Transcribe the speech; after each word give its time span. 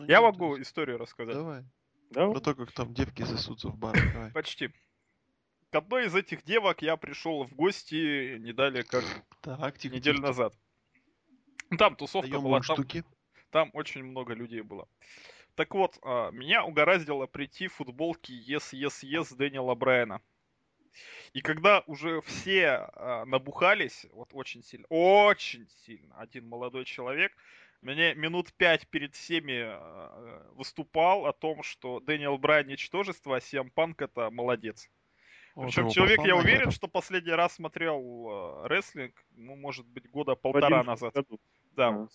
Ну, 0.00 0.06
Я 0.08 0.20
нет, 0.20 0.32
могу 0.32 0.56
то 0.56 0.62
историю 0.62 0.98
рассказать. 0.98 1.34
Давай. 1.34 1.64
Да? 2.10 2.30
Про 2.30 2.40
то, 2.40 2.54
как 2.54 2.72
там 2.72 2.92
девки 2.94 3.22
сосутся 3.22 3.68
в 3.68 3.76
бар. 3.76 3.96
Давай. 4.14 4.32
Почти. 4.32 4.70
К 5.70 5.76
одной 5.76 6.06
из 6.06 6.14
этих 6.16 6.42
девок 6.44 6.82
я 6.82 6.96
пришел 6.96 7.44
в 7.44 7.54
гости 7.54 8.38
не 8.38 8.52
далее 8.52 8.82
как 8.82 9.04
Так, 9.40 9.78
тихо, 9.78 9.94
неделю 9.94 10.16
тихо. 10.16 10.26
назад. 10.28 10.54
Ну, 11.70 11.76
Там 11.76 11.94
тусовка 11.94 12.28
Даем 12.30 12.42
была, 12.42 12.60
там, 12.60 12.76
штуки. 12.76 13.04
там 13.50 13.70
очень 13.74 14.02
много 14.02 14.34
людей 14.34 14.62
было. 14.62 14.88
Так 15.54 15.74
вот, 15.74 15.98
а, 16.02 16.30
меня 16.32 16.64
угораздило 16.64 17.26
прийти 17.26 17.68
в 17.68 17.74
футболке 17.74 18.32
Yes, 18.34 18.72
Yes, 18.72 19.04
Yes 19.04 19.36
Дэниела 19.36 19.74
Брайана. 19.76 20.20
И 21.32 21.40
когда 21.40 21.84
уже 21.86 22.20
все 22.22 22.88
а, 22.94 23.24
набухались, 23.24 24.06
вот 24.12 24.30
очень 24.32 24.64
сильно, 24.64 24.86
очень 24.88 25.68
сильно, 25.86 26.16
один 26.18 26.48
молодой 26.48 26.84
человек, 26.84 27.32
мне 27.82 28.14
минут 28.14 28.52
пять 28.54 28.86
перед 28.88 29.14
всеми 29.14 29.62
а, 29.64 30.46
выступал 30.54 31.26
о 31.26 31.32
том, 31.32 31.62
что 31.62 32.00
Дэниел 32.00 32.38
Брайан 32.38 32.66
ничтожество, 32.66 33.36
а 33.36 33.40
Сиам 33.40 33.70
Панк 33.70 34.02
это 34.02 34.30
молодец. 34.30 34.88
Вот 35.54 35.66
Причем 35.66 35.88
человек, 35.90 36.20
я 36.24 36.36
уверен, 36.36 36.66
нахер. 36.66 36.72
что 36.72 36.88
последний 36.88 37.32
раз 37.32 37.54
смотрел 37.54 38.64
э, 38.64 38.68
рестлинг, 38.68 39.14
ну, 39.32 39.56
может 39.56 39.84
быть, 39.86 40.08
года 40.08 40.36
полтора 40.36 40.80
11 40.80 40.86
назад. 40.86 41.14
году. 41.14 41.40
Да, 41.72 41.88
А. 41.88 41.90
вот, 41.92 42.10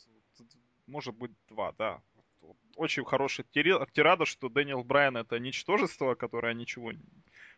может 0.88 1.16
быть, 1.16 1.32
два, 1.50 1.74
да. 1.74 2.02
Очень 2.76 3.04
хорошая 3.04 3.46
тирада, 3.52 4.26
что 4.26 4.50
Дэниел 4.50 4.84
Брайан 4.84 5.18
это 5.18 5.40
ничтожество, 5.40 6.16
которое 6.16 6.54
ничего 6.54 6.92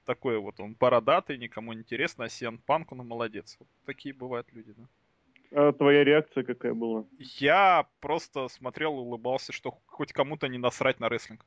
такое 0.06 0.40
вот, 0.40 0.60
он 0.60 0.74
бородатый, 0.74 1.38
никому 1.38 1.74
не 1.74 1.82
интересно, 1.82 2.26
а 2.26 2.30
Сиан 2.30 2.58
Панк, 2.60 2.92
он 2.94 3.00
молодец. 3.00 3.58
Вот 3.60 3.68
такие 3.86 4.16
бывают 4.16 4.48
люди, 4.54 4.74
да. 4.76 4.84
А 5.52 5.72
твоя 5.72 6.04
реакция 6.04 6.44
какая 6.44 6.74
была? 6.74 7.06
Я 7.20 7.88
просто 8.00 8.48
смотрел 8.48 8.96
и 8.96 9.02
улыбался, 9.02 9.54
что 9.54 9.80
хоть 9.86 10.14
кому-то 10.14 10.48
не 10.48 10.58
насрать 10.58 11.00
на 11.00 11.10
рестлинг. 11.10 11.46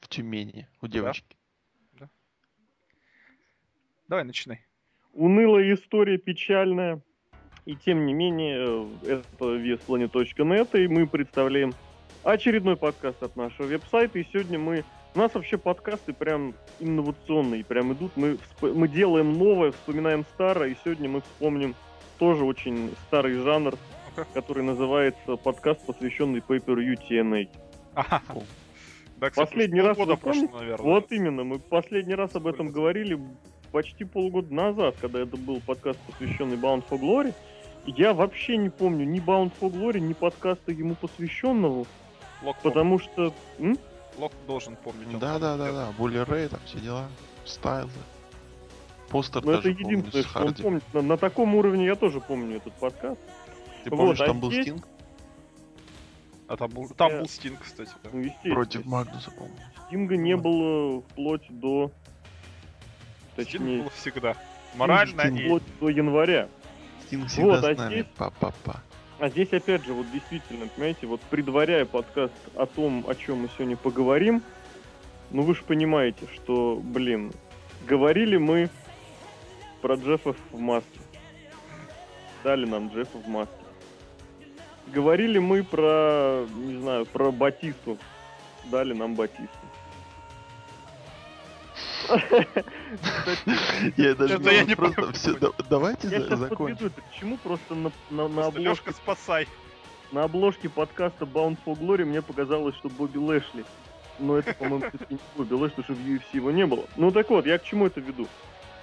В 0.00 0.08
Тюмени, 0.08 0.68
у 0.80 0.86
девочки. 0.86 1.36
Давай, 4.08 4.24
начинай. 4.24 4.60
Унылая 5.12 5.74
история, 5.74 6.18
печальная. 6.18 7.00
И 7.64 7.76
тем 7.76 8.06
не 8.06 8.12
менее, 8.12 8.90
э, 9.04 9.20
это 9.38 9.52
веспланет.нет, 9.54 10.74
и 10.74 10.88
мы 10.88 11.06
представляем 11.06 11.72
очередной 12.24 12.76
подкаст 12.76 13.22
от 13.22 13.36
нашего 13.36 13.66
веб-сайта. 13.66 14.18
И 14.18 14.24
сегодня 14.24 14.58
мы... 14.58 14.84
У 15.14 15.18
нас 15.18 15.34
вообще 15.34 15.58
подкасты 15.58 16.14
прям 16.14 16.54
инновационные, 16.80 17.64
прям 17.64 17.92
идут. 17.92 18.12
Мы, 18.16 18.38
мы 18.62 18.88
делаем 18.88 19.34
новое, 19.34 19.72
вспоминаем 19.72 20.24
старое, 20.34 20.70
и 20.70 20.76
сегодня 20.82 21.08
мы 21.08 21.20
вспомним 21.20 21.74
тоже 22.18 22.44
очень 22.44 22.94
старый 23.08 23.34
жанр, 23.34 23.74
который 24.32 24.62
называется 24.62 25.36
подкаст, 25.36 25.84
посвященный 25.84 26.40
Pay-Per-View 26.40 26.98
TNA. 27.08 27.48
Ага. 27.94 28.22
О. 28.30 28.42
Да, 29.18 29.28
кстати, 29.30 29.50
Последний 29.50 29.80
раз 29.82 29.96
помните? 29.98 30.20
прошло, 30.22 30.58
наверное. 30.58 30.84
Вот 30.86 31.12
именно, 31.12 31.44
мы 31.44 31.58
последний 31.58 32.14
раз 32.14 32.34
об 32.34 32.46
этом 32.46 32.68
говорили 32.68 33.20
почти 33.70 34.04
полгода 34.04 34.52
назад, 34.52 34.96
когда 35.00 35.20
это 35.20 35.36
был 35.36 35.60
подкаст, 35.60 35.98
посвященный 36.06 36.56
Bound 36.56 36.84
for 36.88 36.98
Glory. 36.98 37.34
Я 37.84 38.14
вообще 38.14 38.56
не 38.56 38.70
помню 38.70 39.04
ни 39.04 39.22
Bound 39.22 39.52
for 39.60 39.70
Glory, 39.70 40.00
ни 40.00 40.14
подкаста 40.14 40.72
ему 40.72 40.94
посвященного, 40.94 41.84
Лок, 42.42 42.56
потому 42.62 42.98
что... 42.98 43.34
м? 43.58 43.76
Лок 44.18 44.32
должен 44.46 44.76
помнить. 44.76 45.18
Да, 45.18 45.38
да, 45.38 45.56
да, 45.56 45.72
да. 45.72 45.88
Булли 45.98 46.18
Рэй, 46.18 46.48
там 46.48 46.60
все 46.66 46.78
дела. 46.80 47.08
Стайлы. 47.44 47.90
Постер 49.08 49.44
Ну, 49.44 49.52
это 49.52 49.62
даже 49.62 49.74
помню 49.74 49.96
единственное, 49.98 50.24
что 50.24 50.40
он 50.44 50.54
помнит. 50.54 50.82
На, 50.94 51.02
на 51.02 51.16
таком 51.16 51.54
уровне 51.54 51.86
я 51.86 51.96
тоже 51.96 52.20
помню 52.20 52.56
этот 52.56 52.72
подкаст. 52.74 53.20
Ты 53.84 53.90
Вот, 53.90 53.96
помнишь, 53.96 54.20
а 54.20 54.26
там 54.26 54.40
был 54.40 54.50
здесь- 54.52 54.64
Стинг? 54.66 54.88
А 56.48 56.56
там 56.56 56.70
был, 56.70 56.88
там 56.90 57.10
Я- 57.12 57.18
был 57.20 57.28
Стинг, 57.28 57.60
кстати. 57.60 57.90
да. 58.04 58.10
Ну. 58.12 58.54
Против 58.54 58.84
Магнуса, 58.84 59.30
помню. 59.30 59.54
Стинга 59.86 60.16
не 60.16 60.36
было 60.36 61.00
вплоть 61.02 61.46
до... 61.48 61.90
Стинг 63.32 63.48
Точнее, 63.48 63.82
был 63.82 63.90
всегда. 63.90 64.36
Морально 64.74 65.22
Стинг 65.24 65.40
и... 65.40 65.44
вплоть 65.46 65.62
до 65.80 65.88
января. 65.88 66.48
Стинг 67.06 67.28
всегда 67.28 67.46
Вот, 67.48 67.64
а 67.64 67.74
с 67.74 67.78
нами. 67.78 67.92
здесь- 67.94 68.06
Па-па-па. 68.16 68.82
А 69.22 69.28
здесь 69.28 69.52
опять 69.52 69.84
же, 69.84 69.92
вот 69.92 70.10
действительно, 70.10 70.66
понимаете, 70.66 71.06
вот 71.06 71.20
предваряя 71.20 71.84
подкаст 71.84 72.34
о 72.56 72.66
том, 72.66 73.04
о 73.06 73.14
чем 73.14 73.42
мы 73.42 73.48
сегодня 73.54 73.76
поговорим, 73.76 74.42
ну 75.30 75.42
вы 75.42 75.54
же 75.54 75.62
понимаете, 75.62 76.26
что, 76.34 76.80
блин, 76.82 77.32
говорили 77.86 78.36
мы 78.36 78.68
про 79.80 79.94
Джеффа 79.94 80.34
в 80.50 80.58
маске. 80.58 80.98
Дали 82.42 82.66
нам 82.66 82.88
Джеффа 82.88 83.16
в 83.18 83.28
маске. 83.28 83.54
Говорили 84.88 85.38
мы 85.38 85.62
про, 85.62 86.44
не 86.56 86.80
знаю, 86.80 87.06
про 87.06 87.30
Батисту. 87.30 87.98
Дали 88.72 88.92
нам 88.92 89.14
Батисту. 89.14 89.61
Я 93.96 94.14
даже 94.14 94.64
не 94.64 94.74
просто 94.74 95.12
все, 95.12 95.34
давайте 95.68 96.08
закончим. 96.08 96.56
подведу 96.56 96.86
это 96.86 97.00
к 97.00 97.12
чему, 97.18 97.36
просто 97.38 97.74
на, 97.74 97.90
обложке 98.24 98.60
Лешка, 98.60 98.92
спасай. 98.92 99.46
На 100.12 100.24
обложке 100.24 100.68
подкаста 100.68 101.24
Bound 101.24 101.56
for 101.64 101.78
Glory 101.78 102.04
мне 102.04 102.20
показалось, 102.20 102.74
что 102.76 102.88
Бобби 102.90 103.18
Лэшли. 103.18 103.64
Но 104.18 104.36
это, 104.38 104.52
по-моему, 104.54 104.84
все-таки 104.88 105.14
не 105.14 105.20
Бобби 105.36 105.54
Лэшли, 105.54 105.82
потому 105.82 105.84
что 105.84 105.94
в 105.94 106.06
UFC 106.06 106.24
его 106.32 106.50
не 106.50 106.66
было. 106.66 106.84
Ну 106.96 107.10
так 107.10 107.30
вот, 107.30 107.46
я 107.46 107.58
к 107.58 107.64
чему 107.64 107.86
это 107.86 108.00
веду? 108.00 108.26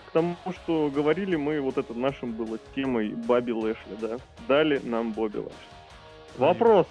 К 0.07 0.11
тому, 0.11 0.35
что 0.51 0.89
говорили 0.89 1.35
мы, 1.35 1.61
вот 1.61 1.77
это 1.77 1.93
нашим 1.93 2.31
было 2.31 2.57
темой 2.75 3.09
Бобби 3.09 3.51
Лэшли, 3.51 3.95
да? 4.01 4.17
Дали 4.47 4.79
нам 4.83 5.11
Бобби 5.11 5.37
Лэшли. 5.37 5.53
Вопрос. 6.37 6.87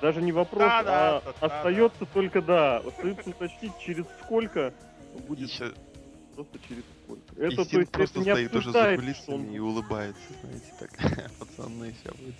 Даже 0.00 0.22
не 0.22 0.32
вопрос, 0.32 0.62
Да, 0.62 0.82
да, 0.82 1.16
а 1.16 1.20
да, 1.20 1.32
да, 1.40 1.46
остается 1.46 2.06
только, 2.06 2.40
да, 2.40 2.78
остается 2.78 3.30
уточнить, 3.30 3.72
через 3.78 4.06
сколько 4.24 4.72
будет 5.18 5.48
Ещё- 5.50 5.72
просто 6.34 6.58
через 6.68 6.82
сколько. 7.04 7.34
И 7.36 7.46
Это, 7.46 7.56
то 7.56 7.64
Стинг 7.64 7.80
есть, 7.80 7.92
просто 7.92 8.20
это 8.20 8.28
не 8.28 8.34
стоит 8.34 8.54
уже 8.56 8.72
за 8.72 8.96
кулисами 8.96 9.34
он 9.34 9.54
и 9.54 9.58
улыбается, 9.58 10.22
знаете, 10.42 10.72
так. 10.78 10.90
Пацаны, 11.38 11.94
сейчас 12.02 12.14
будет. 12.16 12.34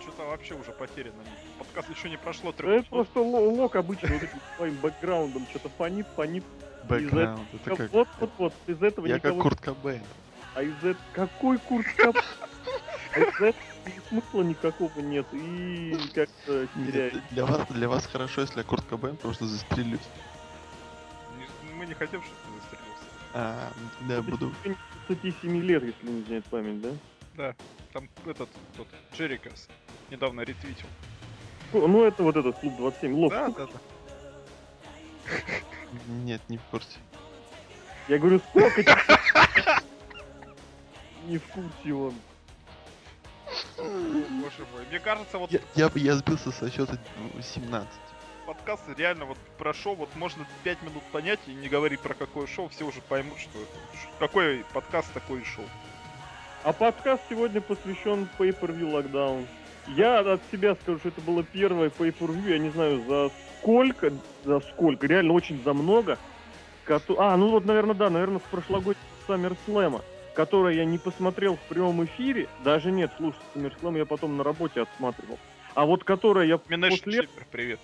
Что-то 0.00 0.24
вообще 0.24 0.54
уже 0.54 0.72
потеряно. 0.72 1.22
Подкаст 1.58 1.90
еще 1.90 2.08
не 2.08 2.16
прошло 2.16 2.52
трех 2.52 2.82
Это 2.82 2.90
просто 2.90 3.20
ло- 3.20 3.50
лок 3.50 3.76
обычно 3.76 4.08
вот 4.14 4.22
этим 4.22 4.40
своим 4.56 4.76
бэкграундом 4.76 5.46
что-то 5.50 5.68
фонит, 5.70 6.06
фонит. 6.14 6.44
Бэкграунд, 6.88 7.48
это 7.52 7.76
как... 7.76 7.92
Вот, 7.92 8.08
вот, 8.20 8.30
вот, 8.38 8.52
из 8.68 8.80
этого 8.82 9.06
Я 9.06 9.18
как. 9.18 9.36
Курт 9.38 9.60
Кобейн. 9.60 10.02
А 10.54 10.62
из 10.62 10.76
этого... 10.78 10.96
Какой 11.12 11.58
курс 11.58 11.86
кап... 11.96 12.16
смысла 14.08 14.42
никакого 14.42 14.98
нет, 15.00 15.26
и 15.32 15.94
как-то. 16.14 16.68
Для 17.30 17.44
вас, 17.44 17.66
для 17.68 17.88
вас 17.88 18.06
хорошо, 18.06 18.42
если 18.42 18.58
я 18.58 18.64
Курт 18.64 18.84
Кобейн, 18.86 19.16
потому 19.16 19.34
что 19.34 19.46
застрелюсь. 19.46 20.00
Мы 21.74 21.86
не 21.86 21.94
хотим, 21.94 22.22
чтобы 22.22 22.36
ты 22.42 22.60
застрелился. 22.60 23.04
А, 23.34 23.72
да, 24.08 24.22
буду... 24.22 24.52
27 25.08 25.62
лет, 25.62 25.82
если 25.82 26.06
не 26.06 26.20
изменяет 26.22 26.44
память, 26.46 26.80
да? 26.80 26.90
Да. 27.36 27.54
Там 27.92 28.08
этот, 28.24 28.48
тот, 28.76 28.88
Джерикас 29.14 29.68
недавно 30.10 30.40
ретвитил. 30.40 30.86
Ну, 31.72 32.04
это 32.04 32.22
вот 32.22 32.36
этот 32.36 32.58
клуб 32.58 32.76
27. 32.76 33.14
Лок, 33.14 33.32
Да, 33.32 33.48
да, 33.48 33.66
да. 33.66 33.78
Нет, 36.08 36.40
не 36.48 36.56
в 36.58 36.62
курсе. 36.62 36.98
я 38.08 38.18
говорю, 38.18 38.40
сколько? 38.50 38.82
Не 41.26 41.38
в 41.38 41.46
курсе 41.48 41.92
он. 41.92 42.14
Боже 43.76 44.66
мой. 44.72 44.84
Мне 44.90 45.00
кажется, 45.00 45.38
вот 45.38 45.50
Я, 45.50 45.60
я, 45.74 45.90
я 45.94 46.14
сбился 46.14 46.50
со 46.52 46.70
счета 46.70 46.96
ну, 47.18 47.42
17. 47.42 47.88
подкаст 48.46 48.82
реально 48.96 49.24
вот 49.24 49.38
про 49.58 49.74
шоу, 49.74 49.94
вот 49.96 50.08
можно 50.14 50.46
5 50.64 50.82
минут 50.82 51.02
понять 51.12 51.40
и 51.46 51.52
не 51.52 51.68
говорить 51.68 52.00
про 52.00 52.14
какое 52.14 52.46
шоу, 52.46 52.68
все 52.68 52.84
уже 52.86 53.00
поймут, 53.02 53.38
что 53.38 53.58
Какой 54.18 54.64
подкаст, 54.72 55.12
такой 55.12 55.44
шоу. 55.44 55.64
А 56.62 56.72
подкаст 56.72 57.22
сегодня 57.28 57.60
посвящен 57.60 58.28
Pay-Per-View 58.38 58.90
Lockdown. 58.92 59.46
Я 59.88 60.18
от 60.20 60.40
себя 60.50 60.74
скажу, 60.74 60.98
что 60.98 61.08
это 61.08 61.20
было 61.20 61.42
первое 61.44 61.90
Pay-Per-View, 61.90 62.48
я 62.50 62.58
не 62.58 62.70
знаю, 62.70 63.04
за 63.06 63.30
сколько, 63.60 64.12
за 64.44 64.60
сколько, 64.60 65.06
реально 65.06 65.32
очень 65.32 65.62
за 65.62 65.72
много. 65.74 66.18
кото- 66.84 67.16
А, 67.18 67.36
ну 67.36 67.50
вот, 67.50 67.64
наверное, 67.64 67.94
да, 67.94 68.10
наверное, 68.10 68.38
с 68.40 68.50
прошлогоднего 68.50 68.96
SummerSlam, 69.28 70.02
которое 70.36 70.74
я 70.76 70.84
не 70.84 70.98
посмотрел 70.98 71.56
в 71.56 71.68
прямом 71.68 72.04
эфире, 72.04 72.46
даже 72.62 72.92
нет, 72.92 73.10
слушай, 73.16 73.38
SummerSlam 73.54 73.96
я 73.96 74.04
потом 74.04 74.36
на 74.36 74.44
работе 74.44 74.82
отсматривал. 74.82 75.38
А 75.74 75.86
вот 75.86 76.04
которое 76.04 76.46
я 76.46 76.60
Минеш 76.68 77.00
после... 77.02 77.22
Шипер, 77.22 77.46
привет. 77.50 77.80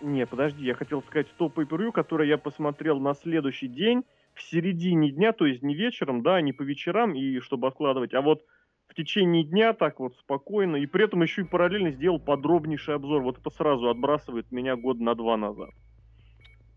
Не, 0.00 0.26
подожди, 0.26 0.64
я 0.64 0.74
хотел 0.74 1.02
сказать 1.02 1.28
то 1.36 1.46
pay 1.46 1.92
которое 1.92 2.28
я 2.28 2.36
посмотрел 2.36 2.98
на 2.98 3.14
следующий 3.14 3.68
день, 3.68 4.02
в 4.34 4.42
середине 4.42 5.10
дня, 5.10 5.32
то 5.32 5.46
есть 5.46 5.62
не 5.62 5.74
вечером, 5.74 6.22
да, 6.22 6.40
не 6.40 6.52
по 6.52 6.62
вечерам, 6.62 7.14
и 7.14 7.38
чтобы 7.40 7.68
откладывать, 7.68 8.14
а 8.14 8.22
вот 8.22 8.44
в 8.88 8.94
течение 8.94 9.44
дня 9.44 9.72
так 9.72 10.00
вот 10.00 10.16
спокойно, 10.16 10.76
и 10.76 10.86
при 10.86 11.04
этом 11.04 11.22
еще 11.22 11.42
и 11.42 11.44
параллельно 11.44 11.92
сделал 11.92 12.18
подробнейший 12.18 12.96
обзор. 12.96 13.22
Вот 13.22 13.38
это 13.38 13.50
сразу 13.50 13.88
отбрасывает 13.88 14.50
меня 14.50 14.74
год 14.74 14.98
на 14.98 15.14
два 15.14 15.36
назад. 15.36 15.70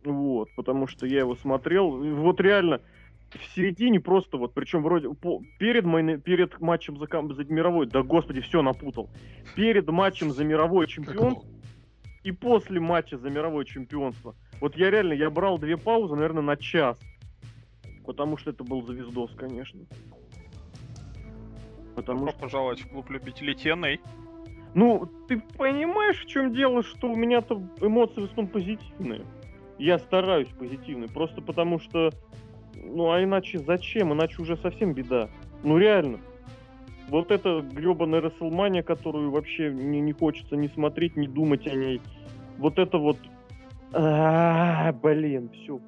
Вот, 0.03 0.49
потому 0.55 0.85
что 0.85 1.07
я 1.07 1.19
его 1.19 1.35
смотрел, 1.35 1.89
вот 1.89 2.39
реально, 2.41 2.81
в 3.37 3.55
середине 3.55 3.99
просто 3.99 4.37
вот, 4.37 4.53
причем 4.53 4.83
вроде 4.83 5.09
по, 5.09 5.41
перед, 5.57 5.85
мой, 5.85 6.17
перед 6.17 6.59
матчем 6.59 6.97
за, 6.97 7.07
за 7.07 7.43
мировой, 7.45 7.87
да 7.87 8.03
господи, 8.03 8.41
все 8.41 8.61
напутал. 8.61 9.09
Перед 9.55 9.87
матчем 9.89 10.31
за 10.31 10.43
мировое 10.43 10.87
чемпионство 10.87 11.47
и 12.23 12.31
после 12.31 12.79
матча 12.79 13.17
за 13.17 13.29
мировое 13.29 13.65
чемпионство. 13.65 14.35
Вот 14.59 14.77
я 14.77 14.89
реально, 14.89 15.13
я 15.13 15.29
брал 15.29 15.57
две 15.57 15.77
паузы, 15.77 16.15
наверное, 16.15 16.43
на 16.43 16.55
час. 16.55 16.97
Потому 18.05 18.37
что 18.37 18.51
это 18.51 18.63
был 18.63 18.81
звездос, 18.81 19.31
конечно. 19.35 19.81
Потому 21.95 22.19
Добро 22.19 22.31
что... 22.31 22.39
пожаловать 22.39 22.81
в 22.81 22.89
клуб 22.89 23.09
любителей 23.09 23.53
TNA. 23.53 23.99
Ну, 24.73 25.09
ты 25.27 25.39
понимаешь, 25.57 26.23
в 26.23 26.25
чем 26.25 26.53
дело, 26.53 26.81
что 26.81 27.11
у 27.11 27.15
меня-то 27.15 27.61
эмоции 27.81 28.21
в 28.21 28.25
основном 28.25 28.47
позитивные. 28.47 29.21
Я 29.77 29.99
стараюсь 29.99 30.47
позитивные, 30.47 31.09
просто 31.09 31.41
потому 31.41 31.79
что 31.79 32.11
ну 32.75 33.11
а 33.11 33.23
иначе 33.23 33.59
зачем? 33.59 34.13
Иначе 34.13 34.41
уже 34.41 34.57
совсем 34.57 34.93
беда. 34.93 35.29
Ну 35.63 35.77
реально. 35.77 36.19
Вот 37.07 37.31
эта 37.31 37.61
гребаная 37.61 38.21
Расселмания, 38.21 38.81
которую 38.81 39.31
вообще 39.31 39.71
не, 39.71 39.99
не 40.01 40.13
хочется 40.13 40.55
ни 40.55 40.67
смотреть, 40.67 41.15
ни 41.15 41.27
думать 41.27 41.67
о 41.67 41.75
ней. 41.75 42.01
Вот 42.57 42.79
это 42.79 42.97
вот... 42.97 43.17
А, 43.91 44.91
блин, 44.93 45.49
все. 45.53 45.79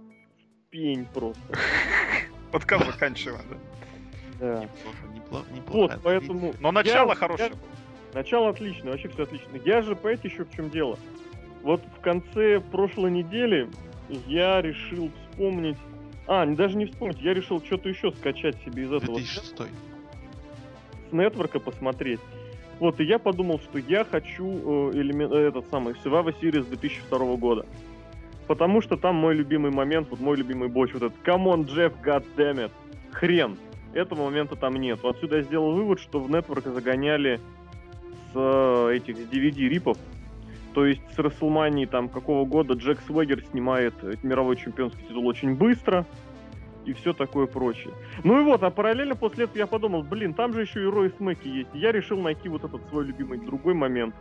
Пень 0.69 1.07
просто. 1.13 1.41
Подкаст 2.51 2.85
заканчиваем, 2.85 3.41
да? 3.49 3.57
Да. 4.39 4.63
Неплохо, 4.63 5.07
неплохо, 5.15 5.45
неплохо. 5.55 5.93
Вот, 5.93 6.01
поэтому... 6.03 6.53
Но 6.59 6.71
начало 6.71 7.15
хорошее 7.15 7.51
было. 7.51 7.59
Начало 8.13 8.49
отличное, 8.49 8.91
вообще 8.91 9.09
все 9.09 9.23
отлично. 9.23 9.59
Я 9.65 9.81
же, 9.81 9.95
понимаете, 9.95 10.29
еще 10.29 10.45
в 10.45 10.51
чем 10.55 10.69
дело? 10.69 10.97
Вот 11.63 11.81
в 11.97 12.01
конце 12.01 12.61
прошлой 12.61 13.11
недели 13.11 13.69
я 14.27 14.61
решил 14.61 15.11
вспомнить 15.31 15.77
а, 16.27 16.45
даже 16.45 16.77
не 16.77 16.85
вспомнить, 16.85 17.21
я 17.21 17.33
решил 17.33 17.61
что-то 17.61 17.89
еще 17.89 18.11
скачать 18.11 18.55
себе 18.65 18.83
из 18.83 18.91
этого. 18.91 19.17
2006. 19.17 19.61
С 21.09 21.11
нетворка 21.11 21.59
посмотреть. 21.59 22.19
Вот, 22.79 22.99
и 22.99 23.05
я 23.05 23.19
подумал, 23.19 23.59
что 23.59 23.77
я 23.77 24.03
хочу 24.03 24.91
э, 24.91 24.97
элемент, 24.97 25.31
э, 25.31 25.47
этот 25.47 25.67
самый 25.69 25.93
Survivor 25.93 26.35
Series 26.41 26.67
2002 26.67 27.35
года. 27.37 27.65
Потому 28.47 28.81
что 28.81 28.97
там 28.97 29.15
мой 29.15 29.33
любимый 29.33 29.71
момент, 29.71 30.09
вот 30.09 30.19
мой 30.19 30.35
любимый 30.35 30.67
боч, 30.67 30.93
вот 30.93 31.03
этот 31.03 31.17
Come 31.23 31.45
on, 31.45 31.65
Jeff, 31.65 31.93
goddammit. 32.03 32.71
Хрен. 33.11 33.57
Этого 33.93 34.25
момента 34.25 34.55
там 34.55 34.75
нет. 34.75 34.99
Отсюда 35.05 35.37
я 35.37 35.43
сделал 35.43 35.73
вывод, 35.73 36.01
что 36.01 36.19
в 36.19 36.29
Network 36.29 36.69
загоняли 36.73 37.39
с 38.33 38.35
э, 38.35 38.95
этих 38.95 39.17
с 39.17 39.29
DVD-рипов 39.29 39.97
то 40.75 40.85
есть 40.85 41.01
с 41.15 41.17
Расселмании 41.17 41.85
там 41.85 42.09
какого 42.09 42.45
года 42.45 42.73
Джек 42.73 42.99
Свегер 43.07 43.41
снимает 43.45 43.93
мировой 44.23 44.57
чемпионский 44.57 45.07
титул 45.07 45.25
очень 45.25 45.55
быстро 45.55 46.05
и 46.83 46.91
все 46.91 47.13
такое 47.13 47.47
прочее. 47.47 47.93
Ну 48.25 48.41
и 48.41 48.43
вот, 48.43 48.61
а 48.61 48.69
параллельно 48.69 49.15
после 49.15 49.45
этого 49.45 49.57
я 49.57 49.67
подумал, 49.67 50.03
блин, 50.03 50.33
там 50.33 50.53
же 50.53 50.61
еще 50.61 50.83
и 50.83 50.85
Рой 50.85 51.11
Смеки 51.11 51.47
есть. 51.47 51.69
И 51.73 51.79
я 51.79 51.93
решил 51.93 52.19
найти 52.19 52.49
вот 52.49 52.65
этот 52.65 52.85
свой 52.89 53.05
любимый 53.05 53.39
другой 53.39 53.73
момент. 53.73 54.13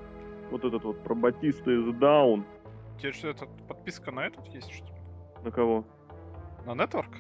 Вот 0.52 0.64
этот 0.64 0.84
вот 0.84 1.02
про 1.02 1.16
Батиста 1.16 1.72
из 1.72 1.92
Даун. 1.96 2.44
Тебе 3.00 3.12
что, 3.12 3.28
это 3.28 3.46
подписка 3.66 4.12
на 4.12 4.20
этот 4.20 4.46
есть, 4.46 4.70
что 4.70 4.86
ли? 4.86 5.00
На 5.42 5.50
кого? 5.50 5.84
На 6.64 6.70
Network? 6.70 7.16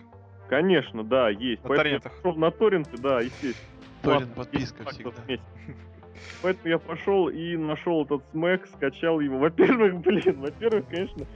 Конечно, 0.48 1.02
да, 1.02 1.28
есть. 1.28 1.64
На 1.64 1.74
торрентах? 1.74 2.12
На 2.36 2.52
торренте, 2.52 2.96
да, 2.98 3.20
естественно. 3.20 3.68
Торрент 4.00 4.34
подписка 4.34 4.88
всегда. 4.90 5.10
Поэтому 6.42 6.68
я 6.68 6.78
пошел 6.78 7.28
и 7.28 7.56
нашел 7.56 8.04
этот 8.04 8.22
смэк, 8.32 8.66
скачал 8.74 9.20
его. 9.20 9.38
Во-первых, 9.44 10.00
блин, 10.00 10.40
во-первых, 10.40 10.86
конечно, 10.88 11.26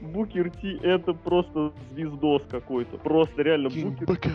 Букер 0.00 0.50
Ти 0.50 0.78
это 0.82 1.12
просто 1.12 1.72
звездос 1.90 2.42
какой-то. 2.50 2.98
Просто 2.98 3.42
реально 3.42 3.68
Букер 3.68 4.32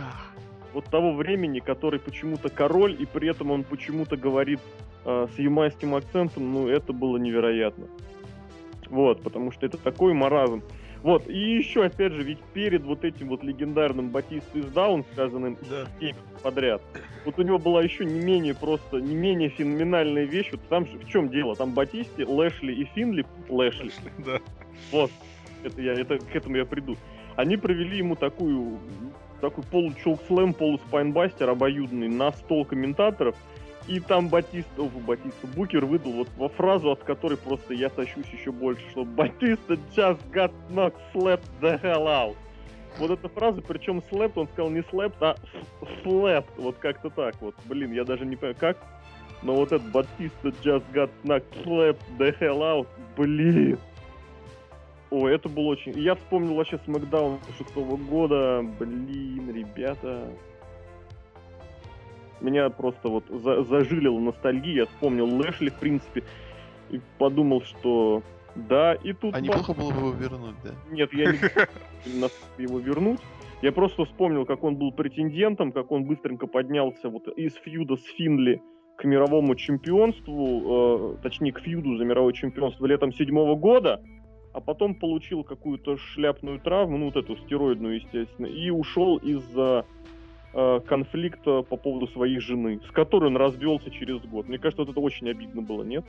вот 0.74 0.86
того 0.86 1.14
времени, 1.14 1.60
который 1.60 2.00
почему-то 2.00 2.50
король, 2.50 2.96
и 3.00 3.06
при 3.06 3.30
этом 3.30 3.52
он 3.52 3.64
почему-то 3.64 4.18
говорит 4.18 4.60
э, 5.06 5.28
с 5.34 5.40
ямайским 5.40 5.96
акцентом, 5.96 6.54
ну, 6.54 6.68
это 6.68 6.94
было 6.94 7.18
невероятно. 7.18 7.88
Вот, 8.90 9.22
потому 9.22 9.52
что 9.52 9.66
это 9.66 9.78
такой 9.78 10.14
маразм. 10.14 10.64
Вот, 11.04 11.28
и 11.28 11.58
еще, 11.58 11.86
опять 11.86 12.14
же, 12.14 12.22
ведь 12.22 12.40
перед 12.54 12.84
вот 12.84 13.04
этим 13.04 13.30
вот 13.30 13.44
легендарным 13.44 14.10
Батист 14.10 14.56
из 14.56 14.66
Даун, 14.66 15.04
сказанным 15.14 15.58
да. 15.68 15.88
подряд, 16.44 16.82
вот 17.26 17.40
у 17.40 17.42
него 17.42 17.58
была 17.58 17.82
еще 17.82 18.06
не 18.06 18.20
менее 18.20 18.54
просто, 18.54 19.02
не 19.02 19.16
менее 19.16 19.50
феноменальная 19.50 20.26
вещь. 20.26 20.50
Вот 20.52 20.62
там 20.70 20.86
же 20.86 21.00
в 21.00 21.08
чем 21.08 21.30
дело? 21.30 21.56
Там 21.56 21.72
Батисти, 21.72 22.22
Лэшли 22.22 22.74
и 22.74 22.86
Финли, 22.86 23.26
Лэшли, 23.50 23.86
Лэшли 23.86 24.12
да. 24.20 24.40
Вот, 24.92 25.12
это 25.64 25.82
я, 25.82 25.94
это, 25.94 26.20
к 26.20 26.36
этому 26.36 26.58
я 26.58 26.66
приду. 26.66 26.96
Они 27.36 27.58
провели 27.58 27.98
ему 27.98 28.16
такую, 28.16 28.78
такой 29.40 29.64
полу-чолк-слэм, 29.64 30.54
полу-спайнбастер 30.54 31.50
обоюдный 31.50 32.10
на 32.10 32.32
стол 32.32 32.64
комментаторов– 32.66 33.36
и 33.92 34.00
там 34.00 34.30
Батиста, 34.30 34.84
о, 34.84 34.88
Батиста 34.88 35.48
Букер 35.48 35.86
выдал 35.86 36.14
вот 36.14 36.30
во 36.38 36.48
фразу, 36.48 36.92
от 36.92 37.04
которой 37.04 37.38
просто 37.38 37.74
я 37.74 37.90
тащусь 37.90 38.28
еще 38.28 38.52
больше, 38.52 38.82
что 38.92 39.04
Батиста 39.04 39.74
just 39.96 40.20
got 40.32 40.54
knocked 40.70 40.96
slapped 41.14 41.44
the 41.60 41.82
hell 41.82 42.06
out. 42.06 42.38
Вот 42.98 43.12
эта 43.12 43.28
фраза, 43.28 43.62
причем 43.62 44.02
slapped, 44.10 44.34
он 44.36 44.48
сказал 44.48 44.72
не 44.72 44.80
slapped, 44.80 45.16
а 45.20 45.36
slapped, 46.04 46.54
вот 46.58 46.78
как-то 46.78 47.10
так 47.10 47.36
вот. 47.42 47.54
Блин, 47.66 47.92
я 47.92 48.06
даже 48.06 48.26
не 48.26 48.38
понимаю, 48.38 48.56
как. 48.58 48.78
Но 49.44 49.56
вот 49.56 49.74
этот 49.74 49.92
Батиста 49.92 50.50
just 50.64 50.84
got 50.94 51.10
knocked 51.24 51.52
slapped 51.66 52.00
the 52.18 52.34
hell 52.40 52.60
out, 52.60 52.88
блин. 53.18 53.78
О, 55.10 55.28
это 55.28 55.50
было 55.50 55.72
очень... 55.72 56.00
Я 56.00 56.16
вспомнил 56.16 56.56
вообще 56.56 56.80
Смакдаун 56.86 57.40
шестого 57.58 57.98
года. 57.98 58.66
Блин, 58.80 59.54
ребята 59.54 60.30
меня 62.42 62.70
просто 62.70 63.10
вот 63.10 63.26
за 63.30 63.64
зажилила 63.64 64.20
ностальгия, 64.20 64.76
я 64.76 64.86
вспомнил 64.86 65.28
Лэшли, 65.28 65.70
в 65.70 65.76
принципе, 65.76 66.24
и 66.90 67.00
подумал, 67.18 67.62
что 67.62 68.24
да, 68.56 68.96
и 68.96 69.14
тут... 69.14 69.36
А 69.36 69.40
неплохо 69.40 69.74
было 69.74 69.92
бы 69.92 69.98
его 69.98 70.12
вернуть, 70.12 70.56
да? 70.64 70.72
Нет, 70.90 71.14
я 71.14 71.32
не 71.32 71.38
его 72.64 72.80
вернуть. 72.80 73.20
Я 73.62 73.72
просто 73.72 74.06
вспомнил, 74.06 74.46
как 74.46 74.64
он 74.64 74.76
был 74.76 74.92
претендентом, 74.92 75.72
как 75.72 75.92
он 75.92 76.06
быстренько 76.06 76.48
поднялся 76.48 77.10
вот 77.10 77.28
из 77.38 77.54
фьюда 77.56 77.96
с 77.96 78.04
Финли 78.18 78.62
к 78.98 79.04
мировому 79.04 79.56
чемпионству, 79.56 81.16
э, 81.16 81.24
точнее, 81.24 81.54
к 81.54 81.60
фьюду 81.60 81.96
за 81.98 82.04
мировое 82.04 82.34
чемпионство 82.34 82.86
летом 82.86 83.14
седьмого 83.14 83.56
года, 83.56 84.04
а 84.54 84.60
потом 84.60 84.96
получил 84.96 85.44
какую-то 85.44 85.98
шляпную 85.98 86.60
травму, 86.60 86.98
ну 86.98 87.06
вот 87.06 87.16
эту 87.16 87.38
стероидную, 87.38 87.96
естественно, 87.96 88.48
и 88.48 88.70
ушел 88.70 89.18
из-за 89.18 89.86
э, 90.54 90.80
конфликта 90.86 91.62
по 91.62 91.78
поводу 91.78 92.08
своей 92.08 92.40
жены, 92.40 92.80
с 92.88 92.92
которой 92.92 93.28
он 93.28 93.38
развелся 93.38 93.90
через 93.92 94.22
год. 94.22 94.48
Мне 94.48 94.58
кажется, 94.58 94.84
вот 94.84 94.92
это 94.92 95.00
очень 95.00 95.30
обидно 95.30 95.62
было, 95.62 95.84
нет? 95.84 96.06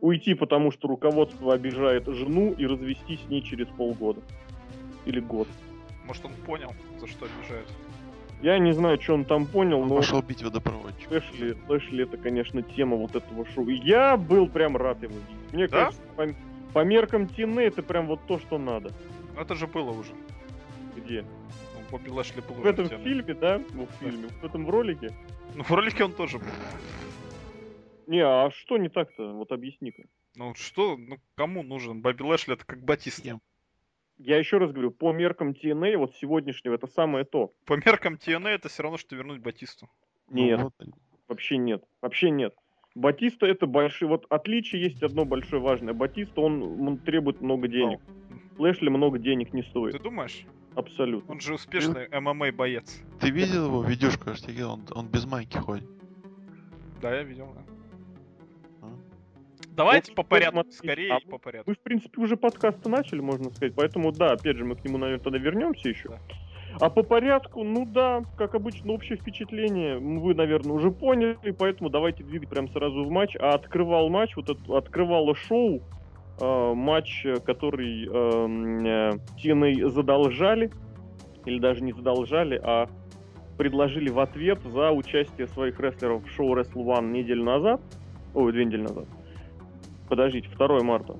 Уйти, 0.00 0.34
потому 0.34 0.70
что 0.70 0.88
руководство 0.88 1.54
обижает 1.54 2.06
жену 2.06 2.52
и 2.52 2.66
развестись 2.66 3.20
с 3.20 3.28
ней 3.28 3.42
через 3.42 3.66
полгода. 3.68 4.20
Или 5.04 5.20
год. 5.20 5.48
Может, 6.06 6.24
он 6.24 6.32
понял, 6.44 6.72
за 6.98 7.06
что 7.06 7.26
обижает. 7.26 7.66
Я 8.42 8.58
не 8.58 8.72
знаю, 8.72 9.00
что 9.00 9.14
он 9.14 9.24
там 9.24 9.46
понял, 9.46 9.80
он 9.80 9.88
но... 9.88 9.96
пошел 9.96 10.20
бить 10.20 10.42
водопроводчик. 10.42 11.10
Эшли, 11.10 11.56
Эшли 11.68 12.02
это, 12.02 12.18
конечно, 12.18 12.62
тема 12.62 12.96
вот 12.96 13.16
этого 13.16 13.46
шоу. 13.46 13.68
Я 13.68 14.16
был 14.16 14.46
прям 14.46 14.76
рад 14.76 15.02
его 15.02 15.14
видеть. 15.14 15.52
Мне 15.52 15.68
да? 15.68 15.86
кажется, 15.86 16.02
по, 16.16 16.26
по 16.74 16.84
меркам 16.84 17.28
Тины 17.28 17.60
это 17.60 17.82
прям 17.82 18.06
вот 18.06 18.20
то, 18.26 18.38
что 18.38 18.58
надо. 18.58 18.90
Это 19.38 19.54
же 19.54 19.66
было 19.66 19.90
уже. 19.90 20.12
Где? 20.96 21.24
Бобби 21.90 22.08
Лэшли 22.08 22.40
был 22.40 22.54
В 22.54 22.66
этом 22.66 22.88
фильме, 22.88 23.34
да? 23.34 23.62
Ну, 23.72 23.86
в 23.86 23.90
фильме. 24.00 24.28
В 24.28 24.44
этом 24.44 24.68
ролике. 24.68 25.10
Ну, 25.54 25.62
в 25.62 25.70
ролике 25.70 26.04
он 26.04 26.12
тоже 26.12 26.38
был. 26.38 26.46
Не, 28.06 28.20
а 28.20 28.50
что 28.50 28.76
не 28.76 28.88
так-то? 28.88 29.32
Вот 29.32 29.52
объясни-ка. 29.52 30.04
Ну 30.36 30.54
что, 30.54 30.96
ну 30.96 31.18
кому 31.34 31.62
нужен? 31.62 32.02
Бобби 32.02 32.22
Лэшли 32.22 32.54
это 32.54 32.64
как 32.64 32.82
Батист. 32.82 33.24
Я 34.18 34.38
еще 34.38 34.58
раз 34.58 34.72
говорю, 34.72 34.90
по 34.92 35.12
меркам 35.12 35.50
TNA, 35.50 35.98
вот 35.98 36.14
сегодняшнего, 36.16 36.74
это 36.74 36.86
самое 36.86 37.24
то. 37.24 37.52
По 37.66 37.74
меркам 37.74 38.14
TNA 38.14 38.48
это 38.48 38.68
все 38.68 38.82
равно, 38.82 38.96
что 38.96 39.14
вернуть 39.14 39.40
Батисту. 39.40 39.90
Нет, 40.30 40.58
ну, 40.58 40.64
вот. 40.64 40.88
вообще 41.28 41.58
нет. 41.58 41.84
Вообще 42.00 42.30
нет. 42.30 42.54
Батиста 42.94 43.46
это 43.46 43.66
большой... 43.66 44.08
Вот 44.08 44.24
отличие 44.30 44.82
есть 44.82 45.02
одно 45.02 45.26
большое 45.26 45.60
важное. 45.60 45.92
Батиста, 45.92 46.40
он, 46.40 46.62
он 46.62 46.98
требует 46.98 47.42
много 47.42 47.68
денег. 47.68 48.00
Oh. 48.00 48.25
Лэшли 48.58 48.88
много 48.88 49.18
денег 49.18 49.52
не 49.52 49.62
стоит. 49.62 49.92
Ты 49.92 50.02
думаешь? 50.02 50.46
Абсолютно. 50.74 51.32
Он 51.32 51.40
же 51.40 51.54
успешный 51.54 52.08
ну, 52.10 52.20
ММА 52.20 52.52
боец. 52.52 53.02
Ты 53.20 53.30
видел 53.30 53.66
его 53.66 53.82
видюшку, 53.82 54.30
он, 54.30 54.82
он 54.94 55.08
без 55.08 55.24
майки 55.24 55.56
ходит? 55.56 55.88
Да, 57.00 57.14
я 57.14 57.22
видел, 57.22 57.48
да. 57.54 57.62
А? 58.82 58.88
Давайте 59.70 60.12
вот, 60.12 60.16
по 60.16 60.22
порядку, 60.22 60.60
смотри, 60.60 60.72
скорее 60.72 61.12
а 61.12 61.30
по 61.30 61.38
порядку. 61.38 61.70
Мы, 61.70 61.74
в 61.74 61.80
принципе, 61.80 62.20
уже 62.20 62.36
подкасты 62.36 62.88
начали, 62.88 63.20
можно 63.20 63.50
сказать, 63.50 63.74
поэтому, 63.74 64.12
да, 64.12 64.32
опять 64.32 64.56
же, 64.56 64.64
мы 64.64 64.76
к 64.76 64.84
нему, 64.84 64.98
наверное, 64.98 65.22
тогда 65.22 65.38
вернемся 65.38 65.88
еще. 65.88 66.10
Да. 66.10 66.18
А 66.78 66.90
по 66.90 67.02
порядку, 67.02 67.64
ну 67.64 67.86
да, 67.86 68.22
как 68.36 68.54
обычно, 68.54 68.92
общее 68.92 69.16
впечатление 69.16 69.98
вы, 69.98 70.34
наверное, 70.34 70.72
уже 70.72 70.90
поняли, 70.90 71.38
поэтому 71.58 71.88
давайте 71.88 72.22
двигать 72.22 72.50
прям 72.50 72.68
сразу 72.68 73.04
в 73.04 73.10
матч. 73.10 73.34
А 73.36 73.54
открывал 73.54 74.10
матч, 74.10 74.36
вот 74.36 74.50
это, 74.50 74.76
открывало 74.76 75.34
шоу 75.34 75.80
э, 76.40 76.74
матч, 76.74 77.26
который 77.44 78.04
э, 78.06 79.18
TNA 79.42 79.88
задолжали. 79.90 80.70
или 81.44 81.58
даже 81.60 81.82
не 81.82 81.92
задолжали, 81.92 82.60
а 82.62 82.88
предложили 83.56 84.10
в 84.10 84.18
ответ 84.18 84.60
за 84.64 84.90
участие 84.90 85.46
своих 85.48 85.78
рестлеров 85.80 86.24
в 86.24 86.30
шоу 86.30 86.54
Wrestle 86.56 86.84
One 86.84 87.10
неделю 87.12 87.44
назад. 87.44 87.80
Ой, 88.34 88.52
две 88.52 88.64
недели 88.64 88.82
назад. 88.82 89.06
Подождите, 90.08 90.48
2 90.56 90.82
марта. 90.82 91.16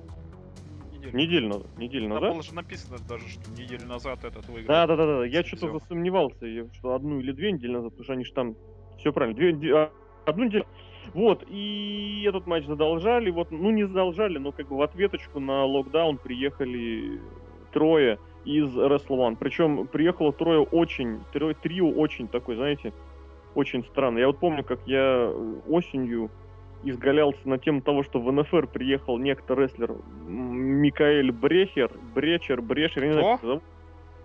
Неделю. 0.91 1.17
Неделю 1.17 1.47
назад. 1.47 1.77
Неделю 1.77 2.09
Там 2.09 2.13
назад. 2.15 2.33
было 2.33 2.43
же 2.43 2.53
написано 2.53 2.97
даже, 3.07 3.27
что 3.27 3.49
неделю 3.51 3.87
назад 3.87 4.23
этот 4.23 4.47
выиграл. 4.47 4.67
Да, 4.67 4.87
да, 4.87 4.95
да, 4.95 5.05
да. 5.05 5.25
Я 5.25 5.43
что-то 5.43 5.71
засомневался, 5.79 6.45
что 6.73 6.93
одну 6.93 7.19
или 7.19 7.31
две 7.31 7.51
недели 7.51 7.71
назад, 7.71 7.91
потому 7.91 8.03
что 8.03 8.13
они 8.13 8.23
же 8.25 8.33
там 8.33 8.55
все 8.99 9.11
правильно. 9.11 9.35
Две, 9.37 9.75
а, 9.75 9.91
одну 10.25 10.45
неделю. 10.45 10.65
Вот, 11.13 11.43
и 11.47 12.23
этот 12.27 12.47
матч 12.47 12.65
задолжали, 12.65 13.29
вот, 13.29 13.51
ну 13.51 13.71
не 13.71 13.85
задолжали, 13.85 14.37
но 14.37 14.51
как 14.51 14.67
бы 14.67 14.77
в 14.77 14.81
ответочку 14.81 15.39
на 15.39 15.65
локдаун 15.65 16.17
приехали 16.17 17.19
трое 17.71 18.19
из 18.45 18.75
Wrestle 18.75 19.17
One. 19.17 19.37
Причем 19.39 19.87
приехало 19.87 20.31
трое 20.31 20.61
очень, 20.61 21.19
трое, 21.33 21.55
трио 21.55 21.89
очень 21.89 22.27
такой, 22.27 22.55
знаете, 22.55 22.93
очень 23.55 23.83
странно. 23.85 24.19
Я 24.19 24.27
вот 24.27 24.39
помню, 24.39 24.63
как 24.63 24.79
я 24.85 25.29
э, 25.31 25.55
осенью 25.67 26.29
изгалялся 26.83 27.47
на 27.49 27.57
тему 27.57 27.81
того, 27.81 28.03
что 28.03 28.19
в 28.19 28.31
НФР 28.31 28.67
приехал 28.67 29.17
некто 29.17 29.55
рестлер 29.55 29.95
Микаэль 30.27 31.31
Брехер, 31.31 31.91
Бречер, 32.13 32.61
Брешер, 32.61 33.03
я 33.03 33.07
не 33.07 33.13
знаю, 33.13 33.37
как 33.37 33.45
зовут. 33.45 33.63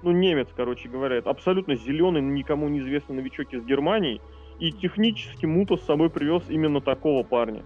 Ну, 0.03 0.11
немец, 0.11 0.49
короче 0.55 0.89
говоря, 0.89 1.17
это 1.17 1.31
абсолютно 1.31 1.77
зеленый, 1.77 2.21
никому 2.21 2.69
неизвестный 2.69 3.17
новичок 3.17 3.53
из 3.53 3.65
Германии. 3.65 4.21
И 4.63 4.71
технически 4.71 5.45
Муто 5.45 5.77
с 5.77 5.83
собой 5.83 6.09
привез 6.09 6.45
именно 6.49 6.81
такого 6.81 7.25
парня, 7.25 7.65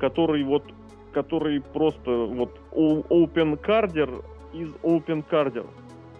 который 0.00 0.42
вот, 0.42 0.64
который 1.12 1.60
просто 1.60 2.10
вот 2.10 2.58
open 2.72 3.56
кардер 3.56 4.10
из 4.52 4.68
open 4.82 5.22
кардер. 5.22 5.64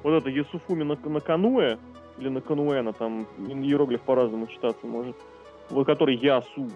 Вот 0.05 0.13
это 0.13 0.31
Ясуфуми 0.31 0.85
на, 0.85 0.95
на 0.95 1.19
Кануэ, 1.19 1.79
или 2.19 2.29
на 2.29 2.41
Кануэна, 2.41 2.93
там 2.93 3.27
иероглиф 3.49 4.03
по-разному 4.03 4.47
читаться 4.47 4.87
может, 4.87 5.17
вот 5.69 5.85
который 5.85 6.15
Ясу. 6.15 6.71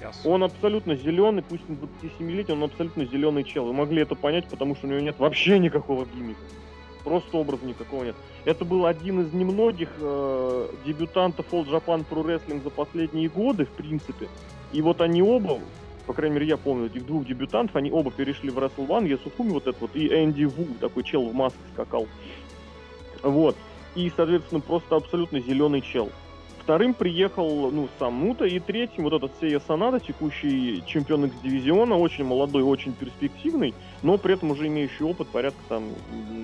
Ясно. 0.00 0.30
Он 0.30 0.44
абсолютно 0.44 0.94
зеленый, 0.94 1.42
пусть 1.42 1.64
он 1.68 1.76
27-летний, 2.00 2.54
он 2.54 2.62
абсолютно 2.62 3.06
зеленый 3.06 3.42
чел. 3.42 3.64
Вы 3.64 3.72
могли 3.72 4.02
это 4.02 4.14
понять, 4.14 4.46
потому 4.48 4.76
что 4.76 4.86
у 4.86 4.90
него 4.90 5.00
нет 5.00 5.18
вообще 5.18 5.58
никакого 5.58 6.04
гиммика. 6.14 6.38
Просто 7.04 7.36
образа 7.36 7.66
никакого 7.66 8.04
нет. 8.04 8.16
Это 8.46 8.64
был 8.64 8.86
один 8.86 9.20
из 9.20 9.32
немногих 9.34 9.90
э, 10.00 10.68
дебютантов 10.86 11.46
All 11.52 11.66
Japan 11.66 12.04
Pro 12.08 12.24
Wrestling 12.24 12.62
за 12.62 12.70
последние 12.70 13.28
годы, 13.28 13.66
в 13.66 13.70
принципе. 13.70 14.28
И 14.72 14.80
вот 14.80 15.02
они 15.02 15.22
оба, 15.22 15.60
по 16.06 16.14
крайней 16.14 16.36
мере, 16.36 16.46
я 16.48 16.56
помню 16.56 16.86
этих 16.86 17.04
двух 17.04 17.26
дебютантов, 17.26 17.76
они 17.76 17.92
оба 17.92 18.10
перешли 18.10 18.48
в 18.48 18.58
Wrestle 18.58 18.88
One, 18.88 19.06
Ясухуми 19.06 19.50
вот 19.50 19.66
этот 19.66 19.82
вот, 19.82 19.90
и 19.94 20.08
Энди 20.08 20.44
Ву, 20.44 20.66
такой 20.80 21.04
чел 21.04 21.28
в 21.28 21.34
маске 21.34 21.60
скакал. 21.74 22.08
Вот. 23.22 23.56
И, 23.94 24.10
соответственно, 24.16 24.60
просто 24.60 24.96
абсолютно 24.96 25.40
зеленый 25.40 25.82
чел. 25.82 26.10
Вторым 26.64 26.94
приехал, 26.94 27.70
ну, 27.70 27.88
сам 27.98 28.14
Мута, 28.14 28.46
и 28.46 28.58
третьим 28.58 29.04
вот 29.04 29.12
этот 29.12 29.32
Сея 29.38 29.60
Санада, 29.60 30.00
текущий 30.00 30.82
чемпион 30.86 31.26
X-дивизиона, 31.26 31.94
очень 31.98 32.24
молодой, 32.24 32.62
очень 32.62 32.94
перспективный, 32.94 33.74
но 34.02 34.16
при 34.16 34.32
этом 34.32 34.50
уже 34.50 34.66
имеющий 34.68 35.04
опыт, 35.04 35.28
порядка 35.28 35.60
там 35.68 35.90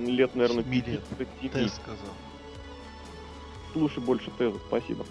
лет, 0.06 0.34
наверное, 0.34 0.62
Семи 0.62 0.82
лет. 0.86 1.00
5 1.16 1.52
Ты 1.52 1.68
сказал. 1.70 2.14
Слушай 3.72 4.02
больше 4.02 4.30
теза, 4.36 4.58
спасибо. 4.68 5.06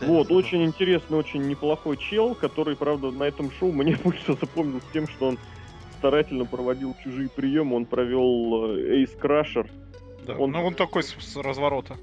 Ты 0.00 0.06
вот, 0.06 0.32
очень 0.32 0.64
интересный, 0.64 1.18
очень 1.18 1.46
неплохой 1.46 1.96
чел, 1.96 2.34
который, 2.34 2.74
правда, 2.74 3.12
на 3.12 3.24
этом 3.24 3.52
шоу 3.52 3.70
мне 3.70 3.96
больше 4.04 4.32
запомнился 4.34 4.86
тем, 4.92 5.06
что 5.06 5.28
он 5.28 5.38
старательно 5.98 6.44
проводил 6.46 6.96
чужие 7.04 7.28
приемы, 7.28 7.76
он 7.76 7.86
провел 7.86 8.74
Эйс 8.76 9.10
Крашер. 9.10 9.70
Да. 10.26 10.34
он- 10.34 10.50
Ну, 10.50 10.66
он 10.66 10.74
такой 10.74 11.04
с, 11.04 11.14
с 11.16 11.36
разворота. 11.36 11.96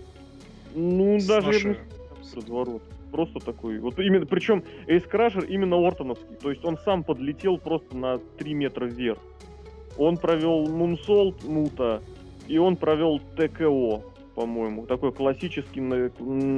Ну, 0.73 1.19
С 1.19 1.25
даже 1.25 1.51
я 1.51 1.59
бы 1.59 1.67
нашей- 1.69 1.79
разворот. 2.33 2.81
Просто 3.11 3.39
такой. 3.39 3.79
Вот 3.79 3.99
именно, 3.99 4.25
причем 4.25 4.63
Эйс 4.87 5.03
Крашер 5.03 5.45
именно 5.45 5.77
Ортоновский. 5.77 6.35
То 6.35 6.49
есть 6.49 6.65
он 6.65 6.77
сам 6.77 7.03
подлетел 7.03 7.57
просто 7.57 7.95
на 7.95 8.17
3 8.17 8.53
метра 8.53 8.85
вверх. 8.85 9.19
Он 9.97 10.17
провел 10.17 10.67
Мунсолт 10.67 11.43
Мута, 11.45 12.01
и 12.47 12.57
он 12.57 12.75
провел 12.75 13.19
ТКО, 13.37 14.03
по-моему. 14.35 14.85
Такой 14.85 15.13
классический 15.13 15.81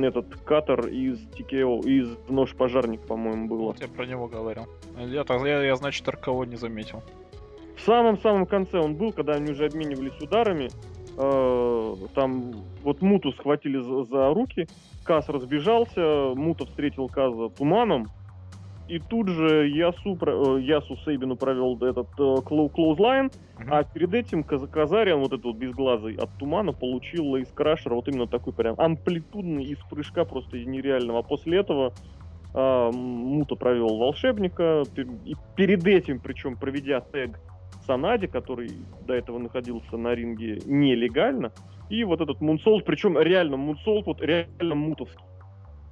этот 0.05 0.35
катер 0.43 0.87
из 0.87 1.19
ТКО, 1.29 1.87
из 1.87 2.17
Нож 2.29 2.55
Пожарник, 2.55 3.01
по-моему, 3.01 3.47
было. 3.47 3.61
Вот 3.67 3.79
я 3.79 3.87
про 3.87 4.05
него 4.05 4.27
говорил. 4.27 4.65
Я, 4.97 5.23
я, 5.27 5.63
я, 5.63 5.75
значит, 5.75 6.07
РКО 6.07 6.43
не 6.45 6.55
заметил. 6.55 7.03
В 7.75 7.81
самом-самом 7.81 8.47
конце 8.47 8.79
он 8.79 8.95
был, 8.95 9.11
когда 9.11 9.33
они 9.33 9.51
уже 9.51 9.65
обменивались 9.65 10.19
ударами. 10.19 10.69
Э, 11.17 11.95
Там 12.13 12.51
вот 12.83 13.01
Муту 13.01 13.31
схватили 13.33 13.79
за, 13.79 14.03
за 14.03 14.33
руки, 14.33 14.67
Каз 15.03 15.29
разбежался, 15.29 16.33
Мута 16.35 16.65
встретил 16.65 17.07
Каза 17.07 17.49
туманом, 17.49 18.07
и 18.87 18.99
тут 18.99 19.27
же 19.27 19.67
Ясу, 19.67 20.17
э, 20.21 20.61
Ясу 20.61 20.95
Сейбину 21.03 21.35
провел 21.35 21.77
этот 21.81 22.07
э, 22.19 22.35
клоу- 22.45 22.69
клоузлайн, 22.69 23.31
а 23.69 23.83
перед 23.83 24.13
этим 24.13 24.43
Каз- 24.43 24.67
Казариан, 24.67 25.19
вот 25.19 25.33
этот 25.33 25.45
вот 25.45 25.55
безглазый, 25.57 26.15
от 26.15 26.29
тумана 26.37 26.71
получил 26.71 27.35
из 27.35 27.47
крашера 27.51 27.95
вот 27.95 28.07
именно 28.07 28.27
такой 28.27 28.53
прям 28.53 28.75
амплитудный 28.77 29.63
из 29.65 29.79
прыжка 29.89 30.23
просто 30.23 30.57
нереального. 30.57 31.19
А 31.19 31.23
после 31.23 31.59
этого 31.59 31.93
а, 32.53 32.91
Мута 32.91 33.55
провел 33.55 33.97
волшебника, 33.97 34.83
и 35.25 35.35
перед 35.55 35.85
этим, 35.85 36.19
причем 36.19 36.55
проведя 36.55 37.01
тег 37.01 37.39
Санади, 37.87 38.27
который 38.27 38.69
до 39.07 39.13
этого 39.13 39.39
находился 39.39 39.97
на 39.97 40.13
ринге 40.13 40.59
нелегально, 40.65 41.51
и 41.89 42.03
вот 42.03 42.21
этот 42.21 42.41
мунсолт, 42.41 42.85
причем 42.85 43.17
реально 43.17 43.57
мунсолт, 43.57 44.05
вот 44.05 44.21
реально 44.21 44.75
мутовский. 44.75 45.23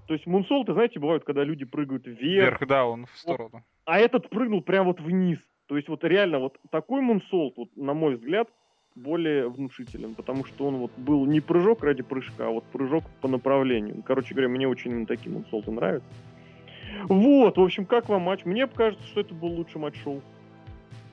То 0.08 0.14
есть 0.14 0.28
мунсолты, 0.28 0.74
знаете, 0.74 1.00
бывают, 1.00 1.24
когда 1.24 1.44
люди 1.44 1.66
прыгают 1.66 2.06
вверх, 2.06 2.20
Вверх, 2.60 2.68
да, 2.68 2.86
он 2.86 3.06
в 3.08 3.18
сторону. 3.18 3.64
а 3.86 3.98
этот 3.98 4.30
прыгнул 4.30 4.62
прям 4.62 4.86
вот 4.86 5.00
вниз. 5.00 5.40
То 5.68 5.78
есть 5.78 5.88
вот 5.90 6.04
реально 6.04 6.38
вот 6.40 6.58
такой 6.70 7.02
мунсолт, 7.02 7.58
вот, 7.58 7.70
на 7.76 7.96
мой 7.96 8.16
взгляд, 8.16 8.48
более 8.94 9.50
внушителен, 9.50 10.14
потому 10.14 10.46
что 10.46 10.68
он 10.68 10.76
вот 10.78 10.92
был 10.98 11.26
не 11.26 11.42
прыжок 11.42 11.84
ради 11.84 12.04
прыжка, 12.04 12.48
а 12.48 12.50
вот 12.52 12.66
прыжок 12.66 13.04
по 13.22 13.28
направлению. 13.28 14.04
Короче 14.06 14.36
говоря, 14.36 14.50
мне 14.50 14.68
очень 14.68 14.92
именно 14.92 15.06
такие 15.08 15.32
мунсолты 15.32 15.72
нравятся. 15.72 16.08
Вот, 17.10 17.58
в 17.58 17.62
общем, 17.62 17.86
как 17.86 18.08
вам 18.10 18.22
матч? 18.22 18.46
Мне 18.46 18.68
кажется, 18.68 19.06
что 19.08 19.22
это 19.22 19.34
был 19.34 19.50
лучший 19.50 19.82
матч 19.82 19.96
шоу. 20.02 20.22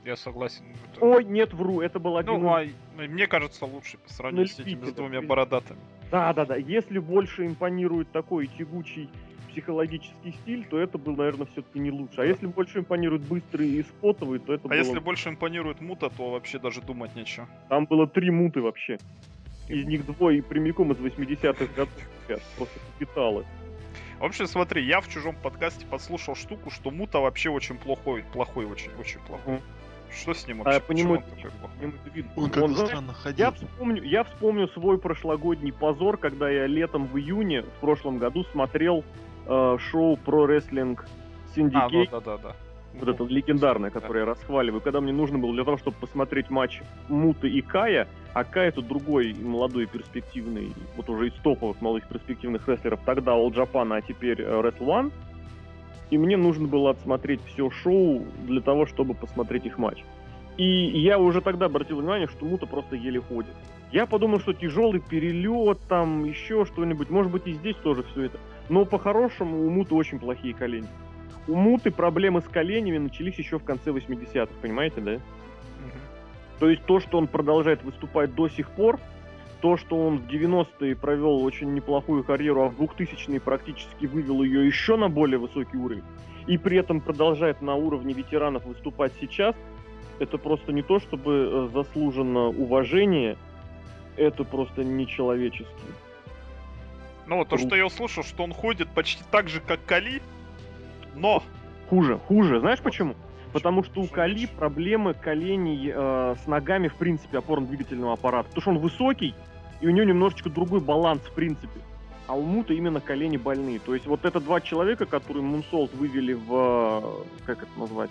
Я 0.05 0.17
согласен. 0.17 0.65
Это- 0.93 1.05
Ой, 1.05 1.25
нет, 1.25 1.53
вру, 1.55 1.81
это 1.81 1.99
был 2.01 2.17
один 2.17 2.41
Ну, 2.41 2.49
а, 2.49 2.65
мне 2.97 3.27
кажется, 3.27 3.67
лучше 3.67 3.99
по 3.99 4.13
сравнению 4.13 4.49
с 4.49 4.59
этими 4.59 4.85
с 4.85 4.93
двумя 4.93 5.21
ты- 5.21 5.27
бородатыми. 5.27 5.79
Да, 6.11 6.33
да, 6.33 6.45
да. 6.45 6.57
Если 6.57 6.99
больше 6.99 7.47
импонирует 7.47 8.11
такой 8.11 8.47
тягучий 8.49 9.09
психологический 9.51 10.33
стиль, 10.43 10.65
то 10.65 10.79
это 10.79 10.99
был, 10.99 11.15
наверное, 11.15 11.47
все-таки 11.47 11.79
не 11.79 11.91
лучше. 11.91 12.21
А 12.21 12.25
если 12.25 12.47
больше 12.47 12.81
импонирует 12.81 13.23
быстрый 13.23 13.69
и 13.69 13.83
спотовый, 13.83 14.39
то 14.39 14.55
это 14.55 14.65
А 14.65 14.69
было... 14.69 14.77
если 14.79 14.99
больше 14.99 15.29
импонирует 15.29 15.81
мута, 15.81 16.09
то 16.11 16.31
вообще 16.31 16.59
даже 16.59 16.81
думать 16.81 17.15
нечего. 17.15 17.47
Там 17.69 17.85
было 17.85 18.07
три 18.07 18.31
муты 18.31 18.61
вообще. 18.61 18.99
Из 19.69 19.85
них 19.87 20.05
двое 20.07 20.43
прямиком 20.43 20.93
из 20.93 20.99
80-х 20.99 21.67
годов. 21.75 21.93
Просто 22.57 22.81
капиталы. 22.99 23.45
В 24.19 24.25
общем, 24.25 24.47
смотри, 24.47 24.85
я 24.85 25.01
в 25.01 25.09
чужом 25.09 25.37
подкасте 25.37 25.85
подслушал 25.87 26.35
штуку, 26.35 26.71
что 26.71 26.91
мута 26.91 27.21
вообще 27.21 27.51
очень 27.51 27.77
плохой, 27.77 28.25
плохой, 28.33 28.67
очень, 28.67 28.91
очень 28.99 29.21
плохой. 29.21 29.61
Что 30.15 30.35
с 30.35 30.47
ним 30.47 30.61
А 30.61 30.65
вообще? 30.65 30.75
я 30.75 30.81
по 30.81 30.93
нему- 30.93 31.15
он 31.15 31.23
такой 31.23 31.51
это 31.89 32.11
видно. 32.15 32.31
Он 32.37 32.45
как-то 32.51 32.69
знаешь, 32.69 32.89
странно 32.89 33.13
ходил. 33.15 33.45
я 33.47 33.51
вспомню, 33.53 34.03
я 34.03 34.25
вспомню 34.25 34.69
свой 34.69 34.99
прошлогодний 34.99 35.73
позор, 35.73 36.17
когда 36.19 36.51
я 36.51 36.67
летом 36.67 37.07
в 37.07 37.17
июне 37.19 37.63
в 37.63 37.81
прошлом 37.81 38.19
году 38.19 38.45
смотрел 38.53 39.05
э, 39.47 39.77
шоу 39.91 40.17
про 40.17 40.47
рестлинг 40.47 41.07
А, 41.75 41.89
ну 41.91 42.07
да, 42.11 42.21
да, 42.21 42.39
да. 42.39 42.57
вот 42.95 43.09
это 43.09 43.25
легендарное, 43.25 43.91
которое 43.91 44.21
я 44.21 44.27
расхваливаю, 44.27 44.81
когда 44.81 45.01
мне 45.01 45.13
нужно 45.13 45.39
было 45.39 45.53
для 45.53 45.65
того, 45.65 45.77
чтобы 45.79 45.97
посмотреть 46.01 46.49
матч 46.51 46.81
Муты 47.09 47.49
и 47.49 47.61
Кая, 47.61 48.07
а 48.35 48.45
Кай 48.45 48.69
это 48.69 48.83
другой 48.83 49.35
молодой 49.35 49.87
перспективный, 49.87 50.73
вот 50.97 51.09
уже 51.11 51.29
из 51.29 51.35
топовых 51.43 51.81
молодых 51.81 52.09
перспективных 52.09 52.69
рестлеров, 52.69 53.01
тогда 53.05 53.33
All 53.33 53.51
Japan, 53.51 53.97
а 53.97 54.01
теперь 54.01 54.41
э, 54.41 54.45
Wrestle 54.45 54.87
One, 54.87 55.13
и 56.13 56.19
мне 56.19 56.37
нужно 56.37 56.69
было 56.69 56.91
отсмотреть 56.91 57.41
все 57.47 57.71
шоу 57.71 58.27
для 58.47 58.61
того, 58.61 58.85
чтобы 58.85 59.15
посмотреть 59.15 59.65
их 59.65 59.79
матч. 59.79 60.05
И 60.59 60.65
я 61.01 61.19
уже 61.19 61.41
тогда 61.41 61.67
обратил 61.67 62.01
внимание, 62.01 62.29
что 62.29 62.45
Мута 62.45 62.67
просто 62.67 62.97
еле 62.97 63.19
ходит. 63.19 63.55
Я 63.93 64.05
подумал, 64.05 64.39
что 64.39 64.53
тяжелый 64.53 65.01
перелет, 65.01 65.79
там 65.89 66.25
еще 66.27 66.67
что-нибудь, 66.67 67.09
может 67.09 67.33
быть 67.33 67.47
и 67.47 67.55
здесь 67.55 67.77
тоже 67.77 68.03
все 68.03 68.25
это. 68.25 68.39
Но 68.69 68.85
по-хорошему 68.85 69.65
у 69.65 69.71
Муты 69.71 69.95
очень 69.95 70.19
плохие 70.19 70.53
колени. 70.53 70.87
У 71.49 71.55
Муты 71.55 71.91
проблемы 71.91 72.43
с 72.43 72.45
коленями 72.45 72.99
начались 72.99 73.37
еще 73.37 73.59
в 73.59 73.65
конце 73.65 73.89
80-х, 73.89 74.53
понимаете, 74.61 75.01
да? 75.01 75.19
То 76.59 76.69
есть 76.69 76.85
то, 76.85 77.01
что 77.01 77.17
он 77.17 77.27
продолжает 77.27 77.83
выступать 77.85 78.35
до 78.35 78.51
сих 78.51 78.69
пор, 78.69 79.01
то, 79.63 79.77
что 79.77 79.97
он 79.97 80.19
в 80.19 80.27
90-е 80.27 80.97
провел 80.97 81.43
очень 81.43 81.73
неплохую 81.73 82.25
карьеру, 82.25 82.65
а 82.65 82.69
в 82.69 82.81
2000-е 82.81 83.41
практически 83.41 84.07
вывел 84.07 84.43
ее 84.43 84.67
еще 84.67 84.97
на 84.97 85.09
более 85.09 85.39
высокий 85.39 85.77
уровень, 85.77 86.03
и 86.49 86.59
при 86.59 86.77
этом 86.77 87.01
продолжает 87.01 87.63
на 87.63 87.77
уровне 87.77 88.13
ветеранов 88.13 88.67
выступать 88.67 89.13
сейчас, 89.21 89.55
это 90.19 90.37
просто 90.37 90.73
не 90.73 90.83
то, 90.83 90.99
чтобы 90.99 91.33
э, 91.33 91.69
заслуженно 91.73 92.49
уважение, 92.49 93.37
это 94.17 94.43
просто 94.43 94.83
нечеловечески. 94.83 95.73
Ну 97.29 97.37
вот 97.37 97.49
то, 97.49 97.57
что 97.57 97.77
я 97.77 97.87
услышал, 97.87 98.25
что 98.25 98.43
он 98.43 98.53
ходит 98.53 98.89
почти 98.89 99.23
так 99.31 99.49
же, 99.49 99.61
как 99.61 99.85
Кали, 99.87 100.21
но... 101.15 101.43
Хуже, 101.89 102.19
хуже. 102.27 102.59
Знаешь 102.59 102.81
почему? 102.81 103.15
Потому 103.53 103.85
что 103.85 104.01
у 104.01 104.07
Кали 104.07 104.47
проблемы 104.47 105.15
коленей 105.15 105.93
э, 105.95 106.35
с 106.43 106.47
ногами, 106.47 106.89
в 106.89 106.95
принципе, 106.95 107.39
опорно-двигательного 107.39 108.15
аппарата. 108.15 108.49
Потому 108.49 108.63
что 108.63 108.71
он 108.71 108.79
высокий, 108.79 109.35
и 109.83 109.87
у 109.87 109.91
него 109.91 110.05
немножечко 110.07 110.49
другой 110.49 110.81
баланс, 110.81 111.21
в 111.23 111.33
принципе. 111.33 111.81
А 112.29 112.35
у 112.35 112.43
Мута 112.43 112.73
именно 112.73 113.01
колени 113.01 113.37
больные. 113.37 113.81
То 113.81 113.95
есть 113.95 114.07
вот 114.07 114.25
это 114.25 114.41
два 114.41 114.61
человека, 114.61 115.07
которые 115.07 115.43
Мунсолт 115.43 115.93
вывели 115.93 116.33
в... 116.33 117.25
э, 117.29 117.45
Как 117.45 117.63
это 117.63 117.79
назвать? 117.79 118.11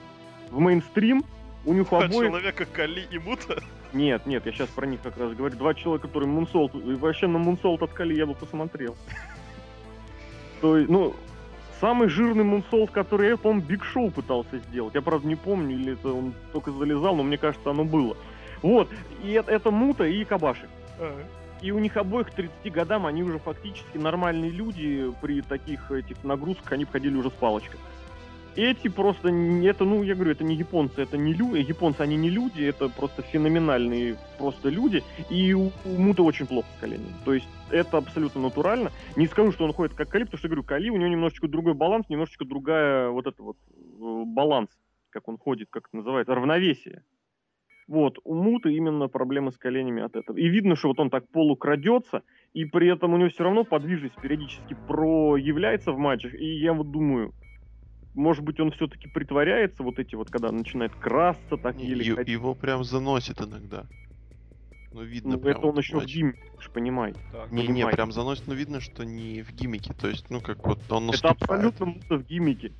В 0.51 0.60
мейнстрим. 0.60 1.24
У 1.63 1.74
них 1.74 1.90
Два 1.90 2.06
обоих... 2.06 2.30
человека 2.30 2.66
Кали 2.66 3.08
и 3.10 3.18
Мута. 3.20 3.62
Нет, 3.94 4.25
нет, 4.25 4.46
я 4.46 4.51
сейчас 4.51 4.68
про 4.70 4.86
них 4.86 5.01
как 5.01 5.18
раз 5.18 5.34
говорю. 5.34 5.56
Два 5.56 5.74
человека, 5.74 6.08
которые 6.08 6.30
Мунсолт... 6.30 6.75
И 6.75 6.94
вообще 6.96 7.28
на 7.28 7.38
Мунсолт 7.38 7.82
от 7.84 7.94
Кали 7.94 8.16
я 8.16 8.25
бы 8.25 8.34
посмотрел. 8.34 8.96
То 10.60 10.78
есть, 10.78 10.90
ну, 10.90 11.16
самый 11.80 12.10
жирный 12.10 12.44
Мунсолт, 12.44 12.92
который 12.92 13.30
я, 13.30 13.38
по-моему, 13.38 13.66
Биг 13.66 13.84
Шоу 13.84 14.12
пытался 14.12 14.58
сделать. 14.58 14.94
Я, 14.94 15.01
правда, 15.01 15.28
не 15.28 15.36
помню, 15.36 15.75
или 15.75 15.94
это 15.94 16.12
он 16.13 16.34
только 16.51 16.72
залезал, 16.72 17.16
но 17.16 17.24
мне 17.24 17.38
кажется, 17.38 17.70
оно 17.70 17.86
было. 17.86 18.18
Вот, 18.62 18.90
и 19.24 19.32
это, 19.32 19.51
это 19.51 19.72
Мута 19.72 20.04
и 20.06 20.24
Кабаши. 20.25 20.68
И 21.62 21.72
у 21.72 21.80
них 21.80 21.98
обоих 21.98 22.32
к 22.32 22.34
30 22.34 22.72
годам 22.72 23.06
они 23.06 23.24
уже 23.24 23.38
фактически 23.39 23.98
нормальные 23.98 24.51
люди. 24.51 25.12
При 25.22 25.41
таких 25.41 25.91
этих 25.91 26.24
нагрузках 26.24 26.72
они 26.72 26.86
входили 26.86 27.15
уже 27.15 27.30
с 27.30 27.34
палочкой. 27.34 27.80
Эти 28.56 28.89
просто, 28.89 29.30
это, 29.30 29.86
ну, 29.86 30.03
я 30.03 30.13
говорю, 30.13 30.32
это 30.32 30.44
не 30.44 30.56
японцы, 30.56 31.01
это 31.01 31.18
не 31.18 31.34
люди, 31.34 31.60
японцы, 31.60 32.01
они 32.01 32.18
не 32.18 32.30
люди, 32.30 32.62
это 32.63 32.89
просто 32.89 33.22
феноменальные 33.22 34.18
просто 34.38 34.68
люди, 34.68 35.03
и 35.30 35.53
у, 35.53 35.72
у 35.86 35.98
Мута 35.98 36.24
очень 36.24 36.46
плохо 36.48 36.68
с 36.75 36.82
коленями. 36.82 37.13
То 37.24 37.34
есть 37.34 37.48
это 37.70 37.98
абсолютно 37.98 38.41
натурально. 38.41 38.91
Не 39.15 39.27
скажу, 39.27 39.53
что 39.53 39.63
он 39.63 39.72
ходит 39.72 39.96
как 39.96 40.10
Кали, 40.10 40.25
потому 40.25 40.39
что, 40.39 40.50
говорю, 40.50 40.63
Кали, 40.63 40.89
у 40.89 40.98
него 40.98 41.08
немножечко 41.08 41.48
другой 41.48 41.75
баланс, 41.75 42.10
немножечко 42.10 42.44
другая 42.44 43.10
вот 43.10 43.25
это 43.25 43.41
вот 43.41 43.58
э, 43.72 44.24
баланс, 44.25 44.70
как 45.12 45.30
он 45.30 45.38
ходит, 45.38 45.70
как 45.70 45.88
это 45.88 45.96
называется, 45.96 46.36
равновесие. 46.36 47.03
Вот, 47.91 48.19
у 48.24 48.36
Мута 48.36 48.69
именно 48.69 49.10
проблемы 49.10 49.51
с 49.51 49.57
коленями 49.57 50.01
от 50.01 50.15
этого. 50.15 50.38
И 50.38 50.48
видно, 50.48 50.77
что 50.77 50.88
вот 50.88 51.00
он 51.01 51.10
так 51.10 51.29
полукрадется, 51.29 52.24
и 52.53 52.63
при 52.63 52.88
этом 52.89 53.13
у 53.13 53.17
него 53.17 53.27
все 53.29 53.43
равно 53.43 53.65
подвижность 53.65 54.17
периодически 54.21 54.77
проявляется 54.86 55.91
в 55.91 55.98
матчах. 55.98 56.33
И 56.33 56.57
я 56.62 56.71
вот 56.71 56.89
думаю, 56.89 57.33
может 58.13 58.45
быть, 58.45 58.62
он 58.62 58.71
все-таки 58.71 59.10
притворяется, 59.10 59.83
вот 59.83 60.00
эти 60.00 60.15
вот, 60.15 60.29
когда 60.29 60.51
начинает 60.53 60.95
красться, 60.95 61.57
так 61.57 61.75
Не, 61.75 61.86
еле 61.88 62.05
ё- 62.05 62.15
ходить. 62.15 62.33
Его 62.33 62.55
прям 62.55 62.86
заносит 62.86 63.41
иногда. 63.41 63.89
Ну, 64.93 65.03
видно 65.03 65.33
Ну, 65.33 65.39
прям 65.41 65.57
это 65.57 65.67
он 65.67 65.77
еще 65.77 65.93
в 65.93 65.98
матч. 65.98 66.15
гиммике, 66.15 66.38
вы 66.55 66.62
же 66.63 66.69
понимаете. 66.71 67.19
Так, 67.31 67.51
Не, 67.51 67.67
не, 67.67 67.86
прям 67.88 68.12
заносит, 68.13 68.48
но 68.48 68.53
видно, 68.53 68.79
что 68.79 69.03
не 69.03 69.41
в 69.41 69.51
гиммике. 69.51 69.93
То 69.93 70.07
есть, 70.07 70.29
ну, 70.29 70.39
как 70.41 70.65
вот 70.65 70.79
он 70.91 71.07
Это 71.07 71.27
наступает. 71.27 71.41
абсолютно 71.41 71.86
Мута 71.88 72.15
в 72.17 72.24
гиммике. 72.24 72.74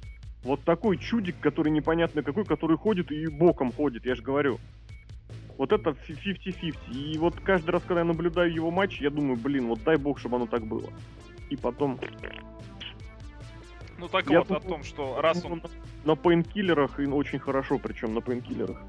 Вот 0.43 0.63
такой 0.63 0.97
чудик, 0.97 1.39
который 1.39 1.71
непонятно 1.71 2.23
какой, 2.23 2.45
который 2.45 2.77
ходит 2.77 3.11
и 3.11 3.27
боком 3.27 3.71
ходит, 3.71 4.05
я 4.05 4.15
же 4.15 4.21
говорю. 4.23 4.59
Вот 5.61 5.71
это 5.71 5.93
фи- 5.93 6.15
50-50. 6.15 6.75
И 6.91 7.19
вот 7.19 7.39
каждый 7.39 7.69
раз, 7.69 7.83
когда 7.83 7.99
я 8.01 8.05
наблюдаю 8.05 8.51
его 8.51 8.71
матч, 8.71 8.99
я 8.99 9.11
думаю, 9.11 9.35
блин, 9.37 9.67
вот 9.67 9.83
дай 9.83 9.95
бог, 9.95 10.17
чтобы 10.17 10.37
оно 10.37 10.47
так 10.47 10.65
было. 10.65 10.89
И 11.51 11.55
потом... 11.55 11.99
Ну 13.99 14.07
так 14.07 14.27
Я 14.27 14.39
вот, 14.39 14.49
о 14.49 14.55
думаю, 14.55 14.67
том, 14.67 14.83
что 14.83 15.21
раз 15.21 15.45
он... 15.45 15.61
на, 16.03 16.15
пейнкиллерах, 16.15 16.99
и 16.99 17.05
очень 17.05 17.37
хорошо, 17.37 17.77
причем 17.77 18.15
на 18.15 18.21
пейнкиллерах. 18.21 18.81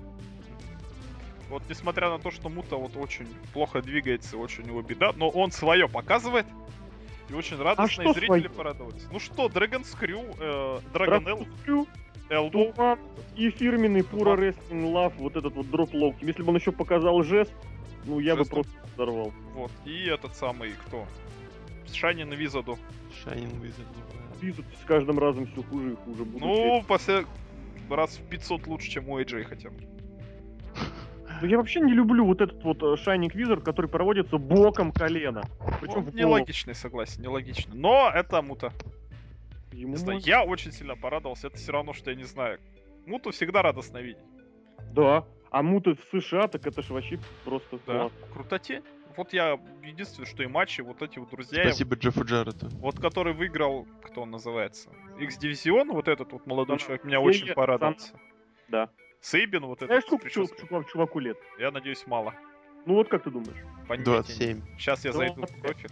Вот 1.50 1.62
несмотря 1.68 2.08
на 2.08 2.18
то, 2.18 2.30
что 2.30 2.48
Мута 2.48 2.76
вот 2.76 2.96
очень 2.96 3.28
плохо 3.52 3.82
двигается, 3.82 4.38
очень 4.38 4.64
у 4.64 4.68
него 4.68 4.80
беда, 4.80 5.12
но 5.14 5.28
он 5.28 5.52
свое 5.52 5.90
показывает. 5.90 6.46
И 7.28 7.34
очень 7.34 7.58
радостно, 7.58 7.84
А 7.84 7.88
что 7.88 8.02
и 8.02 8.14
зрители 8.14 8.46
своё? 8.46 8.50
порадовались. 8.50 9.06
Ну 9.12 9.20
что, 9.20 9.48
Dragon 9.48 9.82
Screw, 9.82 10.24
э, 10.40 10.80
Dragon 10.94 11.20
Здравствуйте, 11.20 11.50
Elbow, 11.66 11.88
Туман 12.50 12.98
и 13.36 13.50
фирменный 13.50 14.02
Пура 14.04 14.36
Wrestling 14.36 14.92
Love, 14.92 15.14
вот 15.18 15.36
этот 15.36 15.54
вот 15.54 15.70
дроп 15.70 15.92
лоу. 15.94 16.14
Если 16.20 16.42
бы 16.42 16.50
он 16.50 16.56
еще 16.56 16.72
показал 16.72 17.22
жест, 17.22 17.52
ну 18.04 18.18
я 18.20 18.34
бы 18.34 18.40
Жестом. 18.40 18.62
просто 18.64 18.72
взорвал. 18.94 19.32
вот, 19.54 19.70
и 19.84 20.04
этот 20.06 20.34
самый, 20.36 20.72
кто? 20.86 21.06
Шайнин 21.92 22.32
Визаду. 22.32 22.78
Shining 23.24 23.60
Wizard. 23.60 23.86
ну, 23.96 24.40
Визу 24.40 24.64
с 24.82 24.86
каждым 24.86 25.18
разом 25.18 25.46
все 25.46 25.62
хуже 25.62 25.92
и 25.92 25.96
хуже. 25.96 26.24
будучи- 26.24 26.44
Ну, 26.44 26.82
после... 26.88 27.24
раз 27.90 28.16
в 28.16 28.22
500 28.28 28.66
лучше, 28.66 28.90
чем 28.90 29.08
у 29.10 29.20
AJ 29.20 29.44
хотя 29.44 29.68
бы. 29.70 29.76
Я 31.42 31.56
вообще 31.58 31.80
не 31.80 31.92
люблю 31.92 32.24
вот 32.24 32.40
этот 32.40 32.62
вот 32.62 32.82
э, 32.82 32.86
Shining 33.04 33.32
Wizard, 33.34 33.62
который 33.62 33.88
проводится 33.88 34.38
боком 34.38 34.92
колена. 34.92 35.42
Причем 35.80 35.94
Ну, 35.96 36.00
в 36.02 36.04
голову. 36.04 36.16
нелогичный, 36.16 36.74
согласен, 36.74 37.20
нелогично. 37.22 37.74
Но 37.74 38.10
это 38.14 38.40
Мута. 38.42 38.72
Ему 39.72 39.92
Не 39.92 39.96
знаю, 39.96 40.16
можно- 40.18 40.28
я 40.28 40.44
очень 40.44 40.72
сильно 40.72 40.96
порадовался. 40.96 41.46
Это 41.48 41.56
все 41.56 41.72
равно, 41.72 41.92
что 41.92 42.10
я 42.10 42.16
не 42.16 42.24
знаю. 42.24 42.60
Муту 43.06 43.30
всегда 43.30 43.62
радостно 43.62 43.98
видеть. 43.98 44.22
Да. 44.92 45.24
А 45.50 45.62
муты 45.62 45.94
в 45.94 46.20
США, 46.20 46.48
так 46.48 46.66
это 46.66 46.82
ж 46.82 46.90
вообще 46.90 47.18
просто 47.44 47.78
Да. 47.86 47.92
класс. 48.08 48.12
Крутотень. 48.32 48.82
Вот 49.16 49.32
я 49.34 49.58
единственное, 49.82 50.26
что 50.26 50.42
и 50.42 50.46
матчи, 50.46 50.80
вот 50.80 51.02
эти 51.02 51.18
вот 51.18 51.28
друзья, 51.30 51.64
Спасибо 51.64 51.96
Джеффу 51.96 52.24
Джаррету. 52.24 52.68
вот 52.78 52.98
который 52.98 53.34
выиграл, 53.34 53.86
кто 54.02 54.22
он 54.22 54.30
называется? 54.30 54.90
X-дивизион, 55.18 55.92
вот 55.92 56.08
этот 56.08 56.32
вот 56.32 56.46
молодой 56.46 56.78
Да. 56.78 56.82
человек, 56.82 57.04
меня 57.04 57.16
Я- 57.18 57.20
очень 57.20 57.52
порадовался. 57.52 58.14
Да. 58.68 58.88
Сейбин, 59.20 59.66
вот 59.66 59.80
Знаешь, 59.80 60.04
этот 60.04 60.22
с 60.22 60.26
сколько 60.26 60.30
чувак- 60.30 60.88
чуваку 60.90 61.18
лет? 61.18 61.36
Я 61.58 61.70
надеюсь, 61.70 62.06
мало. 62.06 62.34
Ну 62.86 62.94
вот 62.94 63.08
как 63.08 63.22
ты 63.24 63.30
думаешь? 63.30 63.56
27. 63.86 64.62
Сейчас 64.78 65.04
я 65.04 65.12
зайду 65.12 65.34
в 65.34 65.36
25. 65.36 65.60
профиль. 65.62 65.90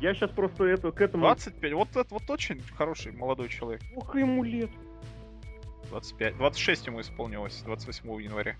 Я 0.00 0.14
сейчас 0.14 0.30
просто 0.30 0.64
это, 0.64 0.90
к 0.92 1.00
этому... 1.00 1.24
25. 1.24 1.72
Вот 1.74 1.88
это 1.96 2.06
вот 2.10 2.28
очень 2.30 2.60
хороший 2.76 3.12
молодой 3.12 3.48
человек. 3.48 3.82
Сколько 3.92 4.18
ему 4.18 4.42
лет? 4.42 4.70
25. 5.90 6.36
26 6.38 6.86
ему 6.86 7.00
исполнилось 7.00 7.62
28 7.64 8.22
января. 8.22 8.56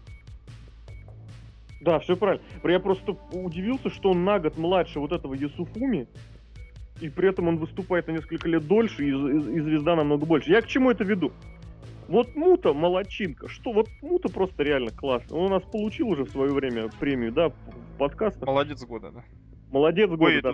Да, 1.81 1.98
все 2.00 2.14
правильно. 2.16 2.42
Я 2.64 2.79
просто 2.81 3.12
удивился, 3.33 3.88
что 3.88 4.11
он 4.11 4.24
на 4.24 4.38
год 4.38 4.59
младше 4.59 5.00
вот 5.00 5.12
этого 5.12 5.33
Ясуфуми, 5.33 6.07
и 7.00 7.09
при 7.09 7.31
этом 7.31 7.48
он 7.48 7.57
выступает 7.57 8.07
на 8.09 8.12
несколько 8.12 8.46
лет 8.48 8.66
дольше, 8.66 9.05
и, 9.05 9.09
и- 9.09 9.57
и 9.57 9.61
звезда 9.61 9.96
намного 9.96 10.26
больше. 10.26 10.50
Я 10.50 10.61
к 10.61 10.66
чему 10.66 10.90
это 10.90 11.05
веду? 11.05 11.33
Вот 12.09 12.35
Мута 12.37 12.74
молодчинка. 12.74 13.48
Что, 13.48 13.72
вот 13.72 13.88
Мута 14.03 14.29
просто 14.29 14.62
реально 14.62 14.90
классно. 14.90 15.37
Он 15.37 15.46
у 15.46 15.48
нас 15.48 15.62
получил 15.62 16.09
уже 16.09 16.24
в 16.24 16.31
свое 16.31 16.53
время 16.53 16.88
премию, 16.98 17.33
да, 17.33 17.48
в 17.48 17.55
подкастах. 17.98 18.46
Молодец 18.46 18.85
года, 18.85 19.12
да. 19.12 19.24
Молодец 19.71 20.11
года, 20.11 20.25
Ой, 20.25 20.43
да. 20.43 20.53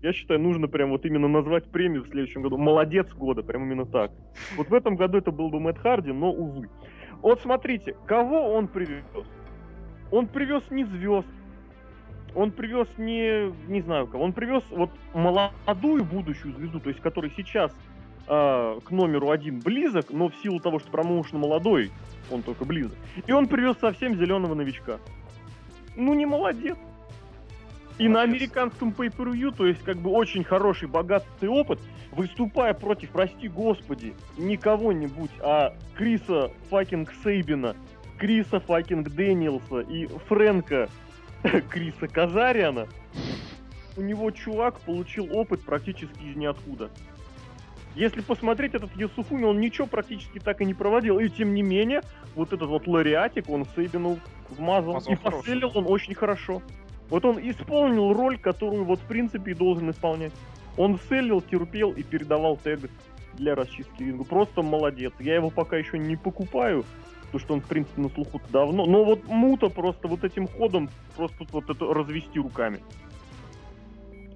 Я 0.00 0.12
считаю, 0.12 0.40
нужно 0.40 0.68
прям 0.68 0.90
вот 0.90 1.04
именно 1.04 1.28
назвать 1.28 1.64
премию 1.70 2.04
в 2.04 2.08
следующем 2.08 2.42
году. 2.42 2.56
Молодец 2.56 3.06
года, 3.12 3.42
прям 3.42 3.64
именно 3.64 3.84
так. 3.84 4.10
Вот 4.56 4.68
в 4.68 4.74
этом 4.74 4.96
году 4.96 5.18
это 5.18 5.30
был 5.30 5.50
бы 5.50 5.60
Мэтт 5.60 5.78
Харди, 5.78 6.12
но 6.12 6.32
увы. 6.32 6.68
Вот 7.20 7.42
смотрите, 7.42 7.94
кого 8.06 8.54
он 8.54 8.68
привез? 8.68 9.04
Он 10.10 10.26
привез 10.26 10.62
не 10.70 10.84
звезд. 10.84 11.28
Он 12.34 12.50
привез 12.52 12.88
не, 12.96 13.52
не 13.70 13.82
знаю 13.82 14.06
кого. 14.06 14.24
Он 14.24 14.32
привез 14.32 14.62
вот 14.70 14.90
молодую 15.12 16.04
будущую 16.04 16.54
звезду, 16.54 16.80
то 16.80 16.88
есть 16.88 17.00
который 17.00 17.32
сейчас 17.36 17.72
а, 18.26 18.78
к 18.80 18.90
номеру 18.90 19.30
один 19.30 19.60
близок, 19.60 20.10
но 20.10 20.28
в 20.28 20.36
силу 20.36 20.60
того, 20.60 20.78
что 20.78 20.90
промоушен 20.90 21.38
молодой, 21.38 21.90
он 22.30 22.42
только 22.42 22.64
близок. 22.64 22.96
И 23.26 23.32
он 23.32 23.48
привез 23.48 23.76
совсем 23.78 24.14
зеленого 24.14 24.54
новичка. 24.54 25.00
Ну 25.96 26.14
не 26.14 26.26
молодец. 26.26 26.78
И 27.98 28.08
на 28.08 28.22
американском 28.22 28.94
pay-per-view, 28.96 29.52
то 29.54 29.66
есть 29.66 29.82
как 29.82 29.96
бы 29.96 30.10
очень 30.10 30.44
хороший, 30.44 30.86
богатый 30.86 31.48
опыт, 31.48 31.80
выступая 32.12 32.72
против, 32.72 33.10
прости 33.10 33.48
господи, 33.48 34.14
не 34.36 34.56
кого-нибудь, 34.56 35.30
а 35.40 35.74
Криса 35.96 36.52
fucking 36.70 37.12
Сейбина, 37.24 37.74
Криса 38.16 38.60
fucking 38.60 39.08
Дэниелса 39.08 39.80
и 39.80 40.06
Фрэнка 40.28 40.88
Криса 41.70 42.06
Казариана, 42.06 42.86
у 43.96 44.00
него 44.00 44.30
чувак 44.30 44.78
получил 44.80 45.28
опыт 45.36 45.62
практически 45.62 46.22
из 46.22 46.36
ниоткуда. 46.36 46.90
Если 47.96 48.20
посмотреть 48.20 48.74
этот 48.74 48.94
Ясуфуми, 48.94 49.42
он 49.42 49.58
ничего 49.58 49.88
практически 49.88 50.38
так 50.38 50.60
и 50.60 50.64
не 50.64 50.72
проводил. 50.72 51.18
И 51.18 51.28
тем 51.28 51.52
не 51.52 51.62
менее, 51.62 52.02
вот 52.36 52.52
этот 52.52 52.68
вот 52.68 52.86
лариатик, 52.86 53.48
он 53.48 53.66
Сейбину 53.74 54.20
вмазал. 54.50 54.92
Вмазал 54.92 55.12
и 55.12 55.16
хороший. 55.16 55.40
поселил 55.40 55.72
он 55.74 55.86
очень 55.88 56.14
хорошо. 56.14 56.62
Вот 57.10 57.24
он 57.24 57.38
исполнил 57.38 58.12
роль, 58.12 58.38
которую 58.38 58.84
вот 58.84 59.00
в 59.00 59.06
принципе 59.06 59.52
и 59.52 59.54
должен 59.54 59.90
исполнять. 59.90 60.32
Он 60.76 60.98
селил, 61.08 61.40
терпел 61.40 61.90
и 61.92 62.02
передавал 62.02 62.56
тег 62.56 62.80
для 63.34 63.54
расчистки 63.54 64.02
ринга. 64.02 64.24
Просто 64.24 64.62
молодец. 64.62 65.12
Я 65.18 65.36
его 65.36 65.50
пока 65.50 65.76
еще 65.76 65.98
не 65.98 66.16
покупаю, 66.16 66.84
потому 67.24 67.40
что 67.40 67.54
он, 67.54 67.60
в 67.60 67.66
принципе, 67.66 68.00
на 68.02 68.08
слуху 68.10 68.40
давно. 68.50 68.86
Но 68.86 69.04
вот 69.04 69.26
Мута 69.28 69.68
просто 69.68 70.08
вот 70.08 70.24
этим 70.24 70.46
ходом 70.46 70.90
просто 71.16 71.44
вот 71.50 71.70
это 71.70 71.92
развести 71.92 72.38
руками. 72.38 72.80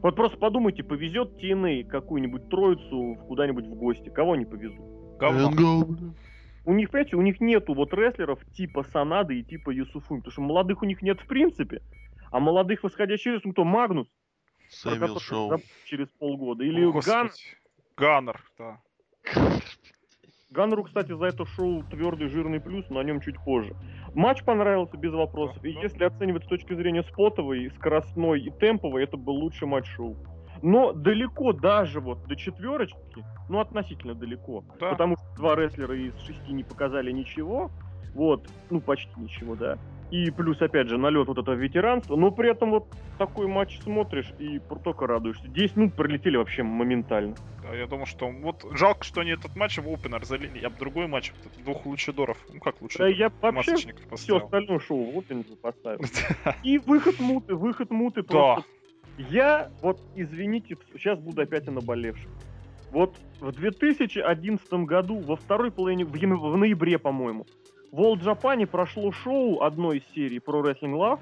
Вот 0.03 0.17
просто 0.17 0.37
подумайте, 0.37 0.83
повезет 0.83 1.41
TNA 1.41 1.85
какую-нибудь 1.85 2.49
троицу 2.49 3.19
куда-нибудь 3.29 3.67
в 3.67 3.75
гости. 3.75 4.09
Кого 4.09 4.35
не 4.35 4.45
повезут? 4.45 4.81
Бля. 5.55 5.85
У 6.65 6.75
них, 6.75 6.91
понимаете, 6.91 7.17
у 7.17 7.23
них 7.23 7.41
нету 7.41 7.75
вот 7.75 7.93
рестлеров 7.95 8.39
типа 8.53 8.85
Санады 8.93 9.39
и 9.39 9.43
типа 9.43 9.71
Юсуфуми, 9.71 10.19
потому 10.19 10.33
что 10.33 10.43
молодых 10.43 10.83
у 10.83 10.87
них 10.87 11.03
нет 11.03 11.21
в 11.21 11.27
принципе. 11.27 11.83
А 12.33 12.41
молодых 12.41 12.83
восходящих, 12.83 13.45
ну 13.45 13.53
кто, 13.53 13.65
Магнус? 13.65 14.09
Сэмюэл 14.71 15.21
Шоу. 15.21 15.59
через 15.85 16.09
полгода. 16.09 16.65
Или 16.65 16.85
О, 16.85 16.93
Ган. 16.93 17.31
Ганнер, 17.97 18.43
да. 18.59 18.81
Ганнеру, 20.51 20.85
кстати, 20.85 21.15
за 21.15 21.27
это 21.27 21.47
шоу 21.47 21.83
твердый 21.85 22.29
жирный 22.29 22.61
плюс, 22.61 22.85
но 22.91 23.01
о 23.01 23.05
нем 23.05 23.21
чуть 23.21 23.37
позже. 23.43 23.75
Матч 24.15 24.45
понравился 24.45 24.97
без 24.97 25.13
вопросов. 25.13 25.63
И 25.65 25.71
если 25.71 26.05
оценивать 26.05 26.45
с 26.45 26.49
точки 26.49 26.75
зрения 26.75 27.03
спотовой, 27.03 27.71
скоростной 27.77 28.41
и 28.41 28.51
темповой, 28.51 29.05
это 29.05 29.17
был 29.17 29.35
лучший 29.35 29.69
матч 29.69 29.87
шоу. 29.87 30.17
Но 30.63 30.93
далеко 30.93 31.53
даже 31.53 32.01
вот 32.01 32.27
до 32.27 32.37
четверочки, 32.37 33.25
ну 33.49 33.61
относительно 33.61 34.15
далеко. 34.15 34.65
Да. 34.79 34.91
Потому 34.91 35.17
что 35.17 35.27
два 35.37 35.57
рестлера 35.57 35.97
из 35.97 36.17
шести 36.21 36.53
не 36.53 36.65
показали 36.65 37.11
ничего. 37.11 37.71
Вот, 38.15 38.47
ну 38.71 38.81
почти 38.81 39.13
ничего, 39.19 39.55
да. 39.55 39.79
И 40.13 40.31
плюс, 40.31 40.61
опять 40.61 40.89
же, 40.89 40.99
налет 40.99 41.27
вот 41.27 41.39
этого 41.39 41.55
ветеранства. 41.55 42.17
Но 42.17 42.31
при 42.31 42.51
этом 42.51 42.71
вот 42.71 42.87
такой 43.17 43.47
матч 43.47 43.81
смотришь 43.81 44.31
и 44.39 44.61
только 44.85 45.07
радуешься. 45.07 45.49
10 45.49 45.77
минут 45.77 45.95
пролетели 45.95 46.37
вообще 46.37 46.63
моментально. 46.63 47.35
Да, 47.63 47.75
я 47.75 47.87
думаю, 47.87 48.05
что 48.05 48.29
вот 48.29 48.63
жалко, 48.73 49.05
что 49.05 49.23
они 49.23 49.31
этот 49.31 49.57
матч 49.57 49.79
в 49.79 49.89
опенер 49.89 50.23
залили. 50.27 50.59
Я 50.59 50.69
бы 50.69 50.77
другой 50.79 51.07
матч, 51.07 51.33
двух 51.65 51.87
лучидоров. 51.87 52.37
Ну 52.53 52.61
как 52.61 52.75
Да 52.75 52.79
лучше? 52.83 53.09
я 53.11 53.33
вообще 53.41 53.75
все 54.15 54.37
остальное 54.37 54.81
шоу 54.81 55.11
в 55.13 55.19
опенинг 55.19 55.47
поставил. 55.63 56.01
И 56.63 56.77
выход 56.77 57.19
муты, 57.19 57.55
выход 57.55 57.91
муты 57.91 58.21
Да. 58.23 58.29
просто. 58.29 58.65
Я, 59.17 59.71
вот, 59.81 59.99
извините, 60.15 60.77
сейчас 60.95 61.19
буду 61.19 61.41
опять 61.41 61.67
о 61.69 61.71
наболевшем. 61.71 62.31
Вот 62.91 63.17
в 63.41 63.51
2011 63.51 64.73
году, 64.85 65.21
во 65.21 65.37
второй 65.37 65.71
половине, 65.71 66.05
в, 66.05 66.11
в 66.13 66.57
ноябре, 66.59 66.99
по-моему, 66.99 67.47
в 67.93 68.01
World 68.01 68.23
Japan 68.23 68.67
прошло 68.67 69.13
шоу 69.13 69.63
одной 69.63 69.99
из 69.99 70.15
серий 70.15 70.41
про 70.41 70.63
Wrestling 70.63 70.95
Love, 70.95 71.21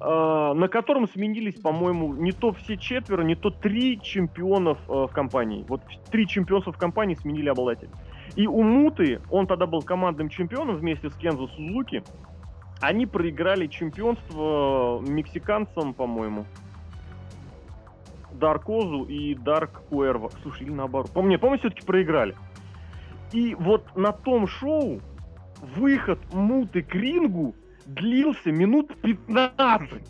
э, 0.00 0.54
на 0.54 0.68
котором 0.68 1.08
сменились, 1.08 1.60
по-моему, 1.60 2.14
не 2.14 2.30
то 2.30 2.52
все 2.52 2.76
четверо, 2.76 3.22
не 3.22 3.34
то 3.34 3.50
три 3.50 4.00
чемпионов 4.00 4.78
э, 4.88 4.92
в 4.92 5.08
компании. 5.08 5.64
Вот 5.68 5.82
три 6.10 6.28
чемпионства 6.28 6.72
в 6.72 6.78
компании 6.78 7.16
сменили 7.16 7.48
обладатель. 7.48 7.90
И 8.36 8.46
у 8.46 8.62
Муты, 8.62 9.20
он 9.28 9.48
тогда 9.48 9.66
был 9.66 9.82
командным 9.82 10.28
чемпионом 10.28 10.76
вместе 10.76 11.10
с 11.10 11.14
Кензо 11.16 11.48
Сузуки, 11.48 12.04
они 12.80 13.06
проиграли 13.06 13.66
чемпионство 13.66 15.00
мексиканцам, 15.00 15.94
по-моему. 15.94 16.46
Даркозу 18.32 19.04
и 19.04 19.34
Дарк 19.34 19.82
Куэрво. 19.90 20.30
Слушай, 20.42 20.62
или 20.62 20.72
наоборот. 20.72 21.10
Помню, 21.12 21.38
помню, 21.38 21.58
все-таки 21.58 21.84
проиграли. 21.84 22.36
И 23.32 23.54
вот 23.54 23.96
на 23.96 24.12
том 24.12 24.46
шоу 24.46 25.00
выход 25.62 26.18
Муты 26.32 26.82
к 26.82 26.94
рингу 26.94 27.54
длился 27.86 28.52
минут 28.52 28.94
15. 29.02 30.02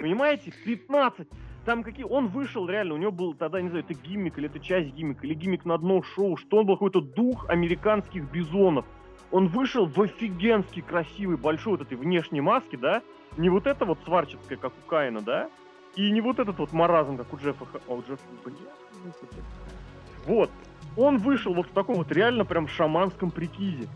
Понимаете? 0.00 0.52
15. 0.64 1.28
Там 1.64 1.82
какие... 1.82 2.04
Он 2.04 2.28
вышел 2.28 2.68
реально, 2.68 2.94
у 2.94 2.96
него 2.96 3.12
был 3.12 3.34
тогда, 3.34 3.60
не 3.60 3.68
знаю, 3.68 3.84
это 3.84 3.94
гиммик 3.94 4.38
или 4.38 4.48
это 4.48 4.60
часть 4.60 4.94
гиммика, 4.94 5.26
или 5.26 5.34
гиммик 5.34 5.64
на 5.64 5.74
одно 5.74 6.02
шоу, 6.02 6.36
что 6.36 6.58
он 6.58 6.66
был 6.66 6.76
какой-то 6.76 7.00
дух 7.00 7.48
американских 7.48 8.30
бизонов. 8.30 8.86
Он 9.30 9.46
вышел 9.48 9.86
в 9.86 10.00
офигенски 10.00 10.80
красивой, 10.80 11.36
большой 11.36 11.72
вот 11.72 11.82
этой 11.82 11.96
внешней 11.96 12.40
маске, 12.40 12.76
да? 12.76 13.02
Не 13.36 13.48
вот 13.48 13.66
это 13.66 13.84
вот 13.84 13.98
сварческая, 14.04 14.58
как 14.58 14.72
у 14.72 14.88
Каина, 14.88 15.20
да? 15.20 15.50
И 15.96 16.10
не 16.10 16.20
вот 16.20 16.38
этот 16.38 16.58
вот 16.58 16.72
маразм, 16.72 17.16
как 17.16 17.32
у 17.32 17.36
Джеффа... 17.36 17.64
Ха- 17.66 17.80
А 17.88 17.92
у 17.92 18.00
Джеффа... 18.00 18.22
ну, 18.44 18.52
Вот. 20.26 20.50
Он 20.96 21.18
вышел 21.18 21.54
вот 21.54 21.66
в 21.66 21.70
таком 21.70 21.96
вот 21.96 22.10
реально 22.10 22.44
прям 22.44 22.66
шаманском 22.66 23.30
прикиде. 23.30 23.86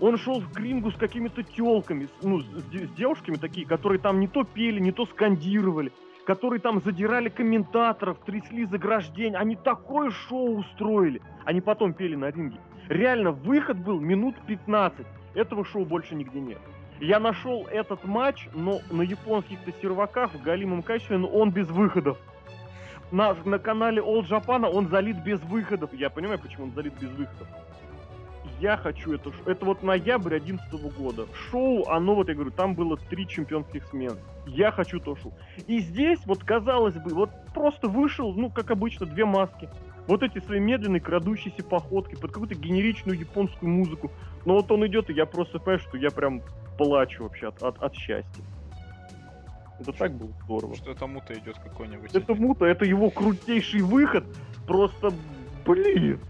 Он 0.00 0.16
шел 0.16 0.40
в 0.40 0.56
рингу 0.56 0.90
с 0.90 0.96
какими-то 0.96 1.42
телками, 1.42 2.08
ну, 2.22 2.40
с, 2.40 2.46
с 2.46 2.90
девушками 2.96 3.36
такие, 3.36 3.66
которые 3.66 4.00
там 4.00 4.18
не 4.18 4.28
то 4.28 4.44
пели, 4.44 4.80
не 4.80 4.92
то 4.92 5.04
скандировали, 5.06 5.92
которые 6.24 6.60
там 6.60 6.80
задирали 6.80 7.28
комментаторов, 7.28 8.18
трясли 8.24 8.64
заграждение. 8.64 9.38
Они 9.38 9.56
такое 9.56 10.10
шоу 10.10 10.58
устроили. 10.58 11.20
Они 11.44 11.60
потом 11.60 11.92
пели 11.92 12.16
на 12.16 12.30
ринге. 12.30 12.58
Реально, 12.88 13.32
выход 13.32 13.78
был 13.78 14.00
минут 14.00 14.34
15. 14.46 15.06
Этого 15.34 15.64
шоу 15.64 15.84
больше 15.84 16.14
нигде 16.14 16.40
нет. 16.40 16.58
Я 17.00 17.18
нашел 17.18 17.66
этот 17.66 18.04
матч, 18.04 18.48
но 18.54 18.80
на 18.90 19.02
японских-то 19.02 19.72
серваках 19.80 20.34
в 20.34 20.42
галимом 20.42 20.82
качестве, 20.82 21.18
но 21.18 21.28
он 21.28 21.50
без 21.50 21.68
выходов. 21.68 22.18
На, 23.10 23.34
на 23.44 23.58
канале 23.58 24.02
All 24.02 24.22
Japan 24.28 24.66
он 24.66 24.88
залит 24.88 25.22
без 25.24 25.40
выходов. 25.42 25.92
Я 25.92 26.10
понимаю, 26.10 26.38
почему 26.38 26.64
он 26.64 26.72
залит 26.72 26.94
без 27.00 27.10
выходов. 27.10 27.48
Я 28.60 28.76
хочу 28.76 29.14
это... 29.14 29.32
Это 29.46 29.64
вот 29.64 29.82
ноябрь 29.82 30.36
11 30.36 30.70
года. 30.96 31.26
Шоу, 31.50 31.88
оно 31.88 32.14
вот, 32.14 32.28
я 32.28 32.34
говорю, 32.34 32.50
там 32.50 32.74
было 32.74 32.96
три 32.96 33.26
чемпионских 33.26 33.86
смен. 33.86 34.18
Я 34.46 34.70
хочу 34.70 35.00
то 35.00 35.16
шоу. 35.16 35.32
И 35.66 35.80
здесь, 35.80 36.20
вот 36.26 36.44
казалось 36.44 36.94
бы, 36.94 37.14
вот 37.14 37.30
просто 37.54 37.88
вышел, 37.88 38.34
ну, 38.34 38.50
как 38.50 38.70
обычно, 38.70 39.06
две 39.06 39.24
маски. 39.24 39.68
Вот 40.06 40.22
эти 40.22 40.40
свои 40.40 40.60
медленные, 40.60 41.00
крадущиеся 41.00 41.64
походки 41.64 42.16
под 42.16 42.32
какую-то 42.32 42.54
генеричную 42.54 43.18
японскую 43.18 43.70
музыку. 43.70 44.10
Но 44.44 44.54
вот 44.54 44.70
он 44.70 44.86
идет, 44.86 45.08
и 45.08 45.14
я 45.14 45.24
просто 45.24 45.58
понимаю, 45.58 45.78
что 45.78 45.96
я 45.96 46.10
прям 46.10 46.42
плачу 46.76 47.22
вообще 47.22 47.48
от, 47.48 47.62
от, 47.62 47.82
от 47.82 47.94
счастья. 47.94 48.44
Это 49.78 49.92
так 49.92 50.12
было 50.12 50.30
здорово. 50.44 50.76
Что 50.76 50.90
это 50.90 51.06
мута 51.06 51.32
идет 51.32 51.56
какой-нибудь. 51.58 52.14
Это 52.14 52.34
мута, 52.34 52.66
это 52.66 52.84
его 52.84 53.08
крутейший 53.08 53.80
выход. 53.80 54.24
Просто, 54.66 55.10
блин. 55.64 56.20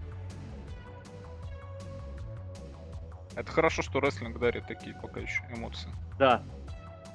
Это 3.35 3.51
хорошо, 3.51 3.81
что 3.81 3.99
рестлинг 3.99 4.39
дарит 4.39 4.67
такие 4.67 4.95
пока 5.01 5.19
еще 5.19 5.41
эмоции. 5.55 5.89
Да, 6.19 6.43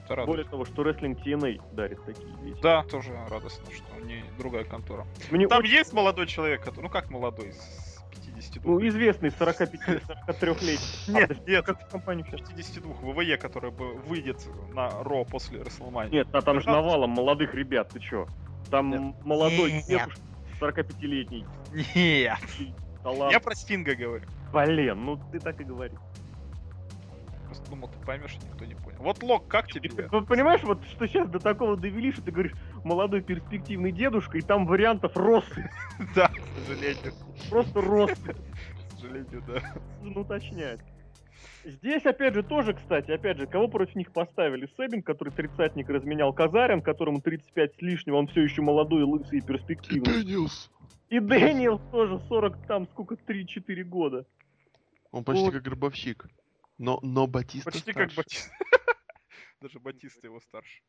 Это 0.04 0.16
радует. 0.16 0.26
более 0.26 0.44
того, 0.50 0.64
что 0.64 0.82
рестлинг 0.82 1.18
TNA 1.18 1.60
дарит 1.74 2.04
такие 2.04 2.34
вещи. 2.42 2.60
Да, 2.62 2.82
тоже 2.84 3.12
радостно, 3.28 3.66
что 3.72 4.00
не 4.04 4.24
другая 4.38 4.64
контора. 4.64 5.06
Мне 5.30 5.46
Там 5.46 5.60
очень, 5.60 5.72
есть 5.74 5.92
молодой 5.92 6.26
человек, 6.26 6.62
который, 6.64 6.84
ну 6.84 6.88
как 6.88 7.10
молодой, 7.10 7.52
с 7.52 8.02
52. 8.12 8.72
ну, 8.72 8.86
известный 8.88 9.28
45-43-летний. 9.28 10.78
Нет, 11.12 11.46
нет. 11.46 11.64
Как 11.64 11.88
компанию 11.90 12.26
сейчас? 12.26 12.48
52 12.48 12.94
ВВЕ, 13.12 13.36
который 13.36 13.70
бы 13.70 13.94
выйдет 13.94 14.38
на 14.72 14.90
Ро 15.02 15.24
после 15.24 15.62
Расселмани. 15.62 16.10
Нет, 16.10 16.28
а 16.32 16.40
там 16.40 16.60
же 16.60 16.68
навалом 16.68 17.10
молодых 17.10 17.54
ребят, 17.54 17.90
ты 17.90 18.00
чё? 18.00 18.26
Там 18.70 19.14
молодой 19.22 19.72
Нет. 19.72 19.86
дедушка 19.86 20.20
45-летний. 20.60 21.46
Нет. 21.94 22.38
Я 23.30 23.40
про 23.40 23.54
Стинга 23.54 23.94
говорю. 23.94 24.24
Блин, 24.52 25.04
ну 25.04 25.20
ты 25.30 25.38
так 25.38 25.60
и 25.60 25.64
говори. 25.64 25.94
Просто 27.56 27.70
думал, 27.70 27.88
ты 27.88 27.98
поймешь, 28.04 28.34
и 28.34 28.46
никто 28.46 28.64
не 28.64 28.74
понял. 28.74 28.98
Вот 29.00 29.22
Лок, 29.22 29.48
как 29.48 29.68
И 29.74 29.80
тебе? 29.80 30.04
ты 30.04 30.08
вот 30.10 30.26
понимаешь, 30.26 30.62
вот 30.62 30.82
что 30.84 31.06
сейчас 31.06 31.28
до 31.28 31.38
такого 31.38 31.76
довели, 31.76 32.12
что 32.12 32.22
ты 32.22 32.30
говоришь, 32.30 32.52
молодой 32.84 33.22
перспективный 33.22 33.92
дедушка, 33.92 34.38
и 34.38 34.42
там 34.42 34.66
вариантов 34.66 35.16
рост, 35.16 35.50
Да, 36.14 36.28
к 36.28 36.66
сожалению. 36.66 37.12
просто 37.50 37.80
рост. 37.80 38.22
К 38.96 38.98
сожалению, 39.00 39.42
да. 39.46 39.62
нужно 40.02 40.22
уточнять. 40.22 40.80
Здесь, 41.64 42.04
опять 42.06 42.34
же, 42.34 42.42
тоже, 42.42 42.72
кстати, 42.74 43.10
опять 43.10 43.36
же, 43.38 43.46
кого 43.46 43.68
против 43.68 43.94
них 43.94 44.10
поставили? 44.12 44.68
Сейбин, 44.76 45.02
который 45.02 45.30
тридцатник 45.32 45.88
разменял 45.90 46.32
Казариан, 46.32 46.80
которому 46.80 47.20
35 47.20 47.74
с 47.74 47.82
лишним, 47.82 48.14
он 48.14 48.26
все 48.28 48.42
еще 48.42 48.62
молодой, 48.62 49.02
лысый 49.02 49.38
и 49.38 49.42
перспективный. 49.42 50.22
Дэниелс. 50.22 50.70
И 51.10 51.20
Дэниел 51.20 51.78
тоже 51.92 52.18
40, 52.28 52.66
там, 52.66 52.86
сколько, 52.88 53.14
3-4 53.16 53.82
года. 53.84 54.24
Он 55.12 55.22
почти 55.24 55.44
Вот. 55.44 55.52
как 55.54 55.62
гробовщик. 55.62 56.26
Но, 56.78 56.98
но 57.02 57.26
Батиста 57.26 57.70
Почти 57.70 57.92
как 57.92 58.10
старше. 58.12 58.16
Батиста. 58.16 58.50
Даже 59.60 59.80
Батиста 59.80 60.26
его 60.26 60.40
старше. 60.40 60.82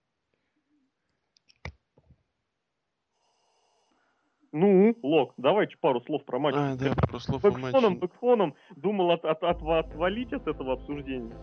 Ну, 4.54 4.96
Лок, 5.04 5.34
давайте 5.38 5.78
пару 5.78 6.02
слов 6.02 6.26
про 6.26 6.40
матч. 6.40 6.56
А, 6.58 6.76
да, 6.76 6.96
пару 6.96 7.20
слов 7.20 7.44
о 7.44 7.52
Бэкфоном, 7.52 7.94
матче. 7.94 8.00
бэкфоном 8.00 8.56
думал 8.76 9.12
от, 9.12 9.26
от, 9.26 9.44
от- 9.44 9.62
отвалить 9.62 10.32
от 10.34 10.48
этого 10.48 10.74
обсуждения. 10.74 11.36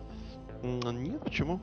М, 0.63 0.79
Нет, 1.03 1.21
почему? 1.23 1.61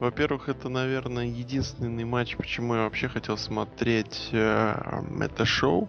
Во-первых, 0.00 0.48
это, 0.48 0.68
наверное, 0.68 1.26
единственный 1.26 2.04
матч, 2.04 2.36
почему 2.36 2.74
я 2.74 2.84
вообще 2.84 3.08
хотел 3.08 3.36
смотреть 3.36 4.30
э, 4.32 4.74
это 5.20 5.44
шоу. 5.44 5.88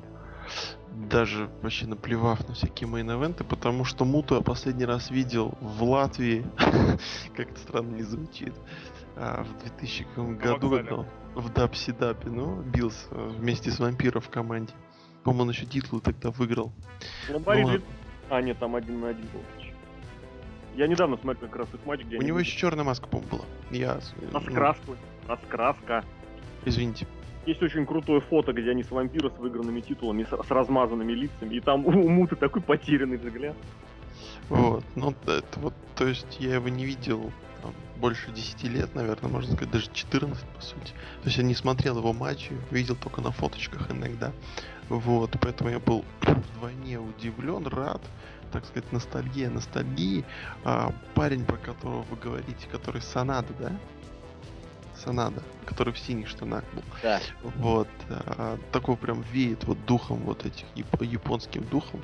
Даже 0.91 1.49
вообще 1.61 1.85
наплевав 1.87 2.47
на 2.47 2.53
всякие 2.53 2.89
main 2.89 3.09
event 3.09 3.33
ы, 3.33 3.43
потому 3.43 3.85
что 3.85 4.05
Муту 4.05 4.35
я 4.35 4.41
последний 4.41 4.85
раз 4.85 5.11
видел 5.11 5.53
в 5.61 5.83
Латвии, 5.83 6.45
как 7.35 7.51
это 7.51 7.59
странно 7.59 7.95
не 7.95 8.03
звучит, 8.03 8.53
а, 9.15 9.43
в 9.43 9.57
2000 9.59 10.07
году, 10.37 11.05
в 11.35 11.53
Дапси-Дапе, 11.53 12.29
ну, 12.29 12.61
бился 12.61 13.07
э, 13.11 13.29
вместе 13.37 13.71
с 13.71 13.79
Вампиром 13.79 14.21
в 14.21 14.29
команде. 14.29 14.73
По-моему, 15.23 15.43
он 15.43 15.49
еще 15.51 15.65
титул 15.65 15.99
тогда 15.99 16.31
выиграл. 16.31 16.71
Ну 17.29 17.43
А, 18.29 18.41
нет, 18.41 18.57
там 18.59 18.75
один 18.75 18.99
на 19.01 19.09
один 19.09 19.25
был. 19.33 19.41
Я 20.75 20.87
недавно 20.87 21.17
смотрел 21.17 21.49
как 21.49 21.59
раз 21.59 21.73
их 21.73 21.85
матч, 21.85 22.01
где 22.01 22.17
У 22.17 22.21
него 22.21 22.39
еще 22.39 22.57
черная 22.57 22.85
маска, 22.85 23.07
по-моему, 23.07 23.29
была. 23.29 23.45
Я... 23.69 23.99
Раскраска. 24.31 24.97
Раскраска. 25.27 26.05
извините. 26.65 27.07
Есть 27.45 27.61
очень 27.63 27.85
крутое 27.85 28.21
фото, 28.21 28.53
где 28.53 28.71
они 28.71 28.83
с 28.83 28.91
вампира 28.91 29.29
с 29.29 29.37
выигранными 29.37 29.81
титулами, 29.81 30.23
с, 30.23 30.29
с 30.29 30.51
размазанными 30.51 31.13
лицами, 31.13 31.55
и 31.55 31.59
там 31.59 31.85
у 31.85 32.09
Муты 32.09 32.35
такой 32.35 32.61
потерянный 32.61 33.17
взгляд. 33.17 33.55
Вот, 34.49 34.83
ну 34.95 35.13
это 35.25 35.59
вот, 35.59 35.73
то 35.95 36.07
есть 36.07 36.37
я 36.39 36.55
его 36.55 36.69
не 36.69 36.85
видел 36.85 37.31
там, 37.61 37.73
больше 37.97 38.31
10 38.31 38.63
лет, 38.63 38.95
наверное, 38.95 39.29
можно 39.29 39.53
сказать, 39.53 39.71
даже 39.71 39.89
14 39.91 40.45
по 40.45 40.61
сути. 40.61 40.91
То 41.21 41.25
есть 41.25 41.37
я 41.37 41.43
не 41.43 41.55
смотрел 41.55 41.97
его 41.97 42.13
матчи, 42.13 42.51
видел 42.71 42.95
только 42.95 43.21
на 43.21 43.31
фоточках 43.31 43.91
иногда. 43.91 44.31
Вот, 44.89 45.35
поэтому 45.39 45.69
я 45.69 45.79
был 45.79 46.03
вдвойне 46.21 46.99
удивлен, 46.99 47.67
рад, 47.67 48.01
так 48.51 48.65
сказать, 48.65 48.91
ностальгия, 48.91 49.49
ностальгии. 49.49 50.25
А, 50.63 50.91
парень, 51.13 51.45
про 51.45 51.57
которого 51.57 52.01
вы 52.09 52.17
говорите, 52.17 52.67
который 52.71 53.01
Санада, 53.01 53.53
да? 53.59 53.71
Санада, 54.99 55.41
который 55.65 55.93
в 55.93 55.99
синих 55.99 56.27
штанах 56.27 56.63
был. 56.73 56.83
Да. 57.01 57.19
Вот, 57.57 57.87
а, 58.09 58.57
такой 58.71 58.97
прям 58.97 59.21
веет 59.21 59.63
вот 59.65 59.83
духом 59.85 60.17
вот 60.19 60.45
этих 60.45 60.65
яп- 60.75 61.03
японским 61.05 61.63
духом. 61.65 62.01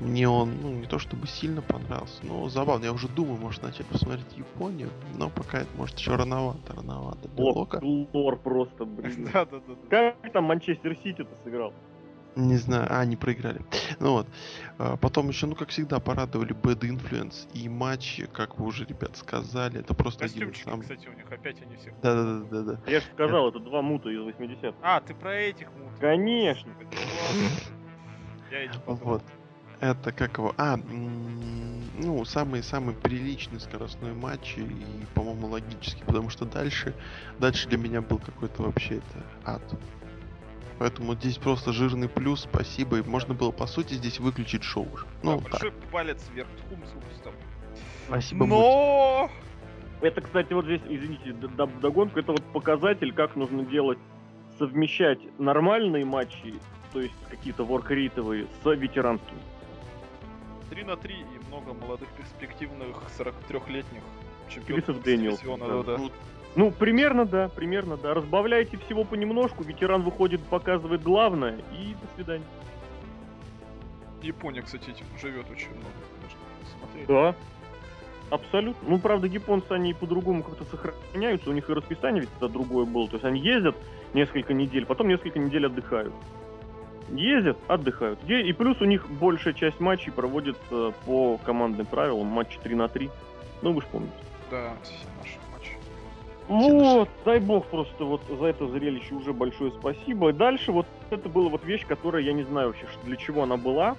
Мне 0.00 0.28
он, 0.28 0.54
ну, 0.62 0.70
не 0.70 0.86
то 0.86 1.00
чтобы 1.00 1.26
сильно 1.26 1.60
понравился, 1.60 2.24
но 2.24 2.48
забавно. 2.48 2.84
Я 2.84 2.92
уже 2.92 3.08
думаю, 3.08 3.36
может 3.36 3.62
начать 3.64 3.86
посмотреть 3.86 4.36
Японию, 4.36 4.90
но 5.16 5.28
пока 5.28 5.58
это 5.58 5.76
может 5.76 5.98
еще 5.98 6.14
рановато, 6.14 6.72
рановато 6.74 7.28
Лока. 7.36 7.80
Лор 7.82 8.36
просто, 8.38 8.84
блин. 8.84 9.28
Да, 9.32 9.44
да, 9.44 9.58
да. 9.66 9.74
да. 9.90 10.14
Как 10.22 10.32
там 10.32 10.44
Манчестер 10.44 10.96
Сити-то 10.96 11.36
сыграл? 11.42 11.72
Не 12.38 12.56
знаю, 12.56 12.86
а, 12.88 13.00
они 13.00 13.16
проиграли. 13.16 13.60
Ну 13.98 14.12
вот. 14.12 14.28
А, 14.78 14.96
Потом 14.96 15.28
еще, 15.28 15.46
ну, 15.46 15.56
как 15.56 15.70
всегда, 15.70 15.98
порадовали 15.98 16.54
Bad 16.54 16.80
Influence 16.80 17.48
и 17.52 17.68
матчи, 17.68 18.26
как 18.26 18.58
вы 18.58 18.66
уже, 18.66 18.84
ребят, 18.84 19.16
сказали. 19.16 19.80
Это 19.80 19.92
просто 19.92 20.26
один 20.26 20.50
из 20.50 20.62
самых... 20.62 20.82
кстати, 20.82 21.08
у 21.08 21.14
них 21.14 21.26
опять 21.32 21.60
они 21.60 21.74
все. 21.74 21.92
Да-да-да-да. 22.00 22.80
Я 22.88 23.00
же 23.00 23.06
сказал, 23.12 23.48
это 23.48 23.58
два 23.58 23.82
мута 23.82 24.08
из 24.08 24.20
80 24.20 24.72
А, 24.82 25.00
ты 25.00 25.14
про 25.14 25.34
этих 25.34 25.66
мут. 25.72 25.90
Конечно. 25.98 26.72
Я. 28.52 28.70
Вот. 28.86 29.24
Это 29.80 30.12
как 30.12 30.38
его... 30.38 30.54
А, 30.58 30.76
ну, 30.76 32.24
самый-самый 32.24 32.94
приличный 32.94 33.58
скоростной 33.58 34.12
матч 34.12 34.58
и, 34.58 34.64
по-моему, 35.14 35.48
логический, 35.48 36.04
потому 36.04 36.30
что 36.30 36.44
дальше, 36.44 36.94
дальше 37.40 37.68
для 37.68 37.78
меня 37.78 38.00
был 38.00 38.18
какой-то 38.18 38.62
вообще 38.62 38.98
это 38.98 39.24
ад. 39.44 39.62
Поэтому 40.78 41.14
здесь 41.14 41.38
просто 41.38 41.72
жирный 41.72 42.08
плюс, 42.08 42.42
спасибо. 42.42 42.98
И 42.98 43.02
можно 43.02 43.34
было, 43.34 43.50
по 43.50 43.66
сути, 43.66 43.94
здесь 43.94 44.20
выключить 44.20 44.62
шоу. 44.62 44.86
уже. 44.92 45.04
Да, 45.04 45.10
Ну, 45.22 45.40
так, 45.40 45.72
палец 45.90 46.22
вверх, 46.32 46.48
хум 46.68 46.80
с 46.84 47.16
устом. 47.16 47.34
спасибо. 48.06 48.46
Но 48.46 49.30
Это, 50.00 50.20
кстати, 50.20 50.52
вот 50.52 50.66
здесь, 50.66 50.80
извините, 50.88 51.32
догонку, 51.32 52.20
это 52.20 52.32
вот 52.32 52.44
показатель, 52.52 53.12
как 53.12 53.34
нужно 53.34 53.64
делать, 53.64 53.98
совмещать 54.58 55.18
нормальные 55.38 56.04
матчи, 56.04 56.54
то 56.92 57.00
есть 57.00 57.14
какие-то 57.28 57.64
воркрейтовые, 57.64 58.46
с 58.62 58.74
ветеранскими. 58.74 59.40
3 60.70 60.84
на 60.84 60.96
3 60.96 61.14
и 61.14 61.48
много 61.48 61.72
молодых 61.74 62.08
перспективных 62.10 63.02
43-летних 63.18 64.02
Крисов 64.66 65.02
чемпионов 65.02 65.02
дивизиона, 65.02 65.66
да. 65.66 65.74
да, 65.74 65.82
да. 65.82 65.98
Ну, 65.98 66.10
Ну, 66.56 66.70
примерно, 66.70 67.24
да, 67.24 67.48
примерно, 67.48 67.96
да. 67.96 68.14
Разбавляете 68.14 68.78
всего 68.78 69.04
понемножку, 69.04 69.62
ветеран 69.62 70.02
выходит, 70.02 70.42
показывает 70.44 71.02
главное, 71.02 71.58
и 71.72 71.94
до 71.94 72.14
свидания. 72.16 72.44
Япония, 74.22 74.62
кстати, 74.62 74.90
этим 74.90 75.06
живет 75.20 75.48
очень 75.50 75.70
много. 75.70 75.92
Смотреть. 76.78 77.06
Да. 77.06 77.34
Абсолютно. 78.30 78.88
Ну, 78.88 78.98
правда, 78.98 79.26
японцы, 79.26 79.72
они 79.72 79.94
по-другому 79.94 80.42
как-то 80.42 80.64
сохраняются, 80.64 81.48
у 81.48 81.52
них 81.52 81.70
и 81.70 81.72
расписание 81.72 82.22
ведь 82.22 82.30
это 82.36 82.48
другое 82.48 82.84
было. 82.84 83.06
То 83.08 83.14
есть 83.14 83.24
они 83.24 83.40
ездят 83.40 83.76
несколько 84.12 84.52
недель, 84.52 84.84
потом 84.84 85.08
несколько 85.08 85.38
недель 85.38 85.66
отдыхают. 85.66 86.12
Ездят, 87.10 87.56
отдыхают. 87.68 88.18
И 88.28 88.52
плюс 88.52 88.80
у 88.82 88.84
них 88.84 89.08
большая 89.08 89.54
часть 89.54 89.80
матчей 89.80 90.12
проводится 90.12 90.92
по 91.06 91.38
командным 91.38 91.86
правилам, 91.86 92.26
матчи 92.26 92.58
3 92.62 92.74
на 92.74 92.88
3. 92.88 93.08
Ну, 93.62 93.72
вы 93.72 93.80
же 93.80 93.86
помните. 93.90 94.12
Да. 94.50 94.74
Вот, 96.48 97.08
дай 97.24 97.40
бог 97.40 97.66
просто 97.66 98.04
вот 98.04 98.22
за 98.28 98.46
это 98.46 98.66
зрелище 98.68 99.14
уже 99.14 99.32
большое 99.32 99.70
спасибо. 99.72 100.30
И 100.30 100.32
дальше 100.32 100.72
вот 100.72 100.86
это 101.10 101.28
была 101.28 101.48
вот 101.50 101.64
вещь, 101.64 101.86
которая 101.86 102.22
я 102.22 102.32
не 102.32 102.42
знаю 102.44 102.68
вообще, 102.68 102.86
что- 102.90 103.04
для 103.06 103.16
чего 103.16 103.42
она 103.42 103.56
была. 103.56 103.96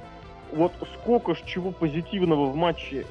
Вот 0.52 0.72
сколько 0.96 1.36
ж 1.36 1.44
чего 1.46 1.72
позитивного 1.72 2.46
в 2.48 2.56
матче 2.56 3.06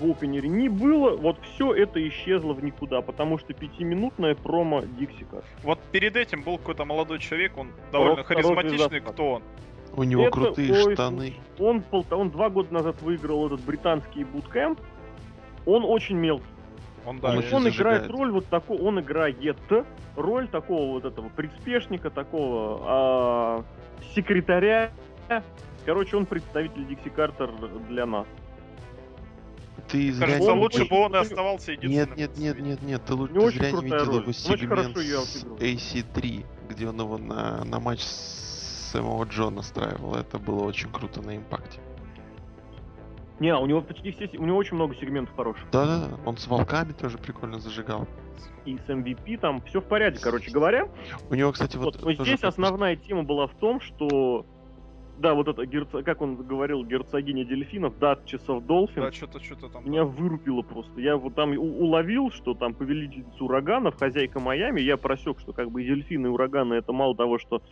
в 0.00 0.10
опенере 0.10 0.48
не 0.48 0.68
было, 0.68 1.14
вот 1.14 1.36
все 1.54 1.72
это 1.74 2.06
исчезло 2.08 2.52
в 2.54 2.64
никуда, 2.64 3.00
потому 3.02 3.38
что 3.38 3.52
пятиминутная 3.52 4.34
промо 4.34 4.80
Диксика. 4.98 5.44
Вот 5.62 5.78
перед 5.92 6.16
этим 6.16 6.42
был 6.42 6.56
какой-то 6.58 6.84
молодой 6.84 7.18
человек, 7.20 7.56
он 7.56 7.68
довольно 7.92 8.24
Хороший 8.24 8.54
харизматичный. 8.54 9.00
Кто 9.00 9.32
он? 9.34 9.42
У 9.96 10.02
него 10.02 10.22
Это- 10.22 10.32
крутые 10.32 10.72
ой, 10.72 10.94
штаны. 10.94 11.34
Он, 11.60 11.82
полта- 11.92 12.16
он 12.16 12.30
два 12.30 12.48
года 12.48 12.72
назад 12.74 13.00
выиграл 13.02 13.46
этот 13.46 13.60
британский 13.60 14.24
буткэмп. 14.24 14.80
Он 15.66 15.84
очень 15.84 16.16
мелкий. 16.16 16.44
Он, 17.06 17.20
да, 17.20 17.30
Он 17.30 17.36
он 17.36 17.42
зажигает. 17.42 17.74
играет 17.74 18.10
роль 18.10 18.30
вот 18.32 18.46
такого, 18.46 18.82
он 18.82 19.00
играет 19.00 19.36
роль 20.16 20.48
такого 20.48 20.92
вот 20.92 21.04
этого 21.04 21.28
приспешника, 21.28 22.10
такого 22.10 22.80
а, 22.82 23.64
секретаря. 24.14 24.90
Короче, 25.84 26.16
он 26.16 26.26
представитель 26.26 26.86
Дикси 26.86 27.10
Картер 27.10 27.50
для 27.88 28.06
нас. 28.06 28.26
Ты 29.88 30.12
зря 30.12 30.26
Кажется, 30.26 30.52
не 30.52 30.60
лучше 30.60 30.84
бы 30.86 30.96
он 30.96 31.14
и 31.14 31.18
оставался 31.18 31.72
единственным. 31.72 32.16
Нет, 32.16 32.36
нет, 32.36 32.56
нет, 32.56 32.60
нет, 32.60 32.82
нет, 32.82 33.02
ты, 33.04 33.12
него 33.12 33.50
ты 33.50 33.58
зря 33.58 33.70
не 33.72 33.84
видел 33.84 34.04
роль. 34.06 34.22
его 34.22 34.32
сегмент 34.32 34.96
с 34.96 35.00
отыгрывал. 35.26 35.58
AC3, 35.58 36.46
где 36.70 36.88
он 36.88 37.00
его 37.00 37.18
на, 37.18 37.64
на 37.64 37.80
матч 37.80 38.00
с 38.00 38.90
самого 38.92 39.24
Джо 39.24 39.50
настраивал. 39.50 40.14
Это 40.14 40.38
было 40.38 40.64
очень 40.64 40.90
круто 40.90 41.20
на 41.20 41.36
импакте. 41.36 41.80
Не, 43.40 43.54
у 43.56 43.66
него 43.66 43.80
почти 43.82 44.12
все, 44.12 44.30
у 44.38 44.44
него 44.44 44.56
очень 44.56 44.76
много 44.76 44.94
сегментов 44.94 45.34
хороших. 45.34 45.64
Да-да, 45.72 46.16
он 46.24 46.36
с 46.36 46.46
волками 46.46 46.92
тоже 46.92 47.18
прикольно 47.18 47.58
зажигал. 47.58 48.06
И 48.64 48.78
с 48.78 48.88
MVP 48.88 49.38
там 49.38 49.60
все 49.62 49.80
в 49.80 49.84
порядке, 49.84 50.20
короче 50.22 50.50
говоря. 50.50 50.88
У 51.30 51.34
него, 51.34 51.52
кстати, 51.52 51.76
вот... 51.76 51.96
Вот, 51.96 52.04
но 52.04 52.14
тоже 52.14 52.30
здесь 52.30 52.40
как- 52.40 52.50
основная 52.50 52.96
тема 52.96 53.24
была 53.24 53.46
в 53.46 53.54
том, 53.54 53.80
что 53.80 54.46
да, 55.18 55.34
вот 55.34 55.46
это, 55.46 55.62
герцо- 55.62 56.02
как 56.02 56.22
он 56.22 56.34
говорил, 56.36 56.84
герцогиня 56.84 57.44
дельфинов, 57.44 57.94
Duchess 57.98 58.46
of 58.46 58.66
Dolphins, 58.66 59.00
Да, 59.00 59.12
что-то, 59.12 59.42
что-то 59.42 59.68
там. 59.68 59.84
Меня 59.84 60.04
вырубило 60.04 60.62
просто. 60.62 61.00
Я 61.00 61.16
вот 61.16 61.34
там 61.34 61.50
у- 61.52 61.84
уловил, 61.84 62.30
что 62.32 62.54
там 62.54 62.74
повелительница 62.74 63.44
ураганов, 63.44 63.96
хозяйка 63.96 64.40
Майами, 64.40 64.80
я 64.80 64.96
просек, 64.96 65.38
что 65.40 65.52
как 65.52 65.70
бы 65.70 65.82
и 65.82 65.86
дельфины, 65.86 66.26
и 66.26 66.30
ураганы 66.30 66.74
это 66.74 66.92
мало 66.92 67.14
того, 67.16 67.38
что 67.38 67.62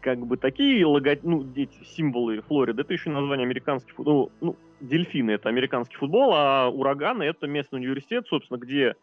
как 0.00 0.18
бы 0.26 0.36
такие 0.36 0.84
лого... 0.86 1.16
ну, 1.22 1.42
дети, 1.42 1.78
символы 1.84 2.42
Флориды, 2.42 2.82
это 2.82 2.92
еще 2.92 3.10
название 3.10 3.44
американский 3.44 3.92
футбол. 3.92 4.32
Ну, 4.40 4.56
дельфины 4.80 5.32
это 5.32 5.48
американский 5.48 5.96
футбол, 5.96 6.32
а 6.34 6.68
ураганы 6.68 7.24
это 7.24 7.46
местный 7.46 7.78
университет, 7.78 8.26
собственно, 8.28 8.58
где 8.58 8.94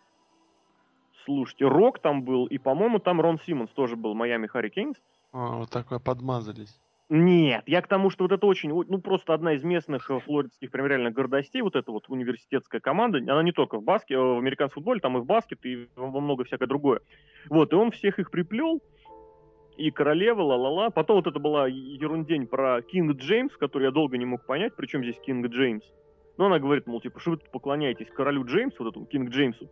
Слушайте, 1.26 1.68
Рок 1.68 2.00
там 2.00 2.24
был, 2.24 2.46
и, 2.46 2.60
по-моему, 2.60 3.00
там 3.00 3.20
Рон 3.20 3.40
Симмонс 3.40 3.72
тоже 3.72 3.96
был, 3.96 4.14
Майами 4.14 4.46
Харрикейнс. 4.46 4.96
А, 5.34 5.58
вот 5.58 5.72
такое 5.72 5.98
подмазались. 5.98 6.80
Нет, 7.10 7.64
я 7.68 7.82
к 7.82 7.88
тому, 7.88 8.10
что 8.10 8.24
вот 8.24 8.32
это 8.32 8.48
очень, 8.48 8.70
ну 8.70 9.00
просто 9.00 9.36
одна 9.36 9.54
из 9.54 9.64
местных 9.64 10.10
э, 10.10 10.20
флоридских 10.20 10.72
прям 10.72 10.88
реально 10.88 11.12
гордостей, 11.12 11.62
вот 11.62 11.76
эта 11.76 11.92
вот 11.92 12.10
университетская 12.10 12.82
команда, 12.82 13.20
она 13.20 13.44
не 13.44 13.52
только 13.52 13.78
в 13.78 13.84
баске, 13.84 14.18
в 14.18 14.40
американском 14.40 14.82
футболе, 14.82 15.02
там 15.02 15.18
и 15.18 15.22
в 15.22 15.26
баскет, 15.26 15.64
и 15.66 15.88
во 15.96 16.08
во 16.10 16.20
много 16.20 16.46
всякое 16.46 16.66
другое. 16.66 17.02
Вот, 17.50 17.74
и 17.74 17.76
он 17.76 17.92
всех 17.92 18.18
их 18.18 18.32
приплел, 18.32 18.82
и 19.78 19.92
королева, 19.92 20.42
ла-ла-ла. 20.42 20.90
Потом 20.90 21.18
вот 21.18 21.28
это 21.28 21.40
была 21.40 21.68
ерундень 21.68 22.48
про 22.48 22.82
King 22.82 23.18
James, 23.18 23.56
который 23.58 23.86
я 23.86 23.92
долго 23.92 24.18
не 24.18 24.26
мог 24.26 24.46
понять, 24.46 24.74
причем 24.76 25.04
здесь 25.04 25.20
King 25.20 25.48
James. 25.48 25.84
Но 26.38 26.48
она 26.48 26.60
говорит, 26.60 26.88
мол, 26.88 27.02
типа, 27.02 27.20
что 27.20 27.32
вы 27.32 27.38
тут 27.38 27.50
поклоняетесь 27.52 28.10
королю 28.10 28.46
Джеймсу, 28.46 28.84
вот 28.84 28.92
этому 28.92 29.06
King 29.06 29.30
James 29.30 29.58
у. 29.58 29.70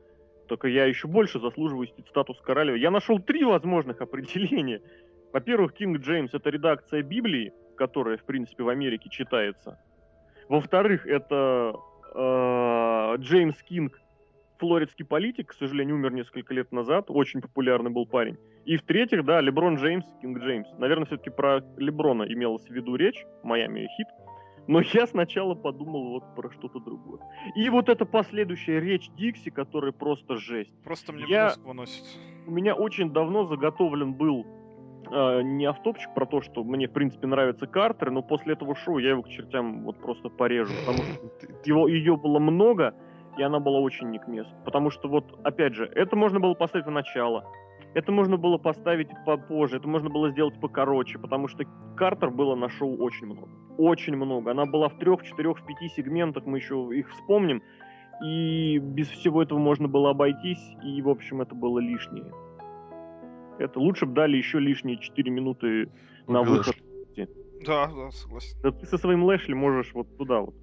Только 0.48 0.68
я 0.68 0.86
еще 0.86 1.08
больше 1.08 1.40
заслуживаю 1.40 1.88
статус 2.10 2.40
королевы. 2.42 2.78
Я 2.78 2.92
нашел 2.92 3.20
три 3.20 3.44
возможных 3.44 4.02
определения. 4.02 4.82
Во-первых, 5.32 5.74
King 5.74 6.00
James 6.00 6.34
это 6.34 6.50
редакция 6.50 7.02
Библии, 7.02 7.54
которая, 7.76 8.18
в 8.18 8.24
принципе, 8.24 8.64
в 8.64 8.70
Америке 8.70 9.10
читается. 9.10 9.80
Во-вторых, 10.50 11.08
это 11.08 11.76
э, 12.14 13.16
Джеймс 13.18 13.62
Кинг, 13.64 14.00
флоридский 14.64 15.04
политик, 15.04 15.50
к 15.50 15.54
сожалению, 15.54 15.98
умер 15.98 16.14
несколько 16.14 16.54
лет 16.54 16.72
назад, 16.72 17.08
очень 17.10 17.42
популярный 17.42 17.92
был 17.92 18.06
парень. 18.06 18.38
И 18.64 18.78
в-третьих, 18.78 19.26
да, 19.26 19.42
Леброн 19.42 19.76
Джеймс, 19.76 20.06
Кинг 20.22 20.40
Джеймс. 20.40 20.70
Наверное, 20.78 21.06
все-таки 21.06 21.30
про 21.30 21.60
Леброна 21.76 22.24
имелось 22.24 22.64
в 22.66 22.70
виду 22.72 22.96
речь, 22.96 23.26
Майами 23.44 23.90
хит. 23.98 24.08
Но 24.68 24.80
я 24.94 25.06
сначала 25.06 25.54
подумал 25.54 26.12
вот 26.12 26.24
про 26.34 26.50
что-то 26.50 26.80
другое. 26.80 27.20
И 27.56 27.68
вот 27.68 27.90
эта 27.90 28.06
последующая 28.06 28.80
речь 28.80 29.10
Дикси, 29.18 29.50
которая 29.50 29.92
просто 29.92 30.38
жесть. 30.38 30.72
Просто 30.86 31.12
мне 31.12 31.26
Я- 31.28 31.56
выносит. 31.66 32.06
У 32.48 32.52
меня 32.52 32.74
очень 32.74 33.12
давно 33.12 33.46
заготовлен 33.46 34.14
был 34.14 34.46
э, 35.12 35.42
не 35.42 35.66
автопчик 35.66 36.14
про 36.14 36.26
то, 36.26 36.42
что 36.42 36.64
мне, 36.64 36.88
в 36.88 36.94
принципе, 36.94 37.28
нравятся 37.28 37.68
Картеры, 37.68 38.12
но 38.12 38.22
после 38.22 38.54
этого 38.54 38.76
шоу 38.78 38.98
я 39.00 39.10
его 39.10 39.24
к 39.24 39.28
чертям 39.30 39.84
вот 39.84 40.00
просто 40.00 40.30
порежу, 40.30 40.72
потому 40.86 41.04
что 41.04 41.48
его, 41.66 41.90
ее 41.90 42.16
было 42.16 42.40
много, 42.40 42.96
и 43.38 43.44
она 43.44 43.60
была 43.60 43.80
очень 43.80 44.10
не 44.10 44.20
к 44.20 44.28
месту. 44.28 44.54
Потому 44.66 44.90
что 44.90 45.08
вот, 45.08 45.40
опять 45.44 45.74
же, 45.74 45.86
это 45.86 46.16
можно 46.16 46.40
было 46.40 46.54
поставить 46.54 46.86
в 46.86 46.92
начало. 46.92 47.46
Это 47.94 48.12
можно 48.12 48.38
было 48.38 48.58
поставить 48.58 49.10
попозже, 49.26 49.78
это 49.78 49.88
можно 49.88 50.10
было 50.10 50.32
сделать 50.32 50.60
покороче, 50.60 51.20
потому 51.20 51.48
что 51.48 51.64
Картер 51.96 52.32
было 52.32 52.56
на 52.56 52.70
шоу 52.70 52.98
очень 52.98 53.28
много. 53.28 53.52
Очень 53.78 54.16
много. 54.16 54.52
Она 54.52 54.66
была 54.66 54.90
в 54.90 54.98
трех, 54.98 55.24
четырех, 55.24 55.60
в 55.60 55.66
пяти 55.66 55.90
сегментах, 55.90 56.46
мы 56.46 56.58
еще 56.58 56.90
их 56.94 57.10
вспомним. 57.12 57.62
И 58.24 58.80
без 58.80 59.10
всего 59.10 59.44
этого 59.44 59.60
можно 59.60 59.88
было 59.88 60.12
обойтись, 60.12 60.64
и, 60.84 61.02
в 61.02 61.10
общем, 61.10 61.42
это 61.42 61.54
было 61.54 61.80
лишнее. 61.80 62.32
Это 63.60 63.80
лучше 63.80 64.06
бы 64.06 64.14
дали 64.14 64.38
еще 64.38 64.60
лишние 64.60 64.98
4 64.98 65.32
минуты 65.32 65.90
на 66.28 66.42
выход. 66.42 66.76
Да, 67.66 67.88
да, 67.88 68.12
согласен. 68.12 68.58
Да 68.62 68.72
ты 68.72 68.86
со 68.86 68.98
своим 68.98 69.24
Лэшли 69.24 69.54
можешь 69.54 69.94
вот 69.94 70.18
туда 70.18 70.42
вот. 70.42 70.56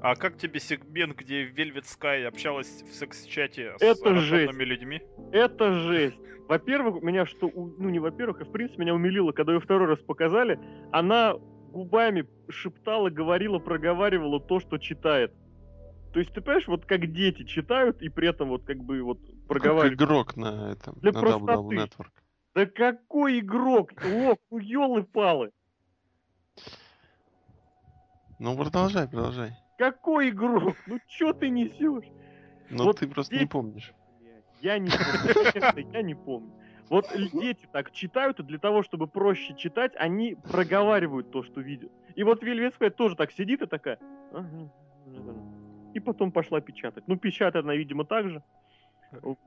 А 0.00 0.14
как 0.14 0.36
тебе 0.36 0.60
сегмент, 0.60 1.16
где 1.16 1.48
Velvet 1.48 1.84
Sky 1.84 2.24
общалась 2.24 2.84
в 2.88 2.94
секс-чате 2.94 3.74
с 3.78 3.82
Это 3.82 4.04
рандомными 4.04 4.64
людьми? 4.64 5.02
Это 5.32 5.72
жесть. 5.72 6.16
Во-первых, 6.48 7.02
меня 7.02 7.26
что, 7.26 7.50
ну 7.54 7.90
не 7.90 7.98
во-первых, 7.98 8.40
а 8.40 8.44
в 8.44 8.52
принципе 8.52 8.82
меня 8.82 8.94
умилило, 8.94 9.32
когда 9.32 9.52
ее 9.52 9.60
второй 9.60 9.88
раз 9.88 9.98
показали, 9.98 10.58
она 10.92 11.34
губами 11.34 12.26
шептала, 12.48 13.10
говорила, 13.10 13.58
проговаривала 13.58 14.40
то, 14.40 14.60
что 14.60 14.78
читает. 14.78 15.32
То 16.12 16.20
есть 16.20 16.32
ты 16.32 16.40
понимаешь, 16.40 16.66
вот 16.66 16.86
как 16.86 17.12
дети 17.12 17.44
читают 17.44 18.00
и 18.00 18.08
при 18.08 18.28
этом 18.28 18.48
вот 18.48 18.64
как 18.64 18.78
бы 18.78 19.02
вот 19.02 19.18
проговаривают. 19.46 19.98
Как 19.98 20.08
игрок 20.08 20.36
на 20.36 20.72
этом, 20.72 20.94
Для 21.00 21.12
на 21.12 21.20
простоты. 21.20 21.76
Network. 21.76 22.10
Да 22.54 22.66
какой 22.66 23.40
игрок? 23.40 23.92
Лок, 24.04 24.40
ну 24.50 24.58
елы-палы. 24.58 25.50
Ну 28.38 28.56
продолжай, 28.56 29.08
продолжай. 29.08 29.52
Какой 29.76 30.30
игрок? 30.30 30.74
Ну 30.86 30.98
чё 31.08 31.32
ты 31.32 31.48
несешь? 31.50 32.04
Но 32.70 32.84
Вот 32.84 32.98
ты 33.00 33.08
просто 33.08 33.34
не 33.34 33.40
здесь- 33.40 33.50
помнишь. 33.50 33.92
Я 34.60 34.78
не 34.78 34.90
помню. 34.90 35.88
Я 35.92 36.02
не 36.02 36.14
помню. 36.14 36.50
Вот 36.90 37.06
дети 37.32 37.68
так 37.70 37.90
читают, 37.92 38.40
и 38.40 38.42
для 38.42 38.58
того, 38.58 38.82
чтобы 38.82 39.06
проще 39.06 39.54
читать, 39.54 39.92
они 39.96 40.36
проговаривают 40.50 41.30
то, 41.30 41.42
что 41.42 41.60
видят. 41.60 41.92
И 42.14 42.22
вот 42.24 42.42
Вельветская 42.42 42.90
тоже 42.90 43.14
так 43.14 43.30
сидит 43.30 43.60
и 43.62 43.66
такая... 43.66 43.98
«Ага, 44.32 44.70
ага». 45.06 45.34
И 45.94 46.00
потом 46.00 46.32
пошла 46.32 46.60
печатать. 46.60 47.04
Ну, 47.06 47.16
печатает 47.16 47.64
она, 47.66 47.74
видимо, 47.74 48.04
так 48.04 48.28
же. 48.30 48.42
Вот, 49.22 49.38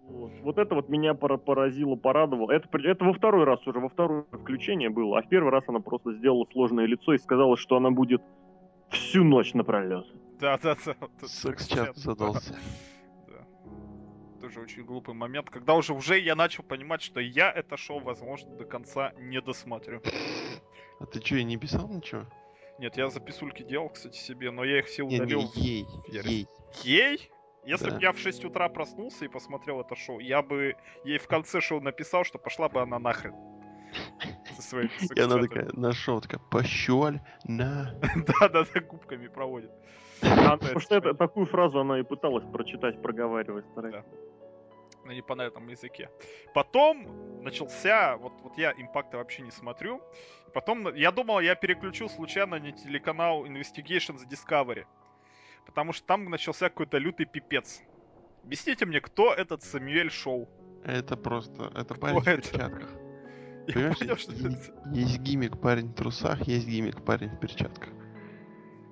Вот 0.44 0.58
это 0.60 0.76
вот 0.76 0.90
меня 0.90 1.14
пора- 1.16 1.38
поразило, 1.38 1.96
порадовало. 1.96 2.52
Это, 2.52 2.68
это 2.78 3.06
во 3.06 3.14
второй 3.14 3.44
раз 3.44 3.66
уже, 3.68 3.80
во 3.80 3.90
второе 3.90 4.24
включение 4.32 4.90
было. 4.90 5.18
А 5.20 5.22
в 5.24 5.28
первый 5.28 5.52
раз 5.52 5.64
она 5.68 5.80
просто 5.80 6.14
сделала 6.14 6.46
сложное 6.52 6.86
лицо 6.86 7.14
и 7.14 7.18
сказала, 7.18 7.58
что 7.58 7.76
она 7.76 7.90
будет 7.92 8.22
всю 8.92 9.24
ночь 9.24 9.54
напролет. 9.54 10.06
Да, 10.40 10.58
да, 10.58 10.76
да. 10.86 10.96
Секс-чат 11.28 11.88
да. 11.88 11.94
задался. 11.96 12.56
Да. 13.28 13.46
Тоже 14.40 14.60
очень 14.62 14.84
глупый 14.84 15.14
момент, 15.14 15.50
когда 15.50 15.76
уже 15.76 15.94
уже 15.94 16.20
я 16.20 16.36
начал 16.36 16.64
понимать, 16.64 17.02
что 17.02 17.20
я 17.20 17.52
это 17.52 17.78
шоу, 17.78 18.00
возможно, 18.00 18.56
до 18.56 18.66
конца 18.66 19.14
не 19.20 19.40
досмотрю. 19.42 20.02
А 21.00 21.06
ты 21.06 21.20
что, 21.22 21.36
и 21.36 21.44
не 21.44 21.58
писал 21.58 21.88
ничего? 21.90 22.26
Нет, 22.80 22.98
я 22.98 23.10
записульки 23.10 23.64
делал, 23.64 23.90
кстати, 23.90 24.18
себе, 24.18 24.50
но 24.50 24.64
я 24.64 24.80
их 24.80 24.88
все 24.88 25.04
Не, 25.06 25.18
удалил. 25.18 25.52
не, 25.56 25.62
ей, 25.62 25.86
Ярик. 26.08 26.26
ей. 26.26 26.48
Ей? 26.84 27.32
Если 27.64 27.90
Да. 27.92 27.96
бы 27.96 28.02
я 28.02 28.12
в 28.12 28.18
6 28.18 28.44
утра 28.46 28.68
проснулся 28.70 29.26
и 29.26 29.28
посмотрел 29.28 29.82
это 29.82 29.96
шоу, 29.96 30.18
я 30.20 30.42
бы 30.42 30.76
ей 31.04 31.20
в 31.20 31.28
конце 31.28 31.62
шоу 31.62 31.80
написал, 31.80 32.24
что 32.24 32.40
пошла 32.40 32.70
бы 32.70 32.82
она 32.82 32.98
нахрен. 32.98 33.36
Со 34.62 34.70
своими 34.70 34.90
И 35.16 35.20
она 35.20 35.38
такая 35.40 35.70
нашел, 35.74 36.22
такая, 36.22 36.40
пощель 36.50 37.20
на. 37.46 37.94
Да-да-да, 38.40 38.82
губками 38.82 39.28
проводит. 39.28 39.72
Потому 40.22 40.80
что 40.80 40.96
это, 40.96 41.14
такую 41.14 41.46
фразу 41.48 41.80
она 41.80 42.00
и 42.00 42.04
пыталась 42.04 42.46
прочитать, 42.52 43.02
проговаривать. 43.02 43.66
стараясь. 43.72 44.06
на 45.06 45.12
непонятном 45.12 45.68
языке. 45.68 46.10
Потом 46.54 47.44
начался, 47.44 48.18
вот, 48.18 48.34
вот 48.44 48.58
я 48.58 48.72
импакта 48.72 49.18
вообще 49.18 49.42
не 49.42 49.52
смотрю. 49.52 50.02
Потом 50.54 50.94
я 50.96 51.12
думал, 51.12 51.40
я 51.40 51.56
переключу 51.56 52.08
случайно 52.08 52.60
на 52.60 52.72
телеканал 52.72 53.46
Investigations 53.46 54.22
Discovery. 54.30 54.86
Потому 55.66 55.94
что 55.94 56.06
там 56.06 56.26
начался 56.26 56.70
какой-то 56.70 56.98
лютый 57.00 57.26
пипец. 57.26 57.82
Объясните 58.44 58.86
мне, 58.86 59.02
кто 59.02 59.34
этот 59.34 59.64
Самюэль 59.64 60.12
Шоу? 60.12 60.48
Это 60.84 61.16
просто, 61.16 61.72
это 61.76 61.94
Кто 61.94 62.02
парень 62.02 62.20
в 62.20 62.28
это? 62.28 62.42
перчатках. 62.42 62.90
Я 63.68 63.74
Понимаешь, 63.74 64.00
понял, 64.00 64.18
что 64.18 64.32
е- 64.34 64.48
это... 64.48 64.90
есть 64.94 65.20
гиммик 65.20 65.60
парень 65.60 65.88
в 65.90 65.94
трусах, 65.94 66.42
есть 66.48 66.68
гиммик 66.68 67.04
парень 67.04 67.30
в 67.30 67.40
перчатках. 67.40 67.90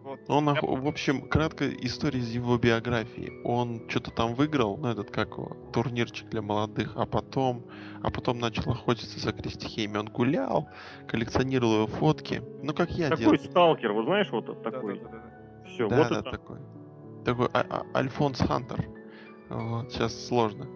Вот. 0.04 0.20
Он, 0.28 0.46
Я- 0.48 0.62
в 0.62 0.88
общем, 0.88 1.28
краткая 1.28 1.72
история 1.82 2.20
из 2.20 2.30
его 2.32 2.58
биографии. 2.58 3.32
Он 3.44 3.88
что-то 3.90 4.12
там 4.12 4.34
выиграл, 4.34 4.78
ну 4.78 4.88
этот 4.88 5.12
как 5.12 5.30
его, 5.32 5.56
турнирчик 5.74 6.30
для 6.30 6.42
молодых, 6.42 6.94
а 6.96 7.06
потом, 7.06 7.64
а 8.02 8.10
потом 8.10 8.40
начал 8.40 8.72
охотиться 8.72 9.20
за 9.20 9.34
Кристи 9.34 9.68
Хейми. 9.68 9.98
Он 9.98 10.08
гулял, 10.08 10.68
коллекционировал 11.08 11.76
его 11.76 11.88
фотки. 11.88 12.42
Ну 12.64 12.74
как 12.74 12.92
я 12.92 13.10
Такой 13.10 13.38
делал. 13.38 13.52
сталкер, 13.52 13.92
вы 13.92 14.04
знаешь, 14.04 14.30
вот 14.32 14.64
такой. 14.64 15.02
Все, 15.68 15.88
Да, 15.88 15.98
вот 15.98 16.10
да, 16.10 16.20
это. 16.22 16.32
такой. 16.32 16.58
Такой 17.26 17.48
а- 17.54 17.66
а- 17.70 17.98
Альфонс 17.98 18.40
Хантер. 18.40 18.86
Вот, 19.50 19.92
сейчас 19.92 20.28
сложно. 20.28 20.68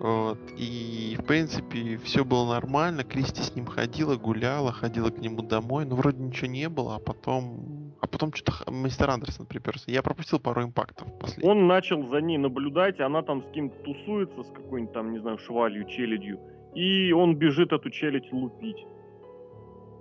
Вот. 0.00 0.38
И, 0.56 1.14
в 1.18 1.26
принципе, 1.26 1.98
все 1.98 2.24
было 2.24 2.54
нормально. 2.54 3.04
Кристи 3.04 3.42
с 3.42 3.54
ним 3.54 3.66
ходила, 3.66 4.16
гуляла, 4.16 4.72
ходила 4.72 5.10
к 5.10 5.18
нему 5.18 5.42
домой. 5.42 5.84
Но 5.84 5.94
вроде 5.94 6.22
ничего 6.22 6.48
не 6.48 6.68
было, 6.68 6.96
а 6.96 6.98
потом... 6.98 7.92
А 8.00 8.06
потом 8.06 8.32
что-то 8.32 8.70
мистер 8.70 9.10
Андерсон 9.10 9.44
приперся. 9.44 9.92
Я 9.92 10.02
пропустил 10.02 10.40
пару 10.40 10.62
импактов 10.62 11.06
последних. 11.18 11.50
Он 11.50 11.66
начал 11.66 12.08
за 12.08 12.22
ней 12.22 12.38
наблюдать, 12.38 12.98
она 12.98 13.20
там 13.20 13.42
с 13.42 13.50
кем-то 13.52 13.76
тусуется, 13.82 14.42
с 14.42 14.50
какой-нибудь 14.50 14.94
там, 14.94 15.12
не 15.12 15.18
знаю, 15.18 15.36
швалью, 15.36 15.84
челядью. 15.86 16.40
И 16.74 17.12
он 17.12 17.36
бежит 17.36 17.72
эту 17.72 17.90
челядь 17.90 18.32
лупить. 18.32 18.86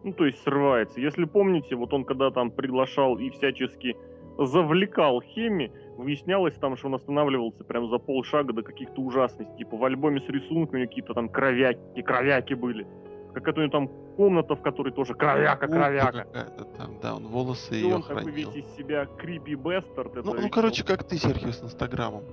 Ну, 0.05 0.13
то 0.13 0.25
есть 0.25 0.41
срывается. 0.43 1.01
Если 1.01 1.25
помните, 1.25 1.75
вот 1.75 1.91
он 1.91 2.05
когда 2.05 2.31
там 2.31 2.51
приглашал 2.51 3.17
и 3.17 3.29
всячески 3.31 3.97
завлекал 4.45 5.21
Хеми, 5.21 5.71
выяснялось 5.97 6.55
там, 6.55 6.77
что 6.77 6.87
он 6.87 6.95
останавливался 6.95 7.63
прям 7.63 7.89
за 7.89 7.97
полшага 7.97 8.53
до 8.53 8.63
каких-то 8.63 9.01
ужасностей. 9.01 9.57
Типа 9.57 9.77
в 9.77 9.83
альбоме 9.83 10.21
с 10.21 10.29
рисунками 10.29 10.85
какие-то 10.85 11.13
там 11.13 11.29
кровяки, 11.29 12.01
кровяки 12.01 12.53
были. 12.53 12.87
Какая-то 13.33 13.59
у 13.59 13.63
него 13.63 13.71
там 13.71 13.87
комната, 14.15 14.55
в 14.55 14.61
которой 14.61 14.91
тоже 14.91 15.13
кровяка, 15.13 15.67
кровяка. 15.67 16.23
какая-то 16.23 16.65
там, 16.65 16.99
да, 17.01 17.15
он 17.15 17.27
волосы 17.27 17.75
И 17.75 17.83
ее 17.83 17.95
он 17.95 18.01
такой 18.01 18.23
хранил. 18.23 18.51
весь 18.51 18.65
из 18.65 18.75
себя 18.75 19.05
крипи 19.05 19.55
бестард. 19.55 20.15
Ну, 20.25 20.33
ну, 20.33 20.49
короче, 20.49 20.83
как 20.83 21.03
ты, 21.03 21.17
Серхио, 21.17 21.51
с 21.51 21.63
Инстаграмом. 21.63 22.23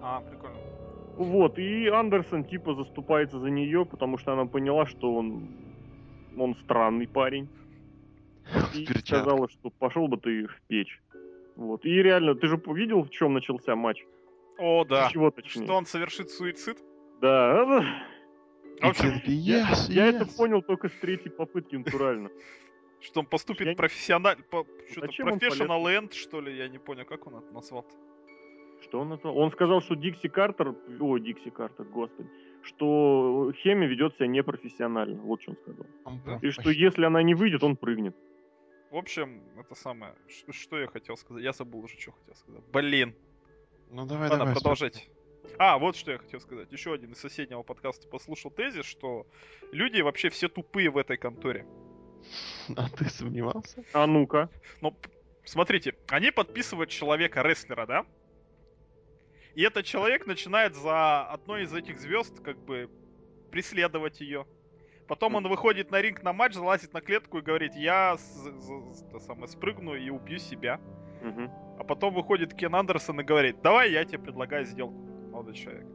А, 0.00 0.20
прикольно. 0.20 0.56
Вот, 1.16 1.58
и 1.58 1.88
Андерсон 1.88 2.44
типа 2.44 2.74
заступается 2.74 3.40
за 3.40 3.50
нее, 3.50 3.84
потому 3.84 4.18
что 4.18 4.32
она 4.32 4.46
поняла, 4.46 4.86
что 4.86 5.14
он, 5.14 5.48
он 6.38 6.54
странный 6.62 7.08
парень. 7.08 7.48
И 8.74 8.86
сказала, 8.98 9.48
что 9.48 9.70
пошел 9.70 10.08
бы 10.08 10.16
ты 10.16 10.46
в 10.46 10.60
печь. 10.68 11.00
Вот. 11.58 11.84
И 11.84 11.90
реально, 11.90 12.36
ты 12.36 12.46
же 12.46 12.60
видел, 12.66 13.02
в 13.02 13.10
чем 13.10 13.34
начался 13.34 13.74
матч? 13.74 14.06
О, 14.58 14.84
да. 14.84 15.08
Чего 15.10 15.32
точнее? 15.32 15.64
Что 15.64 15.74
он 15.74 15.86
совершит 15.86 16.30
суицид? 16.30 16.78
Да. 17.20 17.64
В 18.80 18.86
общем, 18.86 19.08
И 19.08 19.12
ты 19.12 19.18
такой, 19.18 19.34
Я, 19.34 19.72
«Yes, 19.72 19.92
я 19.92 20.06
это 20.06 20.24
yes». 20.24 20.36
понял 20.36 20.62
только 20.62 20.88
с 20.88 20.92
третьей 21.00 21.30
попытки 21.30 21.74
натурально. 21.74 22.30
что 23.00 23.20
он 23.20 23.26
поступит 23.26 23.76
профессионально... 23.76 24.44
Что-то? 24.88 25.08
Professional 25.08 25.82
End, 25.84 26.12
что 26.12 26.40
ли? 26.40 26.56
Я 26.56 26.68
не 26.68 26.78
понял, 26.78 27.04
как 27.04 27.26
он 27.26 27.36
это 27.36 27.52
назвал 27.52 27.84
Что 28.80 29.00
он 29.00 29.12
это? 29.12 29.28
Он 29.28 29.50
сказал, 29.50 29.80
что 29.80 29.96
Дикси 29.96 30.28
Картер, 30.28 30.76
о, 31.00 31.18
Дикси 31.18 31.50
Картер, 31.50 31.86
господи, 31.86 32.28
что 32.62 33.52
Хеми 33.56 33.86
ведет 33.86 34.14
себя 34.14 34.28
непрофессионально. 34.28 35.20
Вот 35.22 35.42
что 35.42 35.52
он 35.52 35.56
сказал. 35.56 36.38
И 36.40 36.50
что 36.50 36.70
если 36.70 37.04
она 37.04 37.22
не 37.24 37.34
выйдет, 37.34 37.64
он 37.64 37.76
прыгнет. 37.76 38.14
В 38.90 38.96
общем, 38.96 39.42
это 39.58 39.74
самое... 39.74 40.14
Ш- 40.28 40.52
Что 40.52 40.78
я 40.78 40.86
хотел 40.86 41.16
сказать? 41.16 41.42
Я 41.44 41.52
забыл 41.52 41.80
уже, 41.84 41.98
что 41.98 42.12
хотел 42.12 42.34
сказать. 42.34 42.62
Блин. 42.72 43.14
Ну 43.90 44.06
давай, 44.06 44.28
Ладно, 44.28 44.38
давай. 44.44 44.54
продолжайте. 44.54 45.02
А, 45.58 45.78
вот 45.78 45.96
что 45.96 46.12
я 46.12 46.18
хотел 46.18 46.40
сказать. 46.40 46.70
Еще 46.72 46.92
один 46.92 47.12
из 47.12 47.18
соседнего 47.18 47.62
подкаста 47.62 48.06
послушал 48.08 48.50
тезис, 48.50 48.84
что 48.84 49.26
люди 49.72 50.00
вообще 50.00 50.30
все 50.30 50.48
тупые 50.48 50.90
в 50.90 50.96
этой 50.98 51.16
конторе. 51.16 51.66
А 52.76 52.88
ты 52.90 53.08
сомневался? 53.08 53.84
А 53.92 54.06
ну-ка. 54.06 54.50
Ну, 54.80 54.94
смотрите, 55.44 55.94
они 56.08 56.30
подписывают 56.30 56.90
человека-рестлера, 56.90 57.86
да? 57.86 58.06
И 59.54 59.62
этот 59.62 59.86
человек 59.86 60.26
начинает 60.26 60.74
за 60.74 61.22
одной 61.26 61.64
из 61.64 61.74
этих 61.74 61.98
звезд 61.98 62.40
как 62.40 62.58
бы 62.64 62.90
преследовать 63.50 64.20
ее. 64.20 64.46
Потом 65.08 65.34
он 65.36 65.48
выходит 65.48 65.90
на 65.90 66.00
ринг 66.02 66.22
на 66.22 66.32
матч, 66.34 66.52
залазит 66.52 66.92
на 66.92 67.00
клетку 67.00 67.38
и 67.38 67.40
говорит, 67.40 67.74
я 67.74 68.16
самое, 68.18 69.48
спрыгну 69.48 69.94
и 69.94 70.10
убью 70.10 70.38
себя. 70.38 70.78
Мгм. 71.22 71.50
А 71.78 71.84
потом 71.84 72.14
выходит 72.14 72.54
Кен 72.54 72.74
Андерсон 72.74 73.20
и 73.20 73.24
говорит, 73.24 73.62
давай 73.62 73.90
я 73.90 74.04
тебе 74.04 74.18
предлагаю 74.18 74.64
сделку, 74.66 74.96
молодой 75.32 75.54
человек. 75.54 75.86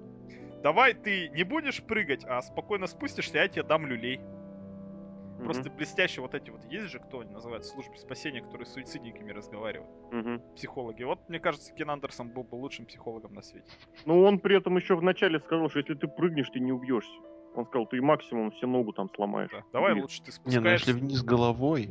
Давай 0.63 0.93
ты 0.93 1.29
не 1.29 1.43
будешь 1.43 1.83
прыгать, 1.83 2.25
а 2.25 2.41
спокойно 2.41 2.87
спустишься, 2.87 3.37
я 3.37 3.47
тебе 3.47 3.63
дам 3.63 3.85
люлей. 3.85 4.17
Мгм. 4.17 5.43
Просто 5.43 5.69
блестяще 5.69 6.21
вот 6.21 6.33
эти 6.33 6.49
вот 6.49 6.63
есть 6.65 6.85
же, 6.85 6.99
кто 6.99 7.19
они 7.19 7.31
называют, 7.31 7.65
службы 7.65 7.97
спасения, 7.97 8.41
которые 8.41 8.65
с 8.65 8.73
суицидниками 8.73 9.31
разговаривают, 9.31 9.91
Мгм. 10.11 10.41
психологи. 10.55 11.03
Вот, 11.03 11.19
мне 11.27 11.39
кажется, 11.39 11.73
Кен 11.73 11.89
Андерсон 11.89 12.29
был 12.29 12.43
бы 12.43 12.55
лучшим 12.55 12.85
психологом 12.85 13.33
на 13.33 13.41
свете. 13.41 13.67
Но 14.05 14.21
он 14.21 14.39
при 14.39 14.57
этом 14.57 14.75
еще 14.77 14.95
вначале 14.95 15.39
сказал, 15.39 15.69
что 15.69 15.79
если 15.79 15.95
ты 15.95 16.07
прыгнешь, 16.07 16.49
ты 16.49 16.59
не 16.59 16.71
убьешься. 16.71 17.19
Он 17.55 17.65
сказал, 17.65 17.85
ты 17.87 18.01
максимум 18.01 18.51
все 18.51 18.65
ногу 18.67 18.93
там 18.93 19.09
сломаешь. 19.15 19.51
Да. 19.51 19.63
Давай 19.73 19.93
Блин. 19.93 20.03
лучше 20.03 20.21
ты 20.23 20.31
Не, 20.45 20.59
ну 20.59 20.69
если 20.69 20.91
спускаешься. 20.91 20.93
вниз 20.93 21.23
головой, 21.23 21.89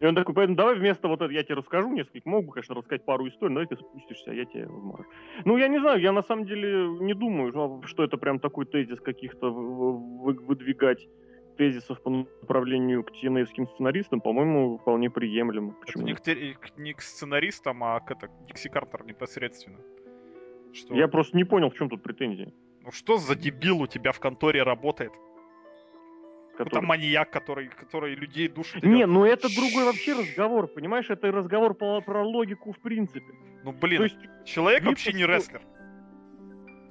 И 0.00 0.06
он 0.06 0.14
такой, 0.14 0.34
поэтому 0.34 0.56
давай 0.56 0.78
вместо 0.78 1.08
вот 1.08 1.16
этого, 1.16 1.30
я 1.30 1.42
тебе 1.44 1.54
расскажу 1.54 1.88
несколько, 1.90 2.28
мог 2.28 2.44
бы, 2.44 2.52
конечно, 2.52 2.74
рассказать 2.74 3.04
пару 3.04 3.26
историй, 3.26 3.54
но 3.54 3.60
давай 3.60 3.66
ты 3.68 3.76
спустишься, 3.82 4.30
а 4.32 4.34
я 4.34 4.44
тебе 4.44 4.66
вмажу. 4.66 5.04
Ну, 5.44 5.56
я 5.56 5.68
не 5.68 5.78
знаю, 5.80 6.00
я 6.00 6.12
на 6.12 6.22
самом 6.22 6.44
деле 6.46 6.88
не 7.00 7.14
думаю, 7.14 7.80
что- 7.86 8.04
это 8.04 8.16
прям 8.18 8.38
такой 8.38 8.66
тезис 8.66 9.00
каких-то 9.00 9.50
выдвигать 9.50 11.06
тезисов 11.56 12.02
по 12.02 12.10
направлению 12.10 13.04
к 13.04 13.12
теневским 13.12 13.66
сценаристам, 13.68 14.20
по-моему, 14.20 14.78
вполне 14.78 15.08
приемлемо. 15.08 15.70
Это 15.70 15.80
Почему 15.80 16.04
не 16.04 16.10
нет? 16.12 16.20
к, 16.58 16.78
не 16.78 16.92
к 16.92 17.00
сценаристам, 17.00 17.82
а 17.84 18.00
к, 18.00 18.10
это, 18.10 18.26
к 18.28 18.46
Дикси 18.46 18.68
Картер 18.68 19.04
непосредственно. 19.06 19.78
Что? 20.72 20.94
Я 20.94 21.06
просто 21.08 21.36
не 21.36 21.44
понял, 21.44 21.70
в 21.70 21.74
чем 21.74 21.88
тут 21.88 22.02
претензии. 22.02 22.52
Ну 22.84 22.92
что 22.92 23.16
за 23.16 23.34
дебил 23.34 23.80
у 23.80 23.86
тебя 23.86 24.12
в 24.12 24.20
конторе 24.20 24.62
работает? 24.62 25.12
Ну, 25.12 26.58
который- 26.58 26.70
там 26.74 26.84
маньяк, 26.86 27.30
который, 27.30 27.68
который 27.68 28.14
людей 28.14 28.48
душит. 28.48 28.82
Не, 28.84 29.06
ну 29.06 29.24
это 29.24 29.48
другой 29.54 29.84
вообще 29.84 30.12
разговор, 30.12 30.68
понимаешь? 30.68 31.10
Это 31.10 31.32
разговор 31.32 31.74
по- 31.74 32.00
про 32.00 32.22
логику 32.22 32.72
в 32.72 32.78
принципе. 32.78 33.34
Ну 33.64 33.72
блин, 33.72 33.98
То 33.98 34.04
есть 34.04 34.16
человек 34.44 34.80
видно, 34.80 34.90
вообще 34.90 35.12
не 35.14 35.24
рестлер. 35.26 35.62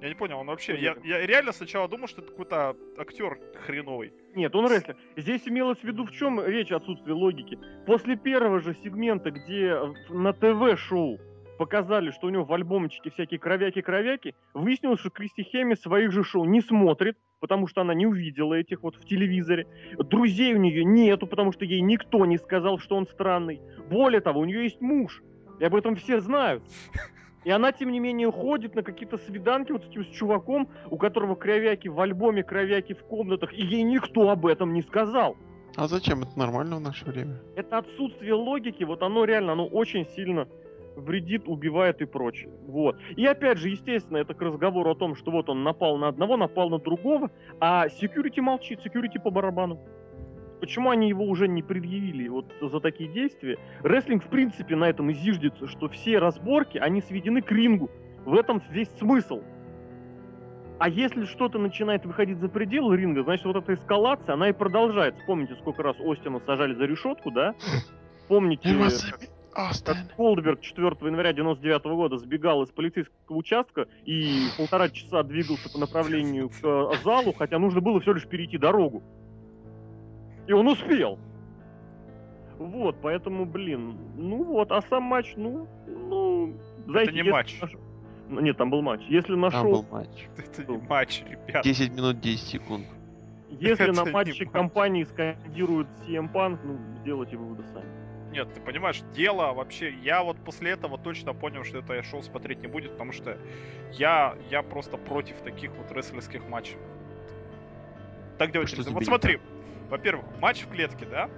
Я 0.01 0.09
не 0.09 0.15
понял, 0.15 0.39
он 0.39 0.47
вообще... 0.47 0.75
Я, 0.77 0.97
я 1.05 1.25
реально 1.25 1.53
сначала 1.53 1.87
думал, 1.87 2.07
что 2.09 2.21
это 2.21 2.31
какой-то 2.31 2.75
актер 2.97 3.39
хреновый. 3.65 4.11
Нет, 4.35 4.53
он 4.53 4.69
рестлер. 4.69 4.97
Здесь 5.15 5.47
имелось 5.47 5.77
в 5.79 5.83
виду 5.85 6.03
в 6.05 6.11
чем 6.11 6.43
речь 6.43 6.73
отсутствие 6.73 7.13
логики. 7.15 7.57
После 7.85 8.17
первого 8.17 8.59
же 8.59 8.75
сегмента, 8.83 9.31
где 9.31 9.79
на 10.09 10.33
ТВ-шоу 10.33 11.19
показали, 11.57 12.11
что 12.11 12.27
у 12.27 12.29
него 12.29 12.43
в 12.43 12.53
альбомчике 12.53 13.09
всякие 13.11 13.39
кровяки-кровяки, 13.39 14.35
выяснилось, 14.53 14.99
что 14.99 15.09
Кристи 15.09 15.43
Хеми 15.43 15.75
своих 15.75 16.11
же 16.11 16.23
шоу 16.23 16.45
не 16.45 16.61
смотрит, 16.61 17.17
потому 17.39 17.67
что 17.67 17.81
она 17.81 17.93
не 17.93 18.05
увидела 18.05 18.53
этих 18.53 18.83
вот 18.83 18.95
в 18.95 19.05
телевизоре. 19.05 19.67
Друзей 19.97 20.53
у 20.53 20.57
нее 20.57 20.83
нету, 20.83 21.27
потому 21.27 21.51
что 21.51 21.65
ей 21.65 21.81
никто 21.81 22.25
не 22.25 22.37
сказал, 22.37 22.79
что 22.79 22.95
он 22.95 23.07
странный. 23.07 23.61
Более 23.89 24.21
того, 24.21 24.41
у 24.41 24.45
нее 24.45 24.63
есть 24.63 24.81
муж. 24.81 25.21
И 25.59 25.63
об 25.63 25.75
этом 25.75 25.95
все 25.95 26.19
знают. 26.19 26.63
И 27.43 27.51
она, 27.51 27.71
тем 27.71 27.91
не 27.91 27.99
менее, 27.99 28.31
ходит 28.31 28.73
на 28.75 28.83
какие-то 28.83 29.17
свиданки 29.17 29.71
вот 29.71 29.83
с 29.83 29.87
этим 29.89 30.05
с 30.05 30.07
чуваком, 30.07 30.69
у 30.89 30.97
которого 30.97 31.35
кровяки 31.35 31.89
в 31.89 31.99
альбоме, 31.99 32.43
кровяки 32.43 32.93
в 32.93 33.03
комнатах, 33.03 33.53
и 33.53 33.61
ей 33.61 33.83
никто 33.83 34.29
об 34.29 34.45
этом 34.45 34.73
не 34.73 34.81
сказал. 34.81 35.35
а 35.75 35.87
зачем 35.87 36.23
это 36.23 36.37
нормально 36.39 36.77
в 36.77 36.81
наше 36.81 37.05
время? 37.05 37.41
Это 37.55 37.79
отсутствие 37.79 38.33
логики, 38.33 38.83
вот 38.83 39.03
оно 39.03 39.25
реально, 39.25 39.53
оно 39.53 39.67
очень 39.67 40.05
сильно 40.15 40.47
вредит, 40.95 41.43
убивает 41.47 42.01
и 42.01 42.05
прочее. 42.05 42.51
Вот. 42.67 42.97
И 43.15 43.25
опять 43.25 43.57
же, 43.57 43.69
естественно, 43.69 44.17
это 44.17 44.33
к 44.33 44.41
разговору 44.41 44.91
о 44.91 44.95
том, 44.95 45.15
что 45.15 45.31
вот 45.31 45.49
он 45.49 45.63
напал 45.63 45.97
на 45.97 46.07
одного, 46.07 46.37
напал 46.37 46.69
на 46.69 46.79
другого, 46.79 47.31
а 47.59 47.87
security 47.87 48.41
молчит, 48.41 48.79
security 48.85 49.21
по 49.21 49.31
барабану. 49.31 49.79
Почему 50.59 50.91
они 50.91 51.09
его 51.09 51.25
уже 51.25 51.49
не 51.49 51.61
предъявили 51.61 52.29
вот 52.29 52.45
за 52.61 52.79
такие 52.79 53.09
действия? 53.09 53.57
Рестлинг, 53.83 54.23
в 54.23 54.29
принципе, 54.29 54.75
на 54.75 54.85
этом 54.85 55.09
и 55.09 55.13
зиждется, 55.13 55.67
что 55.67 55.89
все 55.89 56.19
разборки, 56.19 56.77
они 56.77 57.01
сведены 57.01 57.41
к 57.41 57.51
рингу. 57.51 57.91
В 58.23 58.33
этом 58.35 58.61
весь 58.71 58.89
смысл. 58.97 59.41
А 60.79 60.89
если 60.89 61.25
что-то 61.25 61.59
начинает 61.59 62.05
выходить 62.05 62.39
за 62.39 62.49
пределы 62.49 62.97
ринга, 62.97 63.23
значит, 63.23 63.45
вот 63.45 63.57
эта 63.57 63.73
эскалация, 63.73 64.33
она 64.33 64.49
и 64.49 64.53
продолжается. 64.53 65.21
Помните, 65.25 65.55
сколько 65.55 65.83
раз 65.83 65.97
Остина 65.99 66.39
сажали 66.45 66.73
за 66.73 66.85
решетку, 66.85 67.31
да? 67.31 67.55
Помните, 68.27 68.69
Как 69.53 70.15
Голдберг 70.17 70.61
4 70.61 70.87
января 71.01 71.33
99 71.33 71.83
года 71.85 72.17
сбегал 72.17 72.63
из 72.63 72.69
полицейского 72.69 73.37
участка 73.37 73.87
и 74.05 74.47
полтора 74.57 74.89
часа 74.89 75.23
двигался 75.23 75.71
по 75.71 75.77
направлению 75.79 76.49
к 76.49 76.63
э, 76.63 77.03
залу, 77.03 77.33
хотя 77.33 77.59
нужно 77.59 77.81
было 77.81 77.99
все 77.99 78.13
лишь 78.13 78.27
перейти 78.27 78.57
дорогу. 78.57 79.03
И 80.47 80.53
он 80.53 80.67
успел. 80.67 81.19
Вот, 82.57 82.97
поэтому, 83.01 83.45
блин, 83.45 83.97
ну 84.15 84.43
вот, 84.43 84.71
а 84.71 84.81
сам 84.83 85.03
матч, 85.03 85.33
ну, 85.35 85.67
ну, 85.87 86.53
знаете, 86.87 87.13
не 87.13 87.23
матч. 87.23 87.59
наш- 87.61 87.75
Ну, 88.29 88.39
Нет, 88.41 88.57
там 88.57 88.69
был 88.69 88.81
матч. 88.81 89.01
Если 89.09 89.35
на 89.35 89.49
Там 89.51 89.69
был 89.69 89.85
матч. 89.91 90.27
Это 90.37 90.71
не 90.71 90.77
матч, 90.77 91.23
ребят. 91.27 91.63
10 91.63 91.93
минут 91.93 92.19
10 92.19 92.47
секунд. 92.47 92.85
Если 93.49 93.89
Это 93.89 94.05
на 94.05 94.11
матче 94.11 94.45
матч. 94.45 94.51
компании 94.53 95.03
скандируют 95.03 95.87
CM 96.07 96.31
Punk, 96.31 96.59
ну, 96.63 96.77
сделайте 97.01 97.37
выводы 97.37 97.63
сами. 97.73 98.02
Нет, 98.33 98.51
ты 98.51 98.61
понимаешь, 98.61 99.01
дело 99.13 99.53
вообще... 99.53 99.91
Я 100.01 100.23
вот 100.23 100.37
после 100.43 100.71
этого 100.71 100.97
точно 100.97 101.33
понял, 101.33 101.63
что 101.63 101.77
это 101.77 102.01
шоу 102.01 102.23
смотреть 102.23 102.61
не 102.61 102.67
будет, 102.67 102.93
потому 102.93 103.11
что 103.11 103.37
я, 103.91 104.35
я 104.49 104.63
просто 104.63 104.97
против 104.97 105.39
таких 105.41 105.71
вот 105.75 105.91
рестлерских 105.91 106.47
матчей. 106.49 106.77
Так 108.39 108.51
делать 108.51 108.69
Что 108.69 108.77
нельзя. 108.77 108.91
Вот 108.91 109.05
смотри, 109.05 109.39
во-первых, 109.89 110.25
матч 110.41 110.63
в 110.63 110.69
клетке, 110.69 111.05
да? 111.05 111.29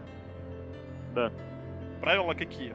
Да. 1.13 1.33
Правила 1.99 2.33
какие? 2.33 2.73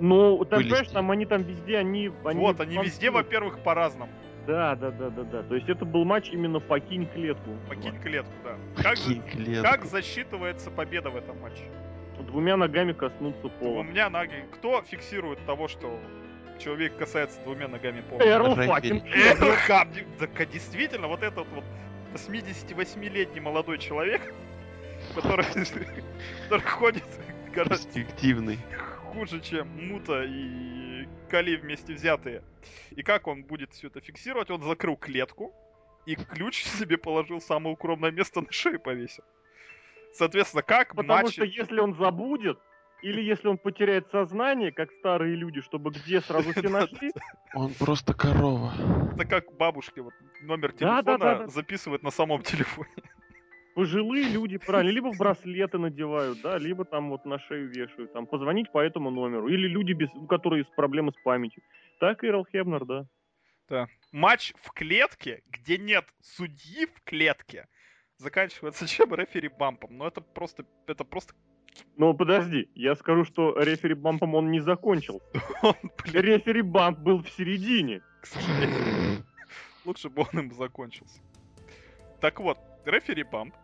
Ну, 0.00 0.44
там, 0.44 0.58
Вылезти. 0.58 0.70
понимаешь, 0.72 0.88
там 0.88 1.10
они 1.12 1.24
там 1.24 1.42
везде, 1.42 1.78
они... 1.78 2.10
они 2.24 2.40
вот, 2.40 2.60
они 2.60 2.72
везде, 2.78 3.10
балансируют. 3.10 3.26
во-первых, 3.26 3.58
по-разному. 3.60 4.10
Да, 4.44 4.74
да, 4.74 4.90
да, 4.90 5.10
да, 5.10 5.22
да. 5.22 5.42
То 5.44 5.54
есть 5.54 5.68
это 5.68 5.84
был 5.84 6.04
матч 6.04 6.30
именно 6.30 6.58
покинь 6.58 7.06
клетку. 7.06 7.50
Покинь 7.68 7.98
клетку, 8.00 8.32
да. 8.42 8.56
Как, 8.82 8.96
за- 8.96 9.14
Какие 9.14 9.20
клетки. 9.20 9.62
как 9.62 9.84
засчитывается 9.84 10.70
победа 10.72 11.10
в 11.10 11.16
этом 11.16 11.40
матче? 11.40 11.62
Двумя 12.24 12.56
ногами 12.56 12.92
коснуться 12.92 13.46
У 13.46 13.50
пола. 13.50 13.82
меня 13.82 14.10
ноги. 14.10 14.44
Кто 14.52 14.82
фиксирует 14.82 15.44
того, 15.46 15.68
что 15.68 16.00
человек 16.58 16.96
касается 16.96 17.40
двумя 17.42 17.68
ногами 17.68 18.00
пола? 18.02 18.22
Эрл 18.22 18.54
факин. 18.54 19.02
Эрл 19.06 19.54
Хабди. 19.66 20.06
Так 20.18 20.50
действительно, 20.50 21.08
вот 21.08 21.22
этот 21.22 21.46
вот 21.48 21.64
88-летний 22.14 23.40
молодой 23.40 23.78
человек, 23.78 24.22
который, 25.14 25.44
который 25.44 26.62
ходит 26.66 27.04
гораздо 27.54 27.86
Перспективный. 27.86 28.58
хуже, 29.12 29.40
чем 29.40 29.68
Мута 29.88 30.24
и 30.24 31.06
Кали 31.28 31.56
вместе 31.56 31.94
взятые. 31.94 32.42
И 32.90 33.02
как 33.02 33.26
он 33.26 33.42
будет 33.44 33.72
все 33.72 33.88
это 33.88 34.00
фиксировать? 34.00 34.50
Он 34.50 34.62
закрыл 34.62 34.96
клетку 34.96 35.52
и 36.06 36.14
ключ 36.14 36.64
себе 36.78 36.98
положил 36.98 37.40
в 37.40 37.44
самое 37.44 37.74
укромное 37.74 38.10
место 38.10 38.40
на 38.40 38.50
шею 38.50 38.80
повесил. 38.80 39.24
Соответственно, 40.16 40.62
как 40.62 40.94
Потому 40.94 41.22
матч... 41.22 41.34
что 41.34 41.44
если 41.44 41.78
он 41.78 41.94
забудет, 41.94 42.58
или 43.02 43.20
если 43.20 43.48
он 43.48 43.58
потеряет 43.58 44.08
сознание, 44.10 44.72
как 44.72 44.90
старые 44.92 45.36
люди, 45.36 45.60
чтобы 45.60 45.90
где 45.90 46.20
сразу 46.20 46.52
все 46.52 46.68
нашли, 46.68 47.12
Он 47.54 47.72
просто 47.74 48.14
корова. 48.14 48.72
Это 49.14 49.24
как 49.26 49.56
бабушки 49.56 50.00
вот 50.00 50.14
номер 50.42 50.72
Да, 50.78 51.02
да, 51.02 51.12
телефона 51.12 51.18
да, 51.18 51.44
да. 51.44 51.48
записывают 51.48 52.02
на 52.02 52.10
самом 52.10 52.42
телефоне. 52.42 52.88
пожилые 53.74 54.24
люди, 54.28 54.56
правильно, 54.56 54.90
либо 54.90 55.12
в 55.12 55.18
браслеты 55.18 55.78
надевают, 55.78 56.40
да, 56.40 56.56
либо 56.58 56.84
там 56.84 57.10
вот 57.10 57.26
на 57.26 57.38
шею 57.38 57.68
вешают, 57.68 58.12
там, 58.12 58.26
позвонить 58.26 58.72
по 58.72 58.78
этому 58.78 59.10
номеру, 59.10 59.48
или 59.48 59.68
люди, 59.68 59.92
без, 59.92 60.08
у 60.14 60.26
которых 60.26 60.60
есть 60.64 60.74
проблемы 60.74 61.12
с 61.12 61.22
памятью. 61.22 61.62
Так 62.00 62.24
и 62.24 62.28
Хебнер, 62.28 62.84
да. 62.86 63.06
Матч 64.12 64.54
в 64.62 64.72
клетке, 64.72 65.42
где 65.50 65.76
нет 65.76 66.04
судьи 66.22 66.86
в 66.86 67.02
клетке, 67.04 67.66
заканчивается 68.18 68.86
чем 68.88 69.14
рефери 69.14 69.48
бампом. 69.48 69.96
Но 69.96 70.06
это 70.06 70.20
просто, 70.20 70.64
это 70.86 71.04
просто, 71.04 71.34
Но 71.96 72.14
подожди, 72.14 72.68
я 72.74 72.94
скажу, 72.96 73.24
что 73.24 73.58
рефери 73.60 73.94
бампом 73.94 74.34
он 74.34 74.50
не 74.50 74.60
закончил. 74.60 75.22
Рефери 76.04 76.62
бамп 76.62 76.98
был 76.98 77.22
в 77.22 77.28
середине. 77.30 78.02
к 78.20 78.26
сожалению, 78.26 79.24
лучше 79.84 80.08
бы 80.08 80.26
он 80.32 80.40
им 80.40 80.52
закончился. 80.54 81.20
Так 82.20 82.40
вот, 82.40 82.58
рефери 82.84 83.22
бамп. 83.22 83.54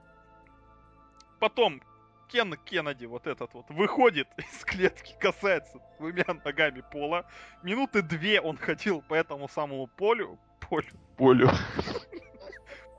Потом 1.41 1.83
Кен 2.29 2.57
Кеннеди, 2.65 3.05
вот 3.05 3.27
этот 3.27 3.53
вот, 3.53 3.69
выходит 3.69 4.29
из 4.39 4.65
клетки, 4.65 5.15
касается 5.19 5.79
двумя 5.99 6.25
ногами 6.45 6.83
пола. 6.93 7.27
Минуты 7.63 8.03
две 8.03 8.41
он 8.41 8.57
ходил 8.57 9.03
по 9.03 9.15
этому 9.15 9.49
самому 9.49 9.87
полю, 9.87 10.39
полю, 10.61 10.93
Полю. 11.17 11.51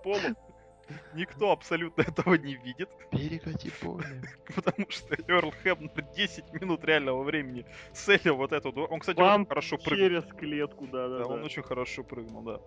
полу. 0.04 0.36
Никто 1.14 1.52
абсолютно 1.52 2.02
этого 2.08 2.36
не 2.36 2.56
видит, 2.56 2.90
Перекати 3.12 3.70
поле. 3.82 4.06
потому 4.56 4.90
что 4.90 5.16
Эрл 5.28 5.52
Хебнер 5.64 6.04
10 6.16 6.54
минут 6.54 6.84
реального 6.84 7.24
времени 7.24 7.66
селил 7.94 8.36
вот 8.38 8.52
эту... 8.52 8.70
Он, 8.72 9.00
кстати, 9.00 9.18
Бамп 9.18 9.42
очень 9.42 9.50
хорошо 9.50 9.78
прыгнул. 9.78 10.08
Через 10.10 10.34
клетку, 10.34 10.88
да, 10.88 11.08
да, 11.08 11.26
он 11.26 11.44
очень 11.44 11.64
хорошо 11.64 12.04
прыгнул, 12.04 12.42
да. 12.44 12.60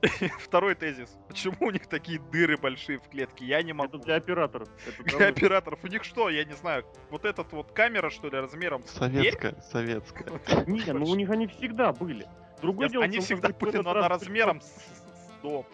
Второй 0.40 0.74
тезис. 0.74 1.16
Почему 1.28 1.54
у 1.60 1.70
них 1.70 1.86
такие 1.86 2.18
дыры 2.18 2.56
большие 2.56 2.98
в 2.98 3.08
клетке? 3.08 3.44
Я 3.44 3.62
не 3.62 3.70
Это 3.72 3.74
могу. 3.74 3.98
для 3.98 4.16
операторов. 4.16 4.68
Это 4.86 5.16
Для 5.16 5.28
операторов. 5.28 5.84
У 5.84 5.86
них 5.86 6.04
что, 6.04 6.30
я 6.30 6.44
не 6.44 6.54
знаю, 6.54 6.84
вот 7.10 7.24
этот 7.24 7.52
вот 7.52 7.72
камера, 7.72 8.10
что 8.10 8.28
ли, 8.28 8.38
размером? 8.38 8.82
Советская, 8.86 9.60
советская. 9.70 10.28
Вот 10.30 10.44
так 10.44 10.66
Не, 10.66 10.92
ну 10.92 11.04
у 11.04 11.14
них 11.14 11.28
они 11.30 11.46
всегда 11.46 11.92
были. 11.92 12.26
Другое 12.60 12.86
Я- 12.86 12.92
дело, 12.92 13.04
Они 13.04 13.18
всегда 13.18 13.48
были, 13.50 13.78
но 13.78 13.90
она 13.90 14.08
размером 14.08 14.60
с- 14.60 14.66
с 14.66 15.42
дом. 15.42 15.66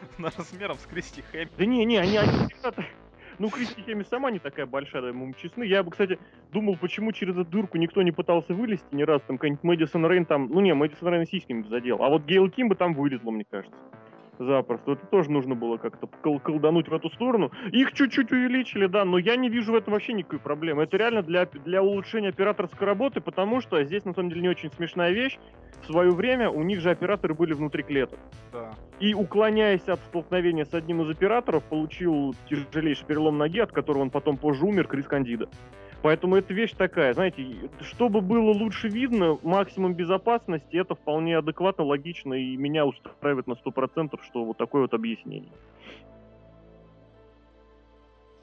на 0.18 0.30
размером 0.36 0.76
с 0.78 0.86
Кристи 0.86 1.22
Хэмми. 1.22 1.50
Да 1.56 1.64
не, 1.64 1.84
не, 1.84 1.98
они, 1.98 2.16
они 2.16 2.30
всегда... 2.48 2.72
Ну, 3.38 3.48
Кристи 3.48 3.80
Хеми 3.80 4.02
сама 4.02 4.30
не 4.30 4.38
такая 4.38 4.66
большая, 4.66 5.00
да, 5.00 5.12
мы 5.14 5.32
честны. 5.32 5.64
Я 5.64 5.82
бы, 5.82 5.90
кстати, 5.90 6.18
думал, 6.52 6.76
почему 6.76 7.12
через 7.12 7.34
эту 7.34 7.46
дырку 7.46 7.78
никто 7.78 8.02
не 8.02 8.12
пытался 8.12 8.52
вылезти 8.52 8.94
ни 8.94 9.02
раз. 9.02 9.22
Там 9.22 9.38
какой-нибудь 9.38 9.64
Мэдисон 9.64 10.06
Рейн 10.06 10.26
там... 10.26 10.48
Ну 10.48 10.60
не, 10.60 10.74
Мэдисон 10.74 11.08
Рейн 11.08 11.26
сиськами 11.26 11.62
задел. 11.62 12.02
А 12.02 12.10
вот 12.10 12.24
Гейл 12.26 12.50
Ким 12.50 12.68
бы 12.68 12.74
там 12.74 12.92
вылезло, 12.92 13.30
мне 13.30 13.46
кажется. 13.50 13.78
Запросто. 14.40 14.92
Это 14.92 15.06
тоже 15.06 15.30
нужно 15.30 15.54
было 15.54 15.76
как-то 15.76 16.06
кол 16.06 16.40
колдануть 16.40 16.88
в 16.88 16.94
эту 16.94 17.10
сторону. 17.10 17.52
Их 17.72 17.92
чуть-чуть 17.92 18.32
увеличили, 18.32 18.86
да, 18.86 19.04
но 19.04 19.18
я 19.18 19.36
не 19.36 19.50
вижу 19.50 19.72
в 19.72 19.74
этом 19.74 19.92
вообще 19.92 20.14
никакой 20.14 20.38
проблемы. 20.38 20.84
Это 20.84 20.96
реально 20.96 21.22
для, 21.22 21.44
для 21.44 21.82
улучшения 21.82 22.30
операторской 22.30 22.86
работы, 22.86 23.20
потому 23.20 23.60
что 23.60 23.84
здесь, 23.84 24.06
на 24.06 24.14
самом 24.14 24.30
деле, 24.30 24.40
не 24.40 24.48
очень 24.48 24.70
смешная 24.72 25.12
вещь. 25.12 25.38
В 25.82 25.86
свое 25.92 26.10
время 26.10 26.48
у 26.48 26.62
них 26.62 26.80
же 26.80 26.88
операторы 26.88 27.34
были 27.34 27.52
внутри 27.52 27.82
клеток. 27.82 28.18
Да. 28.50 28.70
И, 28.98 29.12
уклоняясь 29.12 29.86
от 29.88 30.00
столкновения 30.08 30.64
с 30.64 30.72
одним 30.72 31.02
из 31.02 31.10
операторов, 31.10 31.62
получил 31.64 32.34
тяжелейший 32.48 33.06
перелом 33.06 33.36
ноги, 33.36 33.60
от 33.60 33.72
которого 33.72 34.02
он 34.02 34.10
потом 34.10 34.38
позже 34.38 34.64
умер, 34.64 34.88
Крис 34.88 35.04
Кандида. 35.04 35.50
Поэтому 36.02 36.36
эта 36.36 36.54
вещь 36.54 36.72
такая, 36.72 37.12
знаете, 37.12 37.70
чтобы 37.80 38.22
было 38.22 38.52
лучше 38.52 38.88
видно, 38.88 39.38
максимум 39.42 39.92
безопасности, 39.94 40.76
это 40.76 40.94
вполне 40.94 41.36
адекватно, 41.36 41.84
логично, 41.84 42.32
и 42.32 42.56
меня 42.56 42.86
устраивает 42.86 43.46
на 43.46 43.52
100%, 43.52 44.18
что 44.24 44.44
вот 44.44 44.56
такое 44.56 44.82
вот 44.82 44.94
объяснение. 44.94 45.52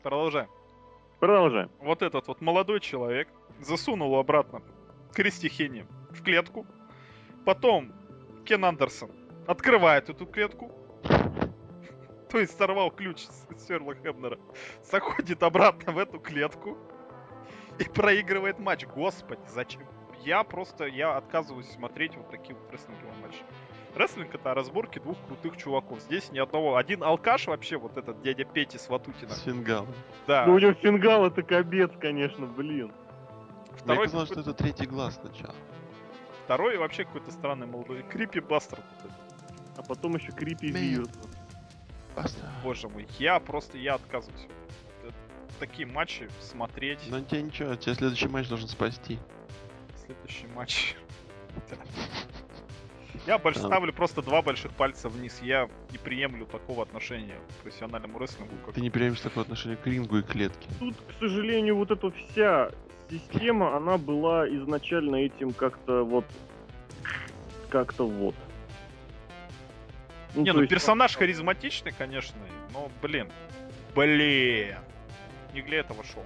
Продолжаем. 0.03 0.49
Продолжаем. 1.19 1.71
Вот 1.79 2.03
этот 2.03 2.27
вот 2.27 2.41
молодой 2.41 2.79
человек 2.79 3.27
засунул 3.59 4.17
обратно 4.17 4.61
Кристи 5.13 5.49
в 6.11 6.21
клетку. 6.21 6.67
Потом 7.43 7.91
Кен 8.45 8.63
Андерсон 8.65 9.09
открывает 9.47 10.09
эту 10.09 10.27
клетку. 10.27 10.71
То 12.29 12.39
есть 12.39 12.55
сорвал 12.55 12.91
ключ 12.91 13.21
с 13.21 13.65
Сверла 13.65 13.95
Хебнера. 13.95 14.37
Заходит 14.83 15.41
обратно 15.41 15.91
в 15.91 15.97
эту 15.97 16.19
клетку. 16.19 16.77
И 17.79 17.83
проигрывает 17.85 18.59
матч. 18.59 18.85
Господи, 18.85 19.41
зачем? 19.47 19.83
Я 20.23 20.43
просто, 20.43 20.85
я 20.85 21.15
отказываюсь 21.15 21.69
смотреть 21.71 22.15
вот 22.17 22.29
такие 22.29 22.55
вот 22.55 22.71
рестлинговые 22.71 23.13
матчи. 23.21 23.43
Рестлинг 23.95 24.33
это 24.35 24.53
разборки 24.53 24.99
двух 24.99 25.17
крутых 25.25 25.57
чуваков. 25.57 25.99
Здесь 26.01 26.31
ни 26.31 26.39
одного. 26.39 26.75
Один 26.75 27.03
алкаш 27.03 27.47
вообще, 27.47 27.77
вот 27.77 27.97
этот 27.97 28.21
дядя 28.21 28.45
Пети 28.45 28.77
с 28.77 28.89
Ватутина. 28.89 29.31
С 29.31 29.41
фингалом. 29.41 29.93
Да. 30.27 30.45
Ну, 30.45 30.53
у 30.53 30.59
него 30.59 30.73
фингал 30.73 31.25
это 31.25 31.41
капец, 31.41 31.91
конечно, 31.99 32.45
блин. 32.45 32.91
Мне 33.71 33.77
Второй, 33.77 34.05
казалось, 34.05 34.29
что 34.29 34.41
это 34.41 34.53
третий 34.53 34.85
глаз 34.85 35.19
сначала. 35.21 35.55
второй 36.45 36.77
вообще 36.77 37.05
какой-то 37.05 37.31
странный 37.31 37.67
молодой. 37.67 38.03
Крипи 38.03 38.39
Бастер. 38.39 38.79
А 39.77 39.83
потом 39.83 40.15
еще 40.15 40.31
Крипи. 40.31 41.03
Баста. 42.15 42.51
Боже 42.63 42.89
мой, 42.89 43.07
я 43.19 43.39
просто, 43.39 43.77
я 43.77 43.93
отказываюсь. 43.93 44.47
Такие 45.59 45.87
матчи 45.87 46.29
смотреть. 46.39 46.99
Но 47.09 47.21
тебе 47.21 47.41
ничего, 47.41 47.75
тебе 47.75 47.95
следующий 47.95 48.27
матч 48.27 48.47
должен 48.47 48.67
спасти. 48.67 49.17
Следующий 50.05 50.47
матч. 50.47 50.95
Я 53.25 53.37
больше 53.37 53.59
ставлю 53.59 53.91
просто 53.91 54.21
два 54.21 54.41
больших 54.41 54.71
пальца 54.71 55.09
вниз. 55.09 55.41
Я 55.41 55.69
не 55.91 55.97
приемлю 55.97 56.45
такого 56.45 56.83
отношения 56.83 57.35
к 57.35 57.63
профессиональному 57.63 58.19
рестлингу, 58.19 58.55
как 58.65 58.75
Ты 58.75 58.81
не 58.81 58.89
приемешь 58.89 59.19
такое 59.19 59.43
отношение 59.43 59.77
к 59.77 59.85
рингу 59.85 60.19
и 60.19 60.23
клетке. 60.23 60.69
Тут, 60.79 60.95
к 60.95 61.19
сожалению, 61.19 61.75
вот 61.75 61.91
эта 61.91 62.09
вся 62.11 62.71
система, 63.09 63.75
она 63.75 63.97
была 63.97 64.47
изначально 64.47 65.17
этим 65.17 65.51
как-то 65.51 66.03
вот... 66.03 66.25
Как-то 67.69 68.07
вот. 68.07 68.35
Не, 70.35 70.45
то 70.45 70.53
ну 70.53 70.61
есть- 70.61 70.69
персонаж 70.69 71.15
харизматичный, 71.17 71.91
конечно, 71.91 72.37
но, 72.71 72.89
блин, 73.01 73.29
блин, 73.93 74.77
не 75.57 75.63
для 75.63 75.79
этого 75.79 76.03
шоу. 76.03 76.23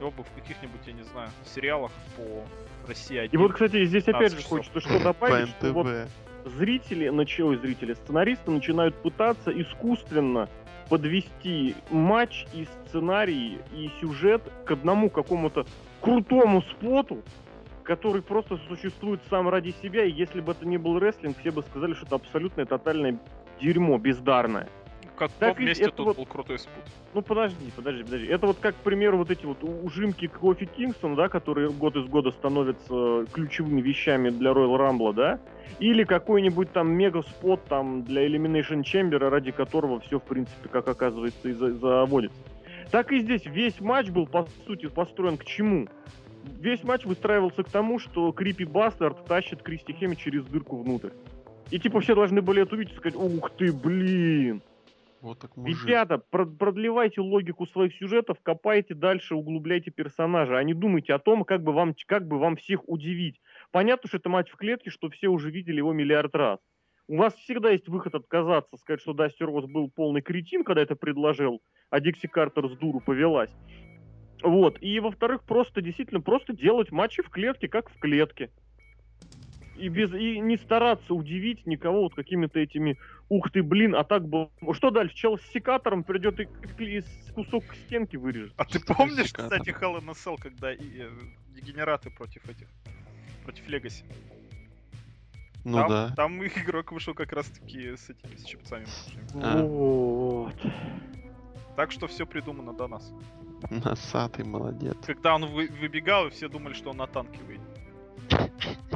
Его 0.00 0.10
бы 0.10 0.24
в 0.24 0.30
каких-нибудь, 0.32 0.80
я 0.86 0.92
не 0.92 1.02
знаю, 1.02 1.28
сериалах 1.54 1.92
по 2.16 2.88
России 2.88 3.16
1. 3.16 3.30
И 3.32 3.36
вот, 3.42 3.52
кстати, 3.52 3.84
здесь 3.84 4.04
опять 4.04 4.32
15 4.32 4.32
же 4.32 4.42
часов. 4.42 4.58
хочется 4.58 4.80
что 4.80 5.02
добавить, 5.02 5.48
что 5.50 5.72
вот 5.72 5.86
зрители, 6.44 7.08
начали 7.08 7.56
зрители, 7.56 7.94
сценаристы 7.94 8.50
начинают 8.50 8.94
пытаться 9.02 9.50
искусственно 9.50 10.48
подвести 10.88 11.74
матч 11.90 12.46
и 12.52 12.66
сценарий, 12.86 13.58
и 13.72 13.90
сюжет 14.00 14.42
к 14.66 14.70
одному 14.70 15.08
какому-то 15.08 15.66
крутому 16.00 16.60
споту, 16.62 17.22
который 17.84 18.20
просто 18.20 18.58
существует 18.68 19.20
сам 19.30 19.48
ради 19.48 19.74
себя, 19.82 20.04
и 20.04 20.10
если 20.10 20.40
бы 20.40 20.52
это 20.52 20.66
не 20.66 20.76
был 20.76 20.98
рестлинг, 20.98 21.38
все 21.38 21.50
бы 21.50 21.62
сказали, 21.62 21.94
что 21.94 22.06
это 22.06 22.16
абсолютное 22.16 22.66
тотальное 22.66 23.18
дерьмо, 23.60 23.96
бездарное. 23.96 24.68
Как 25.16 25.30
так 25.32 25.54
том 25.54 25.58
ведь 25.58 25.68
месте 25.68 25.84
это 25.84 25.96
тут 25.96 26.06
вот- 26.06 26.16
был 26.16 26.26
крутой 26.26 26.58
спут. 26.58 26.84
Ну 27.14 27.22
подожди, 27.22 27.70
подожди, 27.76 28.02
подожди. 28.02 28.26
Это 28.26 28.46
вот 28.46 28.58
как, 28.58 28.74
к 28.74 28.78
примеру, 28.78 29.18
вот 29.18 29.30
эти 29.30 29.46
вот 29.46 29.58
ужимки 29.62 30.26
Кофи 30.26 30.66
Кингстона, 30.66 31.16
да, 31.16 31.28
которые 31.28 31.70
год 31.70 31.96
из 31.96 32.06
года 32.06 32.30
становятся 32.32 33.26
ключевыми 33.32 33.80
вещами 33.80 34.30
для 34.30 34.50
Royal 34.50 34.76
Rumble, 34.76 35.12
да? 35.14 35.40
Или 35.78 36.04
какой-нибудь 36.04 36.72
там 36.72 36.92
мега-спот 36.92 37.64
там 37.64 38.02
для 38.02 38.26
Elimination 38.26 38.82
Chamber, 38.82 39.18
ради 39.18 39.50
которого 39.50 40.00
все, 40.00 40.18
в 40.18 40.24
принципе, 40.24 40.68
как 40.68 40.88
оказывается, 40.88 41.48
и 41.48 41.52
за- 41.52 41.74
заводится. 41.74 42.38
Так 42.90 43.12
и 43.12 43.20
здесь 43.20 43.46
весь 43.46 43.80
матч 43.80 44.10
был, 44.10 44.26
по 44.26 44.46
сути, 44.66 44.86
построен 44.86 45.36
к 45.36 45.44
чему? 45.44 45.88
Весь 46.60 46.84
матч 46.84 47.04
выстраивался 47.06 47.62
к 47.62 47.70
тому, 47.70 47.98
что 47.98 48.30
Крипи 48.32 48.64
Бастард 48.64 49.24
тащит 49.24 49.62
Кристи 49.62 49.92
Хеми 49.94 50.14
через 50.14 50.44
дырку 50.44 50.76
внутрь. 50.82 51.10
И 51.70 51.78
типа 51.78 52.00
все 52.00 52.14
должны 52.14 52.42
были 52.42 52.62
это 52.62 52.74
увидеть 52.74 52.92
и 52.92 52.96
сказать, 52.98 53.16
ух 53.16 53.50
ты, 53.52 53.72
блин, 53.72 54.62
Вот 55.24 55.38
так 55.38 55.56
мужик. 55.56 55.86
Ребята, 55.86 56.18
про- 56.18 56.44
продлевайте 56.44 57.22
логику 57.22 57.66
своих 57.66 57.94
сюжетов, 57.94 58.36
копайте 58.42 58.92
дальше, 58.94 59.34
углубляйте 59.34 59.90
персонажа, 59.90 60.58
а 60.58 60.62
не 60.62 60.74
думайте 60.74 61.14
о 61.14 61.18
том, 61.18 61.44
как 61.44 61.62
бы 61.62 61.72
вам, 61.72 61.94
как 62.06 62.28
бы 62.28 62.38
вам 62.38 62.56
всех 62.56 62.86
удивить. 62.86 63.40
Понятно, 63.72 64.06
что 64.06 64.18
это 64.18 64.28
матч 64.28 64.50
в 64.50 64.56
клетке, 64.56 64.90
что 64.90 65.08
все 65.08 65.28
уже 65.28 65.50
видели 65.50 65.78
его 65.78 65.94
миллиард 65.94 66.34
раз. 66.34 66.58
У 67.08 67.16
вас 67.16 67.34
всегда 67.36 67.70
есть 67.70 67.88
выход 67.88 68.14
отказаться, 68.14 68.76
сказать, 68.76 69.00
что 69.00 69.14
Дастер 69.14 69.46
Роуз 69.46 69.64
был 69.64 69.90
полный 69.90 70.20
кретин, 70.20 70.62
когда 70.62 70.82
это 70.82 70.94
предложил, 70.94 71.62
а 71.88 72.00
Дикси 72.00 72.28
Картер 72.28 72.68
с 72.68 72.76
дуру 72.76 73.00
повелась. 73.00 73.50
Вот. 74.42 74.76
И, 74.82 75.00
во-вторых, 75.00 75.44
просто, 75.44 75.80
действительно, 75.80 76.20
просто 76.20 76.52
делать 76.52 76.92
матчи 76.92 77.22
в 77.22 77.30
клетке, 77.30 77.66
как 77.66 77.88
в 77.88 77.98
клетке. 77.98 78.50
И, 79.76 79.88
без, 79.88 80.12
и 80.12 80.38
не 80.38 80.56
стараться 80.56 81.14
удивить 81.14 81.66
никого 81.66 82.02
вот 82.02 82.14
какими-то 82.14 82.60
этими 82.60 82.96
Ух 83.28 83.50
ты, 83.50 83.62
блин, 83.62 83.94
а 83.94 84.04
так 84.04 84.28
было... 84.28 84.50
Что 84.72 84.90
дальше? 84.90 85.14
Чел 85.16 85.38
с 85.38 85.42
секатором 85.52 86.04
придет 86.04 86.40
и 86.40 86.44
из 86.84 87.06
кусок 87.34 87.64
стенки 87.86 88.16
вырежет. 88.16 88.52
А 88.56 88.64
ты 88.64 88.80
помнишь, 88.80 89.28
секатор? 89.28 89.60
кстати, 89.60 89.76
Hell 89.76 89.98
in 89.98 90.08
a 90.08 90.12
Cell, 90.12 90.36
когда 90.38 90.72
и, 90.72 91.00
э, 91.00 91.10
дегенераты 91.54 92.10
против 92.10 92.46
этих, 92.48 92.68
против 93.44 93.66
Легаси? 93.68 94.04
Ну 95.64 95.78
там, 95.78 95.88
да. 95.88 96.14
Там 96.14 96.44
игрок 96.46 96.92
вышел 96.92 97.14
как 97.14 97.32
раз 97.32 97.46
таки 97.46 97.96
с 97.96 98.10
этими, 98.10 98.36
с 98.36 98.44
чипцами. 98.44 98.86
А. 99.34 99.62
Вот. 99.62 100.54
Так 101.74 101.90
что 101.90 102.06
все 102.06 102.26
придумано 102.26 102.74
до 102.74 102.86
нас. 102.86 103.10
Носатый 103.70 104.44
молодец. 104.44 104.96
Когда 105.06 105.34
он 105.34 105.46
вы- 105.46 105.68
выбегал, 105.68 106.26
и 106.26 106.30
все 106.30 106.48
думали, 106.48 106.74
что 106.74 106.90
он 106.90 106.98
на 106.98 107.06
танке 107.06 107.40
выйдет. 107.42 107.64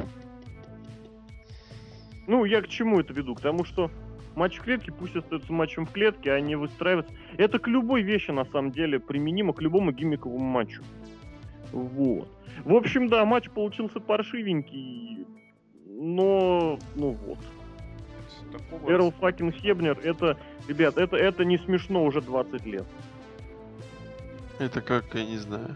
Ну, 2.29 2.45
я 2.45 2.61
к 2.61 2.67
чему 2.67 2.99
это 2.99 3.11
веду? 3.11 3.33
К 3.33 3.41
тому, 3.41 3.63
что 3.63 3.89
матч 4.35 4.59
в 4.59 4.61
клетке 4.61 4.91
пусть 4.91 5.15
остается 5.15 5.51
матчем 5.51 5.87
в 5.87 5.91
клетке, 5.91 6.31
а 6.31 6.39
не 6.39 6.55
выстраиваться. 6.55 7.11
Это 7.37 7.57
к 7.57 7.67
любой 7.67 8.03
вещи, 8.03 8.29
на 8.29 8.45
самом 8.45 8.71
деле, 8.71 8.99
применимо 8.99 9.51
к 9.51 9.63
любому 9.63 9.91
гиммиковому 9.91 10.45
матчу. 10.45 10.83
Вот. 11.71 12.29
В 12.63 12.75
общем, 12.75 13.07
да, 13.07 13.25
матч 13.25 13.49
получился 13.49 13.99
паршивенький, 13.99 15.25
но, 15.87 16.77
ну 16.93 17.17
вот. 17.25 17.39
Такого 18.51 18.91
Эрл 18.91 19.09
Факин 19.09 19.51
Хебнер, 19.51 19.97
это, 20.03 20.37
ребят, 20.67 20.99
это, 20.99 21.17
это 21.17 21.43
не 21.45 21.57
смешно 21.57 22.05
уже 22.05 22.21
20 22.21 22.63
лет. 22.67 22.85
Это 24.59 24.81
как, 24.81 25.15
я 25.15 25.25
не 25.25 25.37
знаю. 25.37 25.75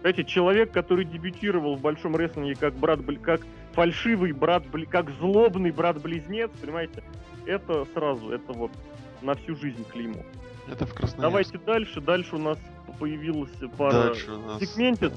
Знаете, 0.00 0.24
человек, 0.24 0.72
который 0.72 1.04
дебютировал 1.04 1.76
в 1.76 1.82
большом 1.82 2.16
рестлинге 2.16 2.54
как 2.54 2.72
брат, 2.74 3.00
как 3.20 3.42
фальшивый 3.74 4.32
брат, 4.32 4.64
как 4.88 5.10
злобный 5.18 5.70
брат-близнец, 5.70 6.50
понимаете, 6.60 7.02
это 7.46 7.84
сразу, 7.92 8.30
это 8.30 8.52
вот 8.52 8.70
на 9.22 9.34
всю 9.34 9.56
жизнь 9.56 9.84
клеймо. 9.84 10.22
Это 10.68 10.86
в 10.86 10.94
Красноярске. 10.94 11.20
Давайте 11.20 11.58
дальше. 11.58 12.00
Дальше 12.00 12.36
у 12.36 12.38
нас 12.38 12.58
появилась 12.98 13.50
пара 13.76 14.04
Дальше 14.04 14.32
у 14.32 14.38
нас... 14.38 14.60
сегментов. 14.60 15.12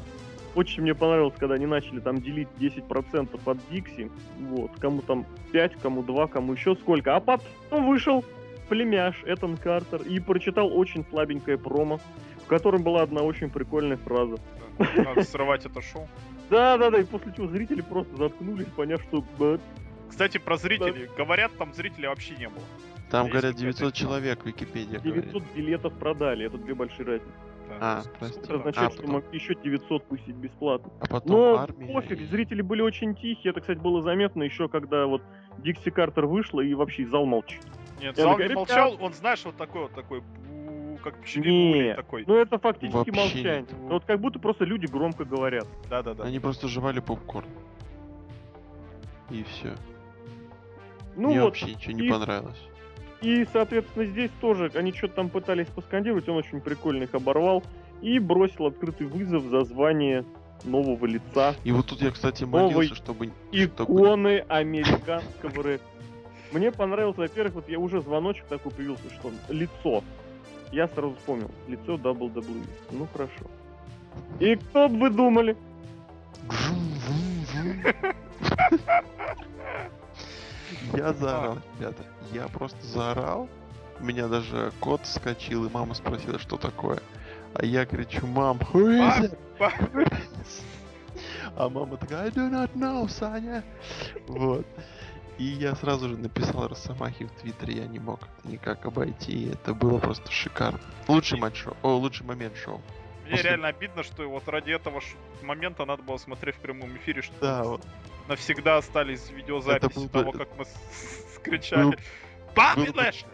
Очень 0.55 0.81
мне 0.81 0.95
понравилось, 0.95 1.35
когда 1.37 1.55
они 1.55 1.67
начали 1.67 1.99
там 1.99 2.17
делить 2.17 2.47
10% 2.59 3.39
от 3.45 3.57
Дикси. 3.69 4.09
Вот. 4.39 4.71
Кому 4.79 5.01
там 5.01 5.25
5, 5.51 5.75
кому 5.81 6.03
2, 6.03 6.27
кому 6.27 6.53
еще 6.53 6.75
сколько. 6.75 7.15
А 7.15 7.19
потом 7.19 7.87
вышел 7.87 8.25
племяш 8.67 9.21
Этан 9.25 9.55
Картер 9.55 10.01
и 10.01 10.19
прочитал 10.19 10.75
очень 10.75 11.05
слабенькое 11.09 11.57
промо, 11.57 11.99
в 12.43 12.47
котором 12.47 12.83
была 12.83 13.03
одна 13.03 13.21
очень 13.21 13.49
прикольная 13.49 13.97
фраза. 13.97 14.37
Надо 14.95 15.23
срывать 15.23 15.65
это 15.65 15.81
шоу. 15.81 16.07
Да, 16.49 16.77
да, 16.77 16.89
да, 16.89 16.99
и 16.99 17.03
после 17.03 17.33
чего 17.35 17.47
зрители 17.47 17.81
просто 17.81 18.15
заткнулись, 18.15 18.67
поняв, 18.67 19.01
что 19.03 19.23
«Б, 19.37 19.59
Кстати, 20.09 20.37
про 20.37 20.55
зрителей. 20.57 21.09
Говорят, 21.17 21.51
там 21.57 21.73
зрителей 21.73 22.07
вообще 22.07 22.35
не 22.37 22.47
было. 22.49 22.63
Там, 23.11 23.25
Есть 23.25 23.33
говорят, 23.33 23.55
какая-то 23.55 23.59
900 23.59 23.79
реклама. 23.79 23.93
человек, 23.93 24.45
Википедия 24.45 24.99
900 24.99 25.31
говорит. 25.33 25.53
билетов 25.55 25.93
продали, 25.93 26.45
это 26.45 26.57
две 26.57 26.73
большие 26.73 27.05
разницы. 27.05 27.31
Да, 27.69 27.75
А, 27.81 28.01
то 28.01 28.07
есть, 28.07 28.19
прости. 28.19 28.39
Это 28.39 28.47
да. 28.47 28.55
означает, 28.55 28.87
А, 28.87 28.91
что 28.91 29.01
потом- 29.01 29.15
могли 29.15 29.39
еще 29.39 29.55
900 29.55 30.05
пустить 30.07 30.35
бесплатно. 30.35 30.91
А 31.01 31.05
потом 31.07 31.31
Но 31.31 31.57
армия. 31.57 31.93
пофиг, 31.93 32.21
и- 32.21 32.25
зрители 32.25 32.61
были 32.61 32.81
очень 32.81 33.13
тихие. 33.15 33.51
Это, 33.51 33.59
кстати, 33.61 33.77
было 33.79 34.01
заметно 34.01 34.43
еще, 34.43 34.69
когда 34.69 35.05
вот 35.05 35.21
Дикси 35.59 35.89
Картер 35.89 36.25
вышла 36.27 36.61
и 36.61 36.73
вообще 36.73 37.05
зал 37.07 37.25
молчит. 37.25 37.61
Нет, 38.01 38.17
Я 38.17 38.23
зал 38.23 38.39
не 38.39 38.47
молчал, 38.53 38.95
он, 39.01 39.13
знаешь, 39.13 39.43
вот 39.43 39.57
такой 39.57 39.81
вот 39.83 39.93
такой, 39.93 40.21
как 41.11 41.35
Не, 41.35 41.93
такой. 41.95 42.23
ну 42.27 42.35
это 42.35 42.57
фактически 42.59 42.95
Вообще 42.95 43.11
молчание. 43.13 43.59
нет. 43.61 43.69
Ну, 43.79 43.87
Вот 43.89 44.05
как 44.05 44.19
будто 44.19 44.39
просто 44.39 44.65
люди 44.65 44.85
громко 44.85 45.25
говорят. 45.25 45.67
Да-да-да. 45.89 46.23
Они 46.23 46.39
просто 46.39 46.67
жевали 46.67 46.99
попкорн. 46.99 47.47
И 49.29 49.43
все. 49.43 49.73
Ну 51.15 51.29
Мне 51.29 51.39
вот, 51.41 51.47
вообще 51.47 51.73
ничего 51.73 51.91
не 51.93 52.07
и- 52.07 52.09
понравилось. 52.09 52.61
и, 53.21 53.45
соответственно, 53.51 54.05
здесь 54.05 54.31
тоже 54.39 54.71
они 54.75 54.93
что-то 54.93 55.15
там 55.15 55.29
пытались 55.29 55.67
поскандировать, 55.67 56.27
он 56.29 56.37
очень 56.37 56.61
прикольно 56.61 57.03
их 57.03 57.13
оборвал 57.15 57.63
и 58.01 58.19
бросил 58.19 58.67
открытый 58.67 59.07
вызов 59.07 59.43
за 59.45 59.63
звание 59.65 60.23
нового 60.63 61.05
лица, 61.05 61.55
И 61.63 61.71
вот 61.71 61.87
тут 61.87 62.01
я, 62.01 62.11
кстати, 62.11 62.43
молился, 62.43 62.95
чтобы... 62.95 63.31
чтобы- 63.51 63.83
иконы 63.93 64.39
американского 64.47 65.63
рэпа. 65.63 65.83
Мне 66.51 66.71
понравилось, 66.71 67.17
во-первых, 67.17 67.55
вот 67.55 67.69
я 67.69 67.77
уже 67.79 68.01
звоночек 68.01 68.45
такой 68.45 68.71
появился, 68.71 69.09
что 69.13 69.31
лицо. 69.49 70.03
Я 70.71 70.87
сразу 70.87 71.15
вспомнил, 71.15 71.49
лицо 71.67 71.95
WWE. 71.95 72.67
Ну 72.91 73.07
хорошо. 73.13 73.45
И 74.39 74.55
кто 74.55 74.87
бы 74.89 74.99
вы 74.99 75.09
думали? 75.09 75.55
Я 80.93 81.13
заорал, 81.13 81.57
ребята. 81.79 82.03
Я 82.33 82.47
просто 82.47 82.85
заорал. 82.85 83.47
У 83.99 84.03
меня 84.03 84.27
даже 84.27 84.71
кот 84.79 85.01
вскочил, 85.03 85.65
и 85.65 85.69
мама 85.69 85.93
спросила, 85.95 86.37
что 86.39 86.57
такое. 86.57 86.99
А 87.53 87.65
я 87.65 87.85
кричу, 87.85 88.27
мам, 88.27 88.57
who 88.73 88.99
is 88.99 89.31
it? 89.31 89.37
Па- 89.57 89.69
Who 89.93 90.03
is 90.03 90.11
it?» 90.11 90.63
А 91.55 91.69
мама 91.69 91.97
такая, 91.97 92.25
I 92.25 92.29
do 92.29 92.49
not 92.51 92.71
know, 92.75 93.07
Саня. 93.07 93.63
Вот. 94.27 94.65
И 95.37 95.43
я 95.43 95.75
сразу 95.75 96.09
же 96.09 96.17
написал 96.17 96.67
Росомахе 96.67 97.25
в 97.25 97.31
Твиттере, 97.31 97.75
я 97.81 97.87
не 97.87 97.99
мог 97.99 98.19
это 98.23 98.47
никак 98.51 98.85
обойти. 98.85 99.31
и 99.33 99.51
Это 99.51 99.73
было 99.73 99.99
просто 99.99 100.31
шикарно. 100.31 100.79
Лучший 101.07 101.39
матч 101.39 101.57
шоу. 101.57 101.75
О, 101.83 101.95
лучший 101.95 102.25
момент 102.25 102.55
шоу. 102.57 102.81
Мне 103.23 103.31
После- 103.35 103.49
реально 103.51 103.67
обидно, 103.67 104.03
что 104.03 104.27
вот 104.29 104.47
ради 104.47 104.71
этого 104.71 105.01
ш- 105.01 105.15
момента 105.43 105.85
надо 105.85 106.01
было 106.01 106.17
смотреть 106.17 106.55
в 106.55 106.59
прямом 106.59 106.95
эфире, 106.97 107.21
что 107.21 107.33
Да, 107.41 107.63
вот. 107.63 107.85
навсегда 108.27 108.77
остались 108.77 109.29
видеозаписи 109.29 109.93
был 109.95 110.03
бы- 110.05 110.09
того, 110.09 110.31
как 110.31 110.57
мы 110.57 110.65
с- 110.65 110.69
с- 110.69 111.35
скричали. 111.35 111.83
Был- 112.55 112.85
бы- 112.93 112.97
Лэшли! 112.97 113.27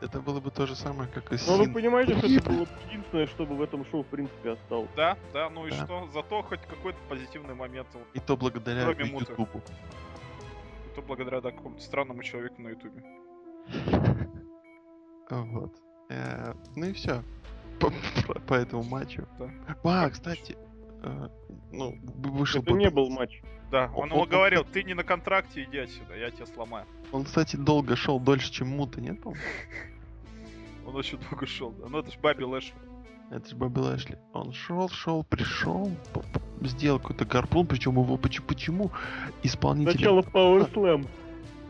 Это 0.00 0.20
было 0.20 0.38
бы 0.40 0.50
то 0.50 0.66
же 0.66 0.76
самое, 0.76 1.08
как 1.12 1.32
и 1.32 1.36
Но 1.46 1.56
вы 1.56 1.64
Син. 1.64 1.74
понимаете, 1.74 2.16
что 2.18 2.26
это 2.26 2.50
было 2.50 2.66
единственное, 2.88 3.26
чтобы 3.26 3.56
в 3.56 3.62
этом 3.62 3.84
шоу 3.86 4.02
в 4.02 4.06
принципе 4.06 4.52
осталось. 4.52 4.90
Да, 4.94 5.16
да, 5.32 5.48
ну 5.50 5.66
и 5.66 5.70
Да. 5.70 5.84
что? 5.84 6.08
Зато 6.12 6.42
хоть 6.42 6.60
какой-то 6.62 6.98
позитивный 7.08 7.54
момент. 7.54 7.88
И 8.14 8.20
то 8.20 8.36
благодаря. 8.36 8.82
Ютубу. 8.90 9.62
То 11.00 11.06
благодаря 11.06 11.40
да, 11.40 11.52
какому-то 11.52 11.80
странному 11.80 12.22
человеку 12.22 12.60
на 12.62 12.68
Ютубе. 12.68 13.02
Вот. 15.30 15.74
Э, 16.08 16.54
Ну 16.74 16.86
и 16.86 16.92
все. 16.94 17.22
По, 18.46 18.54
этому 18.54 18.82
матчу. 18.82 19.28
А, 19.84 20.08
кстати, 20.08 20.56
э, 21.02 21.28
ну, 21.70 21.94
вы- 22.02 22.30
вышел 22.30 22.62
Это 22.62 22.72
не 22.72 22.88
был 22.90 23.10
матч. 23.10 23.42
Да, 23.70 23.92
Он- 23.94 24.08
ему 24.08 24.24
говорил, 24.24 24.64
ты 24.64 24.82
не 24.82 24.94
на 24.94 25.04
контракте, 25.04 25.64
иди 25.64 25.76
отсюда, 25.78 26.16
я 26.16 26.30
тебя 26.30 26.46
сломаю. 26.46 26.86
Он, 27.12 27.24
кстати, 27.24 27.56
долго 27.56 27.94
шел, 27.94 28.18
дольше, 28.18 28.50
чем 28.50 28.68
Мута, 28.68 29.02
нет, 29.02 29.20
по 29.20 29.34
Он 30.86 30.96
очень 30.96 31.18
долго 31.28 31.46
шел, 31.46 31.72
да. 31.72 31.88
Ну 31.88 31.98
это 31.98 32.10
ж 32.10 32.18
Бабби 32.18 32.44
Лэшли. 32.44 32.74
Это 33.30 33.46
же 33.50 33.54
Бобби 33.54 33.80
Лэшли. 33.80 34.18
Он 34.32 34.52
шел, 34.52 34.88
шел, 34.88 35.22
пришел, 35.24 35.92
сделал 36.62 36.98
какой-то 36.98 37.24
гарпун, 37.24 37.66
причем 37.66 37.92
его 37.92 38.16
почему, 38.16 38.46
почему 38.46 38.90
исполнитель... 39.42 39.92
Сначала 39.92 40.20
Power 40.20 40.72
Slam. 40.72 41.06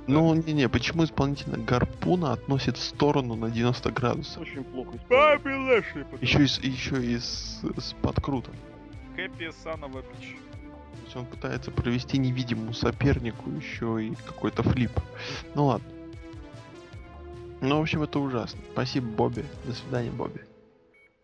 Ну, 0.07 0.35
не-не, 0.35 0.71
почему 0.71 1.05
исполнитель 1.05 1.53
гарпуна 1.61 2.33
относит 2.33 2.79
в 2.79 2.83
сторону 2.83 3.35
на 3.37 3.51
90 3.51 3.91
градусов? 3.91 4.43
Очень 4.43 4.65
плохо! 4.65 4.93
Еще 6.21 6.45
и, 6.45 6.71
еще 6.71 7.05
и 7.05 7.19
с, 7.19 7.63
с 7.77 7.93
подкрутом. 8.01 8.55
Хэппи 9.17 9.51
Санова 9.63 10.01
Бич. 10.01 10.37
То 10.93 11.05
есть 11.05 11.17
он 11.17 11.27
пытается 11.27 11.71
провести 11.71 12.17
невидимому 12.17 12.73
сопернику 12.73 13.51
еще 13.51 14.03
и 14.03 14.15
какой-то 14.15 14.63
флип. 14.63 14.93
Ну 15.55 15.67
ладно. 15.67 15.89
Ну, 17.61 17.79
в 17.79 17.83
общем, 17.83 18.03
это 18.03 18.19
ужасно. 18.19 18.61
Спасибо, 18.73 19.07
Бобби. 19.09 19.45
До 19.65 19.73
свидания, 19.73 20.11
Бобби. 20.11 20.41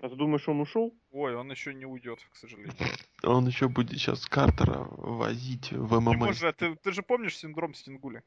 А 0.01 0.09
ты 0.09 0.17
думаешь, 0.17 0.47
он 0.49 0.61
ушел? 0.61 0.93
Ой, 1.17 1.37
он 1.37 1.49
еще 1.49 1.73
не 1.73 1.87
уйдет, 1.87 2.19
к 2.33 2.37
сожалению. 2.37 2.75
Он 3.23 3.47
еще 3.47 3.69
будет 3.69 3.93
сейчас 3.93 4.27
Картера 4.27 4.85
возить 4.99 5.71
в 5.73 6.01
ММА. 6.01 6.15
можешь, 6.15 6.43
а 6.43 6.53
ты, 6.53 6.75
ты 6.75 6.91
же 6.93 7.03
помнишь 7.03 7.39
синдром 7.39 7.73
Стингули? 7.73 8.23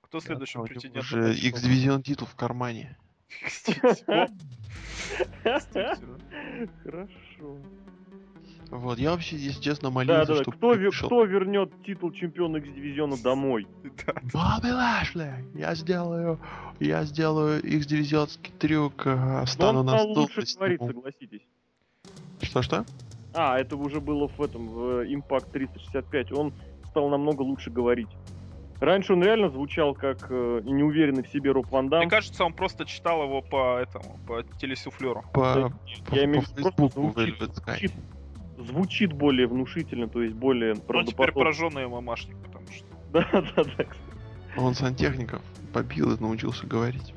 Кто 0.00 0.18
Да, 0.18 0.24
следующим 0.24 0.60
него 0.60 0.66
претендентом? 0.66 1.00
Уже 1.00 1.16
на 1.28 1.34
титул? 1.34 1.48
X-дивизион 1.50 2.02
титул 2.02 2.26
в 2.26 2.34
кармане. 2.34 2.96
Хорошо. 6.82 7.58
Вот, 8.70 8.98
я 8.98 9.10
вообще, 9.12 9.36
если 9.36 9.60
честно, 9.62 9.88
Да, 9.90 9.94
молился, 9.94 10.26
да, 10.26 10.34
да. 10.34 10.42
чтобы 10.42 10.56
Кто, 10.56 10.74
ве- 10.74 10.88
пришел 10.88 11.06
кто 11.08 11.24
вернет 11.24 11.70
титул 11.84 12.12
чемпиона 12.12 12.56
X-дивизиона 12.58 13.16
домой? 13.22 13.66
Да. 14.06 14.14
Бобби 14.32 14.70
Лэшли! 14.72 15.44
Я 15.54 15.74
сделаю, 15.74 16.38
я 16.80 17.04
сделаю 17.04 17.62
X-дивизионский 17.62 18.52
трюк, 18.58 19.06
э, 19.06 19.44
стану 19.46 19.80
он 19.80 19.86
на 19.86 19.92
стал 19.92 20.10
стул. 20.10 20.22
лучше 20.24 20.46
сниму. 20.46 20.86
согласитесь. 20.86 21.42
Что-что? 22.42 22.84
А, 23.34 23.58
это 23.58 23.76
уже 23.76 24.00
было 24.00 24.28
в 24.28 24.40
этом, 24.40 24.68
в 24.68 25.04
Impact 25.04 25.50
365. 25.52 26.32
Он 26.32 26.52
стал 26.86 27.08
намного 27.08 27.42
лучше 27.42 27.70
говорить. 27.70 28.08
Раньше 28.80 29.12
он 29.12 29.22
реально 29.24 29.50
звучал 29.50 29.92
как 29.94 30.26
э, 30.30 30.60
неуверенный 30.64 31.24
в 31.24 31.28
себе 31.28 31.50
Роб 31.50 31.68
Ван 31.70 31.88
Дам. 31.88 32.00
Мне 32.00 32.10
кажется, 32.10 32.44
он 32.44 32.52
просто 32.52 32.84
читал 32.84 33.24
его 33.24 33.42
по 33.42 33.78
этому, 33.78 34.18
по 34.26 34.44
телесуфлеру. 34.60 35.24
По, 35.32 35.54
Да, 35.54 35.72
по, 36.06 36.14
я 36.14 36.24
имею 36.24 36.42
в 36.42 36.56
виду, 36.56 36.70
просто 36.72 37.00
звучит, 37.00 37.38
звучит, 37.40 37.92
звучит 38.56 39.12
более 39.12 39.48
внушительно, 39.48 40.08
то 40.08 40.22
есть 40.22 40.36
более 40.36 40.76
Он 40.88 41.04
теперь 41.04 41.32
пораженный 41.32 41.88
мамашник, 41.88 42.36
потому 42.38 42.66
что... 42.68 42.86
Да, 43.12 43.26
да, 43.32 43.64
да. 43.64 43.84
Он 44.56 44.74
сантехников 44.74 45.42
побил 45.72 46.14
и 46.14 46.20
научился 46.20 46.66
говорить. 46.66 47.14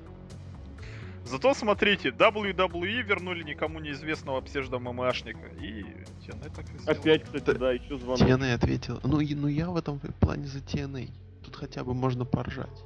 Зато 1.32 1.54
смотрите, 1.54 2.10
WWE 2.10 3.04
вернули 3.04 3.44
никому 3.44 3.80
неизвестного 3.80 4.42
псевдо 4.42 4.80
ММАшника. 4.80 5.48
И 5.62 5.84
TNA 6.28 6.52
так 6.56 6.66
и 6.74 6.78
сделал. 6.78 7.00
Опять, 7.00 7.24
кстати, 7.24 7.58
да, 7.58 7.72
еще 7.72 7.98
звонок. 7.98 8.20
TNA 8.22 8.54
ответил. 8.54 9.00
Ну, 9.04 9.22
и- 9.22 9.34
ну 9.36 9.48
я 9.48 9.70
в 9.70 9.78
этом 9.78 10.00
плане 10.20 10.48
за 10.48 10.60
TNA. 10.60 11.10
Тут 11.46 11.56
хотя 11.56 11.84
бы 11.86 11.94
можно 11.94 12.26
поржать. 12.26 12.84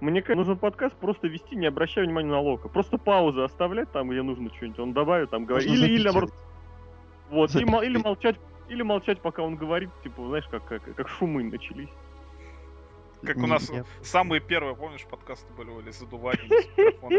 Мне 0.00 0.22
кажется, 0.22 0.36
нужно 0.38 0.56
подкаст 0.56 0.96
просто 0.96 1.28
вести, 1.28 1.56
не 1.56 1.66
обращая 1.66 2.06
внимания 2.06 2.30
на 2.30 2.40
Лока. 2.40 2.68
Просто 2.70 2.96
паузы 2.96 3.42
оставлять 3.42 3.92
там, 3.92 4.08
где 4.08 4.22
нужно 4.22 4.48
что-нибудь. 4.56 4.78
Он 4.78 4.92
добавит, 4.94 5.28
там 5.30 5.44
говорит. 5.44 5.68
Или, 5.68 5.86
или, 5.92 6.04
наоборот, 6.04 6.32
вот, 7.30 7.54
и 7.54 7.64
мол- 7.66 7.82
или 7.82 7.98
запикивать. 7.98 8.04
молчать, 8.06 8.36
или 8.70 8.82
молчать, 8.82 9.20
пока 9.20 9.42
он 9.42 9.56
говорит, 9.56 9.90
типа, 10.02 10.26
знаешь, 10.28 10.46
как, 10.50 10.64
как, 10.66 10.94
как 10.96 11.06
шумы 11.08 11.44
начались. 11.44 11.90
Как 13.22 13.36
у 13.36 13.46
нас 13.46 13.70
самые 14.02 14.40
первые, 14.40 14.74
помнишь, 14.76 15.04
подкасты 15.08 15.52
были, 15.56 15.70
были 15.70 15.90
задувания 15.90 16.42
с 16.48 16.78
микрофона. 16.78 17.16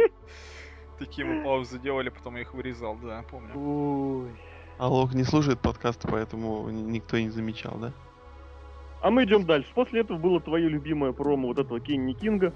Такие 0.99 1.25
мы 1.25 1.43
паузы 1.43 1.79
делали, 1.79 2.09
потом 2.09 2.35
я 2.35 2.41
их 2.41 2.53
вырезал, 2.53 2.95
да, 2.95 3.23
помню. 3.29 3.51
Ой. 3.55 4.29
А 4.77 4.87
Лок 4.87 5.13
не 5.13 5.23
слушает 5.23 5.59
подкаст, 5.59 6.05
поэтому 6.09 6.69
ни- 6.69 6.81
никто 6.91 7.17
и 7.17 7.23
не 7.23 7.29
замечал, 7.29 7.77
да? 7.79 7.93
А 9.01 9.09
мы 9.09 9.23
идем 9.23 9.45
дальше. 9.45 9.69
После 9.73 10.01
этого 10.01 10.17
было 10.17 10.39
твое 10.39 10.69
любимое 10.69 11.11
промо 11.11 11.47
вот 11.49 11.59
этого 11.59 11.79
Кенни 11.79 12.13
Кинга. 12.13 12.53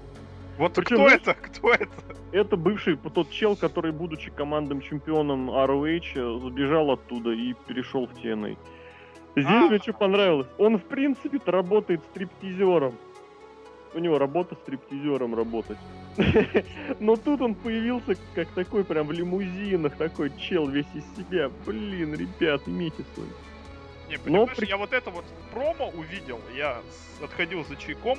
Вот 0.58 0.74
Причем, 0.74 0.96
кто 0.96 1.08
знаешь- 1.08 1.20
это? 1.22 1.34
Кто 1.34 1.72
это? 1.72 1.88
Это 2.32 2.56
бывший 2.56 2.96
тот 2.96 3.30
чел, 3.30 3.56
который, 3.56 3.92
будучи 3.92 4.30
командным 4.30 4.80
чемпионом 4.80 5.50
ROH, 5.50 6.14
э, 6.14 6.38
сбежал 6.48 6.90
оттуда 6.92 7.30
и 7.30 7.52
перешел 7.66 8.06
в 8.06 8.12
TNA. 8.12 8.56
Здесь 9.34 9.46
А. 9.48 9.68
мне 9.68 9.78
что 9.78 9.92
понравилось. 9.92 10.46
Он, 10.58 10.78
в 10.78 10.84
принципе-то, 10.84 11.50
работает 11.50 12.00
стриптизером. 12.10 12.94
У 13.96 13.98
него 13.98 14.18
работа 14.18 14.54
стриптизером 14.56 15.34
работать. 15.34 15.78
Но 17.00 17.16
тут 17.16 17.40
он 17.40 17.54
появился 17.54 18.14
как 18.34 18.46
такой 18.48 18.84
прям 18.84 19.06
в 19.06 19.12
лимузинах, 19.12 19.96
такой 19.96 20.30
чел 20.38 20.68
весь 20.68 20.84
из 20.94 21.02
себя. 21.16 21.50
Блин, 21.64 22.12
ребят, 22.14 22.60
имейте 22.66 23.04
свой. 23.14 23.26
Не, 24.10 24.16
Но 24.18 24.22
понимаешь, 24.22 24.56
при- 24.58 24.66
я 24.68 24.76
вот 24.76 24.92
это 24.92 25.10
вот 25.10 25.24
промо 25.50 25.88
увидел, 25.96 26.38
я 26.54 26.82
отходил 27.24 27.64
за 27.64 27.76
чайком, 27.76 28.18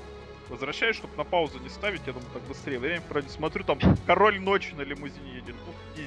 возвращаюсь, 0.50 0.96
чтобы 0.96 1.16
на 1.16 1.24
паузу 1.24 1.60
не 1.60 1.70
ставить, 1.70 2.02
я 2.08 2.14
думаю, 2.14 2.30
так 2.34 2.42
быстрее 2.48 2.80
время 2.80 3.02
пройдет. 3.08 3.30
Смотрю, 3.32 3.64
там 3.64 3.78
король 4.08 4.40
ночи 4.42 4.74
на 4.74 4.82
лимузине 4.82 5.36
едет. 5.36 5.56
Ну, 5.68 6.04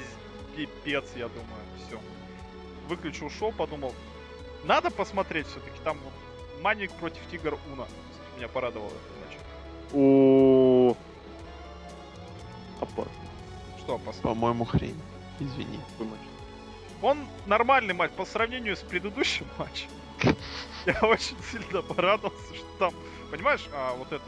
пипец, 0.57 1.05
я 1.15 1.29
думаю, 1.29 1.63
все. 1.87 1.97
Выключил 2.89 3.31
шоу, 3.31 3.53
подумал, 3.53 3.95
надо 4.65 4.91
посмотреть 4.91 5.47
все-таки, 5.47 5.79
там 5.85 5.97
вот 6.03 6.13
Маник 6.61 6.91
против 6.95 7.21
Тигр 7.31 7.57
Уна. 7.73 7.87
меня 8.37 8.49
порадовал 8.49 8.93
О, 9.93 10.97
опасно. 12.81 13.13
Что 13.79 13.95
опасно? 13.95 14.23
По-моему, 14.23 14.65
хрень. 14.65 15.01
Извини. 15.41 15.81
Он 17.03 17.27
нормальный 17.47 17.95
матч 17.95 18.13
по 18.13 18.25
сравнению 18.25 18.77
с 18.77 18.81
предыдущим 18.81 19.47
матчем. 19.59 19.89
Я 20.87 20.99
очень 21.03 21.37
сильно 21.51 21.83
порадовался, 21.83 22.55
что 22.55 22.67
там, 22.79 22.95
понимаешь, 23.31 23.67
а 23.73 23.95
вот 23.97 24.13
это, 24.13 24.25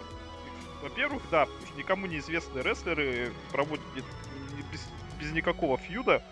во-первых, 0.82 1.22
да, 1.30 1.46
никому 1.76 2.06
неизвестные 2.06 2.62
рестлеры 2.62 3.32
проводят 3.50 3.84
без, 3.94 4.80
без 5.20 5.32
никакого 5.32 5.76
фьюда 5.76 6.22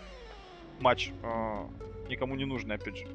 матч, 0.79 1.11
а, 1.23 1.67
никому 2.09 2.35
не 2.35 2.45
нужный, 2.45 2.75
опять 2.75 2.97
же. 2.97 3.07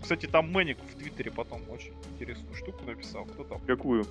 Кстати, 0.00 0.26
там 0.26 0.52
Мэник 0.52 0.78
в 0.78 0.98
Твиттере 0.98 1.30
потом 1.30 1.62
очень 1.70 1.92
интересную 2.12 2.54
штуку 2.54 2.84
написал. 2.84 3.24
Кто 3.24 3.44
там? 3.44 3.60
Какую? 3.66 4.06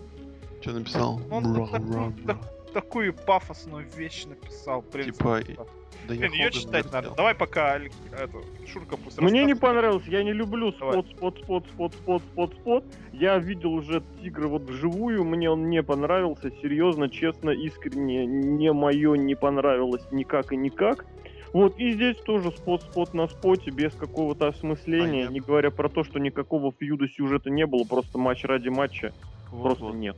Что 0.64 0.72
написал? 0.72 1.22
Он 1.30 1.54
Бра, 1.54 1.66
бра, 1.78 2.10
бра. 2.24 2.38
Такую 2.74 3.14
пафосную 3.14 3.86
вещь 3.98 4.24
написал. 4.26 4.82
Блин, 4.94 5.06
Типа, 5.12 5.42
да. 5.58 5.66
Блин, 6.08 6.32
ее 6.32 6.52
читать 6.52 6.86
надо. 6.86 7.10
вертел. 7.10 7.16
Давай 7.16 7.36
пока 7.36 7.74
Аль- 7.74 7.92
это, 8.14 8.38
Шурка 8.66 8.96
пусть 8.96 9.20
Мне 9.20 9.44
не 9.44 9.56
понравилось, 9.56 10.06
я 10.08 10.24
не 10.24 10.32
люблю 10.32 10.72
спот, 10.72 11.06
спот, 11.10 11.38
спот, 11.44 11.66
спот, 11.68 11.94
спот, 11.96 12.22
спот, 12.32 12.54
спот. 12.54 12.86
Я 13.12 13.38
видел 13.40 13.74
уже 13.74 14.02
тигра 14.22 14.48
вот 14.48 14.64
вживую, 14.64 15.26
мне 15.26 15.50
он 15.52 15.70
не 15.70 15.84
понравился, 15.84 16.50
серьезно, 16.62 17.10
честно, 17.10 17.50
искренне, 17.50 18.26
не 18.26 18.72
мое 18.72 19.16
не 19.16 19.36
понравилось 19.36 20.04
никак 20.12 20.54
и 20.54 20.56
никак. 20.56 21.06
Вот 21.52 21.78
и 21.78 21.92
здесь 21.92 22.18
тоже 22.18 22.52
спот-спот 22.52 23.14
на 23.14 23.28
споте, 23.28 23.70
без 23.70 23.94
какого-то 23.94 24.48
осмысления, 24.48 25.28
А 25.28 25.32
не 25.32 25.42
говоря 25.42 25.72
про 25.72 25.88
то, 25.90 26.04
что 26.04 26.20
никакого 26.20 26.72
фьюда 26.72 27.08
сюжета 27.10 27.50
не 27.52 27.66
было, 27.68 27.84
просто 27.84 28.18
матч 28.18 28.44
ради 28.46 28.70
матча, 28.70 29.14
Вот, 29.52 29.62
просто 29.64 29.84
вот. 29.86 29.96
нет. 29.96 30.18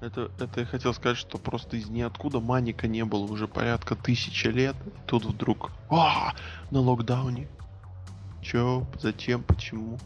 Это, 0.00 0.30
это 0.38 0.60
я 0.60 0.66
хотел 0.66 0.94
сказать, 0.94 1.18
что 1.18 1.36
просто 1.36 1.76
из 1.76 1.88
ниоткуда 1.88 2.40
маника 2.40 2.88
не 2.88 3.04
было 3.04 3.30
уже 3.30 3.46
порядка 3.46 3.96
тысячи 3.96 4.46
лет. 4.46 4.74
И 4.86 4.90
тут 5.06 5.26
вдруг 5.26 5.70
а, 5.90 6.34
на 6.70 6.80
локдауне. 6.80 7.48
Чё? 8.42 8.86
Зачем? 8.98 9.42
Почему? 9.42 9.98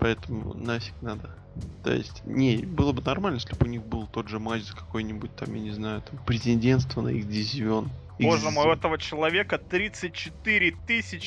Поэтому 0.00 0.54
нафиг 0.54 0.94
надо. 1.00 1.38
То 1.84 1.92
есть, 1.92 2.24
не, 2.24 2.56
было 2.56 2.92
бы 2.92 3.00
нормально, 3.00 3.36
если 3.36 3.54
бы 3.54 3.66
у 3.66 3.68
них 3.68 3.86
был 3.86 4.08
тот 4.08 4.28
же 4.28 4.40
матч 4.40 4.64
за 4.64 4.74
какой-нибудь 4.74 5.36
там, 5.36 5.54
я 5.54 5.60
не 5.60 5.70
знаю, 5.70 6.02
там, 6.02 6.18
претендентство 6.24 7.00
на 7.00 7.10
их 7.10 7.28
дивизион. 7.28 7.90
Боже 8.18 8.50
мой, 8.50 8.66
у 8.66 8.72
этого 8.72 8.98
человека 8.98 9.58
34 9.58 10.76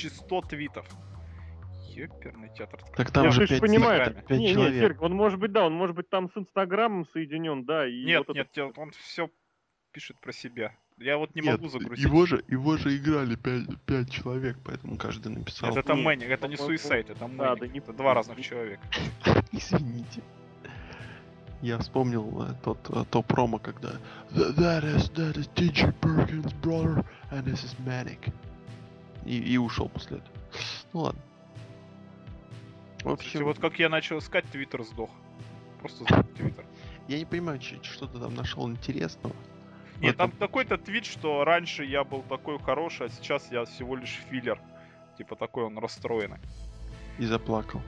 100 0.09 0.41
твитов. 0.41 0.85
Ёперный 1.97 2.49
театр. 2.55 2.79
Так 2.95 3.11
там 3.11 3.25
Я 3.25 3.31
же 3.31 3.47
5, 3.47 3.59
понимаешь, 3.59 4.07
Инстаграме. 4.07 4.27
пять 4.27 4.37
не, 4.39 4.45
не, 4.47 4.53
человек. 4.53 4.83
Серег, 4.83 5.01
он 5.01 5.13
может 5.13 5.39
быть, 5.39 5.51
да, 5.51 5.65
он 5.65 5.73
может 5.73 5.95
быть 5.95 6.09
там 6.09 6.29
с 6.31 6.37
Инстаграмом 6.37 7.07
соединен, 7.13 7.65
да, 7.65 7.87
и 7.87 8.03
Нет, 8.05 8.23
вот 8.27 8.35
нет, 8.35 8.47
это- 8.55 8.71
он 8.79 8.91
все 8.91 9.29
пишет 9.91 10.19
про 10.21 10.31
себя. 10.31 10.73
Я 10.99 11.17
вот 11.17 11.33
не 11.35 11.41
Нет, 11.41 11.57
могу 11.57 11.67
загрузить. 11.69 12.03
Его 12.05 12.25
же, 12.25 12.43
его 12.47 12.77
же 12.77 12.95
играли 12.97 13.35
5, 13.35 14.09
человек, 14.11 14.57
поэтому 14.65 14.97
каждый 14.97 15.29
написал. 15.29 15.75
Это 15.75 15.93
Нет, 15.93 16.05
Мэнни, 16.05 16.25
это 16.25 16.47
не 16.47 16.57
Суисайд, 16.57 17.09
это 17.09 17.19
да, 17.19 17.27
Мэнни. 17.27 17.59
да 17.59 17.67
не- 17.67 17.79
Это 17.79 17.93
два 17.93 18.13
разных 18.13 18.39
человека. 18.41 18.81
Извините. 19.51 20.21
Я 21.63 21.79
вспомнил 21.79 22.43
э, 22.43 22.53
тот 22.63 22.77
э, 22.91 23.03
то 23.09 23.23
промо, 23.23 23.57
когда 23.57 23.89
"Th- 24.31 24.55
That 24.55 24.83
is, 24.83 25.11
that 25.15 25.37
is 25.37 25.49
DJ 25.55 25.91
Perkins, 26.01 26.53
brother, 26.61 27.03
and 27.31 27.45
this 27.45 27.63
is 27.63 27.75
Manic. 27.83 28.31
И, 29.25 29.39
и 29.39 29.57
ушел 29.57 29.89
после 29.89 30.17
этого. 30.17 30.37
Ну 30.93 30.99
ладно. 31.01 31.21
В 33.03 33.13
Кстати, 33.15 33.27
общем, 33.27 33.43
вот 33.45 33.59
как 33.59 33.79
я 33.79 33.89
начал 33.89 34.17
искать, 34.19 34.45
Твиттер 34.45 34.83
сдох. 34.83 35.09
Просто 35.79 36.03
сдох 36.03 36.25
Твиттер. 36.35 36.65
я 37.07 37.19
не 37.19 37.25
понимаю, 37.25 37.59
что 37.61 38.07
ты 38.07 38.19
там 38.19 38.35
нашел 38.35 38.69
интересного. 38.69 39.35
Нет, 39.99 40.15
этом- 40.15 40.29
там 40.31 40.39
такой-то 40.39 40.77
твит, 40.77 41.05
что 41.05 41.43
раньше 41.43 41.83
я 41.83 42.03
был 42.03 42.21
такой 42.23 42.59
хороший, 42.59 43.07
а 43.07 43.09
сейчас 43.09 43.51
я 43.51 43.65
всего 43.65 43.95
лишь 43.95 44.19
филлер. 44.29 44.59
Типа 45.17 45.35
такой 45.35 45.63
он 45.63 45.77
расстроенный. 45.79 46.37
И 47.17 47.25
заплакал. 47.25 47.81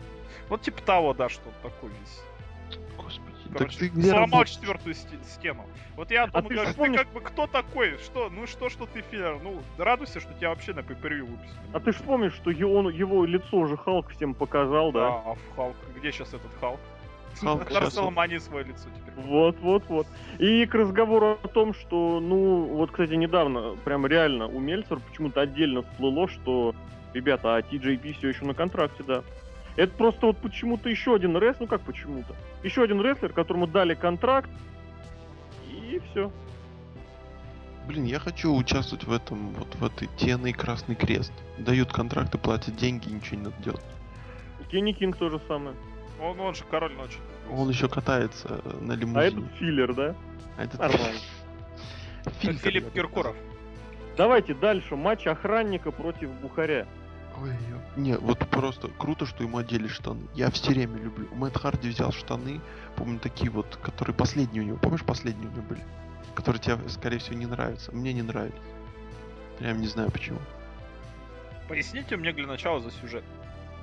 Вот 0.48 0.62
типа 0.64 0.82
того, 0.82 1.14
да, 1.14 1.30
что 1.30 1.48
он 1.50 1.56
такой 1.62 1.90
весь. 1.92 2.80
Господи. 2.98 3.39
Короче, 3.54 3.72
так 3.72 3.80
ты 3.80 3.88
где 3.90 4.10
сломал 4.10 4.26
работаешь? 4.26 4.50
четвертую 4.50 4.96
сте- 4.96 5.24
стену. 5.24 5.66
Вот 5.96 6.12
я 6.12 6.24
А 6.24 6.42
думаю, 6.42 6.50
ты 6.50 6.56
как, 6.56 6.68
ж 6.68 6.76
ты 6.76 6.94
как 6.98 7.14
бы 7.14 7.22
кто 7.22 7.48
такой? 7.48 7.98
Что? 7.98 8.30
Ну 8.30 8.48
что, 8.48 8.70
что 8.70 8.86
ты 8.86 9.02
филлер? 9.02 9.40
Ну, 9.44 9.62
радуйся, 9.78 10.20
что 10.20 10.34
тебя 10.34 10.50
вообще 10.50 10.74
на 10.74 10.84
пейпервью 10.84 11.26
выпустили. 11.26 11.60
А 11.74 11.80
ты 11.80 11.92
ж 11.92 11.96
помнишь, 11.98 12.34
что 12.34 12.52
он, 12.52 12.90
его 12.90 13.26
лицо 13.26 13.58
уже 13.58 13.78
Халк 13.78 14.12
всем 14.12 14.34
показал, 14.34 14.92
да? 14.92 15.08
а 15.08 15.34
в 15.34 15.56
Халк. 15.56 15.76
Где 15.96 16.12
сейчас 16.12 16.30
этот 16.30 16.52
Халк? 16.60 16.80
Расселмании 17.70 18.38
свое 18.38 18.66
лицо 18.66 18.86
теперь. 18.98 19.14
Вот, 19.24 19.58
вот, 19.60 19.84
вот. 19.88 20.08
И 20.40 20.66
к 20.66 20.74
разговору 20.76 21.38
о 21.42 21.48
том, 21.48 21.74
что, 21.74 22.20
ну, 22.20 22.64
вот, 22.66 22.92
кстати, 22.92 23.14
недавно, 23.14 23.76
прям 23.86 24.06
реально 24.06 24.48
у 24.48 24.60
Мельцера 24.60 25.00
почему-то 25.00 25.42
отдельно 25.42 25.84
всплыло, 25.84 26.28
что, 26.28 26.76
ребята, 27.14 27.56
а 27.56 27.62
TJP 27.62 28.14
все 28.18 28.30
еще 28.30 28.46
на 28.46 28.54
контракте, 28.54 29.04
да. 29.04 29.24
Это 29.80 29.94
просто 29.96 30.26
вот 30.26 30.38
почему-то 30.40 30.90
еще 30.90 31.16
один 31.16 31.38
рестлер, 31.38 31.62
ну 31.62 31.68
как 31.68 31.80
почему-то, 31.84 32.36
еще 32.64 32.84
один 32.84 33.00
рестлер, 33.00 33.32
которому 33.32 33.66
дали 33.66 33.94
контракт, 33.94 34.50
и 35.72 36.02
все. 36.12 36.30
Блин, 37.88 38.04
я 38.04 38.20
хочу 38.20 38.54
участвовать 38.54 39.06
в 39.06 39.14
этом, 39.14 39.52
вот 39.54 39.74
в 39.76 39.86
этой 39.86 40.10
и 40.50 40.52
Красный 40.52 40.96
Крест. 40.96 41.32
Дают 41.58 41.94
контракты, 41.94 42.38
платят 42.38 42.76
деньги, 42.76 43.08
ничего 43.08 43.38
не 43.38 43.44
надо 43.44 43.56
делать. 43.64 43.86
Кенни 44.70 44.92
Кинг 44.92 45.16
то 45.16 45.30
же 45.30 45.40
самое. 45.48 45.74
Он, 46.22 46.38
он 46.42 46.54
же 46.56 46.66
король 46.70 46.92
ночи. 46.96 47.18
Он 47.50 47.70
еще 47.70 47.88
катается 47.88 48.62
э, 48.66 48.78
на 48.82 48.96
А 48.96 48.98
лимузине. 48.98 49.28
этот 49.28 49.58
филлер, 49.60 49.94
да? 49.94 50.16
А 50.58 50.64
этот 50.66 50.78
Нормально. 50.82 51.20
Фильтр, 52.42 52.68
Филипп 52.68 52.92
Киркоров. 52.92 53.36
Давайте 54.18 54.54
дальше. 54.56 54.98
Матч 54.98 55.26
охранника 55.26 55.92
против 55.92 56.32
Бухаря. 56.42 56.86
Ой, 57.42 57.50
ё- 57.50 58.02
не, 58.02 58.18
вот 58.18 58.40
просто 58.50 58.90
круто, 58.98 59.26
что 59.26 59.44
ему 59.44 59.58
одели 59.58 59.88
штаны. 59.88 60.22
Я 60.36 60.50
все 60.52 60.72
время 60.72 60.98
люблю. 61.00 61.28
Мэтт 61.34 61.58
Харди 61.58 61.90
взял 61.90 62.12
штаны, 62.12 62.60
помню, 62.96 63.20
такие 63.20 63.50
вот, 63.52 63.78
которые 63.82 64.16
последние 64.16 64.64
у 64.64 64.66
него. 64.66 64.78
Помнишь, 64.78 65.04
последние 65.04 65.48
у 65.48 65.52
него 65.52 65.62
были? 65.64 65.82
Которые 66.36 66.62
тебе, 66.62 66.78
скорее 66.90 67.18
всего, 67.20 67.38
не 67.38 67.46
нравятся. 67.46 67.92
Мне 67.92 68.14
не 68.14 68.22
нравились. 68.22 68.54
Прям 69.60 69.80
не 69.82 69.88
знаю 69.88 70.12
почему. 70.12 70.40
Поясните 71.68 72.18
мне 72.18 72.32
для 72.34 72.48
начала 72.48 72.80
за 72.80 72.92
сюжет. 72.92 73.24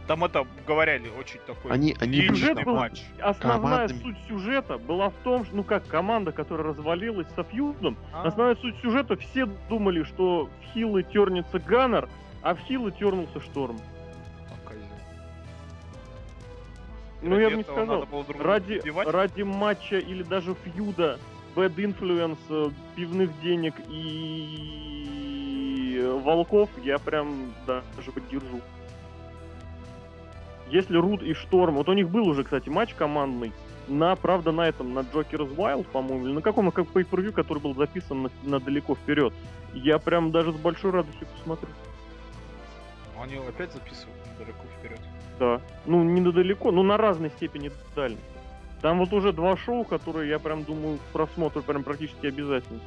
Там 0.06 0.24
это 0.24 0.46
говорили 0.66 1.08
очень 1.18 1.40
такой 1.46 1.72
Они, 1.72 1.96
они 2.00 2.28
Сюжет 2.28 2.64
был- 2.64 2.76
матч. 2.76 3.02
Основная 3.20 3.88
Командами. 3.88 3.98
суть 4.02 4.16
сюжета 4.28 4.78
была 4.78 5.10
в 5.10 5.14
том, 5.24 5.44
что, 5.44 5.56
ну 5.56 5.64
как 5.64 5.86
команда, 5.88 6.30
которая 6.30 6.68
развалилась 6.68 7.26
со 7.34 7.42
фьюдом, 7.42 7.96
А, 8.12 8.22
Основная 8.26 8.54
суть 8.56 8.76
сюжета, 8.82 9.16
все 9.16 9.46
думали, 9.68 10.04
что 10.04 10.44
в 10.60 10.72
хилы 10.72 11.02
тернется 11.02 11.58
Ганнер, 11.58 12.08
а 12.46 12.54
в 12.54 12.60
хилы 12.60 12.92
тернулся 12.92 13.40
Шторм. 13.40 13.76
Ну, 17.22 17.40
я 17.40 17.50
бы 17.50 17.56
не 17.56 17.64
сказал. 17.64 18.06
Ради, 18.38 18.78
убивать? 18.78 19.08
ради 19.08 19.42
матча 19.42 19.98
или 19.98 20.22
даже 20.22 20.54
фьюда, 20.54 21.18
Bad 21.56 21.74
Influence, 21.74 22.38
э, 22.48 22.70
пивных 22.94 23.40
денег 23.40 23.74
и 23.88 25.18
э, 26.00 26.20
волков 26.22 26.70
я 26.84 26.98
прям 26.98 27.52
даже 27.66 28.12
поддержу. 28.12 28.60
Если 30.68 30.96
Руд 30.96 31.24
и 31.24 31.34
Шторм, 31.34 31.74
вот 31.74 31.88
у 31.88 31.94
них 31.94 32.08
был 32.10 32.28
уже, 32.28 32.44
кстати, 32.44 32.68
матч 32.68 32.94
командный, 32.94 33.50
на, 33.88 34.14
правда, 34.14 34.52
на 34.52 34.68
этом, 34.68 34.94
на 34.94 35.00
Джокер's 35.00 35.52
Wild, 35.56 35.86
по-моему, 35.90 36.26
или 36.26 36.34
на 36.34 36.42
каком 36.42 36.70
как 36.70 36.86
pay 36.86 37.04
per 37.04 37.32
который 37.32 37.58
был 37.58 37.74
записан 37.74 38.22
на, 38.22 38.30
на 38.44 38.60
далеко 38.60 38.94
вперед. 38.94 39.32
Я 39.74 39.98
прям 39.98 40.30
даже 40.30 40.52
с 40.52 40.56
большой 40.56 40.92
радостью 40.92 41.26
посмотрю. 41.36 41.70
Они 43.20 43.36
опять 43.36 43.72
записывают 43.72 44.16
далеко 44.38 44.64
вперед. 44.78 45.00
Да. 45.38 45.60
Ну, 45.86 46.02
не 46.02 46.20
далеко, 46.20 46.70
но 46.70 46.82
на 46.82 46.96
разной 46.96 47.30
степени 47.30 47.70
дальности. 47.94 48.24
Там 48.82 48.98
вот 48.98 49.12
уже 49.12 49.32
два 49.32 49.56
шоу, 49.56 49.84
которые 49.84 50.28
я 50.28 50.38
прям 50.38 50.64
думаю, 50.64 50.98
просмотр 51.12 51.62
прям 51.62 51.82
практически 51.82 52.26
обязательно. 52.26 52.80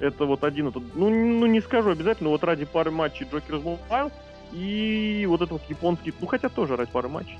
Это 0.00 0.24
вот 0.24 0.44
один 0.44 0.68
этот, 0.68 0.82
ну, 0.94 1.08
ну 1.08 1.46
не 1.46 1.60
скажу 1.60 1.90
обязательно, 1.90 2.30
вот 2.30 2.42
ради 2.44 2.64
пары 2.64 2.90
матчей 2.90 3.26
Джокер's 3.26 3.62
Mobile 3.62 4.12
и 4.52 5.24
вот 5.28 5.40
этот 5.40 5.52
вот 5.52 5.62
японский, 5.68 6.12
ну 6.20 6.26
хотя 6.26 6.48
тоже 6.48 6.76
ради 6.76 6.90
пары 6.90 7.08
матчей. 7.08 7.38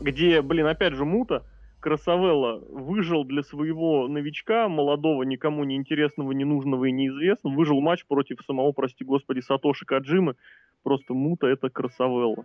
Где, 0.00 0.42
блин, 0.42 0.66
опять 0.66 0.94
же, 0.94 1.04
Мута, 1.04 1.42
Красавелла 1.80 2.60
выжил 2.70 3.24
для 3.24 3.42
своего 3.42 4.08
новичка, 4.08 4.68
молодого, 4.68 5.22
никому 5.22 5.64
не 5.64 5.76
интересного, 5.76 6.32
не 6.32 6.44
нужного 6.44 6.86
и 6.86 6.92
неизвестного, 6.92 7.54
выжил 7.54 7.80
матч 7.80 8.04
против 8.06 8.40
самого, 8.44 8.72
прости 8.72 9.04
господи, 9.04 9.40
Сатоши 9.40 9.84
Каджимы, 9.84 10.34
просто 10.82 11.14
Мута 11.14 11.46
это 11.46 11.70
Красавелла. 11.70 12.44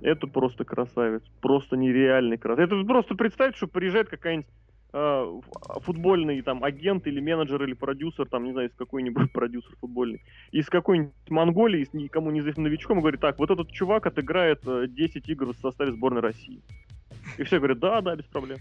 Это 0.00 0.26
просто 0.26 0.64
красавец. 0.64 1.22
Просто 1.40 1.76
нереальный 1.76 2.36
красавец. 2.36 2.70
Это 2.70 2.84
просто 2.84 3.14
представить, 3.14 3.56
что 3.56 3.66
приезжает 3.66 4.10
какая-нибудь 4.10 4.48
э, 4.92 5.40
футбольный 5.80 6.42
там 6.42 6.62
агент 6.62 7.06
или 7.06 7.20
менеджер 7.20 7.62
или 7.64 7.72
продюсер, 7.72 8.28
там, 8.28 8.44
не 8.44 8.52
знаю, 8.52 8.68
из 8.68 8.74
какой-нибудь 8.74 9.32
продюсер 9.32 9.74
футбольный, 9.80 10.22
из 10.52 10.68
какой-нибудь 10.68 11.14
Монголии, 11.30 11.84
с 11.84 11.94
никому 11.94 12.30
неизвестным 12.30 12.64
новичком, 12.64 12.98
и 12.98 13.00
говорит, 13.00 13.20
так, 13.20 13.38
вот 13.38 13.50
этот 13.50 13.70
чувак 13.70 14.06
отыграет 14.06 14.60
э, 14.66 14.88
10 14.88 15.26
игр 15.28 15.54
в 15.54 15.56
составе 15.56 15.92
сборной 15.92 16.20
России. 16.20 16.60
И 17.38 17.42
все 17.44 17.58
говорят, 17.58 17.78
да, 17.78 18.00
да, 18.00 18.16
без 18.16 18.24
проблем. 18.26 18.58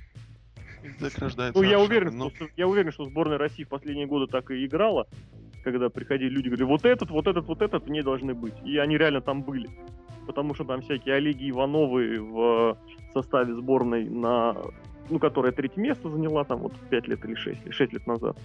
Так 0.99 1.17
рождается 1.17 1.61
Ну, 1.61 1.67
я 1.67 1.79
уверен, 1.79 2.17
Ну, 2.17 2.29
что, 2.29 2.47
я 2.57 2.67
уверен, 2.67 2.91
что 2.91 3.05
сборная 3.05 3.37
России 3.37 3.63
в 3.63 3.69
последние 3.69 4.05
годы 4.05 4.29
так 4.31 4.51
и 4.51 4.65
играла, 4.65 5.07
когда 5.63 5.89
приходили 5.89 6.29
люди, 6.29 6.47
говорили, 6.47 6.65
вот 6.65 6.85
этот, 6.85 7.09
вот 7.09 7.27
этот, 7.27 7.45
вот 7.47 7.61
этот 7.61 7.87
не 7.87 8.01
должны 8.01 8.33
быть. 8.33 8.53
И 8.65 8.77
они 8.77 8.97
реально 8.97 9.21
там 9.21 9.43
были. 9.43 9.69
Потому 10.27 10.53
что 10.55 10.65
там 10.65 10.81
всякие 10.81 11.15
Олеги 11.15 11.49
Ивановы 11.49 12.19
в 12.19 12.77
составе 13.13 13.53
сборной, 13.53 14.09
на, 14.09 14.55
ну, 15.09 15.19
которая 15.19 15.51
третье 15.51 15.81
место 15.81 16.09
заняла 16.09 16.43
там 16.43 16.59
вот 16.59 16.73
5 16.89 17.07
лет 17.07 17.23
или 17.25 17.35
6, 17.35 17.65
или 17.65 17.71
6 17.71 17.93
лет 17.93 18.07
назад. 18.07 18.37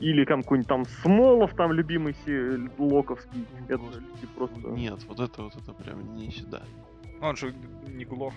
Или 0.00 0.24
там 0.24 0.42
какой-нибудь 0.42 0.68
там 0.68 0.84
Смолов, 1.02 1.54
там 1.54 1.72
любимый 1.72 2.14
се- 2.26 2.68
Локовский. 2.78 3.46
Это 3.68 3.82
люди 3.84 4.26
просто... 4.34 4.60
Нет, 4.70 4.98
вот 5.08 5.20
это 5.20 5.42
вот 5.42 5.54
это 5.56 5.72
прям 5.72 6.14
не 6.16 6.30
сюда. 6.30 6.62
Он 7.20 7.36
же 7.36 7.54
не 7.88 8.04
гло. 8.04 8.32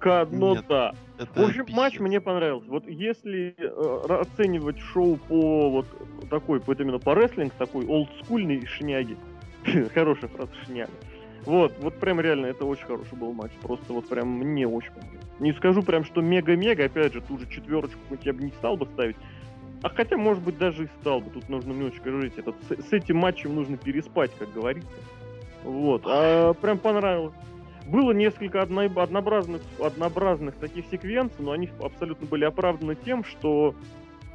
Ка- 0.00 0.26
ну 0.30 0.54
Нет. 0.54 0.64
да. 0.68 0.94
В 1.34 1.42
общем, 1.42 1.66
матч 1.70 2.00
мне 2.00 2.20
понравился. 2.20 2.68
Вот 2.70 2.88
если 2.88 3.54
э, 3.58 4.22
оценивать 4.22 4.78
шоу 4.78 5.16
по 5.16 5.70
вот 5.70 5.86
такой, 6.30 6.60
вот 6.66 6.80
именно 6.80 6.98
по 6.98 7.14
рестлинг, 7.14 7.52
такой 7.54 7.86
олдскульный 7.86 8.64
шняги. 8.66 9.16
Хорошая 9.94 10.30
фраза 10.30 10.52
шняга. 10.64 10.90
Вот, 11.44 11.74
вот 11.80 11.94
прям 12.00 12.20
реально 12.20 12.46
это 12.46 12.64
очень 12.64 12.86
хороший 12.86 13.16
был 13.16 13.32
матч. 13.32 13.52
Просто 13.62 13.92
вот 13.92 14.08
прям 14.08 14.28
мне 14.28 14.66
очень 14.66 14.92
понравилось. 14.92 15.20
Не 15.38 15.52
скажу 15.52 15.82
прям, 15.82 16.04
что 16.04 16.20
мега-мега, 16.20 16.86
опять 16.86 17.12
же, 17.12 17.20
ту 17.20 17.38
же 17.38 17.46
четверочку 17.48 17.98
я 18.22 18.32
бы 18.32 18.42
не 18.42 18.50
стал 18.52 18.76
бы 18.76 18.86
ставить. 18.86 19.16
А 19.82 19.88
хотя, 19.88 20.16
может 20.16 20.42
быть, 20.42 20.58
даже 20.58 20.84
и 20.84 20.88
стал 21.00 21.20
бы. 21.20 21.30
Тут 21.30 21.48
нужно 21.48 21.72
немножечко 21.72 22.10
жить. 22.10 22.34
Этот, 22.36 22.54
с, 22.68 22.88
с 22.88 22.92
этим 22.92 23.16
матчем 23.16 23.54
нужно 23.54 23.76
переспать, 23.78 24.30
как 24.38 24.52
говорится. 24.52 24.90
Вот. 25.64 26.02
А 26.06 26.52
прям 26.54 26.78
понравилось. 26.78 27.34
Было 27.86 28.12
несколько 28.12 28.62
одно- 28.62 28.82
однообразных, 29.02 29.62
однообразных 29.78 30.54
таких 30.56 30.84
секвенций, 30.90 31.36
но 31.44 31.52
они 31.52 31.68
абсолютно 31.80 32.26
были 32.26 32.44
оправданы 32.44 32.94
тем, 32.94 33.24
что 33.24 33.74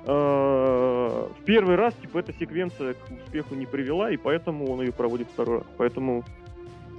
э, 0.06 0.12
в 0.12 1.44
первый 1.46 1.76
раз, 1.76 1.94
типа, 1.96 2.20
эта 2.20 2.34
секвенция 2.34 2.94
к 2.96 3.12
успеху 3.12 3.56
не 3.56 3.66
привела, 3.66 4.12
и 4.12 4.18
поэтому 4.18 4.70
он 4.72 4.82
ее 4.82 4.92
проводит 4.92 5.28
второй 5.30 5.60
раз. 5.60 5.68
Поэтому 5.78 6.24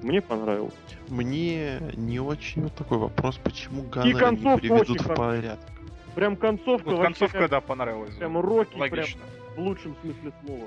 мне 0.03 0.21
понравилось. 0.23 0.75
Мне 1.09 1.81
не 1.95 2.21
очень 2.21 2.63
вот 2.63 2.75
такой 2.75 2.99
вопрос, 2.99 3.37
почему 3.39 3.83
Ганнера 3.83 4.31
не 4.31 4.57
приведут 4.59 5.01
в 5.01 5.15
порядок. 5.15 5.59
Прям 6.15 6.37
концовка 6.37 6.89
Вот 6.89 6.99
вообще 6.99 7.19
концовка, 7.27 7.39
прям, 7.39 7.51
да, 7.51 7.61
понравилась. 7.61 8.15
прям 8.15 8.39
роки, 8.39 8.71
прям 8.71 8.81
Логично. 8.81 9.21
в 9.55 9.61
лучшем 9.61 9.95
смысле 10.01 10.33
слова. 10.45 10.67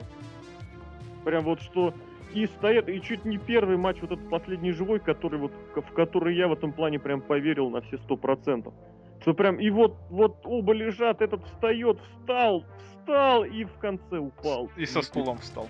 Прям 1.25 1.43
вот 1.43 1.61
что 1.61 1.93
и 2.34 2.45
стоят, 2.47 2.89
и 2.89 3.01
чуть 3.01 3.25
не 3.25 3.38
первый 3.38 3.77
матч, 3.77 3.97
вот 4.01 4.11
этот 4.11 4.30
последний 4.30 4.71
живой, 4.71 4.99
который 4.99 5.39
вот, 5.39 5.51
в 5.75 5.93
который 5.93 6.36
я 6.36 6.47
в 6.47 6.53
этом 6.53 6.71
плане 6.73 6.99
прям 6.99 7.21
поверил 7.21 7.69
на 7.69 7.82
все 7.82 7.97
сто 7.99 8.17
процентов. 8.17 8.73
Что 9.21 9.34
прям, 9.34 9.59
и 9.59 9.69
вот, 9.69 9.97
вот 10.09 10.39
оба 10.45 10.73
лежат, 10.73 11.21
этот 11.21 11.43
встает, 11.45 11.99
встал, 11.99 12.63
встал 12.91 13.43
и 13.43 13.65
в 13.65 13.73
конце 13.80 14.17
упал. 14.17 14.69
И 14.77 14.86
со 14.86 15.01
стулом 15.01 15.38
встал. 15.39 15.67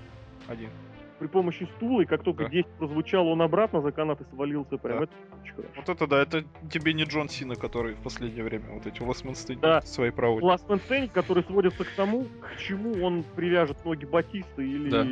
Один. 0.47 0.69
При 1.17 1.27
помощи 1.27 1.67
стула, 1.75 2.01
и 2.01 2.05
как 2.05 2.23
только 2.23 2.43
Да. 2.43 2.49
10 2.49 2.67
прозвучало, 2.77 3.29
он 3.29 3.41
обратно 3.41 3.81
за 3.81 3.91
канат 3.91 4.21
и 4.21 4.23
свалился 4.33 4.77
прям. 4.77 4.99
Да. 4.99 5.03
Это 5.03 5.13
очень 5.41 5.53
хорошо. 5.53 5.73
Вот 5.75 5.89
это 5.89 6.07
да, 6.07 6.21
это 6.21 6.43
тебе 6.71 6.93
не 6.93 7.03
Джон 7.03 7.27
Сина, 7.27 7.55
который 7.55 7.95
в 7.95 8.01
последнее 8.01 8.43
время 8.43 8.65
вот 8.71 8.85
эти 8.85 9.01
ластменсты 9.01 9.55
Да. 9.55 9.81
свои 9.81 10.11
проводит. 10.11 10.47
Last 10.47 10.67
Man 10.67 10.81
Standing, 10.87 11.11
который 11.11 11.43
сводится 11.43 11.83
к 11.83 11.89
тому, 11.97 12.25
к 12.25 12.57
чему 12.57 13.03
он 13.03 13.23
привяжет 13.35 13.83
ноги 13.83 14.05
Батиста 14.05 14.61
или... 14.61 14.89
Да. 14.89 15.07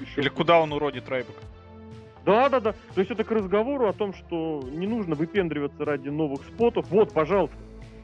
Еще 0.00 0.20
Или 0.20 0.28
куда 0.28 0.60
он 0.60 0.72
уродит 0.72 1.08
Райбек. 1.08 1.34
Да, 2.24 2.48
да, 2.48 2.60
да. 2.60 2.72
То 2.94 3.00
есть 3.00 3.10
это 3.10 3.24
к 3.24 3.30
разговору 3.30 3.88
о 3.88 3.92
том, 3.92 4.12
что 4.12 4.62
не 4.70 4.86
нужно 4.86 5.14
выпендриваться 5.14 5.84
ради 5.84 6.08
новых 6.08 6.44
спотов. 6.44 6.90
Вот, 6.90 7.12
пожалуйста. 7.12 7.56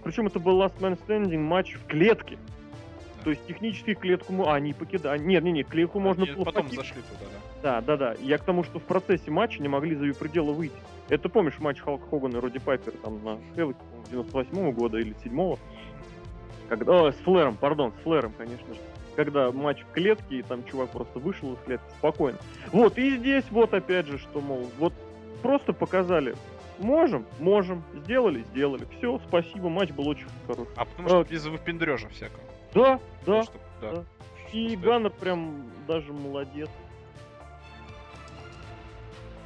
Причем 0.04 0.26
это 0.26 0.38
был 0.38 0.60
Last 0.62 0.78
Man 0.80 0.98
Standing 1.06 1.38
матч 1.38 1.74
в 1.74 1.86
клетке. 1.86 2.36
Да. 2.36 3.24
То 3.24 3.30
есть 3.30 3.46
технически 3.46 3.94
клетку... 3.94 4.32
мо- 4.32 4.52
А, 4.54 4.60
не 4.60 4.72
покидали. 4.72 5.18
Нет, 5.20 5.42
нет, 5.42 5.54
нет, 5.54 5.66
клетку 5.68 5.98
можно 6.00 6.24
Они 6.24 6.32
потом 6.32 6.64
покинуть. 6.64 6.74
зашли 6.74 7.02
туда, 7.02 7.30
да. 7.62 7.80
Да, 7.80 7.80
да, 7.80 7.96
да. 7.96 8.14
Я 8.20 8.38
к 8.38 8.44
тому, 8.44 8.62
что 8.62 8.78
в 8.78 8.84
процессе 8.84 9.30
матча 9.30 9.60
не 9.60 9.68
могли 9.68 9.96
за 9.96 10.04
ее 10.06 10.14
пределы 10.14 10.52
выйти. 10.54 10.76
Это 11.08 11.28
помнишь 11.28 11.58
матч 11.58 11.80
Халк 11.80 12.08
Хогана 12.08 12.36
и 12.36 12.40
Роди 12.40 12.58
Пайпера 12.58 12.94
там 13.02 13.22
на 13.24 13.38
Хеллоке, 13.54 13.78
по-моему, 13.90 14.26
98 14.26 14.72
года 14.72 14.98
или 14.98 15.14
7 15.22 15.56
когда... 16.68 16.92
О, 16.92 17.12
с 17.12 17.16
Флэром, 17.16 17.56
пардон, 17.56 17.92
с 17.92 18.02
Флэром, 18.02 18.32
конечно 18.36 18.74
же. 18.74 18.80
Когда 19.16 19.50
матч 19.50 19.80
в 19.82 19.92
клетке, 19.92 20.38
и 20.38 20.42
там 20.42 20.64
чувак 20.64 20.90
просто 20.90 21.18
вышел 21.18 21.54
из 21.54 21.58
клетки 21.60 21.88
спокойно. 21.98 22.38
Вот, 22.70 22.98
и 22.98 23.16
здесь 23.16 23.44
вот 23.50 23.72
опять 23.72 24.06
же, 24.06 24.18
что, 24.18 24.40
мол, 24.40 24.70
вот 24.78 24.92
просто 25.42 25.72
показали. 25.72 26.36
Можем, 26.78 27.24
можем, 27.38 27.82
сделали, 27.94 28.42
сделали. 28.50 28.86
Все, 28.98 29.18
спасибо, 29.26 29.70
матч 29.70 29.90
был 29.90 30.06
очень 30.08 30.26
хороший. 30.46 30.72
А 30.76 30.84
потому 30.84 31.08
что 31.08 31.20
А. 31.20 31.24
без 31.24 31.46
выпендрежа 31.46 32.08
всякого. 32.10 32.42
Да, 32.74 33.00
да. 33.24 33.42
чтоб- 33.44 33.60
да. 33.80 33.92
да. 33.92 34.04
И 34.52 34.76
Что 34.76 34.78
Ганнер 34.86 35.10
прям 35.10 35.70
даже 35.88 36.12
молодец. 36.12 36.68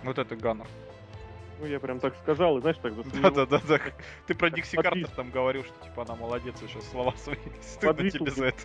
Вот 0.02 0.18
это 0.18 0.34
Ганнер. 0.34 0.66
Ну, 1.60 1.66
я 1.66 1.78
прям 1.78 2.00
так 2.00 2.16
сказал, 2.16 2.56
и 2.56 2.60
знаешь, 2.62 2.78
так 2.82 2.94
засмеялся. 2.94 3.46
Да-да-да. 3.46 3.78
Ты 4.26 4.34
про 4.34 4.50
Дикси. 4.50 4.76
Картер 4.76 5.08
там 5.08 5.30
говорил, 5.30 5.62
что 5.62 5.74
типа 5.84 6.02
она 6.02 6.16
молодец, 6.16 6.60
и 6.62 6.66
сейчас 6.66 6.88
слова 6.90 7.12
свои. 7.16 7.36
Стыдно 7.60 8.10
тебе 8.10 8.30
за 8.30 8.46
это. 8.46 8.62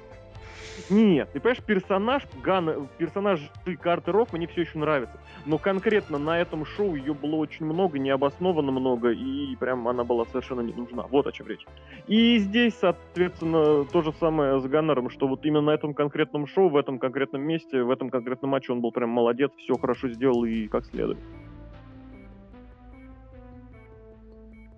Нет, 0.90 1.30
ты 1.32 1.40
понимаешь, 1.40 1.64
персонаж 1.64 2.24
Гана, 2.44 2.88
персонаж 2.98 3.40
Картеров 3.82 4.34
мне 4.34 4.48
все 4.48 4.62
еще 4.62 4.78
нравится. 4.78 5.18
Но 5.46 5.58
конкретно 5.58 6.18
на 6.18 6.40
этом 6.40 6.66
шоу 6.66 6.96
ее 6.96 7.14
было 7.14 7.36
очень 7.36 7.66
много, 7.66 7.98
необоснованно 7.98 8.72
много, 8.72 9.12
и 9.12 9.56
прям 9.56 9.88
она 9.88 10.04
была 10.04 10.26
совершенно 10.26 10.62
не 10.62 10.74
нужна. 10.74 11.04
Вот 11.04 11.28
о 11.28 11.32
чем 11.32 11.48
речь. 11.48 11.66
И 12.08 12.38
здесь, 12.40 12.76
соответственно, 12.76 13.86
то 13.86 14.02
же 14.02 14.12
самое 14.14 14.60
с 14.60 14.66
Ганнером, 14.66 15.10
что 15.10 15.28
вот 15.28 15.46
именно 15.46 15.62
на 15.62 15.72
этом 15.72 15.94
конкретном 15.94 16.48
шоу, 16.48 16.70
в 16.70 16.78
этом 16.78 17.00
конкретном 17.00 17.42
месте, 17.42 17.82
в 17.84 17.90
этом 17.90 18.10
конкретном 18.10 18.52
матче 18.52 18.72
он 18.72 18.82
был 18.82 18.92
прям 18.92 19.10
молодец, 19.10 19.52
все 19.58 19.76
хорошо 19.76 20.10
сделал 20.10 20.44
и 20.46 20.68
как 20.68 20.86
следует. 20.86 21.20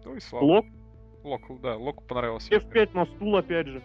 Ну 0.05 0.15
и 0.15 0.19
слава. 0.19 0.43
Лок, 0.43 0.65
Лок, 1.23 1.41
да, 1.61 1.75
Локу 1.75 2.03
понравился. 2.07 2.53
F5 2.53 2.89
на 2.93 3.05
стул 3.05 3.35
опять 3.35 3.67
же. 3.67 3.81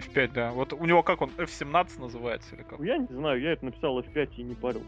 F5, 0.00 0.32
да. 0.32 0.52
Вот 0.52 0.72
у 0.72 0.84
него 0.84 1.02
как 1.02 1.22
он, 1.22 1.30
F17 1.36 2.00
называется 2.00 2.54
или 2.54 2.62
как? 2.62 2.80
Я 2.80 2.98
не 2.98 3.06
знаю, 3.14 3.40
я 3.40 3.52
это 3.52 3.64
написал 3.64 3.98
F5 4.00 4.30
и 4.36 4.42
не 4.42 4.54
парил. 4.54 4.82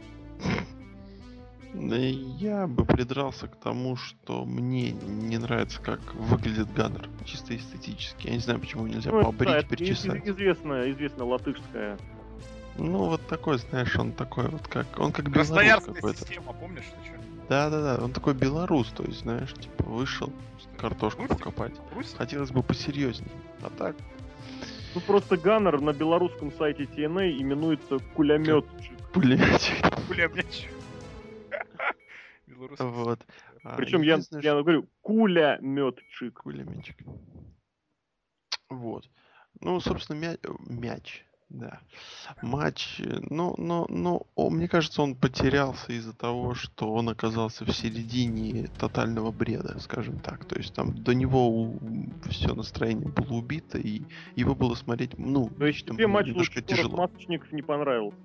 Да 1.74 1.96
я 1.96 2.66
бы 2.66 2.84
придрался 2.84 3.46
к 3.48 3.56
тому, 3.56 3.96
что 3.96 4.44
мне 4.44 4.92
не 4.92 5.38
нравится, 5.38 5.80
как 5.80 6.00
выглядит 6.14 6.70
Ганнер. 6.74 7.08
Чисто 7.24 7.56
эстетически. 7.56 8.26
Я 8.26 8.34
не 8.34 8.40
знаю, 8.40 8.60
почему 8.60 8.86
нельзя 8.86 9.10
Ну, 9.10 9.22
побрить, 9.22 9.48
да, 9.48 9.60
из- 9.76 10.04
известная, 10.04 10.90
известная 10.90 11.24
латышская 11.26 11.96
Ну, 12.76 13.06
вот 13.06 13.26
такой, 13.26 13.56
знаешь, 13.58 13.96
он 13.96 14.12
такой 14.12 14.48
вот 14.48 14.68
как... 14.68 14.86
Он 14.98 15.12
как 15.12 15.26
белорус 15.30 15.48
Красноярская 15.48 15.94
какой-то. 15.94 16.18
система, 16.18 16.52
помнишь? 16.52 16.84
Да-да-да, 17.48 18.04
он 18.04 18.12
такой 18.12 18.34
белорус, 18.34 18.88
то 18.88 19.02
есть, 19.04 19.20
знаешь, 19.20 19.52
типа, 19.54 19.84
вышел 19.84 20.30
картошку 20.76 21.22
Русик? 21.22 21.38
покопать. 21.38 21.72
Русь? 21.94 22.12
Хотелось 22.16 22.50
бы 22.50 22.62
посерьезнее. 22.62 23.30
А 23.62 23.70
так, 23.70 23.96
Ну 24.94 25.00
просто 25.00 25.36
Ганнер 25.38 25.80
на 25.80 25.92
белорусском 25.92 26.52
сайте 26.52 26.84
TNA 26.84 27.38
именуется 27.38 27.98
кулеметчик. 28.14 28.92
пулеметчик. 29.12 30.06
Пулемет. 30.06 30.46
Белорусский. 32.46 32.86
Вот. 32.86 33.26
А, 33.64 33.76
Причем 33.76 34.02
я, 34.02 34.18
я 34.42 34.52
говорю 34.60 34.86
кулеметчик. 35.00 36.34
Кулеменчик. 36.42 36.96
Вот. 38.68 39.08
Ну, 39.60 39.80
собственно, 39.80 40.18
мяч, 40.18 40.38
мяч 40.68 41.24
да. 41.52 41.80
Матч, 42.40 43.00
ну, 43.30 43.54
ну, 43.58 43.86
ну, 43.88 44.22
о, 44.34 44.50
мне 44.50 44.68
кажется, 44.68 45.02
он 45.02 45.14
потерялся 45.14 45.92
из-за 45.92 46.14
того, 46.14 46.54
что 46.54 46.92
он 46.92 47.08
оказался 47.10 47.64
в 47.64 47.70
середине 47.72 48.68
тотального 48.78 49.30
бреда, 49.30 49.78
скажем 49.80 50.18
так. 50.18 50.44
То 50.46 50.56
есть 50.56 50.74
там 50.74 50.94
до 51.02 51.14
него 51.14 51.74
все 52.28 52.54
настроение 52.54 53.08
было 53.08 53.34
убито, 53.34 53.78
и 53.78 54.02
его 54.34 54.54
было 54.54 54.74
смотреть, 54.74 55.18
ну, 55.18 55.48
То 55.50 55.66
есть 55.66 55.80
лично 55.80 55.94
тебе 55.96 56.06
матч 56.06 56.26
немножко 56.28 56.62
тяжело. 56.62 56.96
масочников 56.96 57.52
не 57.52 57.62
понравился. 57.62 58.18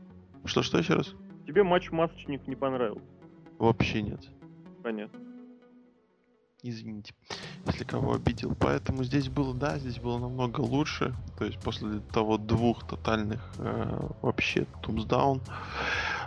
Что-что 0.45 0.77
еще 0.77 0.93
раз? 0.93 1.13
Тебе 1.45 1.63
матч 1.63 1.91
масочник 1.91 2.47
не 2.47 2.55
понравился. 2.55 3.05
Вообще 3.59 4.01
нет. 4.01 4.21
Понятно. 4.83 5.19
Извините, 6.63 7.13
если 7.67 7.83
кого 7.83 8.15
обидел. 8.15 8.55
Поэтому 8.59 9.03
здесь 9.03 9.29
было, 9.29 9.53
да, 9.53 9.77
здесь 9.77 9.99
было 9.99 10.17
намного 10.17 10.61
лучше. 10.61 11.15
То 11.37 11.45
есть 11.45 11.59
после 11.59 11.99
того 12.11 12.37
двух 12.37 12.85
тотальных 12.87 13.41
э, 13.59 14.09
вообще 14.23 14.65
тумсдаун. 14.81 15.41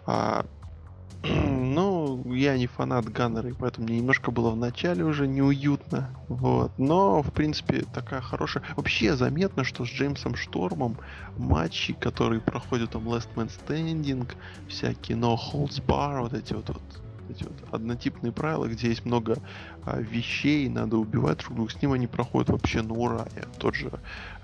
А, 0.06 0.46
ну, 1.24 2.32
я 2.32 2.56
не 2.56 2.68
фанат 2.68 3.06
Ганнера, 3.06 3.50
и 3.50 3.52
поэтому 3.52 3.88
мне 3.88 3.98
немножко 3.98 4.30
было 4.30 4.50
в 4.50 4.56
начале 4.56 5.04
уже 5.04 5.26
неуютно. 5.26 6.10
Вот. 6.28 6.70
Но, 6.78 7.22
в 7.22 7.32
принципе, 7.32 7.84
такая 7.92 8.20
хорошая... 8.20 8.62
Вообще 8.76 9.16
заметно, 9.16 9.64
что 9.64 9.84
с 9.84 9.88
Джеймсом 9.88 10.36
Штормом 10.36 10.96
матчи, 11.36 11.92
которые 11.92 12.40
проходят 12.40 12.92
там 12.92 13.08
Last 13.08 13.28
Man 13.34 13.50
Standing, 13.50 14.30
всякие 14.68 15.18
No 15.18 15.36
Holds 15.36 15.84
Bar, 15.84 16.22
вот 16.22 16.34
эти 16.34 16.54
вот, 16.54 16.68
вот 16.68 16.82
эти 17.30 17.44
вот 17.44 17.52
однотипные 17.72 18.32
правила, 18.32 18.66
где 18.66 18.88
есть 18.88 19.04
много 19.04 19.38
а, 19.84 20.00
вещей, 20.00 20.68
надо 20.68 20.96
убивать 20.96 21.38
друг 21.38 21.54
друга, 21.54 21.70
с 21.70 21.80
ним 21.80 21.92
они 21.92 22.06
проходят 22.06 22.50
вообще 22.50 22.82
на 22.82 22.94
ура. 22.94 23.26
Я 23.36 23.42
тот 23.58 23.74
же 23.74 23.90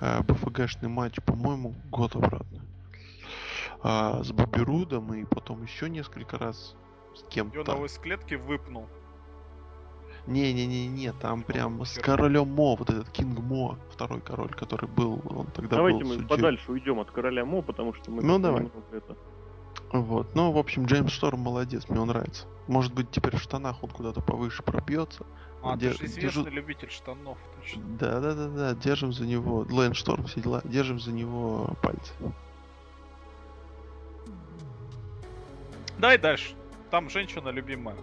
а, 0.01 0.23
БФГшный 0.23 0.89
матч, 0.89 1.17
по-моему, 1.25 1.75
год 1.91 2.17
обратно. 2.17 2.61
А, 3.83 4.23
с 4.23 4.33
Боберудом 4.33 5.15
и 5.15 5.25
потом 5.25 5.63
еще 5.63 5.89
несколько 5.89 6.39
раз 6.39 6.75
с 7.15 7.23
кем-то. 7.29 7.59
Йонов 7.59 7.85
из 7.85 7.99
клетки 7.99 8.35
выпнул. 8.35 8.87
Не-не-не-не, 10.27 11.13
там 11.13 11.41
Что 11.43 11.53
прям 11.53 11.77
там 11.77 11.87
с 11.87 11.99
королем 11.99 12.49
Мо, 12.49 12.75
вот 12.75 12.91
этот 12.91 13.09
Кинг 13.11 13.39
Мо, 13.39 13.79
второй 13.93 14.21
король, 14.21 14.51
который 14.51 14.89
был, 14.89 15.23
он 15.27 15.47
тогда 15.47 15.77
Давайте 15.77 16.01
был 16.01 16.09
мы 16.09 16.15
судьей. 16.15 16.29
подальше 16.29 16.73
уйдем 16.73 16.99
от 16.99 17.11
короля 17.13 17.45
Мо, 17.45 17.63
потому 17.63 17.95
что 17.95 18.11
мы... 18.11 18.23
Ну, 18.23 18.39
давай. 18.39 18.69
это- 18.93 19.17
Вот, 19.93 20.35
ну, 20.35 20.51
в 20.53 20.59
общем, 20.59 20.87
Джеймс 20.87 21.13
Шторм 21.13 21.41
молодец, 21.41 21.89
мне 21.89 22.01
он 22.01 22.09
нравится. 22.09 22.47
Может 22.67 22.93
быть, 22.95 23.11
теперь 23.11 23.37
в 23.37 23.41
штанах 23.43 23.83
он 23.83 23.91
куда-то 23.91 24.21
повыше 24.21 24.63
пробьется. 24.63 25.25
А, 25.63 25.77
Де- 25.77 25.91
ты 25.91 25.97
же 25.99 26.05
известный 26.07 26.23
держу- 26.23 26.47
любитель 26.47 26.91
штанов, 26.91 27.39
точно. 27.61 27.83
Да-да-да-да, 27.99 28.75
держим 28.75 29.13
за 29.13 29.27
него, 29.27 29.67
Лэн 29.69 29.95
Шторм, 29.95 30.25
все 30.27 30.41
дела, 30.41 30.61
держим 30.65 30.99
за 31.01 31.13
него 31.13 31.71
пальцы. 31.83 32.13
Дай 35.99 36.19
дальше. 36.19 36.55
Там 36.91 37.09
женщина 37.11 37.49
любимая. 37.49 37.97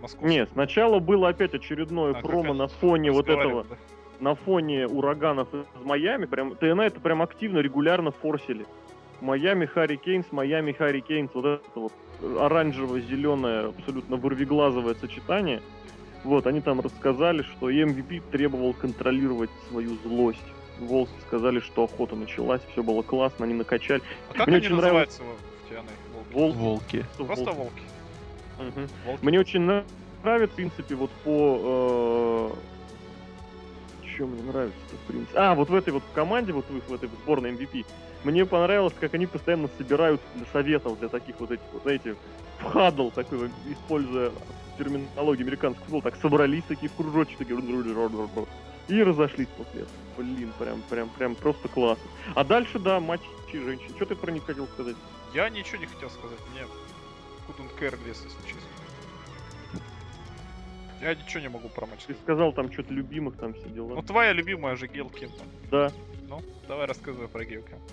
Московская. 0.00 0.28
Нет, 0.28 0.50
сначала 0.52 0.98
было 0.98 1.28
опять 1.28 1.54
очередное 1.54 2.12
А, 2.14 2.20
промо 2.20 2.54
на 2.54 2.66
фоне 2.68 3.12
вот 3.12 3.28
этого, 3.28 3.64
да. 3.64 3.76
на 4.18 4.34
фоне 4.34 4.86
ураганов 4.88 5.52
из 5.54 5.64
Майами. 5.84 6.24
Прям 6.24 6.56
ТНА 6.56 6.82
это 6.82 7.00
прям 7.00 7.22
активно, 7.22 7.58
регулярно 7.58 8.10
форсили. 8.10 8.66
Майами 9.22 9.66
Харри 9.66 9.96
Кейнс, 9.96 10.26
Майами 10.32 10.72
Харри 10.72 11.00
Кейнс, 11.00 11.30
вот 11.32 11.44
это 11.46 11.80
вот 11.80 11.92
оранжево-зеленое, 12.20 13.68
абсолютно 13.68 14.16
вырвиглазовое 14.16 14.94
сочетание. 14.94 15.62
Вот, 16.24 16.46
они 16.46 16.60
там 16.60 16.80
рассказали, 16.80 17.42
что 17.42 17.70
MVP 17.70 18.22
требовал 18.30 18.74
контролировать 18.74 19.50
свою 19.68 19.96
злость. 20.04 20.42
Волки 20.80 21.12
сказали, 21.26 21.60
что 21.60 21.84
охота 21.84 22.16
началась, 22.16 22.60
все 22.72 22.82
было 22.82 23.02
классно, 23.02 23.44
они 23.44 23.54
накачали. 23.54 24.02
А 24.30 24.34
как 24.34 24.46
Мне 24.48 24.56
они 24.56 24.66
очень 24.66 24.76
называются 24.76 25.22
в 25.22 25.72
TNA? 25.72 26.32
Волки? 26.32 26.56
Волки. 26.56 27.06
Просто 27.16 27.52
волки. 27.52 27.82
волки. 28.58 28.72
Мгм. 28.76 28.88
Волки. 29.06 29.24
Мне 29.24 29.40
очень 29.40 29.60
нра- 29.60 29.84
нравится, 30.24 30.52
в 30.52 30.56
принципе, 30.56 30.94
вот 30.96 31.10
по... 31.24 32.52
Что 34.14 34.26
мне 34.26 34.42
нравится 34.42 34.78
в 34.90 35.06
принципе? 35.06 35.38
А, 35.38 35.54
вот 35.54 35.70
в 35.70 35.74
этой 35.74 35.92
вот 35.92 36.02
команде, 36.14 36.52
вот 36.52 36.66
в 36.68 36.94
этой 36.94 37.08
сборной 37.22 37.52
MVP, 37.52 37.86
мне 38.24 38.44
понравилось, 38.46 38.94
как 38.98 39.14
они 39.14 39.26
постоянно 39.26 39.68
собираются 39.78 40.26
для 40.34 40.46
советов, 40.52 40.98
для 40.98 41.08
таких 41.08 41.40
вот 41.40 41.50
этих, 41.50 41.64
вот 41.72 41.82
знаете, 41.82 42.16
в 42.58 42.64
хадл 42.64 43.10
такой, 43.10 43.50
используя 43.66 44.32
терминологию 44.78 45.46
американского 45.46 45.84
футбола, 45.84 46.02
так 46.02 46.16
собрались 46.16 46.64
такие 46.68 46.88
в 46.88 46.94
кружочек, 46.94 47.38
такие 47.38 47.56
и 48.88 49.02
разошлись 49.02 49.48
после 49.56 49.82
этого. 49.82 49.96
Блин, 50.18 50.52
прям, 50.58 50.82
прям, 50.82 51.08
прям 51.08 51.34
просто 51.34 51.68
классно. 51.68 52.04
А 52.34 52.44
дальше, 52.44 52.78
да, 52.78 53.00
матчи 53.00 53.24
женщин. 53.52 53.94
Что 53.96 54.06
ты 54.06 54.16
про 54.16 54.30
них 54.30 54.44
хотел 54.44 54.66
сказать? 54.66 54.96
Я 55.32 55.48
ничего 55.48 55.78
не 55.78 55.86
хотел 55.86 56.10
сказать. 56.10 56.38
Мне 56.50 56.66
care 57.78 57.98
less, 58.04 58.18
если 58.24 58.42
честно. 58.46 58.71
Я 61.02 61.14
ничего 61.16 61.40
не 61.40 61.48
могу 61.48 61.68
про 61.68 61.86
матч 61.86 62.04
Ты 62.06 62.14
сказал 62.14 62.52
там 62.52 62.72
что-то 62.72 62.94
любимых, 62.94 63.36
там 63.36 63.54
все 63.54 63.68
дела. 63.68 63.94
Ну, 63.96 64.02
твоя 64.02 64.32
любимая 64.32 64.76
же 64.76 64.86
Гейл 64.86 65.10
Кимтон. 65.10 65.46
Да. 65.70 65.90
Ну, 66.28 66.40
давай 66.68 66.86
рассказывай 66.86 67.26
про 67.26 67.44
Гейл 67.44 67.62
Кимтон. 67.62 67.88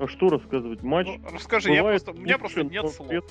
А 0.00 0.08
что 0.08 0.28
рассказывать? 0.28 0.82
Матч 0.82 1.06
Ну, 1.06 1.20
расскажи, 1.32 1.70
я 1.70 1.82
бывает 1.82 2.02
просто, 2.04 2.20
у 2.20 2.24
меня 2.24 2.38
просто 2.38 2.60
лучше, 2.62 2.72
нет 2.74 2.82
но 2.82 2.88
слов. 2.90 3.08
без- 3.08 3.24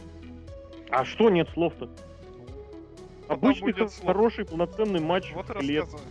А 0.90 1.04
что 1.06 1.30
нет 1.30 1.50
слов-то? 1.50 1.86
Ну, 1.88 3.34
Обычный 3.34 3.74
будет 3.74 3.92
слов. 3.92 4.08
хороший 4.08 4.46
полноценный 4.46 5.02
матч 5.02 5.32
Вот 5.34 5.48
в 5.48 5.52
рассказывай. 5.52 6.02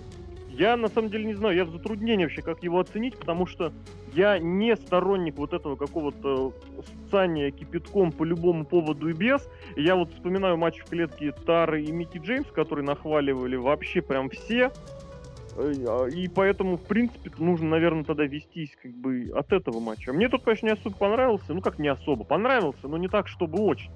Я 0.60 0.76
на 0.76 0.88
самом 0.88 1.08
деле 1.08 1.24
не 1.24 1.32
знаю, 1.32 1.56
я 1.56 1.64
в 1.64 1.70
затруднении 1.70 2.24
вообще, 2.24 2.42
как 2.42 2.62
его 2.62 2.80
оценить, 2.80 3.16
потому 3.16 3.46
что 3.46 3.72
я 4.12 4.38
не 4.38 4.76
сторонник 4.76 5.38
вот 5.38 5.54
этого 5.54 5.74
какого-то 5.74 6.52
сцания 7.06 7.50
кипятком 7.50 8.12
по 8.12 8.24
любому 8.24 8.66
поводу 8.66 9.08
и 9.08 9.14
без. 9.14 9.48
Я 9.74 9.96
вот 9.96 10.12
вспоминаю 10.12 10.58
матч 10.58 10.80
в 10.80 10.84
клетке 10.84 11.32
Тары 11.32 11.82
и 11.82 11.90
Микки 11.90 12.18
Джеймс, 12.18 12.48
который 12.48 12.84
нахваливали 12.84 13.56
вообще 13.56 14.02
прям 14.02 14.28
все. 14.28 14.70
Э, 15.56 15.72
а, 15.88 16.06
И 16.08 16.28
поэтому, 16.28 16.76
в 16.76 16.82
принципе, 16.82 17.30
нужно, 17.38 17.70
наверное, 17.70 18.04
тогда 18.04 18.24
вестись 18.24 18.76
как 18.82 18.92
бы 18.92 19.32
от 19.34 19.54
этого 19.54 19.80
матча. 19.80 20.12
Мне 20.12 20.28
тут, 20.28 20.42
конечно, 20.42 20.66
не 20.66 20.72
особо 20.72 20.94
понравился. 20.94 21.54
Ну, 21.54 21.62
как 21.62 21.78
не 21.78 21.88
особо. 21.88 22.24
Понравился, 22.24 22.86
но 22.86 22.98
не 22.98 23.08
так, 23.08 23.28
чтобы 23.28 23.62
очень. 23.62 23.90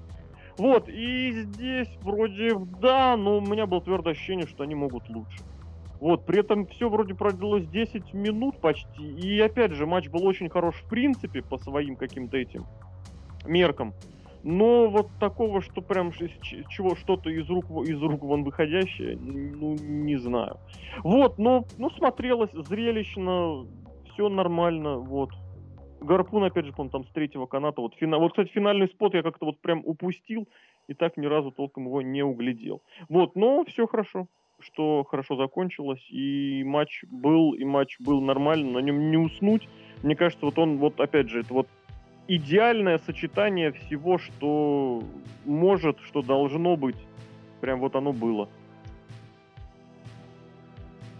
Вот, 0.57 0.89
и 0.89 1.31
здесь 1.31 1.89
вроде 2.01 2.55
да, 2.81 3.15
но 3.17 3.37
у 3.37 3.41
меня 3.41 3.67
было 3.67 3.81
твердое 3.81 4.13
ощущение, 4.13 4.47
что 4.47 4.63
они 4.63 4.73
могут 4.73 5.07
лучше. 5.09 5.43
Вот, 5.99 6.25
при 6.25 6.39
этом 6.39 6.67
все 6.67 6.89
вроде 6.89 7.15
продлилось 7.15 7.67
10 7.67 8.13
минут 8.13 8.59
почти. 8.59 9.03
И 9.03 9.39
опять 9.39 9.71
же, 9.71 9.85
матч 9.85 10.09
был 10.09 10.25
очень 10.25 10.49
хорош 10.49 10.75
в 10.75 10.89
принципе 10.89 11.41
по 11.41 11.57
своим 11.57 11.95
каким-то 11.95 12.37
этим 12.37 12.65
меркам. 13.45 13.93
Но 14.43 14.87
вот 14.89 15.09
такого, 15.19 15.61
что 15.61 15.81
прям 15.81 16.11
чего 16.11 16.95
что-то 16.95 17.31
из 17.31 17.49
рук, 17.49 17.65
из 17.87 17.99
рук 17.99 18.21
вон 18.21 18.43
выходящее, 18.43 19.17
ну, 19.17 19.75
не 19.75 20.17
знаю. 20.17 20.57
Вот, 21.03 21.39
но, 21.39 21.65
ну, 21.79 21.89
смотрелось 21.89 22.51
зрелищно, 22.51 23.65
все 24.13 24.29
нормально, 24.29 24.97
вот. 24.97 25.31
Гарпун, 25.99 26.43
опять 26.43 26.65
же, 26.65 26.73
по 26.73 26.87
там 26.87 27.05
с 27.05 27.09
третьего 27.09 27.47
каната. 27.47 27.81
Вот, 27.81 27.95
фина... 27.95 28.19
вот, 28.19 28.33
кстати, 28.33 28.49
финальный 28.49 28.87
спот 28.87 29.15
я 29.15 29.23
как-то 29.23 29.47
вот 29.47 29.59
прям 29.61 29.81
упустил 29.83 30.47
и 30.87 30.93
так 30.93 31.17
ни 31.17 31.25
разу 31.25 31.51
толком 31.51 31.85
его 31.85 32.03
не 32.03 32.21
углядел. 32.21 32.83
Вот, 33.09 33.35
но 33.35 33.63
все 33.65 33.87
хорошо, 33.87 34.27
что 34.59 35.03
хорошо 35.03 35.35
закончилось, 35.35 36.05
и 36.09 36.63
матч 36.63 37.03
был, 37.09 37.53
и 37.53 37.63
матч 37.63 37.97
был 37.99 38.21
нормально, 38.21 38.73
на 38.73 38.79
нем 38.79 39.11
не 39.11 39.17
уснуть. 39.17 39.67
Мне 40.03 40.15
кажется, 40.15 40.45
вот 40.45 40.57
он, 40.57 40.77
вот 40.77 40.99
опять 40.99 41.29
же, 41.29 41.41
это 41.41 41.53
вот 41.53 41.67
идеальное 42.27 42.97
сочетание 42.99 43.71
всего, 43.71 44.17
что 44.17 45.03
может, 45.45 45.99
что 46.01 46.21
должно 46.21 46.75
быть. 46.75 46.97
Прям 47.61 47.79
вот 47.79 47.95
оно 47.95 48.13
было. 48.13 48.49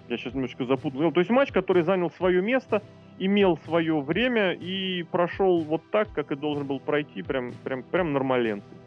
Я 0.08 0.18
сейчас 0.18 0.34
немножко 0.34 0.66
запутал. 0.66 1.12
То 1.12 1.20
есть 1.20 1.32
матч, 1.32 1.52
который 1.52 1.84
занял 1.84 2.12
свое 2.12 2.42
место, 2.42 2.84
имел 3.18 3.58
свое 3.66 4.00
время 4.02 4.54
и 4.54 5.04
прошел 5.04 5.62
вот 5.62 5.82
так, 5.92 6.12
как 6.14 6.32
и 6.32 6.36
должен 6.36 6.68
был 6.68 6.80
пройти, 6.80 7.24
прям, 7.24 7.54
прям, 7.64 7.84
прям 7.84 8.14
нормаленцей. 8.14 8.78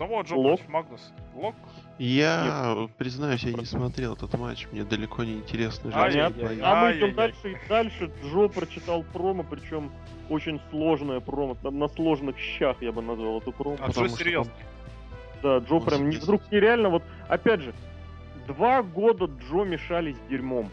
Самого 0.00 0.22
Джо 0.22 0.34
Лок. 0.34 0.60
Магнус. 0.68 1.12
Лок? 1.34 1.54
Я, 1.98 2.88
признаюсь, 2.96 3.42
я 3.42 3.52
не 3.52 3.66
смотрел 3.66 4.14
этот 4.14 4.32
матч, 4.38 4.66
мне 4.72 4.82
далеко 4.82 5.24
не 5.24 5.34
интересно. 5.34 5.90
Понятно. 5.90 6.48
Ай-яй-яй. 6.48 6.64
А 6.64 6.86
мы 6.86 6.96
идем 6.96 7.14
дальше 7.14 7.52
и 7.52 7.68
дальше. 7.68 8.10
Джо 8.24 8.48
прочитал 8.48 9.02
промо, 9.02 9.42
причем 9.42 9.92
очень 10.30 10.58
сложное 10.70 11.20
промо. 11.20 11.54
На, 11.62 11.70
на 11.70 11.88
сложных 11.88 12.38
щах 12.38 12.80
я 12.80 12.92
бы 12.92 13.02
назвал 13.02 13.40
эту 13.40 13.52
промо. 13.52 13.76
А 13.78 13.88
Джо 13.88 14.06
что 14.06 14.08
серьезно. 14.08 14.50
Да, 15.42 15.58
Джо 15.58 15.74
Он 15.74 15.84
прям 15.84 16.08
не, 16.08 16.16
вдруг 16.16 16.50
нереально. 16.50 16.88
Вот 16.88 17.02
опять 17.28 17.60
же, 17.60 17.74
два 18.46 18.82
года 18.82 19.26
Джо 19.26 19.64
мешались 19.64 20.16
с 20.16 20.30
дерьмом. 20.30 20.70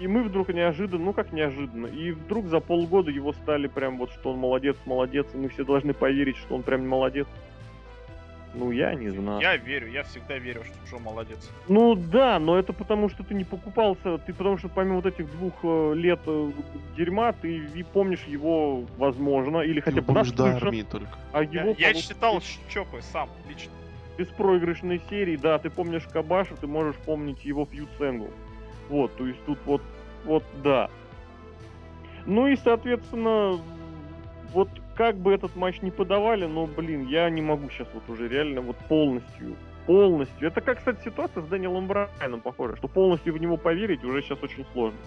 И 0.00 0.06
мы 0.06 0.22
вдруг 0.22 0.48
неожиданно, 0.48 1.04
ну 1.06 1.12
как 1.12 1.32
неожиданно, 1.32 1.86
и 1.86 2.12
вдруг 2.12 2.46
за 2.46 2.60
полгода 2.60 3.10
его 3.10 3.32
стали 3.32 3.66
прям 3.66 3.98
вот, 3.98 4.10
что 4.12 4.30
он 4.30 4.38
молодец, 4.38 4.76
молодец, 4.86 5.26
и 5.34 5.36
мы 5.36 5.48
все 5.48 5.64
должны 5.64 5.92
поверить, 5.92 6.36
что 6.36 6.54
он 6.54 6.62
прям 6.62 6.86
молодец. 6.86 7.26
Ну, 8.54 8.70
я 8.70 8.94
не 8.94 9.10
знаю. 9.10 9.40
Я 9.40 9.56
верю, 9.56 9.88
я 9.90 10.04
всегда 10.04 10.38
верю, 10.38 10.62
что 10.64 10.74
Джо 10.88 10.98
молодец. 11.02 11.50
Ну 11.68 11.94
да, 11.94 12.38
но 12.38 12.58
это 12.58 12.72
потому, 12.72 13.08
что 13.08 13.22
ты 13.22 13.34
не 13.34 13.44
покупался, 13.44 14.18
ты 14.18 14.32
потому 14.32 14.56
что 14.56 14.68
помимо 14.68 14.96
вот 14.96 15.06
этих 15.06 15.30
двух 15.32 15.52
э, 15.62 15.92
лет 15.94 16.20
э, 16.26 16.50
дерьма, 16.96 17.32
ты 17.32 17.56
и 17.58 17.82
помнишь 17.82 18.24
его, 18.26 18.84
возможно, 18.96 19.58
или 19.60 19.80
хотя 19.80 20.00
бы 20.00 20.06
помнишь 20.14 20.30
до 20.32 20.46
армии 20.56 20.82
только. 20.82 21.10
а 21.32 21.42
Я, 21.42 21.62
его 21.62 21.74
я 21.78 21.90
получ- 21.92 22.08
читал 22.08 22.42
Чопы 22.68 23.02
сам, 23.02 23.28
лично. 23.48 23.70
беспроигрышной 24.16 25.00
серии, 25.10 25.36
да, 25.36 25.58
ты 25.58 25.68
помнишь 25.68 26.04
Кабаша, 26.10 26.56
ты 26.56 26.66
можешь 26.66 26.96
помнить 26.96 27.44
его 27.44 27.66
фьюд 27.66 27.88
с 27.98 28.00
Энгл. 28.00 28.30
Вот, 28.88 29.14
то 29.16 29.26
есть 29.26 29.38
тут 29.44 29.58
вот, 29.64 29.82
вот, 30.24 30.44
да. 30.62 30.90
Ну 32.26 32.46
и, 32.46 32.56
соответственно, 32.56 33.60
вот 34.52 34.68
как 34.94 35.16
бы 35.16 35.32
этот 35.32 35.54
матч 35.56 35.80
не 35.82 35.90
подавали, 35.90 36.46
но, 36.46 36.66
блин, 36.66 37.06
я 37.06 37.30
не 37.30 37.40
могу 37.40 37.68
сейчас 37.70 37.88
вот 37.94 38.08
уже 38.08 38.28
реально 38.28 38.60
вот 38.60 38.76
полностью, 38.88 39.56
полностью. 39.86 40.48
Это 40.48 40.60
как, 40.60 40.78
кстати, 40.78 41.04
ситуация 41.04 41.42
с 41.42 41.46
Дэниелом 41.46 41.86
Брайаном 41.86 42.40
похожа, 42.40 42.76
что 42.76 42.88
полностью 42.88 43.34
в 43.34 43.38
него 43.38 43.56
поверить 43.56 44.04
уже 44.04 44.22
сейчас 44.22 44.42
очень 44.42 44.66
сложно. 44.72 44.98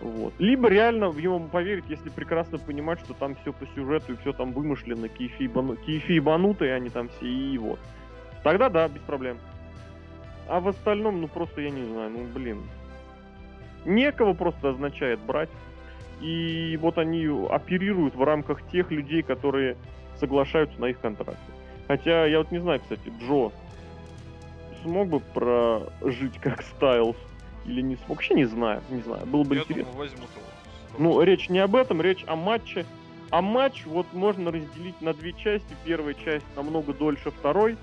Вот. 0.00 0.34
Либо 0.38 0.68
реально 0.68 1.08
в 1.08 1.20
него 1.20 1.38
поверить, 1.38 1.84
если 1.88 2.10
прекрасно 2.10 2.58
понимать, 2.58 3.00
что 3.00 3.14
там 3.14 3.36
все 3.36 3.52
по 3.52 3.66
сюжету 3.74 4.12
и 4.12 4.16
все 4.16 4.32
там 4.32 4.52
вымышленно, 4.52 5.08
кейфи 5.08 5.44
ебанутые, 5.44 6.74
они 6.74 6.90
там 6.90 7.08
все 7.08 7.26
и 7.26 7.56
вот. 7.58 7.78
Тогда 8.42 8.68
да, 8.68 8.88
без 8.88 9.00
проблем. 9.02 9.38
А 10.48 10.60
в 10.60 10.68
остальном, 10.68 11.20
ну 11.20 11.28
просто 11.28 11.62
я 11.62 11.70
не 11.70 11.84
знаю, 11.84 12.10
ну 12.10 12.24
блин. 12.34 12.62
Некого 13.84 14.32
просто 14.34 14.70
означает 14.70 15.20
брать. 15.20 15.50
и 16.20 16.78
вот 16.80 16.96
они 16.98 17.26
оперируют 17.50 18.14
в 18.14 18.22
рамках 18.22 18.66
тех 18.70 18.90
людей, 18.90 19.22
которые 19.22 19.76
соглашаются 20.18 20.80
на 20.80 20.86
их 20.86 21.00
контракты. 21.00 21.52
Хотя 21.88 22.24
я 22.26 22.38
вот 22.38 22.50
не 22.50 22.60
знаю, 22.60 22.80
кстати, 22.80 23.12
Джо 23.20 23.50
смог 24.82 25.08
бы 25.08 25.20
прожить 25.20 26.38
как 26.40 26.62
Стайлз 26.62 27.16
или 27.66 27.80
не 27.82 27.96
смог? 27.96 28.10
Вообще 28.10 28.34
не 28.34 28.44
знаю, 28.44 28.80
не 28.90 29.00
знаю. 29.02 29.26
Было 29.26 29.42
бы 29.44 29.56
Я 29.56 29.62
интересно. 29.62 29.90
думаю, 29.92 30.08
возьмут 30.08 30.30
его. 30.30 30.46
Ну, 30.98 31.20
речь 31.22 31.48
не 31.48 31.58
об 31.58 31.74
этом, 31.76 32.00
речь 32.00 32.24
о 32.26 32.36
матче. 32.36 32.86
А 33.30 33.42
матч 33.42 33.84
вот 33.84 34.06
можно 34.12 34.52
разделить 34.52 35.00
на 35.02 35.12
две 35.12 35.32
части. 35.32 35.74
Первая 35.84 36.14
часть 36.14 36.46
намного 36.56 36.92
дольше 36.94 37.32
второй, 37.32 37.76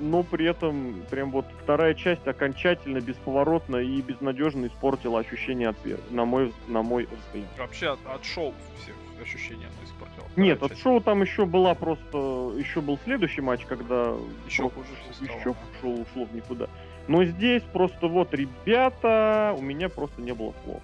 но 0.00 0.22
при 0.22 0.46
этом 0.46 1.02
прям 1.10 1.30
вот 1.30 1.46
вторая 1.62 1.94
часть 1.94 2.26
окончательно 2.26 3.00
бесповоротно 3.00 3.76
и 3.76 4.00
безнадежно 4.00 4.66
испортила 4.66 5.20
ощущение 5.20 5.68
от 5.68 5.78
первой, 5.78 6.02
на 6.10 6.24
мой, 6.24 6.52
на 6.68 6.82
мой 6.82 7.04
взгляд. 7.04 7.48
Вообще 7.58 7.90
от, 7.90 7.98
от 8.06 8.24
шоу 8.24 8.54
все 8.82 8.92
ощущения 9.22 9.66
она 9.66 9.84
испортила. 9.84 10.26
Нет, 10.36 10.58
Вторая 10.58 10.76
от 10.76 10.82
шоу 10.82 11.00
там 11.00 11.22
еще 11.22 11.44
была 11.46 11.74
просто, 11.74 12.52
еще 12.58 12.80
был 12.80 12.98
следующий 13.04 13.40
матч, 13.40 13.64
когда 13.66 14.14
Еще 14.46 14.68
хуже 14.70 14.88
еще 15.20 15.54
шоу 15.80 16.00
ушло 16.00 16.24
в 16.24 16.34
никуда. 16.34 16.66
Но 17.08 17.24
здесь 17.24 17.62
просто 17.72 18.08
вот, 18.08 18.32
ребята, 18.34 19.54
у 19.58 19.62
меня 19.62 19.88
просто 19.88 20.22
не 20.22 20.32
было 20.32 20.54
слов. 20.64 20.80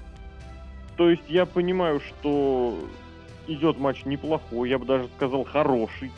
То 0.97 1.11
есть 1.11 1.29
я 1.29 1.47
понимаю, 1.47 2.01
что 2.01 2.79
идет 3.47 3.79
матч 3.79 4.05
неплохой, 4.05 4.69
я 4.69 4.79
бы 4.79 4.87
даже 4.87 5.09
сказал 5.17 5.45
хороший. 5.45 6.11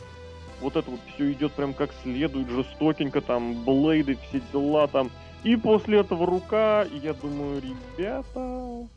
Вот 0.61 0.75
это 0.75 0.91
вот 0.91 0.99
все 1.13 1.31
идет 1.31 1.53
прям 1.53 1.73
как 1.73 1.91
следует, 2.03 2.49
жестокенько, 2.49 3.21
там, 3.21 3.63
блейды, 3.63 4.15
все 4.15 4.41
дела 4.51 4.87
там. 4.87 5.09
И 5.43 5.55
после 5.55 5.99
этого 5.99 6.25
рука, 6.25 6.83
и 6.83 6.97
я 6.97 7.13
думаю, 7.13 7.61
ребята... 7.61 8.87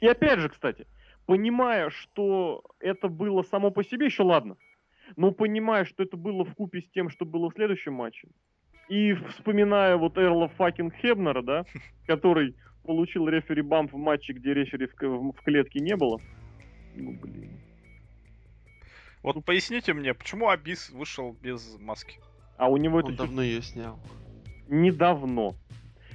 И 0.00 0.06
опять 0.06 0.40
же, 0.40 0.48
кстати, 0.48 0.86
понимая, 1.26 1.90
что 1.90 2.62
это 2.80 3.08
было 3.08 3.42
само 3.42 3.70
по 3.70 3.84
себе, 3.84 4.06
еще 4.06 4.22
ладно. 4.22 4.56
Но 5.16 5.30
понимая, 5.30 5.84
что 5.84 6.02
это 6.02 6.16
было 6.16 6.44
в 6.44 6.54
купе 6.54 6.80
с 6.80 6.90
тем, 6.90 7.10
что 7.10 7.24
было 7.24 7.50
в 7.50 7.54
следующем 7.54 7.94
матче, 7.94 8.28
и 8.88 9.14
вспоминая 9.14 9.96
вот 9.96 10.18
Эрла 10.18 10.48
fucking 10.48 10.94
Хебнера, 10.96 11.42
да, 11.42 11.64
который 12.06 12.56
получил 12.82 13.28
рефери 13.28 13.62
bump 13.62 13.92
в 13.92 13.96
матче, 13.96 14.32
где 14.32 14.52
рефери 14.52 14.86
в, 14.86 15.32
в 15.32 15.42
клетке 15.42 15.80
не 15.80 15.96
было. 15.96 16.18
Ну, 16.96 17.12
блин. 17.12 17.59
Вот 19.22 19.44
поясните 19.44 19.92
мне, 19.92 20.14
почему 20.14 20.48
Абис 20.48 20.90
вышел 20.90 21.36
без 21.42 21.76
маски? 21.78 22.18
А 22.56 22.68
у 22.68 22.76
него 22.76 22.98
Он 22.98 23.04
это 23.04 23.16
давно 23.24 23.42
ее 23.42 23.62
снял. 23.62 23.98
недавно. 24.68 25.54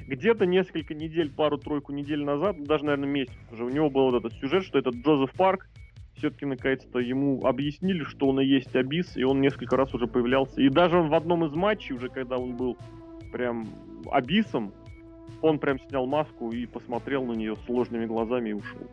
Где-то 0.08 0.46
несколько 0.46 0.94
недель, 0.94 1.32
пару-тройку 1.32 1.92
недель 1.92 2.24
назад, 2.24 2.58
ну, 2.60 2.66
даже, 2.66 2.86
наверное, 2.86 3.10
месяц 3.10 3.34
уже, 3.52 3.66
у 3.66 3.70
него 3.70 3.90
был 3.90 4.12
вот 4.12 4.24
этот 4.24 4.34
сюжет, 4.40 4.64
что 4.64 4.78
этот 4.78 4.96
Джозеф 4.96 5.32
Парк 5.34 5.68
все-таки 6.16 6.46
наконец-то 6.46 7.00
ему 7.00 7.44
объяснили, 7.46 8.04
что 8.04 8.28
он 8.28 8.40
и 8.40 8.46
есть 8.46 8.76
Абис, 8.76 9.18
и 9.18 9.24
он 9.24 9.42
несколько 9.42 9.76
раз 9.76 9.94
уже 9.94 10.08
появлялся. 10.08 10.62
И 10.62 10.70
даже 10.70 10.98
он 10.98 11.10
в 11.10 11.14
одном 11.16 11.46
из 11.46 11.54
матчей, 11.54 11.96
уже 11.96 12.10
когда 12.10 12.38
он 12.38 12.56
был 12.56 12.78
прям 13.32 13.68
Абисом, 14.12 14.74
он 15.42 15.60
прям 15.60 15.80
снял 15.80 16.06
маску 16.06 16.52
и 16.52 16.66
посмотрел 16.68 17.26
на 17.26 17.34
нее 17.34 17.56
сложными 17.66 18.06
глазами 18.06 18.50
и 18.50 18.54
ушел. 18.54 18.88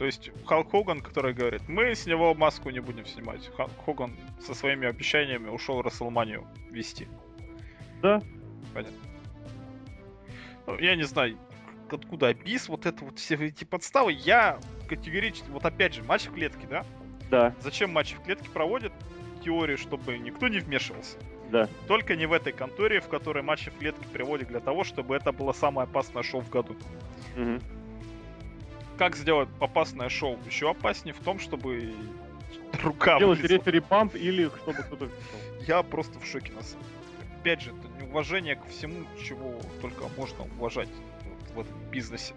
То 0.00 0.06
есть 0.06 0.30
Халк 0.46 0.70
Хоган, 0.70 1.02
который 1.02 1.34
говорит, 1.34 1.60
мы 1.68 1.94
с 1.94 2.06
него 2.06 2.34
маску 2.34 2.70
не 2.70 2.80
будем 2.80 3.04
снимать. 3.04 3.50
Халк 3.54 3.70
Хоган 3.84 4.16
со 4.40 4.54
своими 4.54 4.88
обещаниями 4.88 5.50
ушел 5.50 5.82
Расселманию 5.82 6.46
вести. 6.70 7.06
Да, 8.00 8.22
Понятно. 8.72 8.96
Ну, 10.66 10.78
я 10.78 10.96
не 10.96 11.02
знаю, 11.02 11.36
откуда 11.90 12.28
Абис, 12.28 12.70
вот 12.70 12.86
это 12.86 13.04
вот 13.04 13.18
все 13.18 13.34
эти 13.34 13.64
подставы. 13.64 14.12
Я 14.12 14.58
категорически, 14.88 15.50
вот 15.50 15.66
опять 15.66 15.92
же, 15.92 16.02
матч 16.02 16.28
в 16.28 16.32
клетке, 16.32 16.66
да? 16.66 16.86
да, 17.30 17.54
Зачем 17.60 17.92
матч 17.92 18.14
в 18.14 18.22
клетке 18.22 18.48
проводят? 18.48 18.94
Теории, 19.44 19.76
чтобы 19.76 20.16
никто 20.16 20.48
не 20.48 20.60
вмешивался. 20.60 21.18
да. 21.50 21.68
Только 21.88 22.16
не 22.16 22.24
в 22.24 22.32
этой 22.32 22.54
конторе, 22.54 23.00
в 23.00 23.08
которой 23.08 23.42
матчи 23.42 23.68
в 23.68 23.76
клетке 23.76 24.06
приводят 24.10 24.48
для 24.48 24.60
того, 24.60 24.82
чтобы 24.82 25.14
это 25.14 25.30
было 25.30 25.52
самое 25.52 25.86
опасное 25.86 26.22
шоу 26.22 26.40
в 26.40 26.48
году. 26.48 26.74
Мгм. 27.36 27.60
Как 29.00 29.16
сделать 29.16 29.48
опасное 29.60 30.10
шоу 30.10 30.38
еще 30.44 30.68
опаснее 30.68 31.14
в 31.14 31.20
том, 31.20 31.38
чтобы 31.38 31.94
рука 32.82 33.18
Делать 33.18 33.38
вылезла. 33.38 33.56
рефери 33.56 33.80
бамп 33.80 34.14
или 34.14 34.50
чтобы 34.62 34.82
кто-то. 34.82 35.08
Я 35.66 35.82
просто 35.82 36.20
в 36.20 36.26
шоке 36.26 36.52
на 36.52 36.62
самом 36.62 36.84
деле. 36.84 37.34
Опять 37.40 37.62
же, 37.62 37.70
это 37.70 37.88
неуважение 38.04 38.56
ко 38.56 38.66
всему, 38.68 39.06
чего 39.26 39.58
только 39.80 40.04
можно 40.18 40.44
уважать 40.44 40.90
вот 41.24 41.50
в 41.54 41.60
этом 41.60 41.90
бизнесе. 41.90 42.34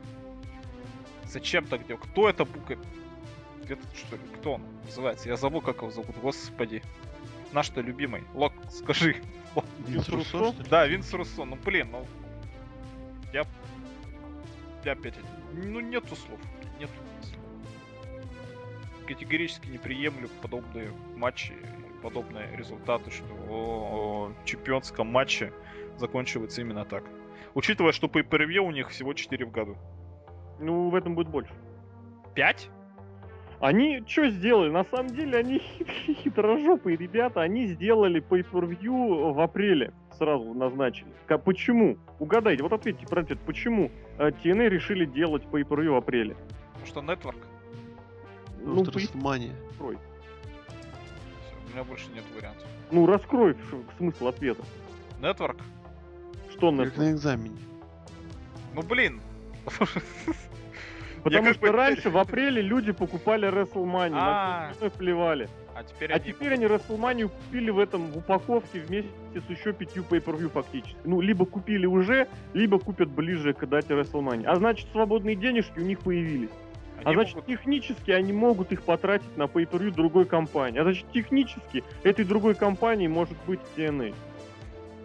Зачем 1.25 1.65
так 1.65 1.85
делать? 1.85 2.01
Кто 2.01 2.29
это 2.29 2.45
букет? 2.45 2.79
Этот 3.65 3.79
что 3.93 4.15
ли? 4.15 4.21
Кто 4.35 4.53
он 4.53 4.61
называется? 4.85 5.27
Я 5.27 5.35
забыл, 5.35 5.59
как 5.59 5.79
его 5.81 5.91
зовут. 5.91 6.15
Господи. 6.21 6.81
Наш-то 7.51 7.81
любимый. 7.81 8.23
Лок, 8.33 8.53
скажи. 8.71 9.17
Винс 9.85 10.07
Руссо? 10.07 10.53
Да, 10.69 10.87
Винс 10.87 11.11
Руссо. 11.11 11.43
Ну 11.43 11.57
блин, 11.57 11.89
ну. 11.91 12.07
Я. 13.33 13.43
Опять. 14.85 15.15
Ну 15.53 15.79
нету 15.79 16.15
слов. 16.15 16.39
Нету 16.79 16.93
слов. 17.21 17.39
Категорически 19.07 19.67
не 19.67 19.77
приемлю 19.77 20.29
подобные 20.41 20.89
матчи, 21.15 21.53
подобные 22.01 22.55
результаты, 22.55 23.11
что 23.11 23.25
о, 23.49 24.31
чемпионском 24.45 25.07
матче 25.07 25.51
заканчивается 25.97 26.61
именно 26.61 26.85
так. 26.85 27.03
Учитывая, 27.53 27.91
что 27.91 28.07
по 28.07 28.19
per 28.19 28.57
у 28.59 28.71
них 28.71 28.89
всего 28.89 29.13
4 29.13 29.45
в 29.45 29.51
году. 29.51 29.77
Ну, 30.59 30.89
в 30.89 30.95
этом 30.95 31.15
будет 31.15 31.27
больше. 31.27 31.53
5? 32.35 32.69
Они 33.59 34.03
что 34.05 34.29
сделали? 34.29 34.69
На 34.69 34.83
самом 34.83 35.07
деле 35.07 35.37
они 35.37 35.59
хит- 35.59 36.17
хитрожопые 36.23 36.97
ребята. 36.97 37.41
Они 37.41 37.67
сделали 37.67 38.21
pay-per-view 38.21 39.33
в 39.33 39.39
апреле. 39.39 39.93
Сразу 40.17 40.53
назначили. 40.53 41.11
Почему? 41.45 41.97
Угадайте, 42.19 42.63
вот 42.63 42.73
ответьте 42.73 43.05
про 43.05 43.21
ответ. 43.21 43.39
Почему 43.45 43.89
TNA 44.17 44.69
решили 44.69 45.05
делать 45.05 45.43
pay-per-view 45.43 45.91
в 45.91 45.95
апреле? 45.95 46.35
Потому 46.73 46.85
что 46.87 46.99
Network. 47.01 47.37
Потому 48.59 48.75
Ну, 48.75 48.83
что 48.85 48.91
поясни, 48.93 49.19
WrestleMania. 49.21 49.51
раскрой. 49.69 49.97
Всё, 49.97 51.55
у 51.67 51.73
меня 51.73 51.83
больше 51.83 52.05
нет 52.13 52.23
вариантов. 52.35 52.65
Ну, 52.91 53.05
раскрой 53.05 53.55
смысл 53.97 54.27
ответа. 54.27 54.63
Network? 55.19 55.57
Что 56.51 56.71
Как 56.71 56.79
Network? 56.79 56.97
на 56.99 57.11
экзамене. 57.11 57.57
Ну 58.75 58.81
блин. 58.83 59.21
Потому 61.23 61.43
как 61.45 61.55
что 61.55 61.71
раньше 61.71 62.09
в 62.09 62.17
апреле 62.17 62.61
люди 62.61 62.91
покупали 62.91 63.47
WrestleMania, 63.49 64.09
на 64.09 64.67
А. 64.69 64.73
плевали. 64.89 65.49
А 65.75 65.83
теперь 65.83 66.11
А 66.11 66.15
они... 66.15 66.25
теперь 66.25 66.53
они 66.53 66.65
WrestleMania 66.65 67.29
купили 67.29 67.69
в 67.71 67.79
этом 67.79 68.11
в 68.11 68.17
упаковке 68.17 68.79
вместе 68.79 69.09
с 69.35 69.49
еще 69.49 69.73
пятью 69.73 70.03
pay-per-view 70.09 70.49
фактически. 70.49 70.95
Ну, 71.03 71.19
либо 71.21 71.45
купили 71.45 71.85
уже, 71.85 72.27
либо 72.53 72.79
купят 72.79 73.09
ближе 73.09 73.53
к 73.53 73.65
дате 73.65 73.93
WrestleMania. 73.93 74.45
А 74.45 74.55
значит, 74.55 74.87
свободные 74.91 75.35
денежки 75.35 75.79
у 75.79 75.83
них 75.83 75.99
появились. 75.99 76.49
они 76.97 77.05
А 77.05 77.13
значит, 77.13 77.35
могут- 77.35 77.47
технически 77.49 78.11
они 78.11 78.33
могут 78.33 78.71
их 78.71 78.83
потратить 78.83 79.35
на 79.37 79.43
pay-per-view 79.43 79.91
другой 79.91 80.25
компании. 80.25 80.79
А 80.79 80.83
значит, 80.83 81.05
технически 81.11 81.83
этой 82.03 82.23
другой 82.25 82.55
компании 82.55 83.07
может 83.07 83.37
быть 83.47 83.59
TNA. 83.75 84.13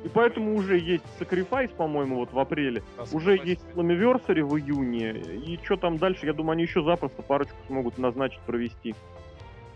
И 0.05 0.09
поэтому 0.09 0.55
уже 0.55 0.79
есть 0.79 1.03
Sacrifice, 1.19 1.75
по-моему, 1.75 2.16
вот 2.16 2.33
в 2.33 2.39
апреле. 2.39 2.85
Да, 2.97 3.03
Уже 3.12 3.37
есть. 3.43 3.64
Slammiversary 3.75 4.45
в 4.45 4.57
июне. 4.57 5.11
И 5.45 5.59
что 5.64 5.77
там 5.77 5.97
дальше, 5.99 6.27
я 6.27 6.33
думаю, 6.33 6.53
они 6.53 6.62
еще 6.62 6.85
запросто 6.85 7.21
парочку 7.23 7.57
смогут 7.66 7.99
назначить, 7.99 8.39
провести. 8.47 8.95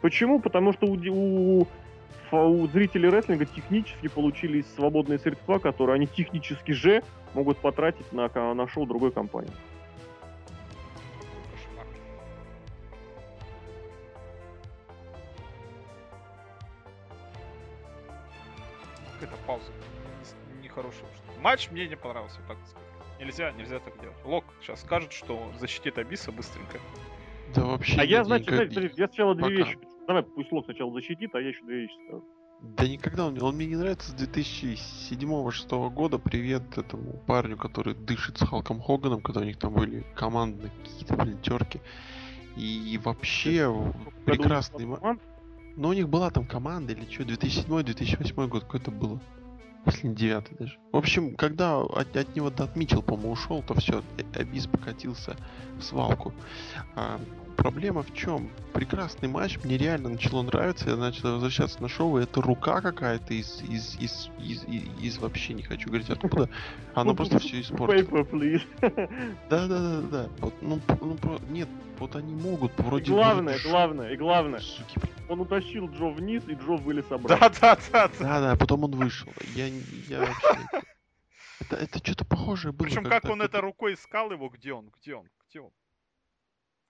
Почему? 0.03 0.41
Потому 0.41 0.73
что 0.73 0.87
у, 0.87 0.97
у, 0.97 1.67
у 2.33 2.67
зрителей 2.67 3.09
рестлинга 3.09 3.47
технически 3.47 4.09
получились 4.09 4.67
свободные 4.75 5.19
средства, 5.21 5.59
которые 5.61 5.95
они 5.95 6.07
технически 6.09 6.73
же 6.73 7.03
могут 7.35 7.59
потратить 7.59 8.13
на, 8.13 8.29
на 8.55 8.69
шоу 8.69 8.85
другой 8.85 9.13
компании. 9.13 9.53
Какая-то 19.21 19.41
пауза. 19.47 19.71
Нехорошая. 20.63 21.05
что- 21.15 21.41
Матч 21.41 21.71
мне 21.71 21.87
не 21.89 21.97
понравился, 21.97 22.39
так 22.49 22.57
сказать. 22.67 22.89
Нельзя, 23.21 23.53
нельзя 23.53 23.79
так 23.79 24.01
делать. 24.01 24.17
Лок 24.25 24.45
сейчас 24.61 24.81
скажет, 24.81 25.13
что 25.13 25.53
защитит 25.61 25.99
Абиса 25.99 26.33
быстренько. 26.33 26.81
Да 27.55 27.63
вообще 27.65 28.01
А 28.01 28.05
я, 28.05 28.25
значит, 28.25 28.51
я 28.51 29.07
сначала 29.07 29.35
две 29.35 29.45
Пока. 29.45 29.71
вещи. 29.71 29.79
Давай, 30.07 30.23
пусть 30.23 30.51
Лок 30.53 30.65
сначала 30.65 30.93
защитит, 30.93 31.35
а 31.35 31.41
я 31.41 31.49
еще 31.49 31.65
две 31.65 31.83
вещи 31.83 31.95
скажу. 32.07 32.25
Да 32.77 32.87
никогда 32.87 33.27
он, 33.27 33.43
он 33.43 33.57
мне 33.57 33.67
не 33.67 33.77
нравится 33.77 34.11
с 34.11 34.15
2007-2006 34.15 35.91
года. 35.91 36.19
Привет 36.19 36.79
этому 36.79 37.15
парню, 37.27 37.57
который 37.57 37.95
дышит 37.95 38.39
с 38.39 38.47
Халком 38.47 38.81
Хоганом, 38.81 39.21
когда 39.21 39.41
у 39.41 39.45
них 39.45 39.59
там 39.59 39.73
были 39.75 40.05
командные 40.15 40.71
какие-то, 40.83 41.17
блин, 41.17 41.39
терки. 41.43 41.81
И 42.57 43.01
вообще 43.03 43.69
в- 43.69 43.95
прекрасный 44.25 44.85
Команд- 44.85 45.21
Но 45.77 45.89
у 45.89 45.93
них 45.93 46.09
была 46.09 46.31
там 46.31 46.47
команда 46.47 46.93
или 46.93 47.11
что, 47.11 47.25
2007-2008 47.25 48.47
год 48.49 48.65
какой-то 48.65 48.91
было. 48.91 49.21
Если 49.87 50.07
не 50.07 50.15
девятый 50.15 50.57
даже. 50.59 50.79
В 50.93 50.97
общем, 50.97 51.35
когда 51.35 51.81
от, 51.81 52.17
от 52.17 52.37
него 52.37 52.51
Дат 52.51 52.77
Митчелл, 52.77 53.03
по-моему, 53.03 53.33
ушел, 53.33 53.65
то 53.65 53.75
все, 53.75 54.03
Абис 54.35 54.69
покатился 54.69 55.37
в 55.79 55.83
свалку. 55.83 56.33
А, 56.95 57.19
проблема 57.53 58.03
в 58.03 58.15
чем? 58.15 58.51
Прекрасный 58.73 59.29
матч, 59.29 59.59
мне 59.65 59.77
реально 59.77 60.11
начало 60.11 60.43
нравиться, 60.43 60.91
я 60.91 60.97
начал 60.97 61.33
возвращаться 61.33 61.81
на 61.83 61.89
шоу, 61.89 62.19
и 62.19 62.23
это 62.25 62.41
рука 62.41 62.81
какая-то 62.81 63.35
из, 63.35 63.63
из, 63.63 63.97
из, 63.99 64.31
из, 64.39 64.65
из, 64.65 64.83
из 65.01 65.19
вообще 65.19 65.55
не 65.55 65.63
хочу 65.63 65.89
говорить 65.89 66.11
откуда, 66.11 66.49
она 66.95 67.15
просто 67.15 67.39
все 67.39 67.61
испортила. 67.61 68.27
Да, 69.49 69.67
да, 69.67 69.69
да, 69.69 70.01
да. 70.01 70.29
Вот, 70.39 70.55
ну, 70.61 70.81
ну, 71.01 71.19
нет, 71.51 71.69
вот 71.99 72.17
они 72.17 72.35
могут 72.35 72.73
вроде... 72.79 73.13
И 73.13 73.15
главное, 73.15 73.55
вроде 73.55 73.69
главное, 73.69 74.13
и 74.13 74.17
главное. 74.17 74.61
Суки, 74.61 75.01
он 75.29 75.41
утащил 75.41 75.89
Джо 75.91 76.07
вниз, 76.07 76.43
и 76.49 76.55
Джо 76.55 76.77
вылез 76.77 77.05
обратно. 77.11 77.51
Да, 77.61 77.77
да, 77.77 77.79
да. 77.93 78.11
Да, 78.19 78.41
да, 78.41 78.57
потом 78.57 78.85
он 78.85 78.93
вышел. 78.93 79.33
Я, 79.55 79.67
я 80.09 80.21
вообще... 80.21 80.83
Это, 81.61 81.77
это 81.77 81.99
что-то 81.99 82.25
похожее 82.25 82.73
было. 82.73 82.89
Причем 82.89 83.05
как 83.05 83.25
он 83.27 83.41
это 83.41 83.61
рукой 83.61 83.95
искал 83.95 84.33
его, 84.33 84.49
где 84.49 84.73
он, 84.73 84.91
где 85.01 85.15
он, 85.15 85.29
где 85.49 85.61
он? 85.61 85.71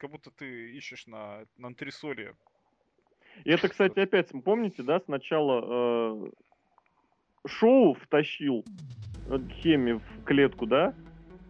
Как 0.03 0.11
будто 0.11 0.33
ты 0.33 0.73
ищешь 0.73 1.07
на, 1.07 1.45
на 1.59 1.69
антресоле. 1.69 2.35
И 3.45 3.51
это, 3.51 3.69
кстати, 3.69 4.01
опять, 4.01 4.33
помните, 4.45 4.83
да, 4.83 4.99
сначала 4.99 6.25
э, 6.27 6.31
Шоу 7.47 7.95
втащил 7.95 8.65
Хеми 9.63 9.93
в 9.93 10.25
клетку, 10.25 10.67
да? 10.67 10.93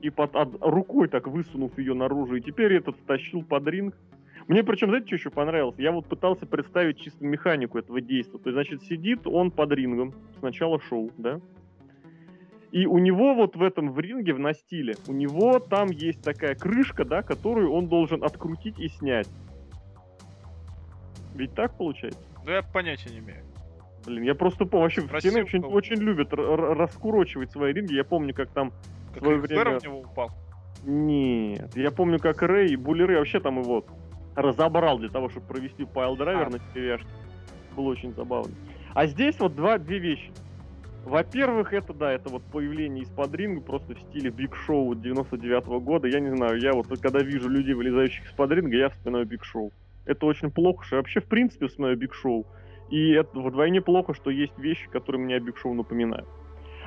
И 0.03 0.11
под, 0.11 0.37
от, 0.37 0.51
рукой 0.61 1.09
так 1.09 1.29
высунув 1.29 1.79
ее 1.79 1.95
наружу, 1.95 2.37
и 2.37 2.43
теперь 2.43 2.75
этот 2.75 2.99
втащил 2.99 3.43
под 3.43 3.67
ринг. 3.69 3.97
Мне 4.49 4.63
причем, 4.63 4.89
знаете, 4.89 5.07
что 5.07 5.17
еще 5.17 5.31
понравилось? 5.31 5.79
Я 5.79 5.91
вот 5.91 6.07
пытался 6.07 6.45
представить 6.45 7.01
чисто 7.01 7.25
механику 7.25 7.79
этого 7.79 8.03
действия. 8.03 8.39
То 8.39 8.51
есть, 8.51 8.55
значит, 8.55 8.83
сидит 8.83 9.27
он 9.27 9.51
под 9.51 9.73
рингом, 9.73 10.13
сначала 10.41 10.79
шоу, 10.79 11.11
да? 11.17 11.41
И 12.73 12.87
у 12.87 12.97
него 12.99 13.35
вот 13.35 13.55
в 13.55 13.63
этом 13.63 13.93
в 13.93 14.01
ринге, 14.01 14.33
в 14.33 14.39
настиле, 14.39 14.95
у 15.07 15.13
него 15.13 15.59
там 15.59 15.91
есть 15.91 16.23
такая 16.23 16.55
крышка, 16.55 17.05
да, 17.05 17.23
которую 17.23 17.71
он 17.71 17.87
должен 17.87 18.25
открутить 18.25 18.79
и 18.79 18.89
снять. 18.89 19.29
Ведь 21.35 21.55
так 21.55 21.77
получается? 21.77 22.21
Да 22.47 22.57
я 22.57 22.63
понятия 22.63 23.11
не 23.11 23.19
имею. 23.19 23.45
Блин, 24.07 24.23
я 24.25 24.35
просто 24.35 24.65
помню, 24.65 24.85
вообще 24.85 25.03
в 25.03 25.21
TNA 25.21 25.43
очень, 25.43 25.63
очень 25.63 25.97
любят 25.97 26.33
раскурочивать 26.33 27.53
свои 27.53 27.75
ринги. 27.75 27.95
Я 27.95 28.05
помню, 28.05 28.35
как 28.35 28.51
там 28.51 28.73
как 29.13 29.23
свое 29.23 29.39
время... 29.39 29.79
в 29.79 29.85
него 29.85 30.01
упал? 30.01 30.31
Нет, 30.85 31.77
я 31.77 31.91
помню, 31.91 32.19
как 32.19 32.43
Рэй 32.43 32.73
и 32.73 32.77
Булли 32.77 33.03
Рэй 33.03 33.19
вообще 33.19 33.39
там 33.39 33.61
его 33.61 33.85
разобрал 34.35 34.99
для 34.99 35.11
того, 35.11 35.29
чтобы 35.29 35.47
провести 35.47 35.85
piledriver 35.85 36.47
а. 36.47 36.51
на 36.51 36.59
деревяшке. 36.75 37.09
Было 37.77 37.91
очень 37.91 38.15
забавно. 38.15 38.55
А 38.95 39.07
здесь 39.07 39.39
вот 39.39 39.55
два, 39.55 39.79
две 39.79 39.99
вещи. 39.99 40.33
Во-первых, 41.05 41.73
это, 41.73 41.93
да, 41.93 42.13
это 42.13 42.29
вот 42.29 42.43
появление 42.45 43.03
из-под 43.03 43.35
ринга 43.35 43.61
просто 43.61 43.95
в 43.95 44.01
стиле 44.01 44.31
Биг 44.31 44.55
Шоу 44.55 44.95
99 44.95 45.65
-го 45.65 45.81
года. 45.81 46.07
Я 46.09 46.21
не 46.21 46.31
знаю, 46.31 46.61
я 46.61 46.73
вот 46.73 46.87
когда 47.01 47.21
вижу 47.21 47.49
людей, 47.49 47.75
вылезающих 47.75 48.27
из-под 48.27 48.53
ринга, 48.53 48.77
я 48.77 48.89
вспоминаю 48.89 49.27
Биг 49.27 49.45
Шоу. 49.45 49.73
Это 50.05 50.27
очень 50.27 50.51
плохо, 50.51 50.85
что 50.85 50.97
я 50.97 51.01
вообще 51.03 51.21
в 51.21 51.27
принципе 51.27 51.67
вспоминаю 51.67 51.97
Биг 51.97 52.15
Шоу. 52.15 52.47
И 52.91 53.11
это 53.13 53.41
вдвойне 53.41 53.81
плохо, 53.81 54.15
что 54.15 54.31
есть 54.31 54.57
вещи, 54.59 54.89
которые 54.91 55.23
мне 55.23 55.39
Биг 55.41 55.57
Шоу 55.59 55.75
напоминают. 55.75 56.29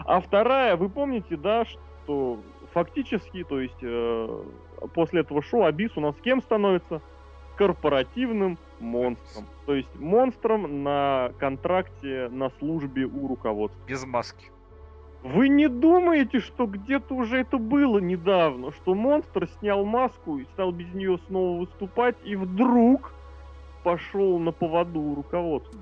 А 0.06 0.20
вторая, 0.20 0.76
вы 0.76 0.90
помните, 0.90 1.36
да, 1.36 1.66
что 1.66 2.42
фактически, 2.74 3.44
то 3.44 3.60
есть 3.60 3.82
э, 3.82 4.44
после 4.94 5.22
этого 5.22 5.42
шоу 5.42 5.64
Абис 5.64 5.92
у 5.96 6.02
нас 6.02 6.16
кем 6.24 6.42
становится? 6.42 7.02
корпоративным 7.56 8.58
монстром. 8.80 9.46
То 9.66 9.76
есть 9.76 9.94
монстром 9.96 10.84
на 10.84 11.32
контракте 11.40 12.30
на 12.30 12.50
службе 12.60 13.06
у 13.06 13.28
руководства. 13.28 13.80
Без 13.88 14.06
маски. 14.06 14.52
Вы 15.24 15.50
не 15.50 15.68
думаете, 15.68 16.40
что 16.40 16.68
где-то 16.68 17.16
уже 17.16 17.38
это 17.38 17.58
было 17.58 17.98
недавно, 17.98 18.72
что 18.72 18.94
монстр 18.94 19.48
снял 19.60 19.84
маску 19.84 20.38
и 20.38 20.46
стал 20.54 20.72
без 20.72 20.94
нее 20.94 21.18
снова 21.26 21.62
выступать, 21.62 22.16
и 22.24 22.36
вдруг 22.36 23.12
пошел 23.84 24.38
на 24.38 24.52
поводу 24.52 25.00
у 25.00 25.16
руководства? 25.16 25.80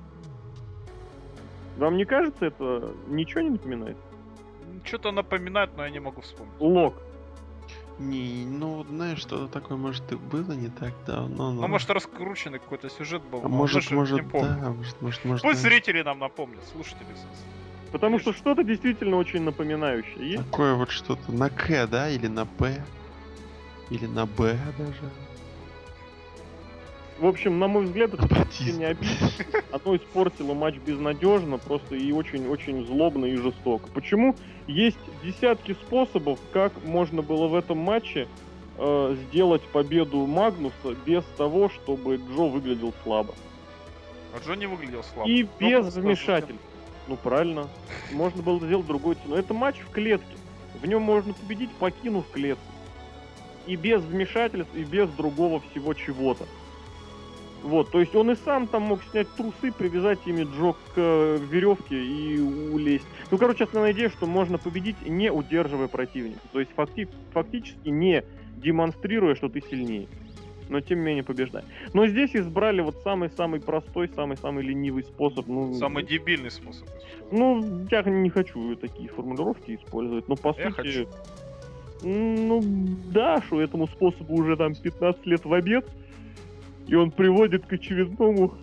Вам 1.78 1.98
не 1.98 2.06
кажется, 2.06 2.46
это 2.46 2.94
ничего 3.08 3.42
не 3.42 3.50
напоминает? 3.50 3.98
Что-то 4.86 5.12
напоминает, 5.12 5.72
но 5.76 5.84
я 5.84 5.90
не 5.90 6.00
могу 6.00 6.22
вспомнить. 6.22 6.54
Лок. 6.60 6.96
Не, 8.00 8.46
ну, 8.46 8.84
знаешь, 8.90 9.20
что-то 9.20 9.48
такое, 9.48 9.78
может, 9.78 10.12
и 10.12 10.16
было 10.16 10.54
не 10.54 10.70
так 10.70 10.94
давно, 11.06 11.52
но... 11.52 11.62
Ну, 11.62 11.68
может, 11.68 11.90
раскрученный 11.92 12.60
какой-то 12.60 12.90
сюжет 12.90 13.22
был. 13.24 13.42
А 13.44 13.48
может, 13.48 13.92
может, 13.92 14.28
да, 14.32 14.74
может, 14.76 15.02
может, 15.02 15.26
может... 15.26 15.44
Пусть 15.44 15.62
зрители 15.62 16.02
нам 16.02 16.20
напомнят, 16.20 16.64
слушатели, 16.72 17.06
Потому 17.92 18.18
что 18.18 18.34
что-то 18.34 18.64
действительно 18.64 19.18
очень 19.18 19.44
напоминающее 19.44 20.32
есть. 20.32 20.44
Такое 20.46 20.74
вот 20.74 20.90
что-то 20.90 21.32
на 21.32 21.50
К, 21.52 21.86
да, 21.86 22.10
или 22.10 22.26
на 22.28 22.48
П, 22.48 22.84
или 23.92 24.08
на 24.08 24.26
Б 24.26 24.58
даже. 24.78 25.12
В 27.24 27.26
общем, 27.26 27.58
на 27.58 27.70
мой 27.70 27.86
взгляд, 27.86 28.14
это 28.14 28.28
не 28.60 28.84
обидно. 28.84 29.30
Оно 29.72 29.96
испортило 29.96 30.54
матч 30.54 30.76
безнадежно, 30.76 31.58
просто 31.58 31.96
и 31.96 32.12
очень-очень 32.12 32.86
злобно 32.86 33.24
и 33.28 33.38
жестоко. 33.38 33.88
Почему? 33.94 34.36
Есть 34.68 34.98
десятки 35.24 35.72
способов, 35.72 36.38
как 36.52 36.74
можно 36.84 37.22
было 37.22 37.48
в 37.48 37.56
этом 37.56 37.78
матче 37.78 38.28
э, 38.78 39.16
сделать 39.30 39.62
победу 39.62 40.26
Магнуса 40.26 40.98
без 41.06 41.24
того, 41.38 41.70
чтобы 41.70 42.18
Джо 42.18 42.50
выглядел 42.50 42.94
слабо. 43.04 43.34
А 44.34 44.46
Джо 44.46 44.56
не 44.56 44.66
выглядел 44.66 45.02
слабо. 45.06 45.30
И 45.30 45.48
без 45.60 45.96
вмешательств. 45.96 46.62
Ну 47.08 47.16
правильно. 47.16 47.70
Можно 48.12 48.44
было 48.44 48.60
сделать 48.60 48.86
другой 48.86 49.16
цену. 49.16 49.38
Это 49.38 49.54
матч 49.54 49.78
в 49.78 49.92
клетке. 49.92 50.36
В 50.82 50.86
нем 50.86 51.02
можно 51.04 51.34
победить, 51.34 51.72
покинув 51.72 52.30
клетку. 52.32 52.66
И 53.66 53.78
без 53.78 54.02
вмешательств, 54.02 54.76
и 54.76 54.84
без 54.84 55.08
другого 55.12 55.62
всего 55.72 55.94
чего-то. 55.94 56.46
Вот, 57.64 57.92
то 57.92 58.02
есть 58.02 58.14
он 58.14 58.30
и 58.30 58.36
сам 58.36 58.68
там 58.68 58.84
мог 58.84 59.02
снять 59.12 59.28
трусы, 59.38 59.72
привязать 59.72 60.20
ими 60.26 60.44
Джо 60.44 60.74
к 60.74 60.98
э, 60.98 61.38
веревке 61.50 61.96
и 61.96 62.38
улезть. 62.40 63.06
Ну, 63.32 63.38
короче, 63.38 63.64
основная 63.64 63.94
идея, 63.94 64.10
что 64.10 64.26
можно 64.26 64.58
победить, 64.58 64.98
не 65.08 65.32
удерживая 65.32 65.88
противника. 65.88 66.42
То 66.52 66.60
есть 66.60 66.72
факти 66.76 67.08
фактически 67.32 67.88
не 67.88 68.26
демонстрируя, 68.58 69.36
что 69.36 69.48
ты 69.48 69.62
сильнее. 69.62 70.08
Но 70.68 70.82
тем 70.82 71.00
не 71.00 71.06
менее 71.06 71.24
побеждай. 71.24 71.64
Но 71.94 72.06
здесь 72.06 72.36
избрали 72.36 72.82
вот 72.82 72.98
самый-самый 73.04 73.62
простой, 73.62 74.10
самый-самый 74.10 74.64
ленивый 74.64 75.04
способ. 75.04 75.48
Ну, 75.48 75.74
самый 75.74 76.04
дебильный 76.04 76.52
способ. 76.52 76.88
Ну, 77.32 77.86
я 77.90 78.02
не 78.04 78.30
хочу 78.30 78.76
такие 78.76 79.08
формулировки 79.08 79.76
использовать, 79.76 80.28
но 80.28 80.36
по 80.36 80.54
я 80.58 80.70
сути... 80.70 80.76
Хочу. 80.76 81.08
Ну, 82.02 82.62
да, 83.12 83.42
что 83.42 83.62
этому 83.62 83.88
способу 83.88 84.36
уже 84.36 84.58
там 84.58 84.76
15 84.76 85.26
лет 85.26 85.46
в 85.46 85.54
обед. 85.54 85.88
И 86.88 86.96
он 86.96 87.12
приводит 87.12 87.66
к 87.66 87.74
очередному 87.74 88.58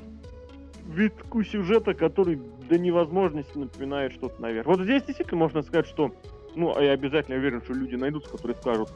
витку 0.87 1.43
сюжета, 1.43 1.95
который 1.95 2.41
до 2.69 2.79
невозможности 2.79 3.57
напоминает 3.57 4.13
что-то 4.13 4.41
наверх. 4.41 4.67
Вот 4.67 4.81
здесь 4.81 5.03
действительно 5.03 5.39
можно 5.39 5.63
сказать, 5.63 5.87
что, 5.87 6.15
ну, 6.55 6.77
а 6.77 6.83
я 6.83 6.93
обязательно 6.93 7.37
уверен, 7.37 7.63
что 7.63 7.73
люди 7.73 7.95
найдутся, 7.95 8.31
которые 8.31 8.57
скажут, 8.57 8.91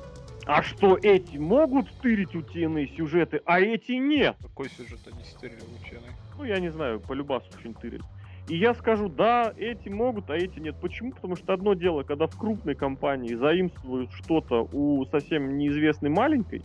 а 0.46 0.62
что 0.62 0.98
эти 1.02 1.38
могут 1.38 1.90
тырить 2.02 2.34
у 2.34 2.40
TNA 2.40 2.96
сюжеты, 2.96 3.40
а 3.46 3.60
эти 3.60 3.92
нет? 3.92 4.36
Какой 4.42 4.68
сюжет 4.68 5.00
они 5.10 5.24
стырили 5.24 5.56
у 5.56 5.94
TNA? 5.94 6.10
Ну, 6.38 6.44
я 6.44 6.60
не 6.60 6.70
знаю, 6.70 7.00
по 7.00 7.14
любасу 7.14 7.46
очень 7.58 7.74
тырили. 7.74 8.02
И 8.48 8.56
я 8.56 8.74
скажу, 8.74 9.08
да, 9.08 9.54
эти 9.56 9.88
могут, 9.88 10.28
а 10.28 10.36
эти 10.36 10.60
нет. 10.60 10.76
Почему? 10.80 11.12
Потому 11.12 11.36
что 11.36 11.54
одно 11.54 11.72
дело, 11.72 12.02
когда 12.02 12.26
в 12.26 12.38
крупной 12.38 12.74
компании 12.74 13.34
заимствуют 13.34 14.10
что-то 14.12 14.68
у 14.70 15.06
совсем 15.06 15.56
неизвестной 15.56 16.10
маленькой, 16.10 16.62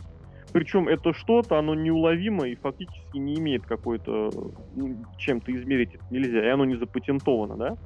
причем 0.52 0.88
это 0.88 1.12
что-то, 1.12 1.58
оно 1.58 1.74
неуловимо 1.74 2.46
и 2.48 2.54
фактически 2.54 3.18
не 3.18 3.34
имеет 3.36 3.66
какой-то... 3.66 4.30
Ну, 4.74 5.04
чем-то 5.18 5.54
измерить 5.54 5.94
это 5.94 6.04
нельзя, 6.10 6.44
и 6.44 6.48
оно 6.48 6.64
не 6.64 6.76
запатентовано, 6.76 7.56
да? 7.56 7.76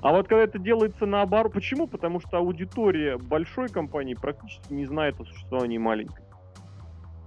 А 0.00 0.12
вот 0.12 0.28
когда 0.28 0.44
это 0.44 0.58
делается 0.58 1.06
наоборот... 1.06 1.52
Почему? 1.52 1.86
Потому 1.86 2.20
что 2.20 2.38
аудитория 2.38 3.18
большой 3.18 3.68
компании 3.68 4.14
практически 4.14 4.72
не 4.72 4.86
знает 4.86 5.20
о 5.20 5.24
существовании 5.24 5.78
маленькой. 5.78 6.24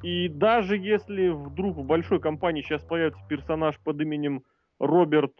И 0.03 0.27
даже 0.29 0.77
если 0.77 1.29
вдруг 1.29 1.77
в 1.77 1.83
большой 1.83 2.19
компании 2.19 2.61
сейчас 2.61 2.83
появится 2.83 3.21
персонаж 3.27 3.77
под 3.79 4.01
именем 4.01 4.43
Роберт 4.79 5.33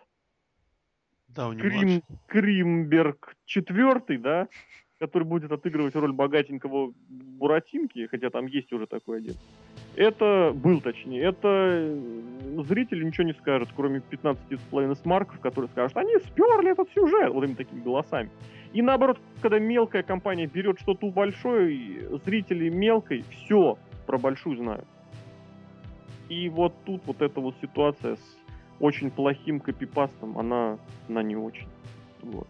да, 1.36 1.50
Крим... 1.56 2.04
Кримберг 2.28 3.36
четвертый, 3.46 4.18
да, 4.18 4.48
который 5.02 5.24
будет 5.24 5.52
отыгрывать 5.52 5.96
роль 5.96 6.14
богатенького 6.14 6.94
Буратинки, 7.10 8.06
хотя 8.06 8.30
там 8.30 8.46
есть 8.46 8.72
уже 8.72 8.86
такой 8.86 9.18
один. 9.18 9.34
Это 9.96 10.54
был, 10.54 10.80
точнее, 10.80 11.24
это 11.24 11.98
зрители 12.68 13.04
ничего 13.04 13.24
не 13.24 13.34
скажут, 13.34 13.70
кроме 13.76 14.04
15,5 14.12 14.96
смарков, 15.02 15.40
которые 15.40 15.70
скажут, 15.72 15.98
они 15.98 16.18
сперли 16.20 16.72
этот 16.72 16.88
сюжет, 16.92 17.34
вот 17.34 17.44
этими 17.44 17.56
такими 17.56 17.82
голосами. 17.82 18.30
И 18.74 18.84
наоборот, 18.84 19.18
когда 19.42 19.58
мелкая 19.58 20.04
компания 20.04 20.46
берет 20.46 20.80
что-то 20.80 21.08
у 21.08 21.12
большой, 21.12 22.08
зрители 22.24 22.70
мелкой 22.70 23.24
все 23.32 23.80
про 24.06 24.20
большую 24.20 24.58
знают. 24.58 24.86
И 26.30 26.48
вот 26.48 26.76
тут 26.86 27.02
вот 27.08 27.24
эта 27.24 27.42
вот 27.42 27.56
ситуация 27.60 28.18
с 28.18 28.38
очень 28.80 29.10
плохим 29.10 29.62
копипастом, 29.62 30.38
она, 30.38 30.78
она 31.10 31.24
не 31.24 31.36
очень. 31.36 31.68
Вот. 32.22 32.48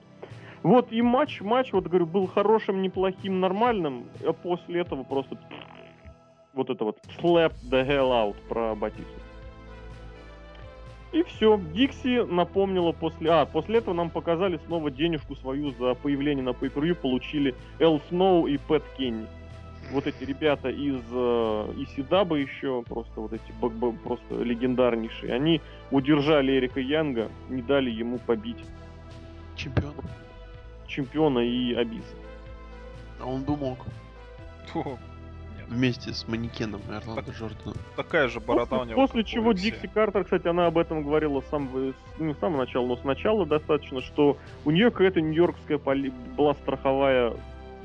Вот 0.64 0.92
и 0.92 1.02
матч, 1.02 1.42
матч, 1.42 1.74
вот 1.74 1.86
говорю, 1.86 2.06
был 2.06 2.28
хорошим, 2.28 2.82
неплохим, 2.82 3.40
нормальным, 3.40 4.06
а 4.24 4.32
после 4.32 4.82
этого 4.82 5.04
просто 5.04 5.38
вот 6.54 6.70
это 6.70 6.84
вот 6.84 7.00
slap 7.20 7.54
the 7.70 7.88
hell 7.88 8.12
out 8.12 8.36
про 8.48 8.76
Батису. 8.76 9.06
И 11.12 11.24
все. 11.24 11.60
Дикси 11.74 12.26
напомнила 12.26 12.94
после... 12.94 13.32
А, 13.32 13.46
после 13.46 13.80
этого 13.80 13.94
нам 13.94 14.10
показали 14.10 14.60
снова 14.66 14.90
денежку 14.92 15.36
свою 15.36 15.72
за 15.72 15.94
появление 15.96 16.44
на 16.44 16.52
pay 16.52 16.96
получили 16.96 17.54
Эл 17.80 18.02
Сноу 18.08 18.48
и 18.48 18.58
Пэт 18.58 18.84
Кенни. 18.98 19.28
Вот 19.92 20.08
эти 20.08 20.24
ребята 20.24 20.70
из 20.70 21.02
э, 21.12 21.74
ECW 21.76 22.40
еще, 22.40 22.82
просто 22.84 23.20
вот 23.20 23.34
эти 23.34 23.52
просто 24.06 24.36
легендарнейшие, 24.42 25.34
они 25.34 25.60
удержали 25.90 26.58
Эрика 26.58 26.80
Янга, 26.80 27.30
не 27.50 27.62
дали 27.62 27.90
ему 27.90 28.18
побить 28.20 28.64
Чемпион. 29.58 29.96
Чемпиона 30.92 31.40
и 31.40 31.74
Абиса. 31.74 32.16
А 33.20 33.26
он 33.26 33.44
бы 33.44 33.56
мог. 33.56 33.80
Фу, 34.68 34.98
Вместе 35.68 36.12
с 36.14 36.28
манекеном 36.28 36.82
Орландо 36.90 37.32
Джорданом. 37.32 37.76
такая 37.96 38.28
же 38.28 38.42
борода 38.42 38.76
у 38.76 38.80
После, 38.80 38.92
него. 38.92 39.02
после 39.08 39.22
у 39.22 39.24
чего. 39.24 39.54
Дикси 39.54 39.88
Картер, 39.88 40.26
кстати, 40.26 40.48
она 40.48 40.66
об 40.68 40.78
этом 40.78 41.02
говорила 41.04 41.40
с 41.40 41.46
самого, 41.48 41.94
не 42.20 42.34
с 42.34 42.38
самого 42.40 42.60
начала, 42.66 42.86
но 42.88 42.98
сначала 42.98 43.46
достаточно, 43.46 44.02
что 44.02 44.38
у 44.66 44.72
нее 44.72 44.92
какая-то 44.92 45.22
нью-йоркская 45.22 45.78
поли- 45.78 46.14
была 46.36 46.56
страховая... 46.56 47.34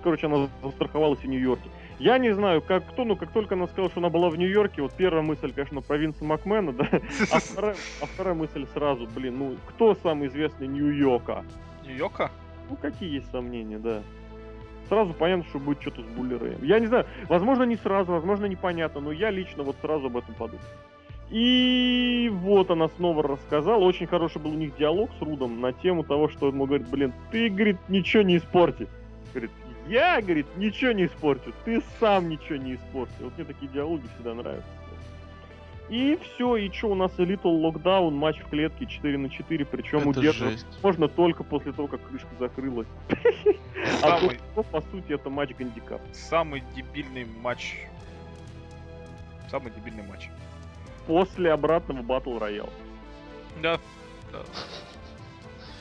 Короче, 0.02 0.26
она 0.26 0.48
застраховалась 0.64 1.20
в 1.20 1.24
Нью-Йорке. 1.26 1.68
Я 1.98 2.18
не 2.18 2.32
знаю, 2.34 2.60
как 2.60 2.86
кто, 2.88 3.04
но 3.04 3.14
как 3.16 3.30
только 3.32 3.54
она 3.54 3.66
сказала, 3.66 3.90
что 3.90 4.00
она 4.00 4.08
была 4.10 4.30
в 4.30 4.36
Нью-Йорке, 4.36 4.82
вот 4.82 4.92
первая 4.92 5.22
мысль, 5.22 5.52
конечно, 5.52 5.80
про 5.80 5.96
Винса 5.96 6.24
Макмена, 6.24 6.72
да, 6.72 6.88
а 7.32 7.38
вторая, 7.40 7.76
а 8.02 8.06
вторая 8.06 8.34
мысль 8.34 8.66
сразу, 8.74 9.06
блин, 9.14 9.38
ну, 9.38 9.56
кто 9.68 9.94
самый 10.02 10.28
известный 10.28 10.66
Нью-Йорка? 10.66 11.44
Нью-Йорка? 11.84 12.30
Ну, 12.68 12.76
какие 12.76 13.14
есть 13.14 13.30
сомнения, 13.30 13.78
да. 13.78 14.02
Сразу 14.88 15.12
понятно, 15.14 15.44
что 15.48 15.58
будет 15.58 15.80
что-то 15.82 16.02
с 16.02 16.06
Булли 16.06 16.34
Рэем. 16.34 16.62
Я 16.62 16.78
не 16.78 16.86
знаю, 16.86 17.06
возможно, 17.28 17.64
не 17.64 17.76
сразу, 17.76 18.12
возможно, 18.12 18.46
непонятно, 18.46 19.00
но 19.00 19.12
я 19.12 19.30
лично 19.30 19.62
вот 19.64 19.76
сразу 19.80 20.06
об 20.06 20.16
этом 20.16 20.34
подумал. 20.34 20.62
И 21.30 22.30
вот 22.32 22.70
она 22.70 22.88
снова 22.88 23.22
рассказала. 23.22 23.82
Очень 23.82 24.06
хороший 24.06 24.40
был 24.40 24.52
у 24.52 24.54
них 24.54 24.76
диалог 24.76 25.10
с 25.18 25.22
Рудом 25.22 25.60
на 25.60 25.72
тему 25.72 26.04
того, 26.04 26.28
что 26.28 26.50
он 26.50 26.58
говорит, 26.58 26.88
блин, 26.88 27.12
ты, 27.32 27.48
говорит, 27.48 27.78
ничего 27.88 28.22
не 28.22 28.36
испорти. 28.36 28.86
Говорит, 29.34 29.50
я, 29.88 30.20
говорит, 30.20 30.46
ничего 30.56 30.92
не 30.92 31.06
испорчу, 31.06 31.52
ты 31.64 31.82
сам 32.00 32.28
ничего 32.28 32.56
не 32.56 32.74
испорти. 32.74 33.14
Вот 33.20 33.32
мне 33.36 33.44
такие 33.44 33.70
диалоги 33.72 34.06
всегда 34.14 34.34
нравятся. 34.34 34.68
И 35.88 36.18
все, 36.20 36.56
и 36.56 36.70
что 36.72 36.88
у 36.88 36.94
нас 36.94 37.12
Little 37.12 37.62
Lockdown, 37.62 38.10
матч 38.10 38.38
в 38.40 38.48
клетке 38.48 38.86
4 38.86 39.18
на 39.18 39.30
4, 39.30 39.64
причем 39.66 40.06
удерживать 40.08 40.66
можно 40.82 41.06
только 41.06 41.44
после 41.44 41.72
того, 41.72 41.86
как 41.86 42.02
крышка 42.08 42.28
закрылась. 42.38 42.88
А 44.02 44.18
Самый, 44.18 44.40
то, 44.54 44.62
по 44.64 44.80
сути, 44.80 45.12
это 45.12 45.30
матч 45.30 45.50
гандикап. 45.56 46.00
самый 46.12 46.64
дебильный 46.74 47.24
матч. 47.40 47.76
Самый 49.48 49.70
дебильный 49.72 50.02
матч. 50.02 50.28
После 51.06 51.52
обратного 51.52 52.02
батл 52.02 52.36
роял. 52.36 52.68
Да. 53.62 53.78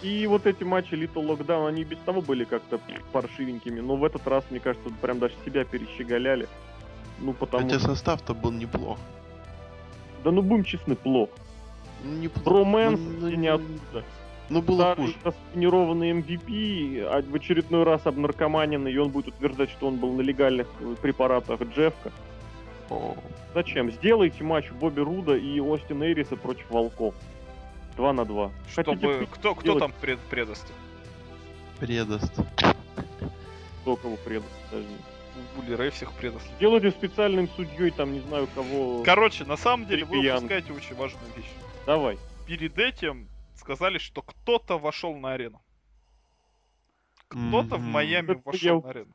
И 0.03 0.27
вот 0.27 0.45
эти 0.45 0.63
матчи 0.63 0.93
Little 0.93 1.25
Lockdown, 1.27 1.67
они 1.67 1.83
без 1.83 1.97
того 1.99 2.21
были 2.21 2.43
как-то 2.43 2.79
паршивенькими, 3.11 3.79
но 3.79 3.95
в 3.95 4.03
этот 4.03 4.27
раз, 4.27 4.43
мне 4.51 4.59
кажется, 4.59 4.89
прям 5.01 5.17
даже 5.17 5.33
себя 5.45 5.65
перещеголяли. 5.65 6.47
Ну, 7.19 7.33
потому 7.33 7.63
Хотя 7.63 7.79
состав-то 7.79 8.35
был 8.35 8.51
неплох. 8.51 8.99
Да 10.25 10.31
ну, 10.31 10.41
будем 10.41 10.63
честны, 10.63 10.95
плохо. 10.95 11.31
Ну, 12.03 12.23
Ну, 13.19 13.27
и 13.27 13.35
ну, 13.35 13.41
не 13.41 13.47
оттуда. 13.47 14.03
Ну, 14.49 14.61
было 14.63 14.77
Старый 14.77 15.05
хуже. 15.05 15.17
распинированный 15.23 16.11
MVP, 16.13 16.99
а 17.03 17.21
в 17.21 17.35
очередной 17.35 17.83
раз 17.83 18.07
обнаркоманенный, 18.07 18.91
и 18.91 18.97
он 18.97 19.09
будет 19.09 19.27
утверждать, 19.27 19.69
что 19.69 19.87
он 19.87 19.97
был 19.97 20.13
на 20.13 20.21
легальных 20.21 20.67
э, 20.79 20.95
препаратах 20.99 21.61
Джефка. 21.61 22.11
О, 22.89 23.15
Зачем? 23.53 23.91
Сделайте 23.91 24.43
матч 24.43 24.71
Бобби 24.71 25.01
Руда 25.01 25.37
и 25.37 25.59
Остин 25.59 26.03
Эриса 26.03 26.35
против 26.35 26.69
Волков. 26.71 27.13
2 27.95 28.13
на 28.13 28.25
2. 28.25 28.51
Чтобы... 28.71 29.27
Кто, 29.31 29.53
кто 29.53 29.61
сделать? 29.61 29.79
там 29.79 29.93
пред, 30.01 30.19
предаст? 30.21 30.73
предаст. 31.79 32.33
Кто 33.81 33.95
кого 33.95 34.17
предаст, 34.17 34.49
даже 34.71 34.87
Булли 35.55 35.73
Рэй 35.75 35.89
всех 35.89 36.11
предаст. 36.13 36.47
Делайте 36.59 36.91
специальным 36.91 37.47
судьей, 37.49 37.91
там, 37.91 38.13
не 38.13 38.19
знаю, 38.21 38.47
кого... 38.55 39.03
Короче, 39.03 39.45
на 39.45 39.57
самом 39.57 39.87
деле 39.87 40.05
вы 40.05 40.19
упускаете 40.19 40.73
очень 40.73 40.95
важную 40.95 41.25
вещь. 41.35 41.49
Давай. 41.85 42.17
Перед 42.47 42.77
этим 42.77 43.29
сказали, 43.55 43.97
что 43.97 44.21
кто-то 44.21 44.77
вошел 44.77 45.15
на 45.15 45.33
арену. 45.33 45.61
Кто-то 47.27 47.77
в 47.77 47.81
Мгм. 47.81 47.91
Майами 47.91 48.31
Это 48.31 48.41
вошел 48.45 48.81
на 48.81 48.89
арену. 48.89 49.13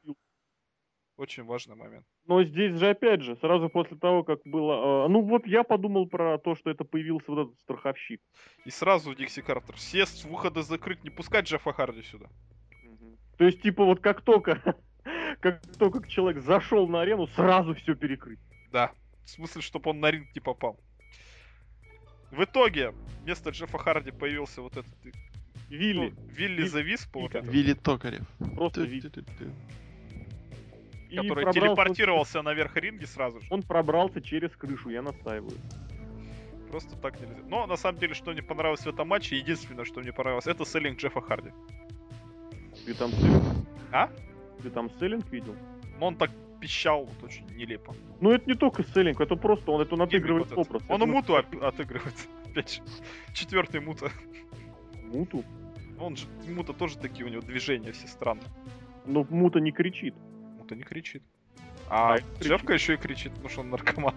Очень 1.17 1.45
важный 1.45 1.77
момент. 1.77 2.07
Но 2.27 2.43
здесь 2.45 2.75
же, 2.77 2.89
опять 2.89 3.21
же, 3.21 3.37
сразу 3.37 3.69
после 3.69 3.99
того, 3.99 4.25
как 4.25 4.41
было... 4.45 5.05
э, 5.05 5.09
ну 5.09 5.21
вот 5.21 5.47
я 5.47 5.65
подумал 5.65 6.07
про 6.09 6.39
то, 6.39 6.55
что 6.55 6.71
это 6.71 6.85
появился 6.85 7.31
вот 7.31 7.49
этот 7.49 7.61
страховщик. 7.61 8.23
И 8.65 8.71
сразу 8.71 9.15
Дикси 9.15 9.43
Картер. 9.43 9.77
Все 9.77 10.07
с 10.07 10.25
выхода 10.25 10.63
закрыть, 10.63 11.05
не 11.05 11.11
пускать 11.11 11.47
Джеффа 11.47 11.73
Харди 11.73 12.03
сюда. 12.03 12.27
То 13.37 13.45
есть, 13.45 13.61
типа, 13.63 13.85
вот 13.85 14.01
как 14.01 14.23
только... 14.23 14.77
Как 15.41 15.61
только 15.79 16.07
человек 16.09 16.43
зашел 16.43 16.89
на 16.89 17.03
арену, 17.03 17.27
сразу 17.29 17.75
все 17.75 17.95
перекрыть. 17.95 18.39
Да. 18.73 18.93
В 19.25 19.31
смысле, 19.31 19.63
чтобы 19.63 19.91
он 19.91 20.01
на 20.01 20.11
ринг 20.11 20.29
не 20.35 20.41
попал. 20.41 20.79
В 22.31 22.45
итоге, 22.45 22.95
вместо 23.23 23.51
Джеффа 23.51 23.79
Харди 23.79 24.13
появился 24.13 24.63
вот 24.63 24.77
этот 24.77 24.93
э, 25.05 25.11
Вилли. 25.69 26.11
ну, 26.11 26.23
Вилли 26.33 26.57
Вилли. 26.57 26.67
Зависпа, 26.67 27.21
вот 27.21 27.35
Вилли 27.35 27.75
Токарев. 27.75 28.27
Просто 28.55 28.83
Вилли. 28.83 29.11
Который 31.11 31.45
пробрался- 31.45 31.53
телепортировался 31.53 32.43
наверх 32.43 32.77
ринги 32.77 33.05
сразу 33.05 33.41
же. 33.41 33.47
Он 33.51 33.63
пробрался 33.63 34.21
через 34.21 34.51
крышу, 34.57 34.91
я 34.91 35.03
настаиваю. 35.03 35.59
Просто 36.71 36.97
так 36.97 37.21
нельзя. 37.21 37.35
Но 37.49 37.67
на 37.67 37.77
самом 37.77 37.99
деле, 37.99 38.15
что 38.15 38.31
мне 38.31 38.43
понравилось 38.43 38.83
в 38.83 38.87
этом 38.87 39.09
матче, 39.09 39.37
единственное, 39.37 39.85
что 39.85 40.01
мне 40.01 40.13
понравилось, 40.13 40.47
это 40.47 40.65
селлинг 40.65 41.01
Джеффа 41.01 41.21
Харди. 41.21 41.51
Ты 42.87 42.95
там 42.95 43.11
селлинг? 43.11 43.43
А? 43.91 44.09
Ты 44.63 44.71
там 44.71 44.91
селлинг 44.99 45.31
видел? 45.31 45.55
Но 45.99 46.07
он 46.09 46.17
так 46.17 46.31
пищал 46.61 47.05
вот 47.05 47.23
очень 47.25 47.47
нелепо. 47.57 47.95
Ну 48.21 48.31
это 48.33 48.49
не 48.49 48.55
только 48.55 48.83
селлинг, 48.85 49.21
это 49.21 49.37
просто 49.37 49.71
он, 49.71 49.81
это 49.81 49.95
он 49.95 50.03
отыгрывает 50.03 50.51
вот 50.51 50.69
образ. 50.69 50.83
Он 50.89 51.03
и 51.03 51.07
муту 51.07 51.35
оп- 51.37 51.63
отыгрывает. 51.63 52.15
Опять 52.51 52.75
же. 52.75 52.83
Четвертый 53.33 53.81
мута. 53.81 54.11
Муту. 55.13 55.45
Он 55.99 56.17
же, 56.17 56.27
мута 56.49 56.73
тоже 56.73 56.97
такие 56.99 57.27
у 57.27 57.29
него 57.29 57.43
движения 57.43 57.93
все 57.93 58.07
странные. 58.07 58.47
Но 59.07 59.27
Мута 59.31 59.61
не 59.61 59.73
кричит. 59.73 60.15
Мута 60.59 60.75
не 60.75 60.83
кричит. 60.83 61.23
А, 61.89 62.15
А. 62.15 62.19
Джефка 62.43 62.75
еще 62.75 62.95
и 62.95 62.97
кричит, 62.97 63.33
потому 63.33 63.49
что 63.49 63.61
он 63.61 63.71
наркоман. 63.71 64.15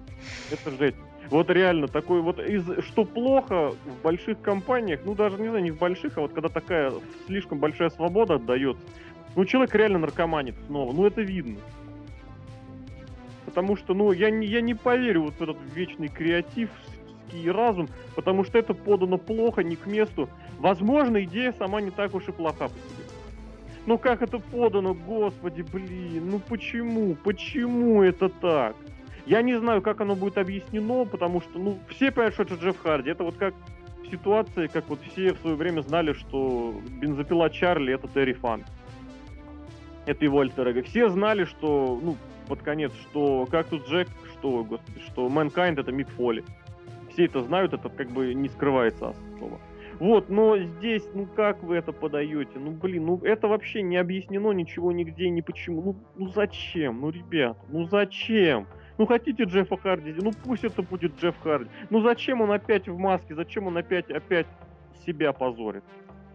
Это 0.50 0.70
жесть. 0.70 0.96
Вот 1.30 1.48
реально, 1.50 1.86
такой 1.88 2.20
вот, 2.20 2.38
из, 2.40 2.64
что 2.84 3.04
плохо 3.04 3.70
в 3.70 4.02
больших 4.02 4.40
компаниях, 4.42 5.00
ну 5.04 5.14
даже, 5.14 5.38
не 5.38 5.48
знаю, 5.48 5.62
не 5.62 5.70
в 5.70 5.78
больших, 5.78 6.18
а 6.18 6.22
вот 6.22 6.32
когда 6.32 6.48
такая 6.48 6.92
слишком 7.26 7.58
большая 7.58 7.90
свобода 7.90 8.34
отдается, 8.34 8.82
ну 9.36 9.44
человек 9.44 9.74
реально 9.74 9.98
наркоманит 9.98 10.54
снова, 10.66 10.92
ну 10.92 11.06
это 11.06 11.22
видно. 11.22 11.58
Потому 13.44 13.76
что, 13.76 13.92
ну, 13.92 14.12
я 14.12 14.30
не, 14.30 14.46
я 14.46 14.62
не 14.62 14.74
поверю 14.74 15.24
вот 15.24 15.34
в 15.34 15.42
этот 15.42 15.58
вечный 15.74 16.08
креатив 16.08 16.70
и 17.32 17.50
разум, 17.50 17.88
потому 18.14 18.44
что 18.44 18.58
это 18.58 18.72
подано 18.72 19.18
плохо, 19.18 19.62
не 19.62 19.76
к 19.76 19.86
месту. 19.86 20.28
Возможно, 20.58 21.22
идея 21.24 21.52
сама 21.58 21.80
не 21.80 21.90
так 21.90 22.14
уж 22.14 22.28
и 22.28 22.32
плоха 22.32 22.68
по 22.68 22.74
себе. 22.74 23.04
Ну 23.84 23.98
как 23.98 24.22
это 24.22 24.38
подано, 24.38 24.94
господи, 24.94 25.62
блин, 25.62 26.30
ну 26.30 26.38
почему, 26.38 27.14
почему 27.16 28.02
это 28.02 28.28
так? 28.28 28.76
Я 29.26 29.42
не 29.42 29.58
знаю, 29.58 29.82
как 29.82 30.00
оно 30.00 30.14
будет 30.14 30.38
объяснено, 30.38 31.04
потому 31.04 31.40
что, 31.40 31.58
ну, 31.58 31.78
все 31.88 32.10
понимают, 32.10 32.34
что 32.34 32.42
это 32.44 32.54
Джефф 32.54 32.78
Харди. 32.78 33.10
Это 33.10 33.22
вот 33.24 33.36
как 33.36 33.54
в 34.02 34.10
ситуации, 34.10 34.66
как 34.66 34.88
вот 34.88 35.00
все 35.12 35.32
в 35.32 35.38
свое 35.38 35.56
время 35.56 35.80
знали, 35.82 36.12
что 36.12 36.74
бензопила 37.00 37.48
Чарли 37.50 37.94
это 37.94 38.08
Терри 38.08 38.32
Фан. 38.32 38.64
Это 40.06 40.24
его 40.24 40.40
альтер 40.40 40.68
эго. 40.68 40.82
Все 40.82 41.08
знали, 41.08 41.44
что, 41.44 41.98
ну, 42.02 42.16
под 42.48 42.62
конец, 42.62 42.92
что 43.10 43.46
как 43.50 43.66
тут 43.68 43.88
Джек, 43.88 44.08
что, 44.32 44.64
господи, 44.64 45.00
что 45.06 45.28
Mankind 45.28 45.80
это 45.80 45.92
Мик 45.92 46.08
Фоли. 46.10 46.44
Все 47.10 47.26
это 47.26 47.42
знают, 47.42 47.72
это 47.72 47.88
как 47.88 48.10
бы 48.10 48.34
не 48.34 48.48
скрывается 48.48 49.10
особо. 49.10 49.60
Вот, 49.98 50.30
но 50.30 50.58
здесь, 50.58 51.04
ну 51.14 51.26
как 51.26 51.62
вы 51.62 51.76
это 51.76 51.92
подаете? 51.92 52.58
Ну 52.58 52.72
блин, 52.72 53.06
ну 53.06 53.20
это 53.22 53.46
вообще 53.46 53.82
не 53.82 53.96
объяснено 53.96 54.50
ничего 54.50 54.90
нигде, 54.90 55.30
ни 55.30 55.42
почему. 55.42 55.82
Ну, 55.82 55.96
ну 56.16 56.28
зачем? 56.28 57.00
Ну, 57.00 57.10
ребят, 57.10 57.56
ну 57.68 57.84
зачем? 57.84 58.66
Ну 58.98 59.06
хотите 59.06 59.44
Джеффа 59.44 59.76
Харди, 59.76 60.14
ну 60.20 60.32
пусть 60.44 60.64
это 60.64 60.82
будет 60.82 61.20
Джефф 61.20 61.38
Харди. 61.40 61.70
Ну 61.90 62.02
зачем 62.02 62.40
он 62.40 62.50
опять 62.50 62.88
в 62.88 62.98
маске? 62.98 63.34
Зачем 63.34 63.66
он 63.66 63.76
опять, 63.76 64.10
опять 64.10 64.46
себя 65.06 65.32
позорит? 65.32 65.84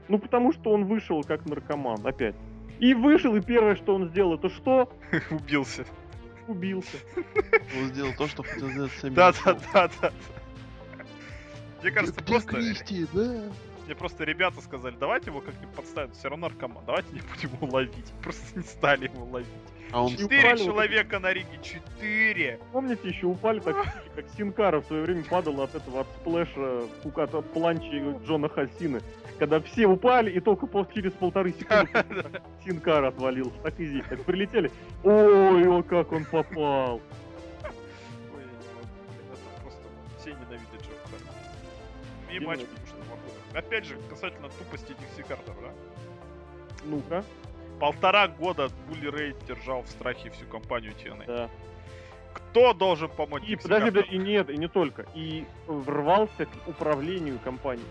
Ну 0.07 0.17
потому 0.17 0.53
что 0.53 0.71
он 0.71 0.85
вышел 0.85 1.21
как 1.23 1.45
наркоман 1.45 1.99
опять. 2.05 2.35
И 2.79 2.93
вышел, 2.93 3.35
и 3.35 3.41
первое, 3.41 3.75
что 3.75 3.95
он 3.95 4.09
сделал, 4.09 4.35
это 4.35 4.49
что? 4.49 4.91
Убился. 5.31 5.85
Убился. 6.47 6.97
Он 7.77 7.87
сделал 7.87 8.13
то, 8.17 8.27
что 8.27 8.43
хотел 8.43 8.69
сделать 8.69 8.91
сами. 9.01 9.13
Да, 9.13 9.33
да, 9.43 9.57
да, 9.73 9.89
да. 10.01 10.13
Мне 11.81 11.91
кажется, 11.91 12.23
просто 12.23 12.55
Кристи, 12.55 13.05
да? 13.13 13.43
Мне 13.87 13.95
просто 13.95 14.25
ребята 14.25 14.59
сказали, 14.59 14.97
давайте 14.99 15.29
его 15.29 15.39
как-нибудь 15.39 15.73
подставим, 15.73 16.11
все 16.11 16.27
равно 16.27 16.49
наркоман, 16.49 16.83
давайте 16.85 17.07
не 17.13 17.21
будем 17.21 17.53
его 17.55 17.67
ловить. 17.73 18.11
Просто 18.21 18.59
не 18.59 18.65
стали 18.65 19.05
его 19.05 19.23
ловить. 19.23 19.47
А 19.93 20.03
он? 20.03 20.09
Четыре 20.09 20.39
упали 20.39 20.57
вот 20.57 20.65
человека 20.65 21.19
на 21.19 21.31
ринге, 21.31 21.59
четыре! 21.63 22.59
Помните, 22.73 23.07
еще 23.07 23.27
упали 23.27 23.61
так, 23.61 23.77
как 24.13 24.25
Синкара 24.35 24.81
в 24.81 24.87
свое 24.87 25.03
время 25.03 25.23
падал 25.23 25.61
от 25.61 25.73
этого, 25.73 26.01
от 26.01 26.07
сплэша, 26.19 26.81
от, 27.05 27.33
от 27.33 27.53
планчи 27.53 28.25
Джона 28.25 28.49
Хасины. 28.49 28.99
Когда 29.39 29.61
все 29.61 29.87
упали, 29.87 30.31
и 30.31 30.41
только 30.41 30.67
пол- 30.67 30.85
через 30.93 31.13
полторы 31.13 31.53
секунды 31.53 31.89
Синкар 32.65 33.05
отвалился. 33.05 33.57
Так 33.63 33.79
и 33.79 33.85
здесь. 33.85 34.03
Так 34.09 34.21
прилетели. 34.25 34.69
Ой, 35.05 35.65
о, 35.65 35.81
как 35.81 36.11
он 36.11 36.25
попал. 36.25 36.95
Ой, 36.95 38.41
я 38.41 38.43
не 38.43 38.73
могу. 38.75 38.89
Это 39.31 39.61
просто 39.61 39.81
все 40.19 40.31
ненавидят 40.31 40.83
Харди. 42.27 42.35
И 42.35 42.39
матч. 42.45 42.59
Опять 43.57 43.85
же, 43.85 43.97
касательно 44.07 44.49
тупости 44.49 44.93
Дикси 44.99 45.27
Картер, 45.27 45.55
да? 45.59 45.73
Ну-ка. 46.85 47.23
Полтора 47.79 48.27
года 48.27 48.69
Булли 48.87 49.09
Рейд 49.09 49.45
держал 49.47 49.81
в 49.81 49.87
страхе 49.89 50.29
всю 50.29 50.45
компанию 50.45 50.93
TNA. 50.93 51.25
Да. 51.25 51.49
Кто 52.35 52.73
должен 52.73 53.09
помочь 53.09 53.41
И 53.43 53.47
Дикси 53.47 53.63
подожди, 53.63 53.89
подожди, 53.89 54.15
и 54.15 54.17
нет, 54.19 54.49
и 54.51 54.57
не 54.57 54.67
только. 54.67 55.07
И 55.15 55.47
врвался 55.65 56.45
к 56.45 56.67
управлению 56.67 57.39
компанией. 57.39 57.87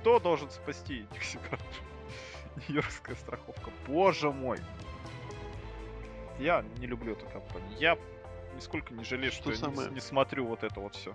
Кто 0.00 0.20
должен 0.20 0.50
спасти 0.50 1.06
Дикси 1.14 1.38
Картер? 1.48 1.66
Нью-Йоркская 2.68 3.16
страховка. 3.16 3.70
Боже 3.86 4.30
мой. 4.30 4.58
Я 6.38 6.64
не 6.80 6.86
люблю 6.86 7.12
эту 7.12 7.24
компанию. 7.26 7.70
Я 7.78 7.96
нисколько 8.54 8.92
не 8.92 9.04
жалею, 9.04 9.32
что, 9.32 9.50
Что 9.50 9.50
я 9.52 9.56
не- 9.56 9.74
самое- 9.76 9.90
не, 9.94 10.00
смотрю 10.00 10.46
вот 10.46 10.64
это 10.64 10.80
вот 10.80 10.94
все. 10.96 11.14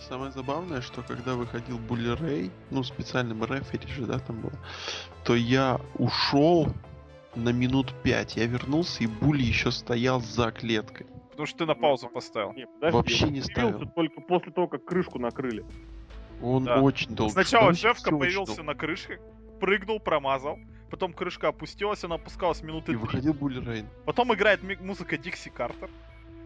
Самое 0.00 0.30
забавное, 0.32 0.80
что 0.80 1.02
когда 1.02 1.34
выходил 1.34 1.78
Булли 1.78 2.10
Рэй, 2.10 2.50
ну, 2.70 2.82
специальным 2.82 3.44
рефери 3.44 3.86
же, 3.92 4.06
да, 4.06 4.18
там 4.18 4.40
было, 4.40 4.52
то 5.24 5.34
я 5.34 5.80
ушел 5.94 6.68
на 7.34 7.50
минут 7.50 7.92
пять. 8.02 8.36
Я 8.36 8.46
вернулся, 8.46 9.04
и 9.04 9.06
Булли 9.06 9.42
еще 9.42 9.70
стоял 9.70 10.20
за 10.20 10.50
клеткой. 10.50 11.06
Потому 11.30 11.46
что 11.46 11.58
ты 11.58 11.66
на 11.66 11.74
паузу 11.74 12.08
поставил. 12.08 12.52
Не, 12.54 12.66
подожди, 12.66 12.96
Вообще 12.96 13.28
не 13.30 13.40
ставил. 13.42 13.86
Только 13.94 14.20
после 14.22 14.52
того, 14.52 14.66
как 14.68 14.84
крышку 14.84 15.18
накрыли. 15.18 15.64
Он 16.42 16.64
Да. 16.64 16.80
очень 16.80 17.14
долго. 17.14 17.32
Сначала 17.32 17.72
Джефка 17.72 18.10
появился 18.10 18.56
долго. 18.56 18.62
на 18.62 18.74
крыше, 18.74 19.20
прыгнул, 19.60 20.00
промазал. 20.00 20.58
Потом 20.90 21.12
крышка 21.12 21.48
опустилась, 21.48 22.02
она 22.04 22.14
опускалась 22.14 22.62
минуты 22.62 22.92
И 22.92 22.94
три. 22.94 22.96
выходил 22.96 23.34
Булли 23.34 23.60
Рэй. 23.64 23.84
Потом 24.06 24.32
играет 24.34 24.62
музыка 24.80 25.18
Дикси 25.18 25.50
Картер. 25.50 25.90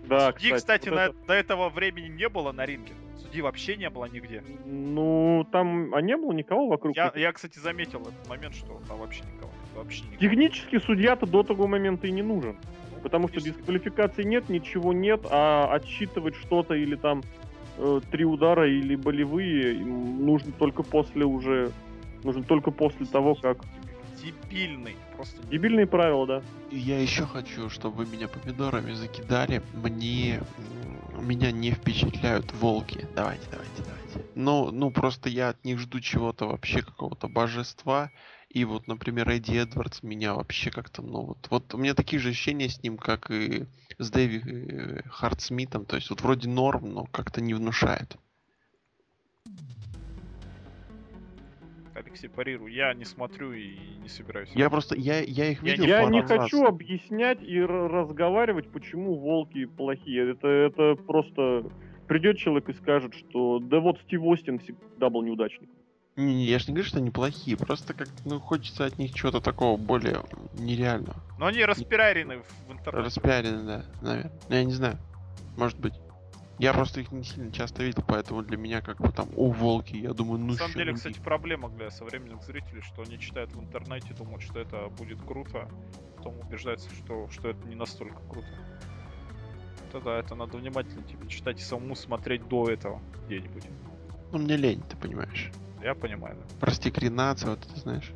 Да, 0.06 0.32
Судьи, 0.32 0.52
кстати, 0.52 0.88
вот 0.88 0.96
на- 0.96 1.04
это- 1.06 1.14
до 1.26 1.32
этого 1.34 1.68
времени 1.68 2.08
не 2.08 2.28
было 2.28 2.52
на 2.52 2.66
ринге. 2.66 2.92
Судьи 3.20 3.40
вообще 3.40 3.76
не 3.76 3.88
было 3.88 4.06
нигде. 4.06 4.42
Ну, 4.66 5.46
там, 5.52 5.94
а 5.94 6.00
не 6.02 6.16
было 6.16 6.32
никого 6.32 6.68
вокруг. 6.68 6.96
Я, 6.96 7.12
я, 7.14 7.32
кстати, 7.32 7.58
заметил 7.58 8.00
этот 8.00 8.28
момент, 8.28 8.54
что 8.54 8.80
там 8.88 8.98
вообще 8.98 9.22
никого. 9.34 9.52
Вообще 9.76 10.02
никого. 10.04 10.18
Технически 10.18 10.78
судья-то 10.80 11.26
до 11.26 11.42
того 11.42 11.66
момента 11.66 12.06
и 12.06 12.10
не 12.10 12.22
нужен. 12.22 12.56
Потому 13.02 13.28
что 13.28 13.40
дисквалификации 13.40 14.22
нет, 14.22 14.48
ничего 14.48 14.92
нет, 14.92 15.26
а 15.30 15.72
отсчитывать 15.72 16.36
что-то 16.36 16.74
или 16.74 16.94
там 16.94 17.22
э, 17.78 18.00
три 18.10 18.24
удара 18.24 18.68
или 18.70 18.94
болевые 18.96 19.74
нужно 19.76 20.52
только 20.52 20.82
после 20.82 21.24
уже... 21.24 21.72
Нужно 22.22 22.44
только 22.44 22.70
после 22.70 23.06
того, 23.06 23.34
как... 23.34 23.58
Дебильный. 24.22 24.96
Просто 25.16 25.42
Дебильные 25.48 25.86
правила, 25.86 26.26
да. 26.26 26.42
И 26.70 26.78
я 26.78 27.00
еще 27.00 27.26
хочу, 27.26 27.68
чтобы 27.68 28.04
вы 28.04 28.06
меня 28.06 28.28
помидорами 28.28 28.92
закидали. 28.92 29.62
Мне 29.74 30.40
меня 31.22 31.52
не 31.52 31.70
впечатляют 31.72 32.52
волки. 32.54 33.06
Давайте, 33.14 33.46
давайте, 33.50 33.82
давайте. 33.82 34.28
Ну, 34.34 34.70
ну 34.70 34.90
просто 34.90 35.28
я 35.28 35.50
от 35.50 35.64
них 35.64 35.78
жду 35.78 36.00
чего-то 36.00 36.46
вообще 36.46 36.82
какого-то 36.82 37.28
божества. 37.28 38.10
И 38.48 38.64
вот, 38.64 38.86
например, 38.86 39.30
Эдди 39.30 39.56
Эдвардс 39.56 40.02
меня 40.02 40.34
вообще 40.34 40.70
как-то, 40.70 41.00
ну 41.00 41.22
вот, 41.22 41.46
вот 41.48 41.72
у 41.74 41.78
меня 41.78 41.94
такие 41.94 42.20
же 42.20 42.30
ощущения 42.30 42.68
с 42.68 42.82
ним, 42.82 42.98
как 42.98 43.30
и 43.30 43.66
с 43.98 44.10
Дэви 44.10 44.42
э, 44.44 45.02
Хартсмитом. 45.08 45.86
То 45.86 45.96
есть 45.96 46.10
вот 46.10 46.20
вроде 46.20 46.48
норм, 46.48 46.92
но 46.92 47.04
как-то 47.06 47.40
не 47.40 47.54
внушает. 47.54 48.16
Алексей, 52.12 52.28
парирую. 52.28 52.70
Я 52.70 52.92
не 52.92 53.06
смотрю 53.06 53.52
и 53.54 53.74
не 54.02 54.08
собираюсь. 54.08 54.50
Я 54.54 54.68
просто, 54.68 54.94
я, 54.96 55.20
я 55.20 55.50
их 55.50 55.62
Я 55.62 55.72
видел 55.72 55.84
Я 55.84 56.00
пару 56.02 56.12
не 56.12 56.20
раз. 56.20 56.30
хочу 56.30 56.64
объяснять 56.64 57.42
и 57.42 57.58
разговаривать, 57.62 58.68
почему 58.70 59.14
волки 59.14 59.64
плохие. 59.64 60.32
Это, 60.32 60.46
это 60.46 60.94
просто... 60.94 61.64
Придет 62.08 62.36
человек 62.36 62.68
и 62.68 62.74
скажет, 62.74 63.14
что 63.14 63.58
да 63.60 63.80
вот 63.80 63.98
Стив 64.00 64.20
Остин 64.24 64.58
всегда 64.58 65.08
был 65.08 65.22
неудачник. 65.22 65.70
Не, 66.16 66.34
не, 66.34 66.44
я 66.44 66.58
же 66.58 66.66
не 66.66 66.74
говорю, 66.74 66.88
что 66.88 66.98
они 66.98 67.10
плохие, 67.10 67.56
просто 67.56 67.94
как 67.94 68.08
ну 68.26 68.38
хочется 68.38 68.84
от 68.84 68.98
них 68.98 69.14
чего-то 69.14 69.40
такого 69.40 69.78
более 69.78 70.18
нереального. 70.58 71.16
Но 71.38 71.46
они 71.46 71.64
распиарены 71.64 72.40
в 72.40 72.68
в 72.68 72.72
интернете. 72.72 73.06
Распиарены, 73.06 73.62
да, 73.64 73.84
наверное. 74.02 74.32
Ну, 74.50 74.54
Я 74.54 74.64
не 74.64 74.72
знаю. 74.72 74.98
Может 75.56 75.78
быть. 75.78 75.94
Я 76.62 76.72
просто 76.72 77.00
их 77.00 77.10
не 77.10 77.24
сильно 77.24 77.50
часто 77.50 77.82
видел, 77.82 78.04
поэтому 78.06 78.40
для 78.42 78.56
меня 78.56 78.82
как 78.82 79.00
бы 79.00 79.10
там, 79.10 79.28
о, 79.34 79.50
волки, 79.50 79.96
я 79.96 80.12
думаю, 80.12 80.38
ну 80.38 80.52
На 80.52 80.58
самом 80.58 80.74
деле, 80.74 80.92
кстати, 80.92 81.18
проблема 81.18 81.68
для 81.70 81.90
современных 81.90 82.44
зрителей, 82.44 82.82
что 82.82 83.02
они 83.02 83.18
читают 83.18 83.52
в 83.52 83.58
интернете, 83.58 84.14
думают, 84.14 84.44
что 84.44 84.60
это 84.60 84.86
будет 84.86 85.20
круто, 85.22 85.68
потом 86.16 86.38
убеждаются, 86.38 86.88
что, 86.94 87.28
что 87.30 87.48
это 87.48 87.66
не 87.66 87.74
настолько 87.74 88.22
круто. 88.28 88.46
Это 89.88 90.00
да, 90.02 90.20
это 90.20 90.36
надо 90.36 90.56
внимательно 90.56 91.02
тебе 91.02 91.26
читать 91.26 91.58
и 91.58 91.64
самому 91.64 91.96
смотреть 91.96 92.46
до 92.46 92.70
этого 92.70 93.02
где-нибудь. 93.26 93.64
Ну 94.30 94.38
мне 94.38 94.56
лень, 94.56 94.84
ты 94.88 94.96
понимаешь. 94.96 95.50
Я 95.82 95.96
понимаю, 95.96 96.36
да. 96.36 96.44
Простикринация, 96.60 97.50
вот 97.50 97.66
это 97.66 97.80
знаешь. 97.80 98.12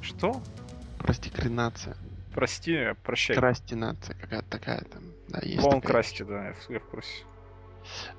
Что? 0.00 0.40
Простикринация. 1.00 1.96
Прости, 2.32 2.94
прощай. 3.02 3.34
Крастинация 3.34 4.14
какая-то 4.14 4.48
такая 4.48 4.82
там. 4.82 5.02
Да, 5.26 5.40
есть 5.42 5.58
Клоун 5.58 5.80
такая. 5.80 5.94
красти, 5.94 6.22
да, 6.22 6.46
я 6.46 6.52
в, 6.52 6.70
я 6.70 6.78
в 6.78 6.84
курсе. 6.84 7.24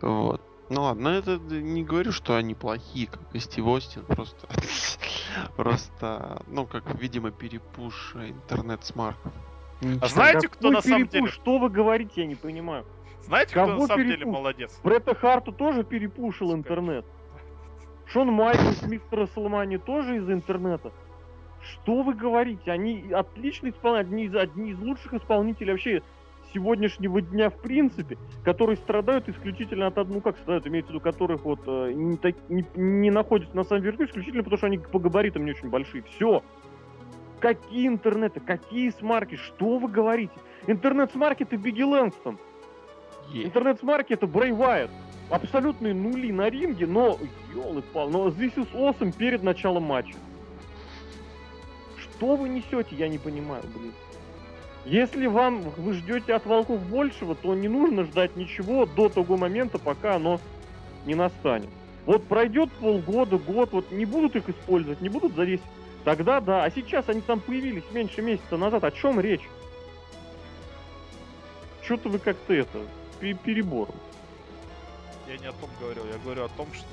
Вот. 0.02 0.42
Ну 0.70 0.84
ладно, 0.84 1.04
но 1.04 1.18
это 1.18 1.38
не 1.40 1.84
говорю, 1.84 2.12
что 2.12 2.36
они 2.36 2.54
плохие, 2.54 3.08
как 3.08 3.22
и 3.34 3.40
Стив 3.40 3.66
Остин, 3.66 4.04
просто... 4.06 4.48
Просто, 5.56 6.42
ну, 6.48 6.66
как, 6.66 6.84
видимо, 7.00 7.30
перепуш 7.30 8.16
интернет-смарков. 8.16 9.32
А 10.02 10.08
знаете, 10.08 10.48
кто 10.48 10.72
на 10.72 10.82
самом 10.82 11.08
деле... 11.08 11.28
Что 11.28 11.60
вы 11.60 11.70
говорите, 11.70 12.22
я 12.22 12.28
не 12.28 12.36
понимаю. 12.36 12.86
Знаете, 13.22 13.52
кто 13.52 13.68
на 13.68 13.88
самом 13.88 14.08
деле 14.08 14.26
молодец? 14.26 14.80
Бретта 14.84 15.14
Харту 15.14 15.52
тоже 15.52 15.84
перепушил 15.84 16.54
интернет. 16.54 17.06
Шон 18.08 18.32
Майклс, 18.32 18.82
мистер 18.84 19.28
Соломани 19.36 19.78
тоже 19.78 20.18
из 20.18 20.30
интернета. 20.30 20.92
Что 21.62 22.02
вы 22.02 22.16
говорите? 22.16 22.72
Они 22.72 23.12
отличные 23.12 23.72
исполнители, 23.72 24.02
одни 24.02 24.26
из, 24.26 24.36
одни 24.36 24.72
из 24.72 24.80
лучших 24.80 25.14
исполнителей 25.14 25.74
вообще 25.74 26.02
сегодняшнего 26.54 27.22
дня 27.22 27.50
в 27.50 27.58
принципе, 27.62 28.18
которые 28.44 28.78
страдают 28.78 29.28
исключительно 29.30 29.88
от 29.88 29.98
одного, 29.98 30.16
ну 30.20 30.22
как 30.22 30.38
страдают, 30.38 30.68
имеется 30.68 30.92
в 30.92 30.96
виду, 30.96 31.04
которых 31.04 31.44
вот 31.46 31.60
э, 31.68 31.92
не, 31.94 32.18
так- 32.18 32.36
не- 32.50 32.66
не 32.76 33.12
находятся 33.12 33.56
на 33.56 33.64
самом 33.64 33.84
верху, 33.84 34.04
исключительно 34.06 34.44
потому, 34.44 34.58
что 34.58 34.68
они 34.68 34.78
по 34.78 35.00
габаритам 35.00 35.46
не 35.46 35.52
очень 35.52 35.70
большие. 35.70 36.04
Все. 36.04 36.44
Какие 37.40 37.88
интернеты, 37.88 38.40
какие 38.40 38.90
смарки, 38.90 39.36
что 39.36 39.78
вы 39.78 39.88
говорите? 39.88 40.34
Интернет-смарки 40.68 41.44
это 41.44 41.56
Бигги 41.58 41.84
Лэнгстон. 41.84 42.38
Е- 43.32 43.46
Интернет-смарки 43.46 44.14
это 44.14 44.28
Брей 44.28 44.52
Уайт. 44.52 44.90
Абсолютные 45.30 45.94
нули 45.94 46.32
на 46.32 46.50
ринге, 46.50 46.88
но, 46.88 47.18
елы 47.54 47.82
пал, 47.94 48.10
но 48.10 48.32
здесь 48.32 48.54
с 48.54 48.74
осом 48.76 49.12
перед 49.12 49.44
началом 49.44 49.84
матча. 49.84 50.16
Что 51.98 52.36
вы 52.36 52.50
несете, 52.50 52.96
я 52.96 53.08
не 53.08 53.18
понимаю, 53.20 53.64
блин. 53.76 53.94
Если 54.86 55.28
вам 55.28 55.62
вы 55.62 55.94
ждете 55.94 56.34
от 56.34 56.46
волков 56.46 56.82
большего, 56.84 57.36
то 57.36 57.54
не 57.54 57.68
нужно 57.68 58.06
ждать 58.06 58.36
ничего 58.36 58.86
до 58.86 59.10
того 59.10 59.38
момента, 59.38 59.78
пока 59.78 60.16
оно 60.16 60.40
не 61.06 61.16
настанет. 61.16 61.70
Вот 62.06 62.26
пройдет 62.26 62.72
полгода, 62.74 63.38
год, 63.38 63.72
вот 63.72 63.92
не 63.92 64.06
будут 64.06 64.36
их 64.36 64.50
использовать, 64.50 65.02
не 65.02 65.10
будут 65.10 65.36
за 65.36 65.46
10. 65.46 65.64
Тогда 66.06 66.40
да, 66.40 66.64
а 66.64 66.72
сейчас 66.72 67.10
они 67.10 67.22
там 67.22 67.40
появились 67.40 67.84
меньше 67.92 68.22
месяца 68.22 68.58
назад. 68.58 68.84
О 68.84 68.92
чем 68.92 69.20
речь? 69.20 69.48
Что-то 71.84 72.10
вы 72.10 72.20
как-то 72.20 72.54
это, 72.54 72.80
пе- 73.20 73.34
перебор. 73.34 73.90
Я 75.28 75.38
не 75.38 75.46
о 75.46 75.52
том 75.52 75.70
говорил, 75.80 76.06
я 76.06 76.18
говорю 76.24 76.46
о 76.46 76.50
том, 76.50 76.68
что 76.74 76.88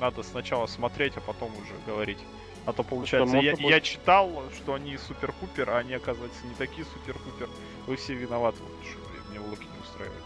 надо 0.00 0.22
сначала 0.22 0.66
смотреть, 0.66 1.16
а 1.16 1.20
потом 1.20 1.50
уже 1.52 1.74
говорить. 1.86 2.18
А 2.64 2.72
то 2.72 2.82
получается, 2.84 3.36
я, 3.38 3.54
я 3.54 3.80
читал, 3.80 4.42
что 4.54 4.74
они 4.74 4.96
супер-пупер, 4.96 5.70
а 5.70 5.78
они, 5.78 5.94
оказывается, 5.94 6.46
не 6.46 6.54
такие 6.54 6.86
супер-пупер. 6.86 7.48
Вы 7.86 7.96
все 7.96 8.14
виноваты, 8.14 8.58
вот, 8.62 8.86
что 8.88 9.30
мне 9.30 9.40
волки 9.40 9.64
не 9.64 9.80
устраивают. 9.80 10.24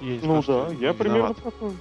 я 0.00 0.16
не 0.16 0.26
Ну 0.26 0.42
да, 0.42 0.72
я 0.80 0.94
примерно 0.94 1.34
такой. 1.34 1.76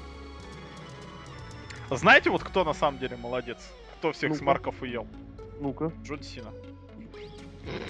Знаете, 1.89 2.29
вот 2.29 2.43
кто 2.43 2.63
на 2.63 2.73
самом 2.73 2.99
деле 2.99 3.15
молодец? 3.15 3.57
Кто 3.99 4.11
всех 4.11 4.31
Ну-ка. 4.31 4.39
смарков 4.39 4.81
уел? 4.81 5.07
Ну-ка. 5.59 5.91
Джон 6.03 6.21
Сина. 6.23 6.51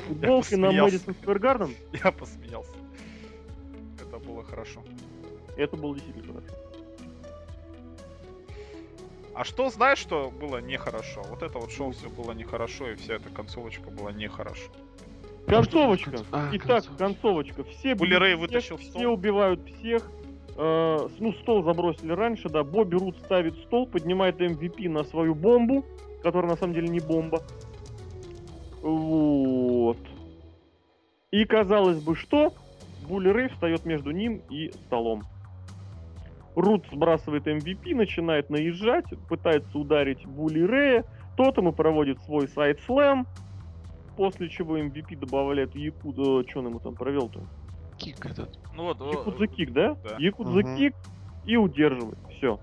Футболки 0.07 0.56
на. 0.56 0.72
Мэдисон 0.72 1.15
Сквер 1.22 1.40
Гарден? 1.40 1.76
Я 2.03 2.11
посмеялся. 2.11 2.72
Это 3.99 4.19
было 4.19 4.44
хорошо. 4.44 4.84
Это 5.57 5.76
было 5.76 5.95
действительно 5.95 6.41
хорошо. 6.41 6.65
А 9.36 9.44
что, 9.44 9.70
знаешь, 9.70 9.98
что 9.99 10.32
было 10.32 10.60
нехорошо? 10.62 11.22
Вот 11.30 11.44
это 11.44 11.60
вот 11.60 11.72
шоу 11.72 11.91
все 11.91 12.10
было 12.10 12.32
нехорошо, 12.32 12.90
и 12.91 12.95
вся 12.95 13.16
эта 13.16 13.30
концовочка 13.30 13.90
была 13.90 14.12
нехорошо. 14.14 14.72
Концовочка. 15.48 16.20
А, 16.32 16.49
Итак, 16.53 16.86
концовочка. 16.98 17.64
Все 17.66 17.94
бьют 17.94 18.20
Рэй 18.20 18.36
всех, 18.36 18.40
вытащил 18.40 18.78
Все 18.78 18.90
стол. 18.91 19.14
убивают 19.14 19.60
всех. 19.78 20.10
Э, 20.57 21.07
с- 21.10 21.20
ну, 21.20 21.34
стол 21.34 21.64
забросили 21.64 22.14
раньше, 22.14 22.48
да. 22.49 22.64
Бобби 22.64 22.95
Рут 22.95 23.18
ставит 23.26 23.56
стол, 23.66 23.86
поднимает 23.88 24.40
MVP 24.40 24.88
на 24.90 25.03
свою 25.03 25.36
бомбу, 25.36 25.86
которая 26.24 26.52
на 26.52 26.57
самом 26.57 26.74
деле 26.74 26.88
не 26.88 27.02
бомба. 27.02 27.44
Вот. 28.82 29.98
И 31.32 31.44
казалось 31.45 31.99
бы, 32.02 32.16
что? 32.16 32.53
Булли 33.07 33.30
Рэй 33.30 33.49
встает 33.49 33.86
между 33.86 34.12
ним 34.12 34.41
и 34.49 34.72
столом. 34.88 35.24
Рут 36.56 36.86
сбрасывает 36.91 37.48
MVP, 37.48 37.94
начинает 37.95 38.49
наезжать, 38.49 39.06
пытается 39.27 39.77
ударить 39.77 40.26
Булли 40.26 40.61
Рэя. 40.61 41.06
Тот 41.36 41.57
ему 41.57 41.73
проводит 41.73 42.22
свой 42.22 42.48
сайд-слэм, 42.48 43.27
после 44.15 44.48
чего 44.49 44.77
MVP 44.80 45.18
добавляет 45.18 45.76
Якуда... 45.76 46.48
Что 46.49 46.60
он 46.60 46.68
ему 46.68 46.80
там 46.80 46.95
провел-то? 46.95 47.41
Кик 47.98 48.26
этот. 48.26 48.57
Ну 48.73 48.84
вот, 48.84 49.02
о, 49.02 49.10
Якудза 49.11 49.48
кик, 49.48 49.72
да? 49.72 49.95
да. 49.95 50.15
Якудза 50.18 50.60
Мгм. 50.61 50.77
кик 50.77 50.95
и 51.45 51.57
удерживает. 51.57 52.18
Все. 52.30 52.60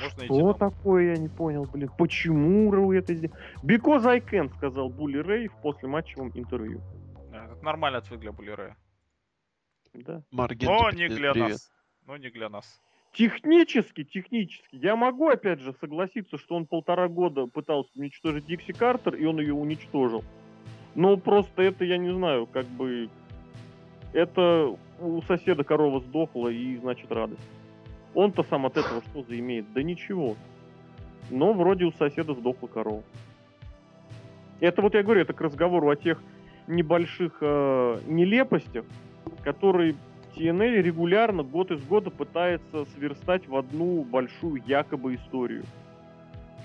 можно 0.00 0.18
идти. 0.18 0.24
Что 0.26 0.46
нам. 0.48 0.54
такое, 0.54 1.14
я 1.14 1.16
не 1.16 1.28
понял, 1.28 1.64
блин. 1.72 1.90
Почему 1.96 2.70
Ру 2.70 2.92
это 2.92 3.14
сделал? 3.14 3.34
Because 3.62 4.06
I 4.06 4.20
can, 4.20 4.52
сказал 4.56 4.88
Булли 4.90 5.18
Рэй 5.18 5.48
в 5.48 5.56
послематчевом 5.62 6.30
интервью. 6.34 6.80
Да, 7.30 7.44
Это 7.46 7.64
нормальный 7.64 7.98
ответ 8.00 8.20
для 8.20 8.32
Булли 8.32 8.50
Рэя. 8.50 8.76
Да. 9.94 10.22
Маргента, 10.30 10.66
Но 10.74 10.90
не 10.90 11.08
для 11.08 11.32
привет. 11.32 11.50
нас. 11.50 11.72
Но 12.06 12.16
не 12.16 12.30
для 12.30 12.48
нас. 12.48 12.80
Технически, 13.12 14.04
технически, 14.04 14.76
я 14.76 14.94
могу, 14.94 15.28
опять 15.28 15.60
же, 15.60 15.74
согласиться, 15.80 16.38
что 16.38 16.54
он 16.54 16.66
полтора 16.66 17.08
года 17.08 17.46
пытался 17.46 17.90
уничтожить 17.96 18.46
Дикси 18.46 18.72
Картер, 18.72 19.14
и 19.16 19.24
он 19.24 19.40
ее 19.40 19.54
уничтожил. 19.54 20.22
Но 20.94 21.16
просто 21.16 21.62
это, 21.62 21.84
я 21.84 21.98
не 21.98 22.12
знаю, 22.12 22.46
как 22.46 22.66
бы... 22.66 23.08
Это 24.12 24.76
у 25.00 25.20
соседа 25.22 25.64
корова 25.64 26.00
сдохла, 26.00 26.48
и, 26.48 26.76
значит, 26.76 27.10
радость. 27.10 27.42
Он-то 28.14 28.42
сам 28.44 28.66
от 28.66 28.76
этого 28.76 29.02
что 29.02 29.22
заимеет? 29.22 29.72
Да 29.72 29.82
ничего. 29.82 30.36
Но 31.30 31.52
вроде 31.52 31.84
у 31.84 31.92
соседа 31.92 32.34
сдохла 32.34 32.68
корова. 32.68 33.02
Это 34.60 34.80
вот 34.80 34.94
я 34.94 35.02
говорю, 35.02 35.22
это 35.22 35.32
к 35.32 35.40
разговору 35.40 35.90
о 35.90 35.96
тех 35.96 36.22
небольших 36.66 37.38
э, 37.40 37.98
нелепостях, 38.06 38.84
которые 39.42 39.96
TNA 40.36 40.82
регулярно 40.82 41.42
год 41.42 41.70
из 41.70 41.82
года 41.84 42.10
пытается 42.10 42.84
сверстать 42.94 43.48
в 43.48 43.56
одну 43.56 44.02
большую 44.04 44.62
якобы 44.66 45.14
историю. 45.14 45.64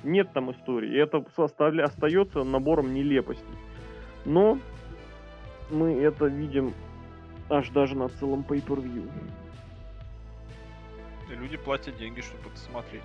Нет 0.04 0.34
там 0.34 0.52
истории. 0.52 0.94
И 0.94 0.98
это 0.98 1.24
составля- 1.38 1.84
остается 1.84 2.44
набором 2.44 2.94
нелепостей. 2.94 3.46
Но 4.26 4.60
мы 5.70 5.94
это 5.94 6.26
видим 6.26 6.74
аж 7.50 7.70
даже 7.70 7.96
на 7.96 8.10
целом 8.10 8.46
pay-per-view. 8.48 9.10
И 11.32 11.36
люди 11.36 11.58
платят 11.58 11.98
деньги, 11.98 12.22
чтобы 12.22 12.50
это 12.50 12.60
смотреть. 12.60 13.04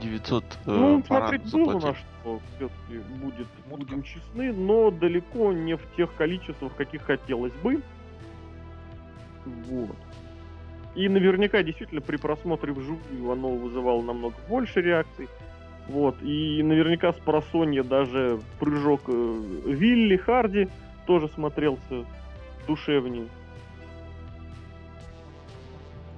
900 0.00 0.44
э, 0.44 0.70
Ну, 0.70 1.02
смотреть 1.04 1.50
было 1.50 1.72
на 1.72 1.94
что, 1.94 2.40
все-таки 2.54 2.98
будет, 3.20 3.48
Мутка. 3.68 3.86
будем 3.86 4.02
честны, 4.02 4.52
но 4.52 4.90
далеко 4.90 5.52
не 5.52 5.74
в 5.74 5.80
тех 5.96 6.14
количествах, 6.14 6.76
каких 6.76 7.02
хотелось 7.02 7.52
бы. 7.54 7.82
Вот. 9.44 9.96
И 10.94 11.08
наверняка 11.08 11.62
действительно 11.62 12.00
при 12.00 12.16
просмотре 12.16 12.72
вживую 12.72 13.30
оно 13.30 13.50
вызывало 13.50 14.02
намного 14.02 14.34
больше 14.48 14.80
реакций. 14.80 15.28
Вот. 15.88 16.20
И 16.22 16.62
наверняка 16.62 17.12
с 17.12 17.16
просонья 17.16 17.82
даже 17.82 18.40
прыжок 18.58 19.02
э, 19.08 19.42
Вилли 19.66 20.16
Харди 20.16 20.68
тоже 21.06 21.28
смотрелся 21.28 22.04
душевнее. 22.66 23.28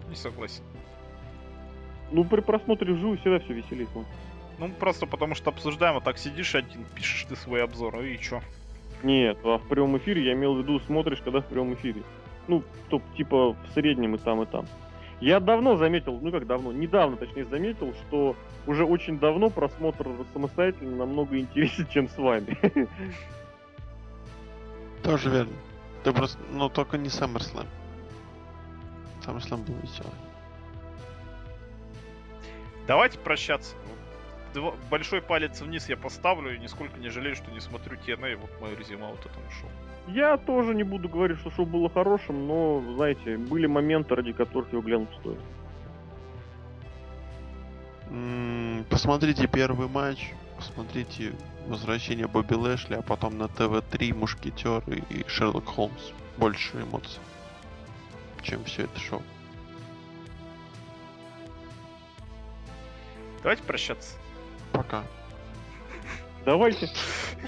Не 0.08 0.16
согласен. 0.16 0.62
Ну, 2.10 2.24
при 2.24 2.40
просмотре 2.40 2.92
вживую 2.92 3.18
всегда 3.18 3.38
все 3.38 3.54
веселее 3.54 3.86
смотрится. 3.86 4.22
Ну, 4.58 4.68
просто 4.68 5.06
потому 5.06 5.34
что 5.34 5.50
обсуждаем, 5.50 5.96
а 5.96 6.00
так 6.00 6.18
сидишь 6.18 6.54
один, 6.54 6.84
пишешь 6.94 7.24
ты 7.28 7.36
свой 7.36 7.64
обзор, 7.64 8.00
и 8.02 8.18
чё? 8.18 8.42
Нет, 9.02 9.38
а 9.44 9.58
в 9.58 9.66
прямом 9.66 9.96
эфире 9.96 10.22
я 10.22 10.34
имел 10.34 10.54
в 10.54 10.58
виду, 10.58 10.78
смотришь, 10.80 11.20
когда 11.24 11.40
в 11.40 11.46
прямом 11.46 11.74
эфире. 11.74 12.02
Ну, 12.48 12.62
то, 12.88 13.00
типа 13.16 13.52
в 13.52 13.56
среднем 13.74 14.14
и 14.14 14.18
там, 14.18 14.42
и 14.42 14.46
там. 14.46 14.66
Я 15.20 15.38
давно 15.38 15.76
заметил, 15.76 16.18
ну 16.20 16.32
как 16.32 16.46
давно, 16.46 16.72
недавно 16.72 17.16
точнее 17.16 17.44
заметил, 17.44 17.94
что 18.08 18.34
уже 18.66 18.84
очень 18.84 19.18
давно 19.20 19.50
просмотр 19.50 20.08
самостоятельно 20.32 20.96
намного 20.96 21.38
интереснее, 21.38 21.86
чем 21.90 22.08
с 22.08 22.16
вами. 22.18 22.56
Тоже 25.04 25.30
верно. 25.30 25.52
Ты 26.02 26.12
просто, 26.12 26.38
ну 26.50 26.68
только 26.68 26.98
не 26.98 27.08
SummerSlam. 27.08 27.66
SummerSlam 29.24 29.64
был 29.64 29.74
веселый. 29.82 30.12
Давайте 32.86 33.18
прощаться. 33.18 33.76
Дво- 34.54 34.74
Большой 34.90 35.22
палец 35.22 35.60
вниз 35.60 35.88
я 35.88 35.96
поставлю 35.96 36.54
и 36.54 36.58
нисколько 36.58 36.98
не 36.98 37.08
жалею, 37.10 37.36
что 37.36 37.50
не 37.52 37.60
смотрю 37.60 37.96
TNA, 37.96 38.36
вот 38.36 38.50
мое 38.60 38.74
резюме 38.76 39.06
вот 39.06 39.20
этому 39.20 39.48
шоу. 39.60 39.70
Я 40.08 40.36
тоже 40.36 40.74
не 40.74 40.82
буду 40.82 41.08
говорить, 41.08 41.38
что 41.38 41.50
шоу 41.50 41.64
было 41.64 41.88
хорошим, 41.88 42.46
но, 42.46 42.82
знаете, 42.96 43.36
были 43.36 43.66
моменты, 43.66 44.14
ради 44.14 44.32
которых 44.32 44.72
его 44.72 44.82
глянуть 44.82 45.08
стоит. 45.20 45.38
Посмотрите 48.90 49.46
первый 49.46 49.88
матч, 49.88 50.32
посмотрите 50.56 51.32
возвращение 51.66 52.26
Бобби 52.26 52.54
Лэшли, 52.54 52.94
а 52.94 53.02
потом 53.02 53.38
на 53.38 53.48
ТВ-3 53.48 54.14
Мушкетеры 54.14 55.02
и 55.08 55.24
Шерлок 55.28 55.64
Холмс. 55.64 56.10
Больше 56.36 56.82
эмоций, 56.82 57.20
чем 58.42 58.64
все 58.64 58.84
это 58.84 58.98
шоу. 58.98 59.22
Давайте 63.42 63.62
прощаться. 63.62 64.16
Пока. 64.72 65.04
Давайте 66.44 66.88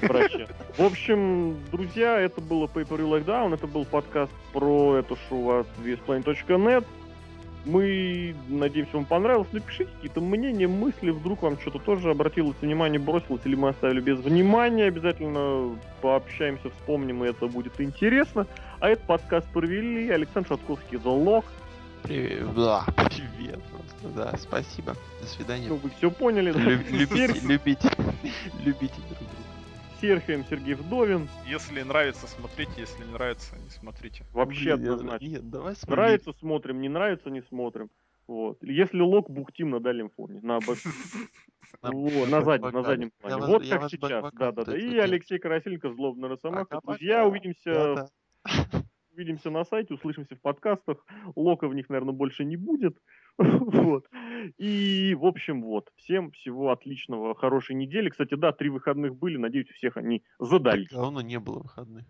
прощаться. 0.01 0.55
В 0.79 0.83
общем, 0.83 1.57
друзья, 1.73 2.21
это 2.21 2.41
было 2.41 2.67
Pay 2.67 2.87
Per 2.87 2.99
View 2.99 3.09
Lockdown, 3.09 3.55
это 3.55 3.67
был 3.67 3.85
подкаст 3.85 4.33
про 4.53 4.97
это 4.97 5.17
шоу 5.29 5.61
от 5.61 5.67
VSPlanet.net. 5.85 6.85
Мы 7.65 8.35
надеемся, 8.49 8.97
вам 8.97 9.07
понравилось. 9.07 9.49
Напишите 9.53 9.91
какие-то 9.95 10.21
мнения, 10.21 10.69
мысли, 10.69 11.11
вдруг 11.11 11.43
вам 11.43 11.59
что-то 11.59 11.79
тоже 11.79 12.11
обратилось 12.11 12.57
внимание, 12.61 13.01
бросилось, 13.01 13.41
или 13.45 13.57
мы 13.57 13.71
оставили 13.71 14.01
без 14.01 14.19
внимания. 14.19 14.85
Обязательно 14.85 15.79
пообщаемся, 16.03 16.71
вспомним, 16.71 17.25
и 17.25 17.29
это 17.29 17.47
будет 17.47 17.81
интересно. 17.81 18.47
А 18.81 18.91
этот 18.91 19.07
подкаст 19.07 19.47
провели 19.49 20.11
Александр 20.11 20.51
Шатковский, 20.51 20.99
The 20.99 21.25
Lock. 21.25 21.47
Привет. 22.05 22.55
Да, 22.55 22.85
привет 23.09 23.61
просто, 23.65 24.09
да. 24.15 24.37
Спасибо. 24.37 24.95
До 25.23 25.27
свидания. 25.27 25.69
Ну, 25.69 25.77
вы 25.77 25.89
все 25.91 26.11
поняли, 26.11 26.53
да? 26.53 26.59
Лю- 26.61 26.83
Любите, 26.91 27.41
любите, 27.47 27.91
любите 28.63 28.95
друг 29.09 29.19
друга. 29.19 29.35
Серхием 30.01 30.45
Сергей 30.51 30.75
Вдовин. 30.75 31.29
Если 31.47 31.81
нравится, 31.83 32.27
смотрите, 32.27 32.73
если 32.77 33.05
не 33.05 33.13
нравится, 33.13 33.57
не 33.57 33.71
смотрите. 33.71 34.25
Вообще 34.35 34.75
Блин, 34.77 34.85
я- 34.87 34.93
однозначно. 34.93 35.27
Нет, 35.27 35.51
давай 35.51 35.75
с 35.77 35.87
Нравится 35.87 36.33
смотрим, 36.39 36.81
не 36.83 36.91
нравится 36.91 37.31
не 37.31 37.41
смотрим. 37.43 37.89
Вот. 38.27 38.59
Если 38.63 39.01
лог 39.01 39.31
бухтим 39.31 39.71
на 39.71 39.81
дальнем 39.81 40.11
фоне, 40.11 40.41
на, 40.43 40.59
На- 41.83 41.91
вот, 41.91 42.29
на 42.29 42.41
на 42.41 42.45
заднем, 42.45 42.71
на 42.73 42.83
заднем 42.83 43.11
плане. 43.19 43.37
вас- 43.37 43.49
вот 43.49 43.67
как 43.69 43.91
сейчас. 43.91 44.25
Да, 44.35 44.53
да, 44.53 44.65
да. 44.65 44.77
И. 44.77 44.99
Алексей 44.99 45.39
Красильников, 45.39 45.95
Злобный 45.95 46.29
Росомаха. 46.29 46.65
Пока-пока. 46.67 46.99
Друзья, 46.99 47.27
увидимся. 47.27 48.09
Увидимся 49.15 49.51
на 49.51 49.65
сайте, 49.65 49.95
услышимся 49.95 50.37
в 50.37 50.41
подкастах. 50.41 51.05
Лока 51.37 51.69
в 51.69 51.75
них, 51.75 51.89
наверное, 51.89 52.15
больше 52.15 52.45
не 52.45 52.57
будет. 52.57 52.99
Вот. 53.39 54.07
И, 54.59 55.17
в 55.19 55.27
общем, 55.27 55.63
вот. 55.63 55.91
Всем 55.97 56.31
всего 56.31 56.71
отличного, 56.71 57.35
хорошей 57.35 57.75
недели. 57.75 58.11
Кстати, 58.11 58.35
да, 58.35 58.53
три 58.53 58.69
выходных 58.69 59.17
были. 59.17 59.37
Надеюсь, 59.37 59.71
у 59.71 59.75
всех 59.75 59.97
они 59.97 60.23
задались. 60.39 60.91
Давно 60.91 61.21
не 61.21 61.41
было 61.41 61.61
выходных. 61.61 62.05